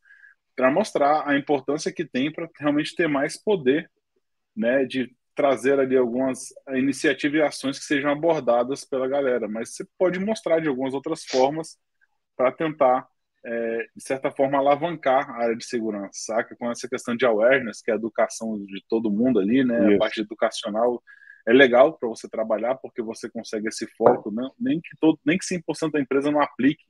para 0.56 0.72
mostrar 0.72 1.28
a 1.28 1.38
importância 1.38 1.92
que 1.92 2.06
tem 2.06 2.32
para 2.32 2.50
realmente 2.60 2.96
ter 2.96 3.08
mais 3.08 3.42
poder, 3.42 3.90
né, 4.56 4.86
de 4.86 5.16
trazer 5.36 5.80
ali 5.80 5.96
algumas 5.96 6.50
iniciativas 6.72 7.40
e 7.40 7.44
ações 7.44 7.80
que 7.80 7.86
sejam 7.86 8.12
abordadas 8.12 8.84
pela 8.84 9.08
galera. 9.08 9.48
Mas 9.48 9.74
você 9.74 9.86
pode 9.98 10.20
mostrar 10.20 10.60
de 10.60 10.68
algumas 10.68 10.94
outras 10.94 11.24
formas 11.26 11.78
para 12.36 12.52
tentar 12.52 13.08
é, 13.46 13.88
de 13.96 14.04
certa 14.04 14.32
forma, 14.32 14.58
alavancar 14.58 15.30
a 15.30 15.44
área 15.44 15.56
de 15.56 15.66
segurança, 15.66 16.12
saca? 16.14 16.56
Com 16.56 16.70
essa 16.70 16.88
questão 16.88 17.16
de 17.16 17.26
awareness, 17.26 17.82
que 17.82 17.90
é 17.90 17.94
a 17.94 17.98
educação 17.98 18.58
de 18.66 18.84
todo 18.88 19.12
mundo 19.12 19.40
ali, 19.40 19.64
né? 19.64 19.86
Isso. 19.86 19.96
A 19.96 19.98
parte 20.00 20.22
educacional 20.22 21.02
é 21.48 21.54
legal 21.54 21.98
para 21.98 22.10
você 22.10 22.28
trabalhar, 22.30 22.76
porque 22.76 23.02
você 23.02 23.30
consegue 23.30 23.70
esse 23.70 23.88
foco, 23.98 24.30
não, 24.32 24.54
nem 24.60 24.80
que 24.82 24.90
todo, 25.00 25.20
nem 25.26 25.38
que 25.38 25.46
100% 25.46 25.92
da 25.92 26.00
empresa 26.00 26.32
não 26.32 26.42
aplique 26.42 26.84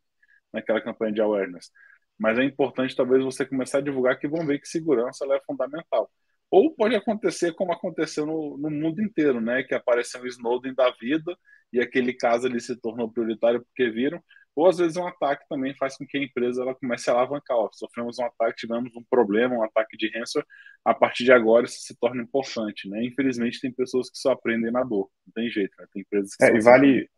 naquela 0.52 0.82
campanha 0.82 1.14
de 1.14 1.22
awareness. 1.22 1.72
Mas 2.18 2.38
é 2.38 2.44
importante, 2.44 2.96
talvez, 2.96 3.24
você 3.24 3.46
começar 3.46 3.78
a 3.78 3.82
divulgar 3.82 4.20
que 4.20 4.28
vão 4.28 4.46
ver 4.46 4.60
que 4.60 4.68
segurança 4.68 5.26
é 5.26 5.40
fundamental. 5.46 6.10
Ou 6.52 6.74
pode 6.76 6.96
acontecer 6.96 7.54
como 7.54 7.72
aconteceu 7.72 8.26
no, 8.26 8.58
no 8.58 8.70
mundo 8.70 9.02
inteiro, 9.02 9.40
né? 9.40 9.64
Que 9.64 9.76
apareceu 9.76 10.22
o 10.22 10.28
Snowden 10.28 10.74
da 10.74 10.90
vida 11.00 11.38
e 11.72 11.80
aquele 11.80 12.14
caso 12.14 12.48
ali 12.48 12.60
se 12.60 12.76
tornou 12.76 13.12
prioritário 13.12 13.64
porque 13.64 13.90
viram, 13.90 14.22
ou 14.56 14.68
às 14.68 14.78
vezes 14.78 14.98
um 14.98 15.08
ataque 15.08 15.46
também 15.48 15.74
faz 15.76 15.98
com 15.98 16.06
que 16.06 16.18
a 16.18 16.24
empresa 16.24 16.62
ela 16.62 16.76
comece 16.76 17.10
a 17.10 17.14
alavancar. 17.14 17.58
Ó, 17.58 17.70
sofremos 17.72 18.20
um 18.20 18.26
ataque, 18.26 18.58
tivemos 18.58 18.96
um 18.96 19.04
problema, 19.10 19.56
um 19.56 19.64
ataque 19.64 19.96
de 19.96 20.10
ransomware, 20.10 20.48
a 20.84 20.94
partir 20.94 21.24
de 21.24 21.32
agora 21.32 21.66
isso 21.66 21.80
se 21.82 21.98
torna 21.98 22.24
importante, 22.24 22.90
né? 22.90 23.04
Infelizmente 23.04 23.62
tem 23.62 23.72
pessoas 23.72 24.10
que 24.10 24.18
só 24.18 24.32
aprendem 24.32 24.72
na 24.72 24.84
dor, 24.84 25.10
não 25.26 25.34
tem 25.34 25.50
jeito, 25.50 25.74
né? 25.80 25.86
Tem 25.94 26.02
empresas 26.02 26.36
que 26.36 26.44
é, 26.44 26.56
e 26.56 26.62
vale 26.62 27.10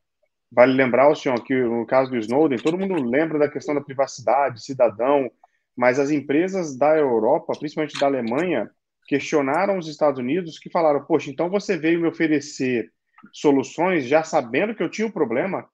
vale 0.52 0.74
lembrar 0.74 1.10
o 1.10 1.16
senhor 1.16 1.42
que 1.44 1.56
no 1.56 1.86
caso 1.86 2.12
do 2.12 2.18
Snowden, 2.18 2.60
todo 2.60 2.78
mundo 2.78 3.02
lembra 3.02 3.40
da 3.40 3.50
questão 3.50 3.74
da 3.74 3.82
privacidade, 3.82 4.64
cidadão, 4.64 5.32
mas 5.76 5.98
as 5.98 6.12
empresas 6.12 6.78
da 6.78 6.98
Europa, 6.98 7.54
principalmente 7.58 7.98
da 7.98 8.06
Alemanha, 8.06 8.70
questionaram 9.08 9.78
os 9.78 9.88
Estados 9.88 10.20
Unidos 10.20 10.60
que 10.60 10.70
falaram: 10.70 11.06
"Poxa, 11.06 11.32
então 11.32 11.50
você 11.50 11.78
veio 11.78 12.02
me 12.02 12.08
oferecer 12.08 12.92
soluções 13.32 14.06
já 14.06 14.24
sabendo 14.24 14.76
que 14.76 14.84
eu 14.84 14.90
tinha 14.90 15.08
o 15.08 15.10
um 15.10 15.14
problema?" 15.14 15.68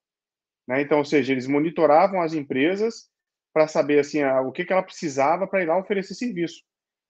Né? 0.68 0.82
Então, 0.82 0.98
ou 1.00 1.06
seja, 1.06 1.32
eles 1.32 1.48
monitoravam 1.48 2.22
as 2.22 2.34
empresas 2.34 3.10
para 3.54 3.68
saber 3.68 4.00
assim, 4.00 4.22
a, 4.22 4.42
o 4.42 4.52
que, 4.52 4.66
que 4.66 4.74
ela 4.74 4.84
precisava 4.84 5.48
para 5.48 5.64
ir 5.64 5.66
lá 5.66 5.78
oferecer 5.78 6.14
serviço. 6.14 6.64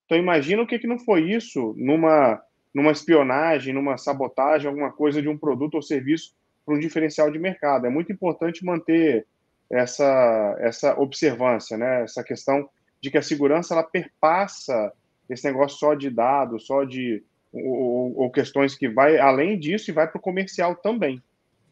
Então, 0.05 0.17
imagina 0.17 0.61
o 0.61 0.67
que, 0.67 0.79
que 0.79 0.87
não 0.87 0.99
foi 0.99 1.31
isso 1.31 1.73
numa, 1.77 2.41
numa 2.73 2.91
espionagem, 2.91 3.73
numa 3.73 3.97
sabotagem, 3.97 4.67
alguma 4.67 4.91
coisa 4.91 5.21
de 5.21 5.27
um 5.27 5.37
produto 5.37 5.75
ou 5.75 5.81
serviço 5.81 6.33
para 6.65 6.75
um 6.75 6.79
diferencial 6.79 7.29
de 7.31 7.39
mercado. 7.39 7.85
É 7.85 7.89
muito 7.89 8.11
importante 8.11 8.63
manter 8.63 9.25
essa, 9.69 10.55
essa 10.59 10.97
observância, 10.99 11.77
né? 11.77 12.03
essa 12.03 12.23
questão 12.23 12.69
de 13.01 13.11
que 13.11 13.17
a 13.17 13.21
segurança 13.21 13.73
ela 13.73 13.83
perpassa 13.83 14.93
esse 15.29 15.45
negócio 15.45 15.77
só 15.77 15.93
de 15.93 16.09
dados, 16.09 16.65
só 16.65 16.83
de 16.83 17.23
ou, 17.51 18.17
ou 18.17 18.31
questões 18.31 18.75
que 18.75 18.87
vai 18.87 19.17
além 19.17 19.59
disso 19.59 19.89
e 19.89 19.93
vai 19.93 20.07
para 20.07 20.17
o 20.17 20.21
comercial 20.21 20.75
também. 20.75 21.21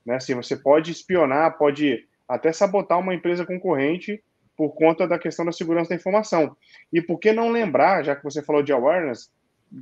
Né? 0.06 0.16
Assim, 0.16 0.36
você 0.36 0.56
pode 0.56 0.92
espionar, 0.92 1.58
pode 1.58 2.06
até 2.28 2.52
sabotar 2.52 3.00
uma 3.00 3.14
empresa 3.14 3.46
concorrente 3.46 4.22
por 4.56 4.70
conta 4.74 5.08
da 5.08 5.20
questão 5.20 5.46
da 5.46 5.52
segurança 5.52 5.90
da 5.90 5.96
informação. 5.96 6.56
E 6.92 7.02
por 7.02 7.20
que 7.20 7.34
não 7.34 7.50
lembrar, 7.50 8.04
já 8.04 8.16
que 8.16 8.24
você 8.24 8.42
falou 8.42 8.64
de 8.64 8.72
awareness, 8.72 9.30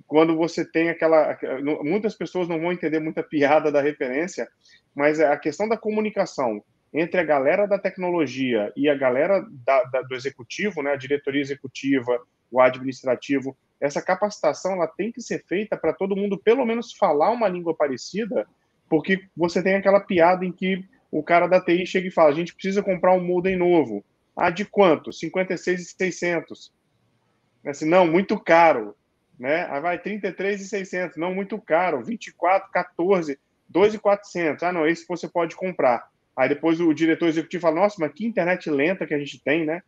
quando 0.08 0.36
você 0.36 0.66
tem 0.66 0.90
aquela. 0.90 1.38
Muitas 1.82 2.16
pessoas 2.16 2.48
não 2.48 2.60
vão 2.60 2.72
entender 2.72 3.00
muita 3.00 3.22
piada 3.24 3.72
da 3.72 3.82
referência, 3.82 4.48
mas 4.96 5.20
a 5.20 5.38
questão 5.38 5.68
da 5.68 5.78
comunicação 5.78 6.64
entre 6.94 7.20
a 7.20 7.24
galera 7.24 7.68
da 7.68 7.80
tecnologia 7.80 8.72
e 8.76 8.88
a 8.88 8.96
galera 8.96 9.44
da, 9.66 9.84
da, 9.86 10.02
do 10.04 10.14
executivo, 10.14 10.84
né, 10.84 10.92
a 10.92 10.96
diretoria 10.96 11.42
executiva, 11.42 12.22
o 12.52 12.62
administrativo, 12.62 13.58
essa 13.82 14.00
capacitação 14.00 14.74
ela 14.74 14.88
tem 14.88 15.12
que 15.12 15.20
ser 15.20 15.44
feita 15.44 15.76
para 15.76 15.92
todo 15.92 16.16
mundo 16.16 16.38
pelo 16.38 16.64
menos 16.66 16.94
falar 16.94 17.32
uma 17.32 17.48
língua 17.48 17.76
parecida 17.76 18.48
porque 18.94 19.24
você 19.36 19.64
tem 19.64 19.74
aquela 19.74 20.00
piada 20.00 20.46
em 20.46 20.52
que 20.52 20.86
o 21.10 21.24
cara 21.24 21.48
da 21.48 21.60
TI 21.60 21.84
chega 21.84 22.10
e 22.10 22.12
fala: 22.12 22.30
a 22.30 22.36
gente 22.36 22.54
precisa 22.54 22.84
comprar 22.84 23.14
um 23.14 23.26
modem 23.26 23.58
novo. 23.58 24.06
Ah, 24.38 24.52
de 24.52 24.66
quanto? 24.66 25.12
56,600. 25.12 26.72
Assim, 27.66 27.90
não, 27.90 28.06
muito 28.06 28.40
caro. 28.40 28.96
Né? 29.40 29.66
Aí 29.72 29.82
vai 29.82 29.98
33,600. 29.98 31.18
Não, 31.18 31.34
muito 31.34 31.60
caro. 31.60 32.04
24, 32.04 32.70
14, 32.72 33.40
2,400. 33.68 34.62
Ah, 34.62 34.72
não, 34.72 34.86
esse 34.86 35.08
você 35.08 35.28
pode 35.28 35.56
comprar. 35.56 36.08
Aí 36.38 36.48
depois 36.48 36.80
o 36.80 36.94
diretor 36.94 37.28
executivo 37.28 37.62
fala: 37.62 37.82
nossa, 37.82 37.96
mas 38.00 38.14
que 38.14 38.28
internet 38.28 38.70
lenta 38.70 39.08
que 39.08 39.16
a 39.16 39.20
gente 39.20 39.44
tem, 39.44 39.66
né? 39.66 39.82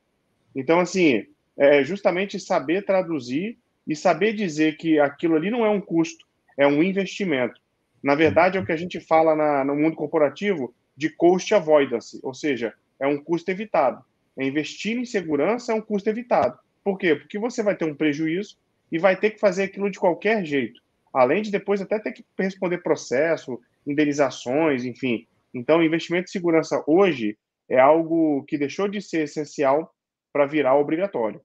Então, 0.56 0.80
assim, 0.80 1.28
é 1.56 1.84
justamente 1.84 2.40
saber 2.40 2.84
traduzir 2.84 3.56
e 3.88 3.96
saber 3.96 4.34
dizer 4.34 4.78
que 4.78 4.98
aquilo 4.98 5.36
ali 5.36 5.52
não 5.52 5.64
é 5.64 5.70
um 5.70 5.80
custo, 5.80 6.26
é 6.58 6.66
um 6.66 6.82
investimento. 6.82 7.64
Na 8.06 8.14
verdade, 8.14 8.56
é 8.56 8.62
o 8.62 8.66
que 8.66 8.72
a 8.72 8.78
gente 8.78 9.00
fala 9.00 9.36
na, 9.36 9.66
no 9.66 9.76
mundo 9.76 9.96
corporativo 9.96 10.76
de 10.96 11.10
cost 11.10 11.52
avoidance, 11.56 12.20
ou 12.22 12.36
seja, 12.36 12.72
é 13.00 13.08
um 13.08 13.18
custo 13.18 13.50
evitado. 13.50 14.06
É 14.38 14.46
investir 14.46 14.96
em 14.96 15.06
segurança 15.06 15.72
é 15.72 15.76
um 15.76 15.82
custo 15.82 16.08
evitado. 16.08 16.56
Por 16.84 17.00
quê? 17.00 17.16
Porque 17.16 17.40
você 17.40 17.64
vai 17.64 17.76
ter 17.76 17.86
um 17.86 17.96
prejuízo 17.96 18.58
e 18.92 19.00
vai 19.00 19.20
ter 19.20 19.32
que 19.32 19.40
fazer 19.40 19.64
aquilo 19.64 19.90
de 19.90 19.98
qualquer 19.98 20.46
jeito. 20.46 20.80
Além 21.12 21.42
de 21.42 21.50
depois 21.50 21.82
até 21.82 21.98
ter 21.98 22.12
que 22.12 22.24
responder 22.38 22.84
processo, 22.84 23.60
indenizações, 23.88 24.86
enfim. 24.86 25.26
Então, 25.52 25.84
investimento 25.84 26.26
em 26.26 26.32
segurança 26.32 26.84
hoje 26.86 27.36
é 27.68 27.80
algo 27.80 28.44
que 28.44 28.56
deixou 28.56 28.88
de 28.88 29.02
ser 29.02 29.24
essencial 29.24 29.92
para 30.32 30.46
virar 30.46 30.76
obrigatório. 30.76 31.42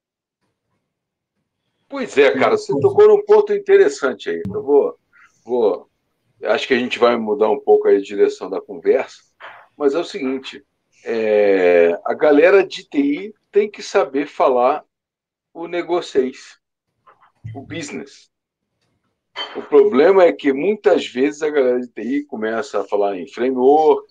Pois 1.88 2.18
é, 2.18 2.30
cara, 2.38 2.58
você 2.58 2.78
tocou 2.80 3.08
num 3.08 3.24
ponto 3.24 3.54
interessante 3.54 4.28
aí. 4.28 4.42
Eu 4.46 4.62
vou, 4.62 4.98
vou. 5.42 5.89
Acho 6.44 6.66
que 6.66 6.74
a 6.74 6.78
gente 6.78 6.98
vai 6.98 7.16
mudar 7.16 7.50
um 7.50 7.60
pouco 7.60 7.88
a 7.88 8.00
direção 8.00 8.48
da 8.48 8.60
conversa, 8.60 9.20
mas 9.76 9.94
é 9.94 9.98
o 9.98 10.04
seguinte: 10.04 10.64
é, 11.04 11.98
a 12.04 12.14
galera 12.14 12.66
de 12.66 12.84
TI 12.88 13.34
tem 13.50 13.70
que 13.70 13.82
saber 13.82 14.26
falar 14.26 14.84
o 15.52 15.66
negociês, 15.66 16.58
o 17.54 17.62
business. 17.62 18.30
O 19.56 19.62
problema 19.62 20.24
é 20.24 20.32
que 20.32 20.52
muitas 20.52 21.06
vezes 21.06 21.42
a 21.42 21.50
galera 21.50 21.80
de 21.80 21.88
TI 21.88 22.24
começa 22.26 22.80
a 22.80 22.84
falar 22.84 23.18
em 23.18 23.28
framework, 23.28 24.06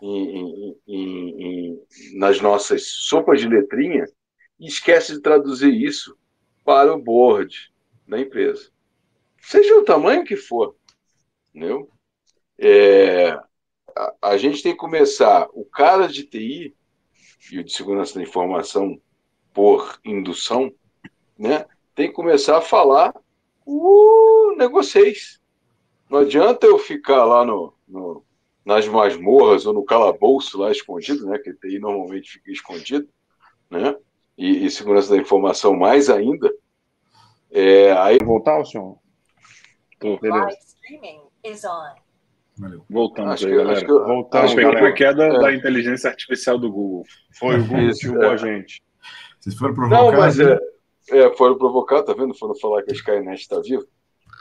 em, 0.00 0.76
em, 0.86 1.42
em, 1.44 1.82
nas 2.14 2.40
nossas 2.40 2.86
sopas 2.86 3.40
de 3.40 3.48
letrinha, 3.48 4.04
e 4.58 4.66
esquece 4.66 5.14
de 5.14 5.20
traduzir 5.20 5.72
isso 5.72 6.16
para 6.64 6.94
o 6.94 7.02
board 7.02 7.72
da 8.06 8.20
empresa. 8.20 8.70
Seja 9.40 9.76
o 9.76 9.84
tamanho 9.84 10.24
que 10.24 10.36
for. 10.36 10.76
Entendeu? 11.54 11.90
É, 12.58 13.32
a, 13.96 14.14
a, 14.22 14.36
gente 14.38 14.62
tem 14.62 14.72
que 14.72 14.78
começar, 14.78 15.48
o 15.52 15.64
cara 15.64 16.08
de 16.08 16.24
TI 16.24 16.74
e 17.50 17.58
o 17.58 17.64
de 17.64 17.72
segurança 17.72 18.14
da 18.14 18.22
informação 18.22 19.00
por 19.52 20.00
indução, 20.04 20.72
né, 21.38 21.66
tem 21.94 22.08
que 22.08 22.14
começar 22.14 22.58
a 22.58 22.62
falar 22.62 23.14
o 23.66 24.54
negociês. 24.56 25.40
Não 26.08 26.20
adianta 26.20 26.66
eu 26.66 26.78
ficar 26.78 27.24
lá 27.24 27.44
no, 27.44 27.74
no, 27.86 28.24
nas 28.64 28.88
masmorras 28.88 29.66
ou 29.66 29.74
no 29.74 29.84
calabouço 29.84 30.58
lá 30.58 30.70
escondido, 30.70 31.26
né, 31.26 31.38
que 31.38 31.52
TI 31.52 31.78
normalmente 31.78 32.32
fica 32.32 32.50
escondido, 32.50 33.08
né, 33.70 33.94
e, 34.38 34.64
e 34.64 34.70
segurança 34.70 35.14
da 35.14 35.20
informação 35.20 35.74
mais 35.74 36.08
ainda. 36.08 36.50
É, 37.50 37.92
aí 37.92 38.18
voltar 38.24 38.58
o 38.58 38.64
senhor. 38.64 38.98
Tô, 40.00 40.18
beleza. 40.18 40.56
Valeu. 42.58 42.84
Voltamos 42.88 43.32
acho 43.32 43.46
aí, 43.46 43.52
que, 43.52 43.56
galera. 43.56 43.76
Acho 43.78 43.86
que, 43.86 43.92
Voltamos, 43.92 44.44
acho 44.46 44.56
galera. 44.56 44.78
foi 44.78 44.92
queda 44.92 45.24
é. 45.24 45.38
da 45.38 45.54
inteligência 45.54 46.10
artificial 46.10 46.58
do 46.58 46.70
Google. 46.70 47.04
Foi 47.38 47.58
o 47.58 47.66
Google 47.66 47.90
que 47.92 48.24
é. 48.24 48.28
a 48.28 48.36
gente. 48.36 48.82
Vocês 49.40 49.56
foram 49.56 49.74
provocados. 49.74 50.12
Não, 50.12 50.20
mas 50.20 50.38
é, 50.38 50.58
é, 51.10 51.36
foram 51.36 51.58
provocados, 51.58 52.06
tá 52.06 52.12
vendo? 52.12 52.34
Foram 52.34 52.54
falar 52.54 52.82
que 52.82 52.92
a 52.92 52.94
Skynet 52.94 53.40
está 53.40 53.60
viva. 53.60 53.84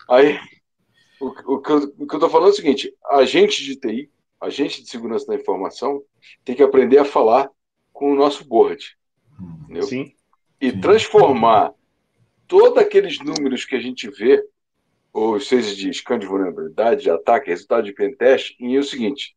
Aí, 0.10 0.38
o, 1.20 1.28
o, 1.28 1.62
que 1.62 1.72
eu, 1.72 1.96
o 2.00 2.08
que 2.08 2.16
eu 2.16 2.20
tô 2.20 2.30
falando 2.30 2.50
é 2.50 2.52
o 2.52 2.56
seguinte: 2.56 2.94
a 3.10 3.24
gente 3.26 3.64
de 3.64 3.76
TI, 3.76 4.12
a 4.40 4.50
gente 4.50 4.84
de 4.84 4.90
segurança 4.90 5.26
da 5.26 5.36
informação, 5.36 6.04
tem 6.44 6.56
que 6.56 6.64
aprender 6.64 6.98
a 6.98 7.06
falar 7.06 7.50
com 7.94 8.12
o 8.12 8.16
nosso 8.16 8.46
board. 8.46 8.98
Entendeu? 9.64 9.84
Sim. 9.84 10.14
E 10.60 10.72
transformar 10.72 11.74
todos 12.48 12.78
aqueles 12.78 13.20
números 13.20 13.66
que 13.66 13.76
a 13.76 13.80
gente 13.80 14.10
vê, 14.10 14.44
ou 15.14 15.40
seja, 15.40 15.76
de 15.76 15.94
scan 15.94 16.20
de 16.20 16.26
vulnerabilidade, 16.26 17.04
de 17.04 17.10
ataque, 17.10 17.50
resultado 17.50 17.84
de 17.84 17.94
pentest, 17.94 18.56
em 18.60 18.78
o 18.78 18.84
seguinte: 18.84 19.36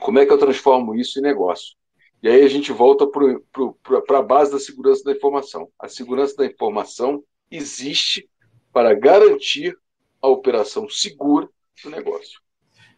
como 0.00 0.18
é 0.18 0.26
que 0.26 0.32
eu 0.32 0.38
transformo 0.38 0.94
isso 0.94 1.18
em 1.18 1.22
negócio? 1.22 1.76
E 2.22 2.28
aí 2.28 2.42
a 2.42 2.48
gente 2.48 2.72
volta 2.72 3.06
para 3.06 4.18
a 4.18 4.22
base 4.22 4.50
da 4.50 4.58
segurança 4.58 5.04
da 5.04 5.12
informação. 5.12 5.68
A 5.78 5.88
segurança 5.88 6.36
da 6.36 6.46
informação 6.46 7.22
existe 7.50 8.28
para 8.72 8.92
garantir 8.94 9.76
a 10.20 10.28
operação 10.28 10.88
segura 10.88 11.48
do 11.82 11.90
negócio. 11.90 12.40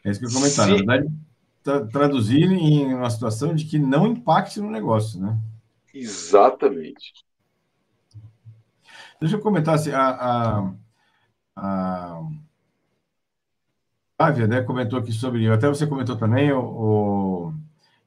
É 0.05 0.11
isso 0.11 0.20
que 0.20 0.26
eu 0.26 0.32
comentar. 0.32 0.64
Se... 0.64 0.70
Na 0.70 0.76
verdade, 0.76 1.09
tra 1.62 1.86
traduzir 1.86 2.51
em 2.51 2.95
uma 2.95 3.11
situação 3.11 3.55
de 3.55 3.66
que 3.66 3.78
não 3.78 4.07
impacte 4.07 4.59
no 4.59 4.70
negócio, 4.70 5.20
né? 5.20 5.38
Exatamente. 5.93 7.12
Deixa 9.20 9.36
eu 9.36 9.41
comentar 9.41 9.74
assim, 9.74 9.91
a, 9.91 10.09
a, 10.09 10.74
a 11.61 12.23
Flávia 14.17 14.47
né, 14.47 14.63
comentou 14.63 14.99
aqui 14.99 15.13
sobre, 15.13 15.49
até 15.51 15.69
você 15.69 15.87
comentou 15.87 16.17
também 16.17 16.51
o, 16.53 17.53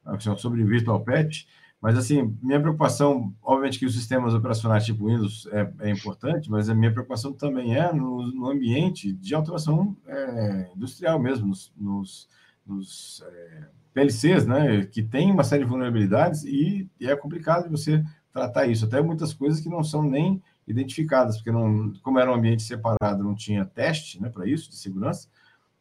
o 0.04 0.36
sobre 0.36 0.62
Virtual 0.64 1.00
Pet, 1.00 1.46
mas 1.80 1.96
assim, 1.96 2.36
minha 2.42 2.60
preocupação, 2.60 3.32
obviamente 3.42 3.78
que 3.78 3.86
os 3.86 3.94
sistemas 3.94 4.34
operacionais 4.34 4.84
tipo 4.84 5.06
Windows 5.06 5.46
é, 5.52 5.70
é 5.80 5.90
importante, 5.90 6.50
mas 6.50 6.68
a 6.68 6.74
minha 6.74 6.92
preocupação 6.92 7.32
também 7.32 7.76
é 7.76 7.92
no, 7.92 8.26
no 8.28 8.50
ambiente 8.50 9.12
de 9.12 9.34
automação 9.34 9.96
é, 10.06 10.70
industrial 10.74 11.18
mesmo, 11.18 11.48
nos, 11.48 11.72
nos, 11.76 12.28
nos 12.66 13.24
é, 13.26 13.68
PLCs, 13.92 14.46
né, 14.46 14.84
que 14.86 15.02
tem 15.02 15.30
uma 15.30 15.44
série 15.44 15.64
de 15.64 15.70
vulnerabilidades 15.70 16.44
e, 16.44 16.88
e 16.98 17.06
é 17.06 17.14
complicado 17.14 17.70
você 17.70 18.04
tratar 18.32 18.66
isso, 18.66 18.84
até 18.84 19.00
muitas 19.00 19.32
coisas 19.32 19.60
que 19.60 19.68
não 19.68 19.84
são 19.84 20.02
nem 20.02 20.42
identificadas, 20.66 21.36
porque 21.36 21.52
não, 21.52 21.92
como 22.02 22.18
era 22.18 22.30
um 22.30 22.34
ambiente 22.34 22.62
separado, 22.62 23.22
não 23.22 23.34
tinha 23.34 23.64
teste 23.64 24.20
né, 24.20 24.28
para 24.28 24.46
isso, 24.46 24.70
de 24.70 24.76
segurança. 24.76 25.28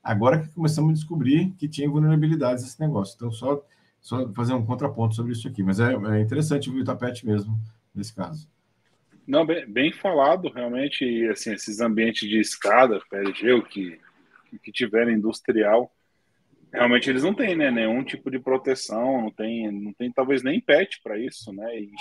Agora 0.03 0.41
que 0.41 0.49
começamos 0.49 0.91
a 0.91 0.93
descobrir 0.93 1.51
que 1.57 1.67
tinha 1.67 1.89
vulnerabilidades 1.89 2.63
nesse 2.63 2.79
negócio. 2.79 3.15
Então, 3.15 3.31
só, 3.31 3.65
só 4.01 4.31
fazer 4.33 4.53
um 4.53 4.65
contraponto 4.65 5.15
sobre 5.15 5.31
isso 5.31 5.47
aqui. 5.47 5.63
Mas 5.63 5.79
é, 5.79 5.93
é 5.93 6.21
interessante 6.21 6.69
o 6.69 6.83
tapete 6.83 7.25
mesmo, 7.25 7.57
nesse 7.95 8.13
caso. 8.13 8.49
Não, 9.25 9.45
bem, 9.45 9.65
bem, 9.65 9.93
falado, 9.93 10.49
realmente. 10.49 11.25
Assim, 11.29 11.53
esses 11.53 11.79
ambientes 11.79 12.27
de 12.27 12.37
escada, 12.37 12.99
PLG, 13.09 13.53
o 13.53 13.63
que, 13.63 13.97
que 14.61 14.71
tiver 14.73 15.07
industrial, 15.09 15.89
realmente 16.73 17.09
eles 17.09 17.23
não 17.23 17.33
têm 17.33 17.55
né, 17.55 17.69
nenhum 17.69 18.03
tipo 18.03 18.31
de 18.31 18.39
proteção, 18.39 19.21
não 19.21 19.31
tem, 19.31 19.71
não 19.71 19.93
tem 19.93 20.11
talvez 20.11 20.41
nem 20.41 20.59
patch 20.59 20.97
para 21.03 21.19
isso, 21.19 21.53
né? 21.53 21.79
E, 21.79 21.91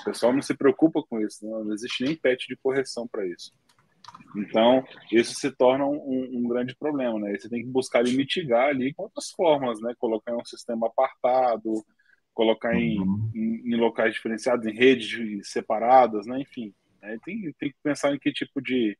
o 0.00 0.04
pessoal 0.04 0.32
não 0.32 0.42
se 0.42 0.54
preocupa 0.54 1.02
com 1.02 1.18
isso, 1.20 1.44
não, 1.46 1.64
não 1.64 1.72
existe 1.72 2.04
nem 2.04 2.14
patch 2.14 2.46
de 2.46 2.56
correção 2.56 3.08
para 3.08 3.26
isso. 3.26 3.50
Então, 4.36 4.84
isso 5.10 5.34
se 5.34 5.50
torna 5.50 5.86
um, 5.86 6.28
um, 6.32 6.48
grande 6.48 6.76
problema, 6.76 7.18
né? 7.18 7.36
Você 7.36 7.48
tem 7.48 7.62
que 7.62 7.70
buscar 7.70 8.06
e 8.06 8.14
mitigar 8.14 8.68
ali 8.68 8.92
com 8.94 9.04
outras 9.04 9.30
formas, 9.30 9.80
né? 9.80 9.94
Colocar 9.98 10.32
em 10.32 10.36
um 10.36 10.44
sistema 10.44 10.86
apartado, 10.86 11.84
colocar 12.34 12.74
em, 12.74 13.00
uhum. 13.00 13.30
em, 13.34 13.72
em, 13.72 13.76
locais 13.76 14.14
diferenciados, 14.14 14.66
em 14.66 14.74
redes 14.74 15.48
separadas, 15.50 16.26
né? 16.26 16.38
Enfim, 16.40 16.72
né? 17.00 17.18
tem, 17.24 17.52
tem 17.58 17.70
que 17.70 17.76
pensar 17.82 18.14
em 18.14 18.18
que 18.18 18.30
tipo 18.30 18.60
de, 18.60 18.96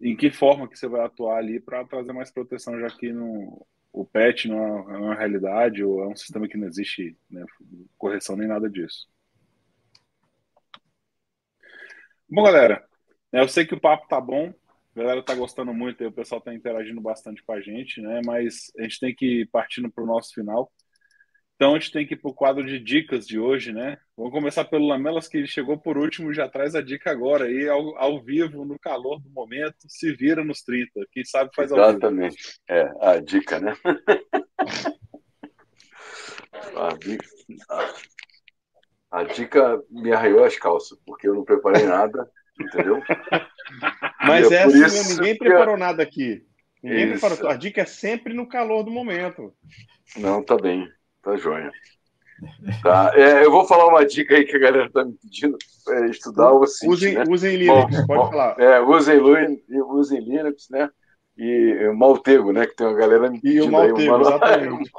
em 0.00 0.16
que 0.16 0.30
forma 0.30 0.66
que 0.66 0.78
você 0.78 0.88
vai 0.88 1.04
atuar 1.04 1.38
ali 1.38 1.60
para 1.60 1.84
trazer 1.84 2.12
mais 2.12 2.30
proteção, 2.30 2.80
já 2.80 2.88
que 2.88 3.12
no, 3.12 3.64
o 3.92 4.04
PET 4.04 4.48
não 4.48 4.90
é, 4.90 4.94
é 4.94 4.98
uma 4.98 5.14
realidade 5.14 5.84
ou 5.84 6.02
é 6.02 6.08
um 6.08 6.16
sistema 6.16 6.48
que 6.48 6.56
não 6.56 6.66
existe 6.66 7.16
né, 7.30 7.44
correção 7.98 8.36
nem 8.36 8.48
nada 8.48 8.68
disso. 8.68 9.08
Bom, 12.28 12.42
galera, 12.42 12.82
eu 13.30 13.46
sei 13.46 13.66
que 13.66 13.74
o 13.74 13.80
papo 13.80 14.08
tá 14.08 14.18
bom, 14.18 14.54
a 14.96 14.98
galera 14.98 15.22
tá 15.22 15.34
gostando 15.34 15.74
muito, 15.74 16.06
o 16.06 16.12
pessoal 16.12 16.40
tá 16.40 16.54
interagindo 16.54 17.00
bastante 17.00 17.42
com 17.42 17.52
a 17.52 17.60
gente, 17.60 18.00
né? 18.00 18.22
Mas 18.24 18.72
a 18.78 18.82
gente 18.82 19.00
tem 19.00 19.14
que 19.14 19.42
ir 19.42 19.48
partindo 19.48 19.90
para 19.90 20.02
o 20.02 20.06
nosso 20.06 20.32
final. 20.32 20.72
Então 21.62 21.76
a 21.76 21.78
gente 21.78 21.92
tem 21.92 22.04
que 22.04 22.14
ir 22.14 22.16
para 22.16 22.28
o 22.28 22.34
quadro 22.34 22.66
de 22.66 22.76
dicas 22.80 23.24
de 23.24 23.38
hoje, 23.38 23.72
né? 23.72 23.96
Vamos 24.16 24.32
começar 24.32 24.64
pelo 24.64 24.88
Lamelas, 24.88 25.28
que 25.28 25.46
chegou 25.46 25.78
por 25.78 25.96
último 25.96 26.32
e 26.32 26.34
já 26.34 26.48
traz 26.48 26.74
a 26.74 26.82
dica 26.82 27.12
agora 27.12 27.44
aí, 27.44 27.68
ao, 27.68 27.96
ao, 27.98 28.20
vivo, 28.20 28.64
no 28.64 28.76
calor 28.80 29.20
do 29.20 29.30
momento, 29.30 29.76
se 29.86 30.12
vira 30.12 30.42
nos 30.44 30.60
30. 30.62 30.90
Quem 31.12 31.24
sabe 31.24 31.52
faz 31.54 31.70
ao 31.70 31.78
Exatamente. 31.78 32.36
vivo. 32.36 32.52
É, 32.68 32.92
a 33.00 33.20
dica, 33.20 33.60
né? 33.60 33.76
a, 36.74 36.88
dica, 36.98 37.28
a, 39.12 39.22
dica 39.22 39.80
me 39.88 40.10
arraiou 40.10 40.42
as 40.42 40.58
calças, 40.58 40.98
porque 41.06 41.28
eu 41.28 41.34
não 41.36 41.44
preparei 41.44 41.84
nada, 41.86 42.28
entendeu? 42.60 43.00
Mas 44.26 44.50
é, 44.50 44.56
é 44.56 44.62
assim, 44.64 44.84
isso 44.84 45.14
ninguém 45.14 45.38
preparou 45.38 45.76
nada 45.76 46.02
aqui. 46.02 46.44
Ninguém 46.82 47.10
preparou. 47.12 47.48
A 47.48 47.54
dica 47.54 47.82
é 47.82 47.86
sempre 47.86 48.34
no 48.34 48.48
calor 48.48 48.82
do 48.82 48.90
momento. 48.90 49.54
Não, 50.16 50.42
tá 50.42 50.56
bem. 50.56 50.90
Tá 51.22 51.36
joia. 51.36 51.70
Tá. 52.82 53.12
É, 53.14 53.44
eu 53.44 53.50
vou 53.50 53.64
falar 53.64 53.86
uma 53.86 54.04
dica 54.04 54.34
aí 54.34 54.44
que 54.44 54.56
a 54.56 54.60
galera 54.60 54.90
tá 54.90 55.04
me 55.04 55.12
pedindo 55.12 55.56
é 55.88 56.06
estudar 56.06 56.52
o 56.52 56.66
Cint, 56.66 56.90
usem, 56.90 57.14
né? 57.14 57.24
usem 57.28 57.56
Linux, 57.56 57.96
bom, 58.00 58.06
pode 58.06 58.22
bom, 58.22 58.30
falar. 58.30 58.60
É, 58.60 58.80
usem, 58.80 59.20
usem 59.20 60.20
Linux, 60.20 60.68
né? 60.70 60.90
E 61.36 61.90
Maltego, 61.94 62.52
né? 62.52 62.66
Que 62.66 62.74
tem 62.74 62.86
uma 62.86 62.96
galera 62.96 63.30
me 63.30 63.40
pedindo 63.40 63.64
e 63.64 63.68
o 63.68 63.70
Maltego, 63.70 63.98
aí, 63.98 64.08
uma, 64.08 64.20
exatamente. 64.20 64.90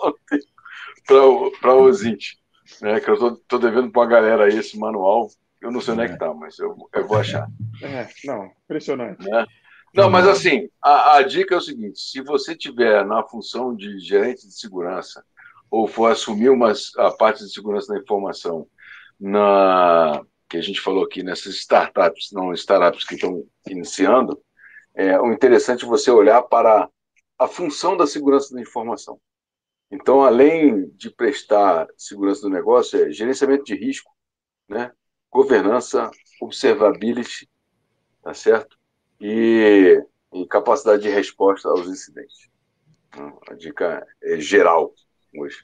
para 1.59 1.75
o 1.75 1.91
Zint, 1.91 2.33
né? 2.81 2.99
Que 2.99 3.09
eu 3.09 3.17
tô, 3.17 3.35
tô 3.47 3.57
devendo 3.57 3.91
para 3.91 4.01
uma 4.01 4.07
galera 4.07 4.45
aí 4.45 4.57
esse 4.57 4.77
manual. 4.77 5.27
Eu 5.61 5.71
não 5.71 5.79
sei 5.79 5.93
onde 5.93 6.03
é 6.03 6.09
que 6.09 6.17
tá, 6.17 6.33
mas 6.33 6.59
eu, 6.59 6.75
eu 6.93 7.07
vou 7.07 7.17
achar. 7.17 7.47
É, 7.81 8.07
não, 8.25 8.51
impressionante. 8.65 9.25
Né? 9.27 9.45
Não, 9.93 10.09
mas 10.09 10.27
assim, 10.27 10.69
a, 10.81 11.17
a 11.17 11.21
dica 11.21 11.55
é 11.55 11.57
o 11.57 11.61
seguinte: 11.61 11.99
se 11.99 12.21
você 12.21 12.55
tiver 12.55 13.05
na 13.05 13.23
função 13.23 13.75
de 13.75 13.99
gerente 13.99 14.47
de 14.47 14.53
segurança 14.53 15.23
ou 15.73 15.87
for 15.87 16.11
assumir 16.11 16.51
a 16.99 17.09
parte 17.09 17.43
de 17.43 17.51
segurança 17.51 17.91
da 17.91 17.99
informação 17.99 18.69
na 19.19 20.23
que 20.47 20.55
a 20.55 20.61
gente 20.61 20.79
falou 20.79 21.03
aqui 21.03 21.23
nessas 21.23 21.55
startups, 21.55 22.29
não 22.31 22.53
startups 22.53 23.03
que 23.03 23.15
estão 23.15 23.43
iniciando, 23.67 24.39
é 24.93 25.19
o 25.19 25.33
interessante 25.33 25.83
é 25.83 25.87
você 25.87 26.11
olhar 26.11 26.43
para 26.43 26.87
a 27.39 27.47
função 27.47 27.97
da 27.97 28.05
segurança 28.05 28.53
da 28.53 28.61
informação. 28.61 29.19
Então, 29.89 30.21
além 30.21 30.91
de 30.91 31.09
prestar 31.09 31.87
segurança 31.97 32.41
do 32.41 32.51
negócio, 32.51 33.03
é 33.03 33.11
gerenciamento 33.11 33.63
de 33.63 33.73
risco, 33.73 34.11
né? 34.69 34.91
governança, 35.31 36.11
observability, 36.39 37.49
tá 38.21 38.35
certo? 38.35 38.77
E, 39.19 39.99
e 40.35 40.45
capacidade 40.45 41.01
de 41.01 41.09
resposta 41.09 41.67
aos 41.67 41.87
incidentes. 41.87 42.47
A 43.49 43.55
dica 43.55 44.05
é 44.21 44.39
geral 44.39 44.93
hoje. 45.35 45.57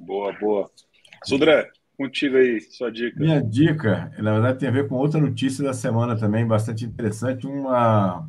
Boa, 0.00 0.32
boa. 0.38 0.70
Sudré, 1.24 1.68
contigo 1.96 2.36
aí, 2.36 2.60
sua 2.60 2.90
dica. 2.90 3.18
Minha 3.18 3.42
dica, 3.42 4.12
na 4.18 4.32
verdade, 4.32 4.58
tem 4.58 4.68
a 4.68 4.72
ver 4.72 4.88
com 4.88 4.96
outra 4.96 5.20
notícia 5.20 5.64
da 5.64 5.72
semana 5.72 6.16
também, 6.16 6.46
bastante 6.46 6.84
interessante. 6.84 7.46
Uma, 7.46 8.28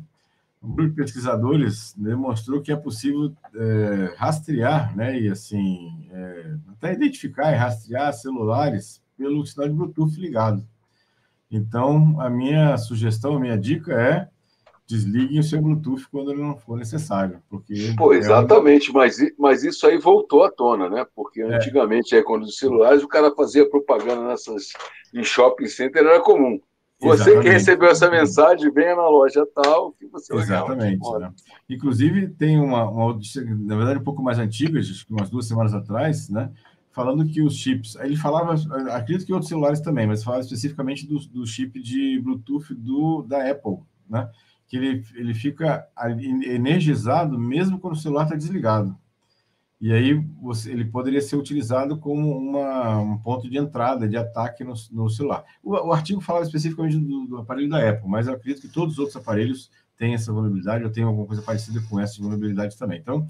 um 0.62 0.72
grupo 0.72 0.90
de 0.90 0.96
pesquisadores 0.96 1.94
demonstrou 1.96 2.62
que 2.62 2.72
é 2.72 2.76
possível 2.76 3.32
é, 3.54 4.14
rastrear, 4.16 4.96
né, 4.96 5.20
e 5.20 5.28
assim, 5.28 6.08
é, 6.10 6.54
até 6.72 6.92
identificar 6.92 7.52
e 7.52 7.56
rastrear 7.56 8.12
celulares 8.12 9.02
pelo 9.16 9.44
sinal 9.44 9.68
de 9.68 9.74
Bluetooth 9.74 10.18
ligado. 10.18 10.66
Então, 11.50 12.20
a 12.20 12.28
minha 12.28 12.76
sugestão, 12.76 13.36
a 13.36 13.40
minha 13.40 13.58
dica 13.58 13.92
é 13.92 14.28
desliguem 14.88 15.38
o 15.38 15.42
seu 15.42 15.60
Bluetooth 15.60 16.08
quando 16.10 16.32
ele 16.32 16.40
não 16.40 16.56
for 16.56 16.78
necessário. 16.78 17.42
Porque 17.50 17.94
Pô, 17.96 18.14
exatamente, 18.14 18.88
é 18.88 18.90
um... 18.90 18.94
mas, 18.94 19.18
mas 19.38 19.62
isso 19.62 19.86
aí 19.86 19.98
voltou 19.98 20.42
à 20.42 20.50
tona, 20.50 20.88
né? 20.88 21.06
Porque 21.14 21.42
é. 21.42 21.56
antigamente, 21.56 22.16
é. 22.16 22.22
quando 22.22 22.44
os 22.44 22.56
celulares, 22.56 23.02
o 23.02 23.08
cara 23.08 23.30
fazia 23.34 23.68
propaganda 23.68 24.26
nessas, 24.26 24.72
em 25.14 25.22
shopping 25.22 25.66
center, 25.66 26.02
era 26.02 26.20
comum. 26.20 26.58
Você 27.00 27.22
Exatamente. 27.22 27.42
que 27.42 27.48
recebeu 27.50 27.88
essa 27.90 28.10
mensagem, 28.10 28.72
venha 28.72 28.96
na 28.96 29.08
loja 29.08 29.46
tal, 29.54 29.92
que 29.92 30.06
você 30.06 30.34
Exatamente. 30.34 30.98
Né? 31.20 31.32
Inclusive, 31.68 32.28
tem 32.30 32.58
uma, 32.58 32.90
uma, 32.90 33.16
na 33.60 33.76
verdade, 33.76 34.00
um 34.00 34.04
pouco 34.04 34.22
mais 34.22 34.38
antiga, 34.38 34.80
umas 35.08 35.30
duas 35.30 35.46
semanas 35.46 35.74
atrás, 35.74 36.28
né? 36.28 36.50
Falando 36.90 37.24
que 37.24 37.40
os 37.40 37.54
chips. 37.54 37.94
Ele 37.96 38.16
falava, 38.16 38.54
acredito 38.90 39.24
que 39.24 39.32
outros 39.32 39.48
celulares 39.48 39.80
também, 39.80 40.08
mas 40.08 40.24
falava 40.24 40.42
especificamente 40.42 41.06
do, 41.06 41.20
do 41.28 41.46
chip 41.46 41.80
de 41.80 42.20
Bluetooth 42.20 42.74
do, 42.74 43.22
da 43.22 43.48
Apple, 43.48 43.76
né? 44.08 44.28
Que 44.68 44.76
ele, 44.76 45.02
ele 45.14 45.34
fica 45.34 45.88
energizado 46.44 47.38
mesmo 47.38 47.80
quando 47.80 47.94
o 47.94 47.98
celular 47.98 48.24
está 48.24 48.36
desligado. 48.36 48.96
E 49.80 49.92
aí 49.92 50.14
você, 50.42 50.72
ele 50.72 50.84
poderia 50.84 51.20
ser 51.20 51.36
utilizado 51.36 51.98
como 51.98 52.36
uma, 52.36 52.98
um 52.98 53.16
ponto 53.16 53.48
de 53.48 53.56
entrada, 53.56 54.08
de 54.08 54.16
ataque 54.16 54.64
no, 54.64 54.74
no 54.90 55.08
celular. 55.08 55.44
O, 55.62 55.72
o, 55.72 55.92
artigo 55.92 56.20
fala 56.20 56.42
especificamente 56.42 56.98
do, 56.98 57.26
do, 57.26 57.38
aparelho 57.38 57.68
da 57.68 57.88
Apple, 57.88 58.08
mas 58.08 58.26
eu 58.26 58.34
acredito 58.34 58.60
que 58.60 58.68
todos 58.68 58.94
os 58.94 58.98
outros 58.98 59.16
aparelhos 59.16 59.70
têm 59.96 60.14
essa 60.14 60.32
vulnerabilidade, 60.32 60.84
ou 60.84 60.90
têm 60.90 61.04
alguma 61.04 61.26
coisa 61.26 61.42
parecida 61.42 61.80
com 61.88 61.98
essa 61.98 62.20
vulnerabilidade 62.20 62.76
também. 62.76 62.98
Então, 62.98 63.24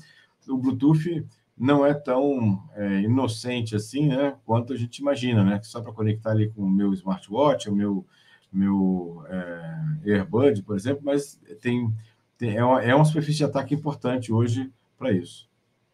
o 0.49 0.57
Bluetooth 0.57 1.27
não 1.57 1.85
é 1.85 1.93
tão 1.93 2.63
é, 2.75 3.03
inocente 3.03 3.77
assim, 3.77 4.09
né, 4.09 4.35
quanto 4.47 4.73
a 4.73 4.77
gente 4.77 4.99
imagina, 4.99 5.45
né? 5.45 5.59
Que 5.59 5.67
só 5.67 5.83
para 5.83 5.93
conectar 5.93 6.31
ali 6.31 6.49
com 6.51 6.63
o 6.63 6.71
meu 6.71 6.95
smartwatch, 6.95 7.69
o 7.69 7.75
meu 7.75 8.07
meu 8.53 9.25
é, 9.29 10.11
Airbud, 10.13 10.63
por 10.63 10.77
exemplo, 10.77 11.03
mas 11.05 11.41
tem, 11.61 11.93
tem 12.37 12.57
é, 12.57 12.65
uma, 12.65 12.83
é 12.83 12.95
uma 12.95 13.05
superfície 13.05 13.39
de 13.39 13.45
ataque 13.45 13.75
importante 13.75 14.33
hoje 14.33 14.71
para 14.99 15.13
isso. 15.13 15.49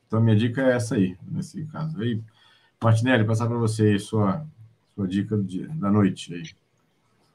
Então, 0.07 0.21
minha 0.21 0.37
dica 0.37 0.63
é 0.63 0.77
essa 0.77 0.95
aí, 0.95 1.17
nesse 1.27 1.65
caso. 1.67 2.01
Aí, 2.01 2.21
Martinelli, 2.83 3.25
passar 3.25 3.47
para 3.47 3.57
você 3.57 3.83
aí 3.85 3.99
sua, 3.99 4.47
sua 4.95 5.09
dica 5.09 5.37
dia, 5.37 5.69
da 5.75 5.91
noite. 5.91 6.33
Aí. 6.33 6.43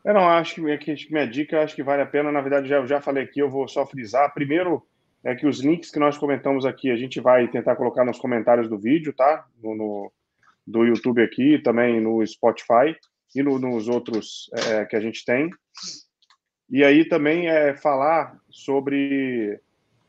Eu 0.05 0.13
não 0.13 0.27
acho 0.27 0.55
que, 0.55 0.95
que 0.95 1.11
minha 1.11 1.27
dica 1.27 1.61
acho 1.61 1.75
que 1.75 1.83
vale 1.83 2.01
a 2.01 2.05
pena. 2.05 2.31
Na 2.31 2.41
verdade, 2.41 2.69
já, 2.69 2.85
já 2.85 3.01
falei 3.01 3.23
aqui, 3.23 3.39
eu 3.39 3.49
vou 3.49 3.67
só 3.67 3.85
frisar. 3.85 4.33
Primeiro, 4.33 4.85
é 5.23 5.35
que 5.35 5.45
os 5.45 5.59
links 5.59 5.91
que 5.91 5.99
nós 5.99 6.17
comentamos 6.17 6.65
aqui, 6.65 6.89
a 6.89 6.95
gente 6.95 7.19
vai 7.19 7.47
tentar 7.49 7.75
colocar 7.75 8.05
nos 8.05 8.17
comentários 8.17 8.69
do 8.69 8.77
vídeo, 8.77 9.11
tá? 9.11 9.45
No, 9.61 9.75
no 9.75 10.11
do 10.65 10.85
YouTube 10.85 11.21
aqui, 11.23 11.57
também 11.57 11.99
no 11.99 12.25
Spotify 12.25 12.95
e 13.35 13.43
no, 13.43 13.59
nos 13.59 13.87
outros 13.87 14.49
é, 14.53 14.85
que 14.85 14.95
a 14.95 14.99
gente 14.99 15.23
tem. 15.25 15.49
E 16.69 16.83
aí 16.83 17.05
também 17.05 17.47
é 17.47 17.75
falar 17.75 18.37
sobre 18.49 19.59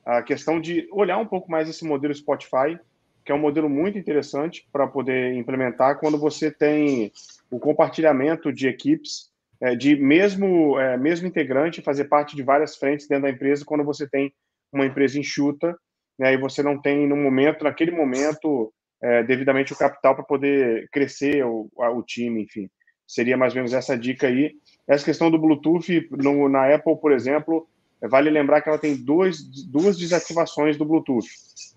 a 0.05 0.23
questão 0.23 0.61
de 0.61 0.89
olhar 0.93 1.19
um 1.19 1.27
pouco 1.27 1.51
mais 1.51 1.69
esse 1.69 1.85
modelo 1.85 2.15
Spotify, 2.15 2.79
que 3.25 3.33
é 3.33 3.35
um 3.35 3.39
modelo 3.39 3.69
muito 3.69 3.99
interessante 3.99 4.67
para 4.73 4.87
poder 4.87 5.35
implementar 5.35 5.99
quando 5.99 6.19
você 6.19 6.51
tem 6.51 7.13
o 7.51 7.59
compartilhamento 7.59 8.53
de 8.53 8.69
equipes, 8.69 9.31
é, 9.61 9.75
de 9.75 9.97
mesmo, 9.97 10.79
é, 10.79 10.97
mesmo 10.97 11.27
integrante 11.27 11.83
fazer 11.83 12.05
parte 12.05 12.35
de 12.35 12.43
várias 12.43 12.77
frentes 12.77 13.07
dentro 13.07 13.25
da 13.25 13.31
empresa, 13.31 13.65
quando 13.65 13.85
você 13.85 14.09
tem 14.09 14.33
uma 14.73 14.87
empresa 14.87 15.19
enxuta, 15.19 15.77
né, 16.19 16.35
e 16.35 16.39
você 16.39 16.63
não 16.63 16.81
tem 16.81 17.07
no 17.07 17.17
momento, 17.17 17.65
naquele 17.65 17.91
momento, 17.91 18.73
é, 19.03 19.23
devidamente 19.23 19.73
o 19.73 19.77
capital 19.77 20.15
para 20.15 20.25
poder 20.25 20.89
crescer 20.91 21.45
o, 21.45 21.71
o 21.75 22.03
time, 22.03 22.43
enfim. 22.43 22.69
Seria 23.11 23.37
mais 23.37 23.53
ou 23.53 23.57
menos 23.57 23.73
essa 23.73 23.99
dica 23.99 24.29
aí. 24.29 24.55
Essa 24.87 25.05
questão 25.05 25.33
do 25.33 25.39
Bluetooth, 25.39 26.09
no, 26.13 26.49
na 26.49 26.73
Apple, 26.73 26.97
por 26.97 27.11
exemplo, 27.11 27.69
vale 28.01 28.31
lembrar 28.31 28.61
que 28.61 28.69
ela 28.69 28.79
tem 28.79 28.95
dois, 28.95 29.43
duas 29.67 29.99
desativações 29.99 30.77
do 30.77 30.85
Bluetooth. 30.85 31.27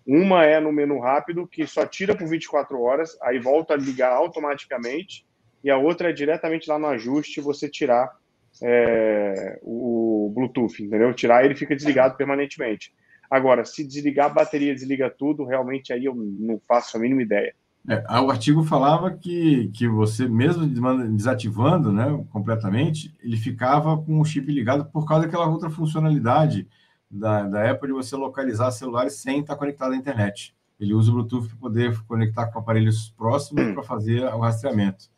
Uma 0.05 0.45
é 0.45 0.59
no 0.59 0.71
menu 0.71 0.99
rápido, 0.99 1.47
que 1.47 1.65
só 1.65 1.87
tira 1.87 2.15
por 2.15 2.27
24 2.27 2.79
horas, 2.79 3.17
aí 3.19 3.39
volta 3.39 3.73
a 3.73 3.77
ligar 3.77 4.11
automaticamente, 4.11 5.25
e 5.63 5.71
a 5.71 5.77
outra 5.77 6.11
é 6.11 6.13
diretamente 6.13 6.69
lá 6.69 6.77
no 6.77 6.85
ajuste, 6.85 7.41
você 7.41 7.67
tirar 7.67 8.15
é, 8.61 9.59
o 9.63 10.31
Bluetooth, 10.35 10.83
entendeu? 10.83 11.15
Tirar 11.15 11.43
ele 11.43 11.55
fica 11.55 11.75
desligado 11.75 12.15
permanentemente. 12.15 12.93
Agora, 13.27 13.65
se 13.65 13.83
desligar 13.83 14.27
a 14.27 14.33
bateria, 14.35 14.75
desliga 14.75 15.09
tudo, 15.09 15.45
realmente 15.45 15.91
aí 15.91 16.05
eu 16.05 16.13
não 16.13 16.61
faço 16.67 16.95
a 16.95 16.99
mínima 16.99 17.23
ideia. 17.23 17.55
É, 17.87 18.19
o 18.21 18.31
artigo 18.31 18.63
falava 18.63 19.11
que, 19.11 19.67
que 19.73 19.87
você, 19.89 20.27
mesmo 20.27 20.65
desativando 21.09 21.91
né, 21.91 22.25
completamente, 22.31 23.13
ele 23.21 23.35
ficava 23.35 23.97
com 23.97 24.21
o 24.21 24.25
chip 24.25 24.49
ligado 24.49 24.85
por 24.85 25.05
causa 25.05 25.25
daquela 25.25 25.47
outra 25.47 25.69
funcionalidade 25.69 26.67
da, 27.11 27.43
da 27.43 27.69
Apple 27.69 27.89
de 27.89 27.93
você 27.93 28.15
localizar 28.15 28.71
celulares 28.71 29.15
sem 29.15 29.41
estar 29.41 29.57
conectado 29.57 29.93
à 29.93 29.97
internet. 29.97 30.55
Ele 30.79 30.93
usa 30.93 31.11
o 31.11 31.13
Bluetooth 31.13 31.47
para 31.49 31.57
poder 31.57 32.01
conectar 32.05 32.47
com 32.47 32.59
aparelhos 32.59 33.13
próximos 33.17 33.65
hum. 33.65 33.73
para 33.73 33.83
fazer 33.83 34.23
o 34.23 34.39
rastreamento. 34.39 35.12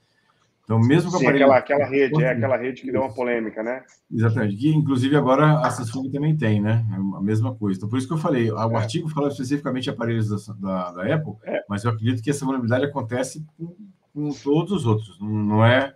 Então, 0.66 0.80
mesmo 0.80 1.11
com 1.11 1.20
Sim, 1.20 1.26
aparelho... 1.26 1.45
aquela, 1.45 1.57
aquela 1.59 1.86
rede, 1.86 2.24
é 2.24 2.32
aquela 2.32 2.57
rede 2.57 2.82
que 2.82 2.91
deu 2.91 3.01
uma 3.01 3.13
polêmica, 3.13 3.61
né? 3.61 3.84
Exatamente. 4.11 4.57
Que, 4.57 4.70
inclusive, 4.70 5.16
agora 5.16 5.59
a 5.59 5.70
Samsung 5.70 6.09
também 6.09 6.36
tem, 6.36 6.59
né? 6.59 6.84
É 6.91 6.95
a 6.95 7.22
mesma 7.22 7.55
coisa. 7.55 7.78
Então, 7.78 7.88
por 7.88 7.99
isso 7.99 8.07
que 8.07 8.13
eu 8.13 8.18
falei, 8.18 8.51
o 8.51 8.57
é. 8.57 8.76
artigo 8.76 9.07
fala 9.07 9.28
especificamente 9.28 9.84
de 9.84 9.89
aparelhos 9.91 10.28
da, 10.28 10.53
da, 10.55 10.91
da 10.91 11.16
Apple, 11.16 11.36
é. 11.43 11.63
mas 11.70 11.84
eu 11.84 11.91
acredito 11.91 12.22
que 12.22 12.32
essa 12.32 12.43
vulnerabilidade 12.43 12.86
acontece 12.86 13.45
com, 13.55 13.76
com 14.11 14.30
todos 14.43 14.72
os 14.72 14.86
outros. 14.88 15.20
Não, 15.20 15.30
não 15.30 15.66
é 15.66 15.93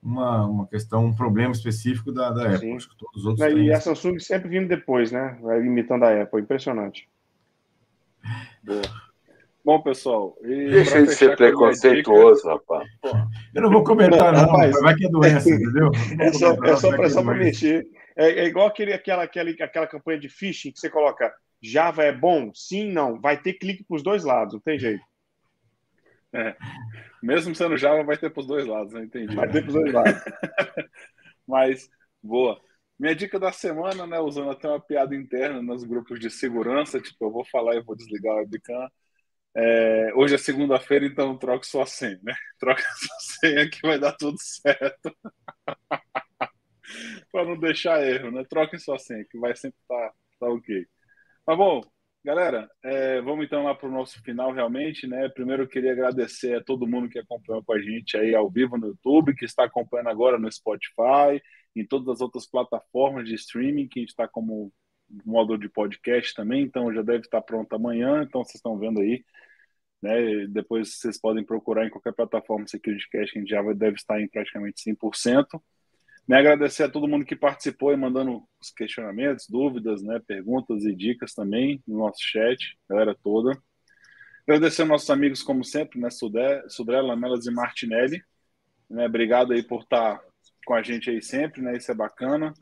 uma, 0.00 0.46
uma 0.46 0.66
questão, 0.68 1.04
um 1.04 1.14
problema 1.14 1.50
específico 1.50 2.12
da, 2.12 2.30
da 2.30 2.54
Apple. 2.54 2.74
Acho 2.74 2.90
que 2.90 2.96
todos 2.96 3.22
os 3.22 3.26
outros 3.26 3.52
E 3.56 3.72
a 3.72 3.80
Samsung 3.80 4.20
sempre 4.20 4.48
vindo 4.48 4.68
depois, 4.68 5.10
né? 5.10 5.36
Imitando 5.64 6.04
a 6.04 6.22
Apple. 6.22 6.42
Impressionante. 6.42 7.08
Boa. 8.62 8.82
Bom, 9.64 9.80
pessoal. 9.80 10.36
Deixa 10.42 11.02
de 11.02 11.14
ser 11.14 11.36
preconceituoso, 11.36 12.42
dica... 12.42 12.52
rapaz. 12.52 12.88
Eu 13.54 13.62
não 13.62 13.70
vou 13.70 13.84
comentar, 13.84 14.32
não, 14.32 14.40
rapaz, 14.40 14.72
vai 14.80 14.94
que 14.96 15.06
é 15.06 15.08
doença, 15.08 15.48
entendeu? 15.50 15.90
É 16.18 16.32
só, 16.32 16.52
é 16.64 16.76
só 16.76 17.22
para 17.22 17.34
é 17.34 17.38
mexer. 17.38 17.86
É, 18.16 18.40
é, 18.40 18.44
igual 18.46 18.66
aquele, 18.66 18.92
aquela, 18.92 19.22
aquela, 19.22 19.50
aquela 19.50 19.86
campanha 19.86 20.18
de 20.18 20.28
phishing 20.28 20.72
que 20.72 20.80
você 20.80 20.90
coloca 20.90 21.32
Java 21.62 22.02
é 22.02 22.12
bom? 22.12 22.50
Sim, 22.52 22.90
não. 22.90 23.20
Vai 23.20 23.40
ter 23.40 23.54
clique 23.54 23.84
para 23.84 23.96
os 23.96 24.02
dois 24.02 24.24
lados, 24.24 24.54
não 24.54 24.60
tem 24.60 24.78
jeito. 24.78 25.04
É. 26.32 26.56
Mesmo 27.22 27.54
sendo 27.54 27.76
Java, 27.76 28.02
vai 28.02 28.16
ter 28.16 28.30
para 28.30 28.40
os 28.40 28.46
dois 28.46 28.66
lados, 28.66 28.92
não 28.92 29.04
entendi. 29.04 29.34
Vai 29.34 29.48
ter 29.48 29.62
para 29.62 29.68
os 29.68 29.74
dois 29.74 29.92
lados. 29.92 30.22
Mas, 31.46 31.88
boa. 32.20 32.60
Minha 32.98 33.14
dica 33.14 33.38
da 33.38 33.52
semana, 33.52 34.06
né, 34.06 34.18
usando 34.18 34.50
até 34.50 34.68
uma 34.68 34.80
piada 34.80 35.14
interna 35.14 35.62
nos 35.62 35.84
grupos 35.84 36.18
de 36.18 36.30
segurança, 36.30 37.00
tipo, 37.00 37.24
eu 37.24 37.30
vou 37.30 37.44
falar 37.44 37.76
e 37.76 37.82
vou 37.82 37.96
desligar 37.96 38.34
o 38.34 38.38
webcam 38.38 38.88
é, 39.54 40.12
hoje 40.14 40.34
é 40.34 40.38
segunda-feira, 40.38 41.04
então 41.04 41.36
troque 41.36 41.66
sua 41.66 41.86
senha, 41.86 42.18
né? 42.22 42.34
Troque 42.58 42.82
sua 42.82 43.18
senha 43.40 43.68
que 43.68 43.82
vai 43.82 43.98
dar 43.98 44.12
tudo 44.12 44.36
certo. 44.40 45.14
Para 47.30 47.44
não 47.44 47.58
deixar 47.58 48.02
erro, 48.06 48.30
né? 48.30 48.44
Troque 48.48 48.78
sua 48.78 48.98
senha, 48.98 49.24
que 49.24 49.38
vai 49.38 49.54
sempre 49.56 49.78
estar 49.80 50.08
tá, 50.08 50.14
tá 50.40 50.48
ok. 50.48 50.86
Tá 51.44 51.56
bom, 51.56 51.82
galera, 52.24 52.70
é, 52.84 53.20
vamos 53.20 53.44
então 53.44 53.64
lá 53.64 53.74
para 53.74 53.88
o 53.88 53.92
nosso 53.92 54.22
final 54.22 54.52
realmente, 54.52 55.06
né? 55.06 55.28
Primeiro 55.28 55.64
eu 55.64 55.68
queria 55.68 55.92
agradecer 55.92 56.56
a 56.56 56.64
todo 56.64 56.86
mundo 56.86 57.08
que 57.08 57.18
acompanhou 57.18 57.62
com 57.64 57.72
a 57.74 57.80
gente 57.80 58.16
aí 58.16 58.34
ao 58.34 58.50
vivo 58.50 58.78
no 58.78 58.88
YouTube, 58.88 59.34
que 59.34 59.44
está 59.44 59.64
acompanhando 59.64 60.08
agora 60.08 60.38
no 60.38 60.50
Spotify, 60.50 61.42
em 61.76 61.86
todas 61.86 62.08
as 62.08 62.20
outras 62.20 62.46
plataformas 62.46 63.28
de 63.28 63.34
streaming 63.34 63.88
que 63.88 64.00
a 64.00 64.02
gente 64.02 64.10
está 64.10 64.28
como 64.28 64.72
módulo 65.24 65.58
de 65.58 65.68
podcast 65.68 66.34
também, 66.34 66.62
então 66.62 66.92
já 66.92 67.02
deve 67.02 67.24
estar 67.24 67.42
pronto 67.42 67.74
amanhã, 67.74 68.22
então 68.22 68.42
vocês 68.44 68.56
estão 68.56 68.78
vendo 68.78 69.00
aí 69.00 69.24
né? 70.02 70.46
Depois 70.48 70.96
vocês 70.96 71.18
podem 71.18 71.44
procurar 71.44 71.86
em 71.86 71.90
qualquer 71.90 72.12
plataforma 72.12 72.66
Security 72.66 73.08
Cash, 73.08 73.30
que 73.30 73.38
a 73.38 73.40
gente 73.40 73.50
já 73.50 73.62
deve 73.72 73.96
estar 73.96 74.20
em 74.20 74.26
praticamente 74.26 74.82
100%. 74.82 75.62
Né? 76.26 76.38
Agradecer 76.38 76.82
a 76.82 76.88
todo 76.88 77.06
mundo 77.06 77.24
que 77.24 77.36
participou 77.36 77.92
e 77.92 77.96
mandando 77.96 78.42
os 78.60 78.70
questionamentos, 78.70 79.46
dúvidas, 79.48 80.02
né? 80.02 80.20
perguntas 80.26 80.84
e 80.84 80.94
dicas 80.94 81.32
também 81.32 81.80
no 81.86 81.98
nosso 81.98 82.20
chat, 82.20 82.76
galera 82.90 83.16
toda. 83.22 83.56
Agradecer 84.46 84.82
aos 84.82 84.88
nossos 84.88 85.10
amigos, 85.10 85.40
como 85.40 85.64
sempre, 85.64 86.00
né? 86.00 86.10
Sudré, 86.10 86.64
Sudré 86.68 87.00
Lamelas 87.00 87.46
e 87.46 87.52
Martinelli. 87.52 88.20
Né? 88.90 89.06
Obrigado 89.06 89.52
aí 89.52 89.62
por 89.62 89.82
estar 89.82 90.20
com 90.66 90.74
a 90.74 90.82
gente 90.82 91.10
aí 91.10 91.22
sempre, 91.22 91.62
né? 91.62 91.76
Isso 91.76 91.92
é 91.92 91.94
bacana. 91.94 92.52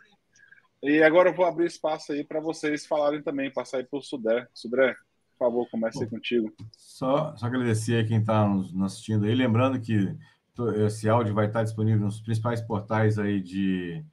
E 0.82 1.02
agora 1.02 1.28
eu 1.28 1.34
vou 1.34 1.44
abrir 1.44 1.66
espaço 1.66 2.12
aí 2.12 2.24
para 2.24 2.40
vocês 2.40 2.86
falarem 2.86 3.22
também, 3.22 3.52
passar 3.52 3.78
aí 3.78 3.84
para 3.84 3.98
o 3.98 4.02
Sudé. 4.02 4.46
Sudé, 4.54 4.94
por 5.38 5.46
favor, 5.46 5.68
comece 5.70 6.06
contigo. 6.06 6.52
Só, 6.72 7.36
só 7.36 7.46
agradecer 7.46 8.02
a 8.02 8.06
quem 8.06 8.18
está 8.18 8.46
nos, 8.48 8.72
nos 8.72 8.92
assistindo 8.92 9.26
aí, 9.26 9.34
lembrando 9.34 9.78
que 9.80 10.16
esse 10.86 11.08
áudio 11.08 11.34
vai 11.34 11.46
estar 11.46 11.62
disponível 11.62 12.04
nos 12.04 12.20
principais 12.20 12.60
portais 12.60 13.18
aí 13.18 13.40
de, 13.40 14.04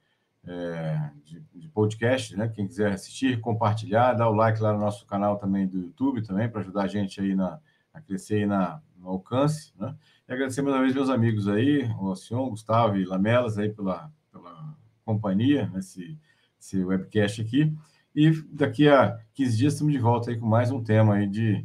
é, 0.46 1.10
de, 1.24 1.40
de, 1.54 1.68
podcast, 1.68 2.36
né? 2.36 2.48
Quem 2.48 2.66
quiser 2.66 2.92
assistir, 2.92 3.40
compartilhar, 3.40 4.14
dá 4.14 4.28
o 4.28 4.34
like 4.34 4.60
lá 4.60 4.72
no 4.72 4.78
nosso 4.78 5.06
canal 5.06 5.36
também 5.36 5.66
do 5.66 5.78
YouTube 5.78 6.22
também, 6.22 6.48
para 6.48 6.60
ajudar 6.60 6.82
a 6.82 6.88
gente 6.88 7.20
aí 7.20 7.34
na, 7.34 7.58
a 7.92 8.00
crescer 8.00 8.36
aí 8.36 8.46
na, 8.46 8.80
no 8.96 9.08
alcance, 9.08 9.72
né? 9.78 9.94
E 10.28 10.32
agradecer 10.32 10.62
mais 10.62 10.74
uma 10.74 10.82
vez 10.82 10.94
meus 10.94 11.10
amigos 11.10 11.48
aí, 11.48 11.90
o 11.98 12.14
Sion, 12.14 12.50
Gustavo 12.50 12.96
e 12.96 13.04
Lamelas 13.04 13.58
aí 13.58 13.70
pela, 13.70 14.10
pela 14.30 14.76
companhia 15.04 15.70
nesse, 15.72 16.18
nesse 16.58 16.84
webcast 16.84 17.40
aqui. 17.40 17.72
E 18.14 18.30
daqui 18.50 18.88
a 18.88 19.18
15 19.34 19.56
dias 19.56 19.72
estamos 19.72 19.92
de 19.92 19.98
volta 19.98 20.30
aí 20.30 20.38
com 20.38 20.46
mais 20.46 20.70
um 20.70 20.82
tema 20.82 21.14
aí 21.14 21.26
de, 21.26 21.64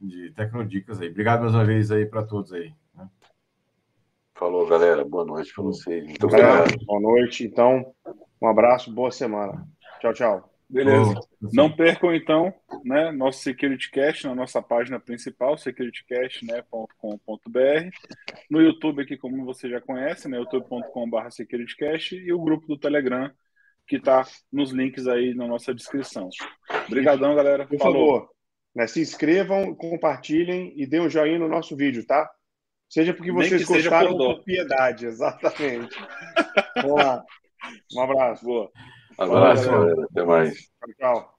de, 0.00 0.30
Tecnodicas 0.30 1.00
aí. 1.00 1.08
Obrigado 1.08 1.42
mais 1.42 1.54
uma 1.54 1.64
vez 1.64 1.90
aí 1.90 2.06
para 2.06 2.22
todos 2.22 2.52
aí. 2.52 2.72
Né? 2.94 3.08
Falou, 4.34 4.66
galera. 4.66 5.04
Boa 5.04 5.24
noite 5.24 5.52
para 5.52 5.64
vocês. 5.64 6.04
Muito 6.04 6.26
obrigado. 6.26 6.84
Boa 6.86 7.00
noite. 7.00 7.44
Então, 7.44 7.92
um 8.40 8.46
abraço, 8.46 8.92
boa 8.92 9.10
semana. 9.10 9.66
Tchau, 10.00 10.12
tchau. 10.12 10.58
Beleza. 10.70 11.14
Não 11.40 11.74
percam, 11.74 12.14
então, 12.14 12.52
né, 12.84 13.10
nosso 13.10 13.40
SecurityCast 13.40 14.26
na 14.26 14.34
nossa 14.34 14.60
página 14.60 15.00
principal, 15.00 15.56
securitycast.com.br. 15.56 17.90
No 18.50 18.60
YouTube, 18.60 19.02
aqui, 19.02 19.16
como 19.16 19.46
você 19.46 19.70
já 19.70 19.80
conhece, 19.80 20.28
né, 20.28 20.36
youtube.com.br 20.36 21.30
securitycast 21.30 22.16
e 22.16 22.30
o 22.32 22.40
grupo 22.40 22.66
do 22.66 22.76
Telegram, 22.76 23.30
que 23.88 23.96
está 23.96 24.26
nos 24.52 24.70
links 24.70 25.08
aí 25.08 25.34
na 25.34 25.46
nossa 25.46 25.74
descrição. 25.74 26.28
Obrigadão, 26.86 27.34
galera. 27.34 27.66
Por 27.66 27.78
Falou. 27.78 27.94
favor, 27.94 28.30
né, 28.76 28.86
se 28.86 29.00
inscrevam, 29.00 29.74
compartilhem 29.74 30.74
e 30.76 30.86
dêem 30.86 31.02
um 31.02 31.08
joinha 31.08 31.38
no 31.38 31.48
nosso 31.48 31.74
vídeo, 31.74 32.06
tá? 32.06 32.30
Seja 32.88 33.12
porque 33.12 33.32
vocês 33.32 33.64
gostaram 33.64 34.16
por, 34.16 34.42
piedade, 34.44 35.06
exatamente. 35.06 35.96
Vamos 36.76 37.02
lá. 37.02 37.24
Um 37.94 38.00
abraço. 38.00 38.44
Boa. 38.44 38.70
Abraço, 39.18 39.70
galera. 39.70 40.04
Até 40.10 40.24
mais. 40.24 40.70
Tchau. 40.98 41.37